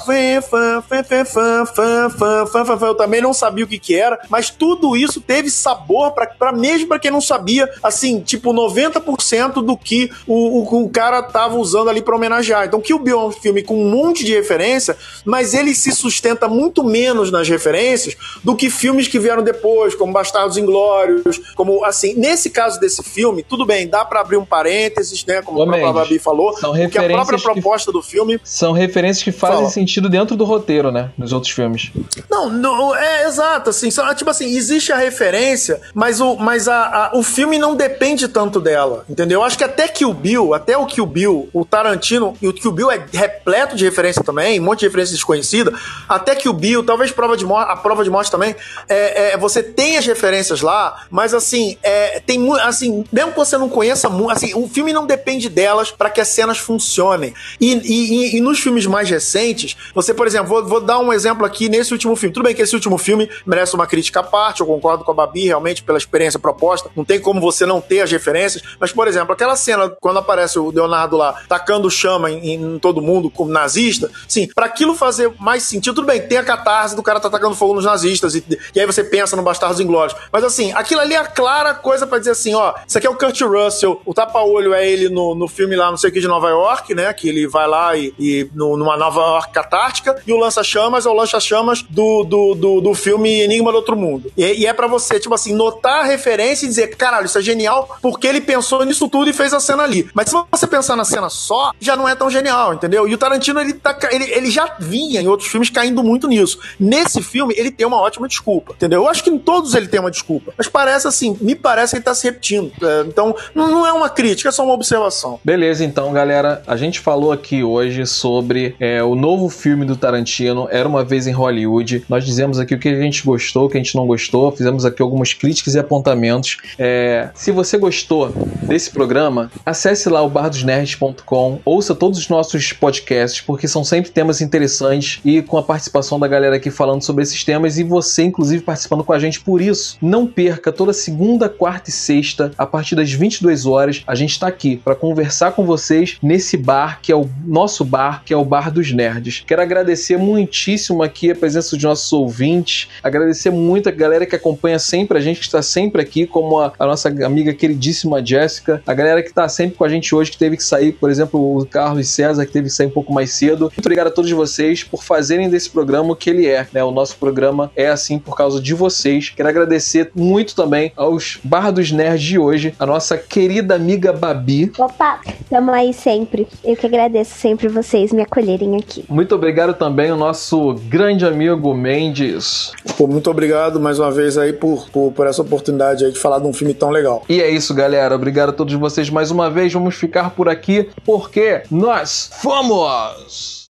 Eu 2.87 2.95
também 2.95 3.21
não 3.21 3.33
sabia 3.33 3.65
o 3.65 3.67
que 3.67 3.79
que 3.79 3.95
era, 3.95 4.19
mas 4.29 4.49
tudo 4.49 4.95
isso 4.95 5.21
teve 5.21 5.49
sabor 5.49 6.11
para 6.11 6.51
mesmo 6.51 6.87
para 6.87 6.99
quem 6.99 7.11
não 7.11 7.21
sabia, 7.21 7.69
assim, 7.81 8.21
tipo 8.21 8.53
90% 8.53 9.63
do 9.63 9.77
que 9.77 10.11
o, 10.27 10.59
o, 10.59 10.83
o, 10.83 10.89
cara 10.89 11.21
tava 11.21 11.55
usando 11.57 11.89
ali 11.89 12.01
para 12.01 12.15
homenagear. 12.15 12.65
Então, 12.65 12.81
Kill 12.81 12.99
Bill 12.99 13.19
é 13.19 13.25
um 13.25 13.31
filme 13.31 13.63
com 13.63 13.75
um 13.75 13.89
monte 13.89 14.23
de 14.23 14.33
referência, 14.33 14.95
mas 15.23 15.53
ele 15.53 15.73
se 15.73 15.91
sustenta 15.91 16.47
muito 16.47 16.83
menos 16.83 17.31
nas 17.31 17.47
referências 17.47 18.15
do 18.43 18.55
que 18.55 18.69
filmes 18.69 19.07
que 19.07 19.19
vieram 19.19 19.43
depois, 19.43 19.95
como 19.95 20.13
Bastardos 20.13 20.57
Inglórios, 20.57 21.39
como 21.55 21.83
assim, 21.83 22.13
nesse 22.15 22.49
caso 22.49 22.79
desse 22.79 23.03
filme, 23.03 23.43
tudo 23.43 23.65
bem, 23.65 23.87
dá 23.87 24.05
para 24.05 24.21
abrir 24.21 24.37
um 24.37 24.45
parênteses, 24.45 25.25
né, 25.25 25.41
como 25.41 25.59
Ô, 25.59 25.63
a 25.63 25.65
própria 25.65 25.93
Babi 25.93 26.19
falou, 26.19 26.55
são 26.57 26.73
porque 26.73 26.97
a 26.97 27.03
própria 27.03 27.39
proposta 27.39 27.91
do 27.91 28.01
filme 28.01 28.39
são 28.43 28.71
referências 28.71 29.04
que 29.23 29.31
fazem 29.31 29.57
Fala. 29.57 29.69
sentido 29.69 30.09
dentro 30.09 30.35
do 30.35 30.43
roteiro, 30.43 30.91
né, 30.91 31.11
nos 31.17 31.33
outros 31.33 31.51
filmes. 31.51 31.91
Não, 32.29 32.49
não 32.49 32.95
é 32.95 33.25
exato, 33.27 33.69
assim, 33.69 33.91
só, 33.91 34.13
tipo 34.13 34.29
assim, 34.29 34.45
existe 34.55 34.91
a 34.91 34.97
referência, 34.97 35.81
mas 35.93 36.19
o 36.19 36.35
mas 36.35 36.67
a, 36.67 37.09
a, 37.11 37.17
o 37.17 37.23
filme 37.23 37.57
não 37.57 37.75
depende 37.75 38.27
tanto 38.27 38.59
dela, 38.59 39.05
entendeu? 39.09 39.39
Eu 39.39 39.43
acho 39.43 39.57
que 39.57 39.63
até 39.63 39.87
Kill 39.87 40.13
Bill, 40.13 40.53
até 40.53 40.77
o 40.77 40.85
Kill 40.85 41.05
Bill, 41.05 41.49
o 41.53 41.65
Tarantino 41.65 42.35
e 42.41 42.47
o 42.47 42.53
Kill 42.53 42.71
Bill 42.71 42.91
é 42.91 43.05
repleto 43.11 43.75
de 43.75 43.85
referência 43.85 44.23
também, 44.23 44.59
um 44.59 44.63
monte 44.63 44.79
de 44.79 44.85
referência 44.85 45.13
desconhecida, 45.13 45.73
até 46.07 46.35
que 46.35 46.49
o 46.49 46.53
Bill, 46.53 46.83
talvez 46.83 47.11
prova 47.11 47.37
de 47.37 47.45
a 47.45 47.75
prova 47.75 48.03
de 48.03 48.09
morte 48.09 48.31
também, 48.31 48.55
é, 48.87 49.33
é, 49.33 49.37
você 49.37 49.61
tem 49.61 49.97
as 49.97 50.05
referências 50.05 50.61
lá, 50.61 51.05
mas 51.09 51.33
assim, 51.33 51.77
é, 51.83 52.19
tem 52.19 52.39
assim, 52.61 53.03
mesmo 53.11 53.31
que 53.31 53.37
você 53.37 53.57
não 53.57 53.69
conheça 53.69 54.09
muito, 54.09 54.31
assim, 54.31 54.53
o 54.55 54.67
filme 54.67 54.93
não 54.93 55.05
depende 55.05 55.49
delas 55.49 55.91
para 55.91 56.09
que 56.09 56.21
as 56.21 56.27
cenas 56.27 56.57
funcionem. 56.57 57.33
E, 57.59 57.73
e, 57.73 58.37
e, 58.37 58.41
nos 58.41 58.59
filmes 58.59 58.85
mais 58.95 59.09
recentes, 59.09 59.75
você, 59.93 60.13
por 60.13 60.25
exemplo, 60.25 60.47
vou, 60.47 60.65
vou, 60.65 60.79
dar 60.79 60.99
um 60.99 61.11
exemplo 61.11 61.45
aqui 61.45 61.67
nesse 61.67 61.91
último 61.91 62.15
filme. 62.15 62.33
Tudo 62.33 62.43
bem 62.43 62.55
que 62.55 62.61
esse 62.61 62.73
último 62.73 62.97
filme 62.97 63.29
merece 63.45 63.75
uma 63.75 63.85
crítica 63.85 64.21
à 64.21 64.23
parte, 64.23 64.61
eu 64.61 64.67
concordo 64.67 65.03
com 65.03 65.11
a 65.11 65.13
Babi, 65.13 65.47
realmente, 65.47 65.83
pela 65.83 65.97
experiência 65.97 66.39
proposta, 66.39 66.89
não 66.95 67.03
tem 67.03 67.19
como 67.19 67.41
você 67.41 67.65
não 67.65 67.81
ter 67.81 68.01
as 68.01 68.11
referências, 68.11 68.63
mas, 68.79 68.93
por 68.93 69.05
exemplo, 69.05 69.33
aquela 69.33 69.57
cena 69.57 69.89
quando 69.99 70.19
aparece 70.19 70.57
o 70.57 70.71
Leonardo 70.71 71.17
lá 71.17 71.33
tacando 71.49 71.91
chama 71.91 72.31
em, 72.31 72.53
em 72.53 72.79
todo 72.79 73.01
mundo 73.01 73.29
como 73.29 73.51
nazista, 73.51 74.09
sim, 74.27 74.47
para 74.55 74.65
aquilo 74.65 74.95
fazer 74.95 75.33
mais 75.39 75.63
sentido, 75.63 75.95
tudo 75.95 76.07
bem, 76.07 76.21
tem 76.21 76.37
a 76.37 76.43
catarse 76.43 76.95
do 76.95 77.03
cara 77.03 77.19
tá 77.19 77.27
atacando 77.27 77.53
fogo 77.53 77.73
nos 77.73 77.83
nazistas, 77.83 78.33
e, 78.35 78.43
e 78.73 78.79
aí 78.79 78.85
você 78.85 79.03
pensa 79.03 79.35
no 79.35 79.43
Bastardos 79.43 79.81
Inglórios. 79.81 80.17
Mas 80.31 80.43
assim, 80.43 80.71
aquilo 80.73 81.01
ali 81.01 81.15
é 81.15 81.17
a 81.17 81.25
clara 81.25 81.73
coisa 81.73 82.07
para 82.07 82.19
dizer 82.19 82.31
assim, 82.31 82.53
ó, 82.53 82.73
isso 82.87 82.97
aqui 82.97 83.07
é 83.07 83.09
o 83.09 83.15
Kurt 83.15 83.41
Russell, 83.41 84.01
o 84.05 84.13
tapa-olho 84.13 84.73
é 84.73 84.87
ele 84.87 85.09
no, 85.09 85.35
no 85.35 85.47
filme 85.47 85.75
lá, 85.75 85.89
não 85.89 85.97
sei 85.97 86.09
o 86.09 86.13
que, 86.13 86.21
de 86.21 86.27
Nova 86.27 86.49
York, 86.49 86.95
né, 86.95 87.11
que 87.13 87.27
ele 87.27 87.45
vai 87.47 87.67
lá 87.67 87.95
e, 87.97 88.13
e 88.17 88.49
no, 88.53 88.77
numa 88.85 88.95
Nova 88.95 89.19
York 89.19 89.51
catártica, 89.51 90.21
e 90.25 90.31
o 90.31 90.37
lança-chamas 90.37 91.05
é 91.05 91.09
o 91.09 91.13
lança-chamas 91.13 91.81
do, 91.81 92.23
do, 92.23 92.55
do, 92.55 92.81
do, 92.81 92.93
filme 92.93 93.41
Enigma 93.41 93.71
do 93.71 93.77
Outro 93.77 93.97
Mundo. 93.97 94.31
E, 94.37 94.61
e 94.61 94.65
é 94.67 94.73
para 94.73 94.85
você, 94.85 95.19
tipo 95.19 95.33
assim, 95.33 95.53
notar 95.55 96.01
a 96.01 96.03
referência 96.03 96.65
e 96.65 96.69
dizer, 96.69 96.95
caralho, 96.95 97.25
isso 97.25 97.39
é 97.39 97.41
genial, 97.41 97.97
porque 98.01 98.27
ele 98.27 98.39
pensou 98.39 98.85
nisso 98.85 99.09
tudo 99.09 99.29
e 99.29 99.33
fez 99.33 99.53
a 99.53 99.59
cena 99.59 99.83
ali. 99.83 100.07
Mas 100.13 100.29
se 100.29 100.35
você 100.51 100.67
pensar 100.67 100.95
na 100.95 101.03
cena 101.03 101.29
só, 101.29 101.71
já 101.79 101.95
não 101.95 102.07
é 102.07 102.13
tão 102.13 102.29
genial, 102.29 102.73
entendeu? 102.73 103.07
E 103.07 103.13
o 103.13 103.17
Tarantino, 103.17 103.59
ele, 103.59 103.73
tá, 103.73 103.97
ele, 104.11 104.25
ele 104.31 104.51
já 104.51 104.75
vinha 104.79 105.21
em 105.21 105.27
outros 105.27 105.49
filmes 105.49 105.69
caindo 105.69 106.03
muito 106.03 106.27
nisso. 106.27 106.59
Nesse 106.79 107.21
filme, 107.23 107.55
ele 107.57 107.71
tem 107.71 107.87
uma 107.87 107.97
ótima 107.97 108.27
desculpa, 108.27 108.73
entendeu? 108.73 109.03
Eu 109.03 109.09
acho 109.09 109.23
que 109.23 109.29
em 109.29 109.39
todos 109.39 109.73
ele 109.73 109.87
tem 109.87 109.99
uma 109.99 110.11
desculpa. 110.11 110.53
Mas 110.57 110.67
parece 110.67 111.07
assim, 111.07 111.35
me 111.41 111.55
parece 111.55 111.93
que 111.93 111.97
ele 111.97 112.03
tá 112.03 112.13
se 112.13 112.25
repetindo. 112.25 112.71
É, 112.81 113.01
então, 113.01 113.35
não, 113.55 113.85
é 113.85 113.93
uma 113.93 114.09
crítica, 114.09 114.49
é 114.49 114.51
só 114.51 114.63
uma 114.63 114.73
observação. 114.73 115.39
Beleza, 115.43 115.83
então, 115.83 116.13
galera. 116.13 116.61
A 116.67 116.75
gente 116.75 116.99
falou 116.99 117.31
aqui 117.31 117.63
hoje 117.63 118.05
sobre 118.05 118.74
é, 118.79 119.03
o 119.03 119.15
novo 119.15 119.49
filme 119.49 119.85
do 119.85 119.95
Tarantino, 119.95 120.67
Era 120.69 120.87
Uma 120.87 121.03
Vez 121.03 121.27
em 121.27 121.31
Hollywood. 121.31 122.03
Nós 122.09 122.25
dizemos 122.25 122.59
aqui 122.59 122.75
o 122.75 122.79
que 122.79 122.89
a 122.89 123.01
gente 123.01 123.23
gostou, 123.23 123.65
o 123.65 123.69
que 123.69 123.77
a 123.77 123.81
gente 123.81 123.95
não 123.95 124.05
gostou, 124.05 124.51
fizemos 124.51 124.85
aqui 124.85 125.01
algumas 125.01 125.33
críticas 125.33 125.75
e 125.75 125.79
apontamentos. 125.79 126.57
É, 126.77 127.29
se 127.33 127.51
você 127.51 127.77
gostou 127.77 128.33
desse 128.63 128.91
programa, 128.91 129.51
acesse 129.65 130.09
lá 130.09 130.21
o 130.21 130.29
bardosnerds.com, 130.29 131.59
ouça 131.63 131.95
todos 131.95 132.19
os 132.19 132.29
nossos 132.29 132.73
podcasts, 132.73 133.41
porque 133.41 133.67
são 133.67 133.83
sempre 133.83 134.11
temas 134.11 134.41
interessantes 134.41 135.19
e 135.23 135.41
com 135.41 135.57
a 135.57 135.63
participação 135.63 136.19
da 136.19 136.27
galera 136.27 136.55
aqui 136.55 136.71
falando 136.71 137.03
sobre 137.03 137.23
esses 137.23 137.43
temas 137.43 137.77
e 137.77 137.83
você, 137.83 138.23
inclusive, 138.23 138.63
participando 138.63 139.03
com 139.03 139.13
a 139.13 139.19
gente. 139.19 139.39
Por 139.39 139.61
isso, 139.61 139.97
não 140.01 140.25
perca 140.25 140.71
toda 140.71 140.93
segunda, 140.93 141.47
quarta 141.47 141.89
e 141.89 141.93
sexta, 141.93 142.51
a 142.57 142.65
partir 142.65 142.95
das 142.95 143.11
22 143.11 143.65
horas, 143.65 144.03
a 144.07 144.15
gente 144.15 144.31
está 144.31 144.47
aqui 144.47 144.77
para 144.77 144.95
conversar 144.95 145.51
com 145.51 145.65
vocês 145.65 146.17
nesse 146.21 146.57
bar 146.57 146.99
que 147.01 147.11
é 147.11 147.15
o 147.15 147.29
nosso 147.45 147.85
bar, 147.85 148.23
que 148.25 148.33
é 148.33 148.37
o 148.37 148.43
Bar 148.43 148.54
dos 148.71 148.91
Nerds. 148.91 149.43
Quero 149.45 149.61
agradecer 149.61 150.17
muitíssimo 150.17 151.03
aqui 151.03 151.31
a 151.31 151.35
presença 151.35 151.75
dos 151.75 151.83
nossos 151.83 152.11
ouvintes, 152.13 152.89
agradecer 153.03 153.51
muito 153.51 153.89
a 153.89 153.91
galera 153.91 154.25
que 154.25 154.35
acompanha 154.35 154.79
sempre 154.79 155.17
a 155.17 155.21
gente, 155.21 155.39
que 155.39 155.45
está 155.45 155.61
sempre 155.61 156.01
aqui, 156.01 156.25
como 156.25 156.59
a, 156.59 156.73
a 156.77 156.85
nossa 156.85 157.09
amiga 157.09 157.53
queridíssima 157.53 158.25
Jéssica, 158.25 158.81
a 158.85 158.93
galera 158.93 159.21
que 159.21 159.29
está 159.29 159.47
sempre 159.47 159.77
com 159.77 159.83
a 159.83 159.89
gente 159.89 160.13
hoje, 160.15 160.31
que 160.31 160.37
teve 160.37 160.57
que 160.57 160.63
sair, 160.63 160.93
por 160.93 161.09
exemplo, 161.09 161.57
o 161.57 161.65
Carlos 161.65 162.07
César, 162.09 162.45
que 162.45 162.51
teve 162.51 162.67
que 162.67 162.73
sair 162.73 162.87
um 162.87 162.91
pouco 162.91 163.13
mais 163.13 163.31
cedo. 163.31 163.65
Muito 163.65 163.79
obrigado 163.79 164.07
a 164.07 164.11
todos 164.11 164.31
vocês 164.31 164.83
por 164.83 165.03
fazerem 165.03 165.49
desse 165.49 165.69
programa 165.69 166.13
o 166.13 166.15
que 166.15 166.29
ele 166.29 166.47
é. 166.47 166.67
Né? 166.71 166.83
O 166.83 166.91
nosso 166.91 167.17
programa 167.17 167.71
é 167.75 167.87
assim 167.87 168.17
por 168.17 168.35
causa 168.35 168.61
de 168.61 168.73
vocês. 168.73 169.29
Quero 169.29 169.49
agradecer 169.49 170.11
muito 170.15 170.55
também 170.55 170.91
aos 170.95 171.39
Bar 171.43 171.71
dos 171.71 171.91
Nerds 171.91 172.23
de 172.23 172.39
hoje, 172.39 172.73
a 172.79 172.85
nossa 172.85 173.17
querida 173.17 173.75
amiga 173.75 174.13
Babi. 174.13 174.71
Opa, 174.77 175.19
tamo 175.49 175.71
aí 175.71 175.93
sempre. 175.93 176.47
Eu 176.63 176.75
que 176.75 176.85
agradeço 176.85 177.35
sempre 177.35 177.67
vocês 177.67 178.11
me 178.11 178.21
acolherem 178.45 178.77
aqui. 178.77 179.03
Muito 179.09 179.33
obrigado 179.35 179.73
também 179.73 180.11
ao 180.11 180.17
nosso 180.17 180.75
grande 180.87 181.25
amigo 181.25 181.73
Mendes. 181.73 182.71
Pô, 182.97 183.07
muito 183.07 183.29
obrigado 183.29 183.79
mais 183.79 183.99
uma 183.99 184.11
vez 184.11 184.37
aí 184.37 184.53
por, 184.53 184.87
por, 184.89 185.11
por 185.11 185.27
essa 185.27 185.41
oportunidade 185.41 186.05
aí 186.05 186.11
de 186.11 186.19
falar 186.19 186.39
de 186.39 186.47
um 186.47 186.53
filme 186.53 186.73
tão 186.73 186.89
legal. 186.89 187.23
E 187.27 187.41
é 187.41 187.49
isso, 187.49 187.73
galera. 187.73 188.15
Obrigado 188.15 188.49
a 188.49 188.53
todos 188.53 188.73
vocês 188.75 189.09
mais 189.09 189.31
uma 189.31 189.49
vez. 189.49 189.73
Vamos 189.73 189.95
ficar 189.95 190.31
por 190.31 190.47
aqui 190.47 190.89
porque 191.03 191.63
nós 191.69 192.29
fomos! 192.41 193.65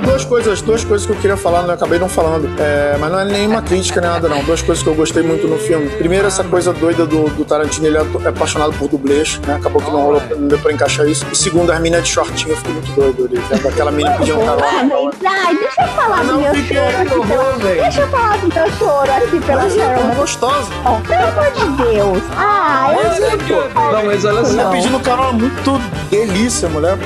Duas 0.00 0.24
coisas, 0.24 0.60
duas 0.62 0.84
coisas 0.84 1.06
que 1.06 1.12
eu 1.12 1.16
queria 1.16 1.36
falar, 1.36 1.64
eu 1.64 1.70
acabei 1.70 1.98
não 1.98 2.08
falando. 2.08 2.48
É, 2.58 2.96
mas 2.98 3.10
não 3.12 3.18
é 3.20 3.24
nenhuma 3.24 3.62
crítica 3.62 4.00
nem 4.00 4.10
nada, 4.10 4.28
não. 4.28 4.42
Duas 4.44 4.62
coisas 4.62 4.82
que 4.82 4.88
eu 4.88 4.94
gostei 4.94 5.22
muito 5.22 5.46
no 5.46 5.58
filme. 5.58 5.88
Primeiro, 5.90 6.26
essa 6.26 6.42
coisa 6.44 6.72
doida 6.72 7.06
do, 7.06 7.28
do 7.30 7.44
Tarantino, 7.44 7.86
ele 7.86 7.96
é 7.98 8.28
apaixonado 8.28 8.72
por 8.74 8.88
dublês, 8.88 9.40
né? 9.46 9.54
Acabou 9.56 9.80
que 9.82 9.90
não, 9.90 10.02
rolou, 10.02 10.22
não 10.36 10.48
deu 10.48 10.58
pra 10.58 10.72
encaixar 10.72 11.06
isso. 11.06 11.26
E 11.32 11.36
segundo, 11.36 11.70
as 11.72 11.80
minas 11.80 12.02
de 12.04 12.10
shortinho, 12.10 12.52
eu 12.52 12.56
fiquei 12.56 12.72
muito 12.72 12.92
doido 12.92 13.24
ali. 13.26 13.42
Vendo 13.50 13.68
aquela 13.68 13.90
menina 13.90 14.16
pedindo 14.16 14.40
Ah, 14.42 14.46
carona. 14.56 14.94
mas, 14.94 15.14
ai, 15.46 15.56
deixa 15.56 15.82
eu 15.82 15.88
falar 15.88 16.24
do 16.24 16.38
meu 16.38 16.54
choro 16.54 17.26
pela... 17.26 17.74
Deixa 17.82 18.00
eu 18.00 18.08
falar 18.08 18.38
do 18.38 18.48
meu 18.54 18.72
choro 18.78 19.12
aqui 19.12 19.40
pela 19.40 19.62
Mas 19.62 19.76
é 19.76 19.78
Sharon. 19.78 20.14
gostosa. 20.14 20.68
Ó, 20.84 20.94
pelo 21.00 21.26
amor 21.28 21.52
de 21.52 21.82
Deus. 21.92 22.22
Ah, 22.36 22.94
eu 22.96 23.02
Mas 23.10 23.22
é, 23.22 23.36
pô. 23.36 23.80
Não, 23.92 24.04
mas 24.06 24.24
olha 24.24 24.38
Ela 24.38 24.44
só. 24.44 24.70
pedindo 24.70 25.00
carona 25.00 25.32
muito 25.32 25.80
delícia, 26.10 26.68
mulher. 26.68 26.96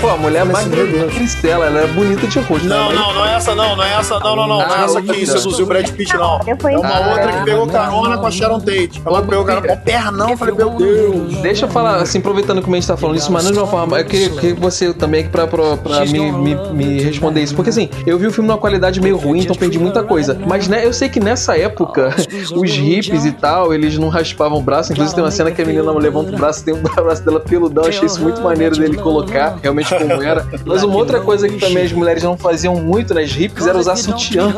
Pô, 0.00 0.08
a 0.08 0.16
mulher 0.16 0.44
mais 0.44 0.66
Deus. 0.66 1.12
Cristela, 1.14 1.66
ela 1.66 1.80
é 1.80 1.86
bonita 1.86 2.07
de 2.16 2.38
rosto. 2.40 2.66
Não, 2.66 2.88
né? 2.88 2.94
não, 2.94 3.14
não 3.14 3.26
é 3.26 3.36
essa 3.36 3.54
não, 3.54 3.76
não 3.76 3.84
é 3.84 3.94
essa 3.94 4.18
não, 4.18 4.36
não, 4.36 4.48
não. 4.48 4.58
Não 4.58 4.76
é 4.76 4.84
essa 4.84 5.02
que 5.02 5.26
seduziu 5.26 5.64
o 5.64 5.68
Brad 5.68 5.88
Pitt, 5.90 6.14
não. 6.16 6.40
É 6.46 6.76
uma 6.76 6.88
Ah, 6.88 7.10
outra 7.10 7.32
que 7.32 7.44
pegou 7.44 7.66
carona 7.66 8.18
com 8.18 8.26
a 8.26 8.30
Sharon 8.30 8.60
Tate. 8.60 9.02
Ela 9.04 9.22
pegou 9.22 9.44
carona 9.44 9.68
com 9.68 9.76
pernão, 9.82 10.30
eu 10.30 10.36
falei, 10.36 10.54
meu 10.54 10.70
Deus. 10.70 11.36
Deixa 11.38 11.66
eu 11.66 11.70
falar, 11.70 11.96
assim, 11.96 12.18
aproveitando 12.18 12.62
que 12.62 12.70
o 12.70 12.74
gente 12.74 12.86
tá 12.86 12.96
falando 12.96 13.16
isso, 13.16 13.30
mas 13.32 13.44
não 13.44 13.52
de 13.52 13.58
uma 13.58 13.66
forma. 13.66 13.98
Eu 13.98 14.04
queria 14.04 14.30
que 14.30 14.52
você 14.54 14.92
também 14.92 15.20
aqui 15.20 15.30
pra, 15.30 15.46
pra, 15.46 15.76
pra 15.76 16.06
me, 16.06 16.32
me, 16.32 16.54
me 16.72 17.02
responder 17.02 17.42
isso. 17.42 17.54
Porque 17.54 17.70
assim, 17.70 17.88
eu 18.06 18.18
vi 18.18 18.26
o 18.26 18.32
filme 18.32 18.48
numa 18.48 18.58
qualidade 18.58 19.00
meio 19.00 19.16
ruim, 19.16 19.40
então 19.40 19.54
perdi 19.54 19.78
muita 19.78 20.02
coisa. 20.02 20.38
Mas 20.46 20.68
né, 20.68 20.84
eu 20.84 20.92
sei 20.92 21.08
que 21.08 21.20
nessa 21.20 21.56
época, 21.56 22.14
os 22.54 22.70
hippies 22.70 23.24
e 23.24 23.32
tal, 23.32 23.72
eles 23.74 23.98
não 23.98 24.08
raspavam 24.08 24.58
o 24.58 24.62
braço. 24.62 24.92
Inclusive 24.92 25.14
tem 25.14 25.24
uma 25.24 25.30
cena 25.30 25.50
que 25.50 25.60
a 25.60 25.64
menina 25.64 25.90
levanta 25.92 26.32
o 26.32 26.36
braço, 26.36 26.64
tem 26.64 26.74
o 26.74 26.78
braço 27.02 27.24
dela 27.24 27.40
peludão. 27.40 27.84
Eu 27.84 27.90
achei 27.90 28.06
isso 28.06 28.20
muito 28.20 28.40
maneiro 28.40 28.76
dele 28.76 28.96
colocar, 28.96 29.58
realmente 29.62 29.94
como 29.94 30.22
era. 30.22 30.46
Mas 30.64 30.82
uma 30.82 30.96
outra 30.96 31.20
coisa 31.20 31.48
que 31.48 31.58
também 31.58 31.84
as 31.84 31.92
mulheres 31.98 32.22
não 32.22 32.36
faziam 32.36 32.76
muito 32.76 33.12
nas 33.12 33.30
hippies 33.30 33.66
era 33.66 33.78
usar 33.78 33.96
sutiã. 33.96 34.54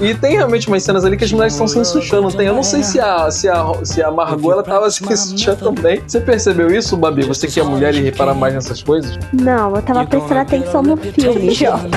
E, 0.00 0.06
e 0.06 0.14
tem 0.14 0.36
realmente 0.36 0.68
umas 0.68 0.82
cenas 0.82 1.04
ali 1.04 1.16
que 1.16 1.24
as 1.24 1.32
mulheres 1.32 1.54
estão 1.54 1.66
sem 1.66 1.84
sutiã, 1.84 2.20
não 2.20 2.30
tem? 2.30 2.46
Eu 2.46 2.54
não 2.54 2.62
sei 2.62 2.82
se 2.82 3.00
a, 3.00 3.30
se 3.30 3.48
a, 3.48 3.72
se 3.82 4.02
a 4.02 4.10
Margot 4.10 4.52
ela 4.52 4.62
tava 4.62 4.90
sem 4.90 5.14
sutiã 5.16 5.54
também. 5.54 6.02
Você 6.06 6.20
percebeu 6.20 6.70
isso, 6.70 6.96
Babi? 6.96 7.24
Você 7.24 7.46
que 7.46 7.60
é 7.60 7.62
mulher 7.62 7.94
e 7.94 8.00
repara 8.00 8.32
mais 8.32 8.54
nessas 8.54 8.82
coisas? 8.82 9.18
Não, 9.32 9.74
eu 9.74 9.82
tava 9.82 10.06
prestando 10.06 10.40
atenção 10.40 10.82
no 10.82 10.96
filme, 10.96 11.50
Jota. 11.50 11.88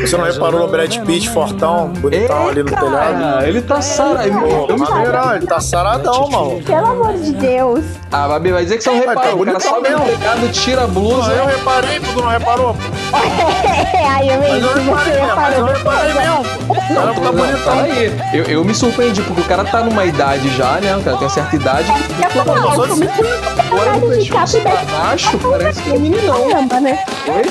Você 0.00 0.16
não 0.16 0.24
reparou 0.24 0.64
o 0.64 0.68
Brad 0.68 0.96
Pitt, 1.04 1.28
fortão, 1.30 1.88
bonitão 1.88 2.48
ali 2.48 2.62
no 2.62 2.70
telhado? 2.70 3.44
ele 3.44 3.62
tá 3.62 3.80
maneirão, 4.78 5.34
ele 5.34 5.46
tá 5.46 5.60
saradão, 5.60 6.28
mano. 6.30 6.62
Pelo 6.62 6.86
amor 6.86 7.14
de 7.14 7.32
Deus. 7.32 7.84
Ah, 8.10 8.28
Babi, 8.28 8.52
vai 8.52 8.62
dizer 8.62 8.78
que 8.78 8.84
você 8.84 8.90
não 8.90 9.00
tá 9.00 9.08
reparou. 9.10 9.42
O 9.42 9.44
cara 9.44 9.58
bonitão 9.58 9.60
sobe 9.60 9.90
no 9.90 10.00
pecado, 10.00 10.52
tira 10.52 10.84
a 10.84 10.86
blusa. 10.86 11.32
eu 11.32 11.46
reparei, 11.46 12.00
tu 12.00 12.20
não 12.20 12.28
reparou? 12.28 12.76
Ai, 14.08 14.30
eu 14.30 14.38
Mas 14.40 14.62
eu 14.62 14.74
reparei, 14.74 15.20
mas 15.20 15.58
eu 15.58 15.64
reparou. 15.64 15.66
reparei 15.66 16.14
mesmo. 16.14 16.44
pô. 16.66 16.72
O 16.72 16.76
cara 16.76 17.06
Não, 17.06 17.14
tá 17.14 17.20
tô, 17.20 17.32
bonitão. 17.32 17.86
Eu, 18.32 18.44
eu 18.44 18.64
me 18.64 18.74
surpreendi, 18.74 19.22
porque 19.22 19.40
o 19.40 19.44
cara 19.44 19.64
tá 19.64 19.80
numa 19.80 20.04
idade 20.04 20.48
já, 20.56 20.80
né? 20.80 20.96
O 20.96 21.02
cara 21.02 21.16
tem 21.16 21.26
uma 21.26 21.32
certa 21.34 21.56
idade. 21.56 21.88
Eu 22.22 22.30
falo, 22.30 22.44
Pô, 22.44 22.54
não, 22.54 22.72
só 22.74 22.82
o 22.82 22.86
filme 22.86 23.06
assim. 23.06 23.22
Agora 23.58 23.82
Leonardo 23.92 24.06
o 24.06 24.18
DiCaprio 24.18 24.62
pra 24.62 24.70
deve 24.72 24.92
baixo, 24.92 25.38
parece 25.38 25.82
que 25.82 25.90
é 25.90 25.92
um 25.94 26.00
meninão. 26.00 26.48
caramba, 26.48 26.80
né? 26.80 27.04
Oi? 27.28 27.42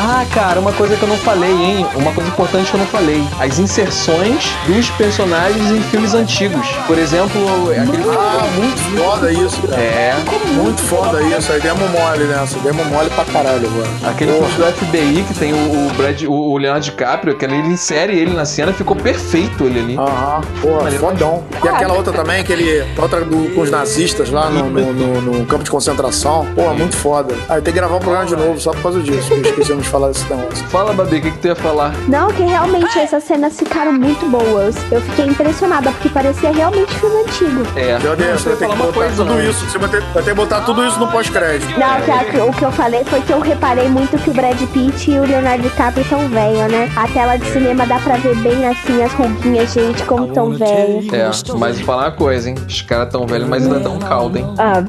Ah, 0.00 0.24
cara, 0.32 0.60
uma 0.60 0.72
coisa 0.72 0.96
que 0.96 1.02
eu 1.02 1.08
não 1.08 1.16
falei, 1.18 1.50
hein? 1.50 1.86
Uma 1.96 2.12
coisa 2.12 2.30
importante 2.30 2.70
que 2.70 2.76
eu 2.76 2.80
não 2.80 2.86
falei. 2.86 3.22
As 3.40 3.58
inserções 3.58 4.50
dos 4.66 4.88
personagens 4.90 5.70
em 5.72 5.80
filmes 5.82 6.14
antigos. 6.14 6.66
Por 6.86 6.96
exemplo, 6.98 7.40
aquele. 7.72 8.04
Ah, 8.16 8.46
muito 8.54 8.78
foda 9.02 9.32
isso, 9.32 9.60
cara. 9.62 9.80
É. 9.82 10.14
Muito 10.54 10.80
foda 10.82 11.20
isso. 11.22 11.50
Aí 11.52 11.60
demos 11.60 11.90
mole 11.90 12.24
nessa. 12.24 12.58
Demos 12.60 12.86
mole 12.86 13.10
pra 13.10 13.24
caralho 13.24 13.68
agora. 13.68 13.88
Aquele 14.10 14.32
filme 14.32 14.48
do 14.54 14.64
FBI 14.72 15.24
que 15.26 15.34
tem 15.34 15.52
o, 15.52 15.56
o 15.88 15.90
Brad, 15.96 16.22
o, 16.22 16.32
o 16.52 16.58
Leonardo 16.58 16.84
DiCaprio, 16.84 17.36
que 17.36 17.44
ele 17.44 17.56
insere 17.56 18.16
ele 18.16 18.32
na 18.34 18.44
cena, 18.44 18.72
ficou 18.72 18.94
perfeito 18.94 19.64
ele 19.64 19.80
ali. 19.80 19.96
Aham, 19.98 20.40
Maneiro. 20.80 20.98
fodão. 21.00 21.42
E 21.64 21.68
aquela 21.68 21.94
outra 21.94 22.12
também, 22.12 22.40
aquele. 22.40 22.84
Outra 22.96 23.22
do, 23.24 23.52
com 23.54 23.62
os 23.62 23.70
nazistas 23.70 24.30
lá 24.30 24.48
no, 24.48 24.70
no, 24.70 24.92
no- 24.92 25.20
no 25.38 25.46
campo 25.46 25.64
de 25.64 25.70
concentração. 25.70 26.46
Porra, 26.54 26.72
muito 26.74 26.96
foda. 26.96 27.34
Aí 27.48 27.60
tem 27.60 27.72
que 27.72 27.78
gravar 27.80 27.96
o 27.96 28.00
programa 28.00 28.26
de 28.26 28.36
novo 28.36 28.60
só 28.60 28.70
por 28.70 28.82
causa 28.82 29.00
disso. 29.00 29.28
que 29.34 29.48
Esquecemos 29.48 29.87
falar 29.88 30.08
desse 30.08 30.32
negócio. 30.32 30.66
Fala, 30.68 30.92
Babi, 30.92 31.16
o 31.16 31.22
que, 31.22 31.30
que 31.30 31.38
tu 31.38 31.48
ia 31.48 31.56
falar? 31.56 31.92
Não, 32.08 32.28
que 32.28 32.42
realmente 32.42 32.98
essas 32.98 33.24
cenas 33.24 33.56
ficaram 33.58 33.92
muito 33.92 34.24
boas. 34.26 34.76
Eu 34.90 35.00
fiquei 35.00 35.26
impressionada, 35.26 35.90
porque 35.92 36.08
parecia 36.08 36.50
realmente 36.52 36.94
filme 36.94 37.22
antigo. 37.22 37.62
É. 37.76 37.98
Meu 37.98 38.10
Não, 38.10 38.16
Deus, 38.16 38.40
você 38.40 38.48
vai 38.50 38.58
ter 38.58 38.64
falar 38.66 38.76
que 38.76 38.82
uma 38.82 38.86
botar 38.92 39.06
coisa. 39.06 39.24
tudo 39.24 39.34
né? 39.34 39.44
isso. 39.48 39.64
Você 39.70 39.78
vai 39.78 39.88
ter, 39.88 40.00
vai 40.00 40.22
ter 40.22 40.30
que 40.30 40.36
botar 40.36 40.60
tudo 40.62 40.86
isso 40.86 40.98
no 40.98 41.08
pós-crédito. 41.08 41.78
Não, 41.78 42.24
que 42.24 42.38
o 42.38 42.52
que 42.52 42.64
eu 42.64 42.72
falei 42.72 43.04
foi 43.04 43.20
que 43.22 43.32
eu 43.32 43.40
reparei 43.40 43.88
muito 43.88 44.18
que 44.18 44.30
o 44.30 44.32
Brad 44.34 44.60
Pitt 44.72 45.10
e 45.10 45.18
o 45.18 45.26
Leonardo 45.26 45.62
DiCaprio 45.62 46.04
tão 46.08 46.28
velho, 46.28 46.68
né? 46.70 46.90
A 46.96 47.06
tela 47.08 47.36
de 47.36 47.46
cinema 47.46 47.86
dá 47.86 47.98
pra 47.98 48.16
ver 48.16 48.36
bem 48.36 48.66
assim 48.66 49.02
as 49.02 49.12
ruguinhas, 49.12 49.72
gente, 49.72 50.02
como 50.04 50.28
tão 50.28 50.50
velho. 50.52 51.14
É, 51.14 51.30
mas 51.58 51.76
vou 51.76 51.86
falar 51.86 52.04
uma 52.04 52.12
coisa, 52.12 52.48
hein? 52.50 52.54
Os 52.66 52.82
caras 52.82 53.10
tão 53.10 53.26
velhos, 53.26 53.48
mas 53.48 53.64
ainda 53.64 53.80
tão 53.80 53.98
caldo, 53.98 54.38
hein? 54.38 54.46
Ah, 54.58 54.82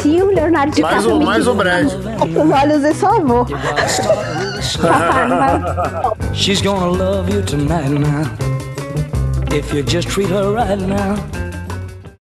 se 0.00 0.22
o 0.22 0.26
Leonardo 0.26 0.54
Mais 0.54 0.74
DiCaprio 0.74 1.14
o, 1.14 1.18
me 1.18 1.24
mais 1.24 1.46
o 1.46 1.54
Brad. 1.54 1.86
os 1.90 2.62
olhos 2.62 2.84
é 2.84 2.94
só 2.94 3.16
avô. 3.16 3.46
She's 6.34 6.62
gonna 6.62 6.90
love 6.90 7.28
you 7.28 7.42
tonight 7.42 7.90
now. 7.90 8.36
If 9.50 9.72
you 9.74 9.82
just 9.82 10.08
treat 10.08 10.28
her 10.28 10.52
right 10.52 10.78
now. 10.78 11.49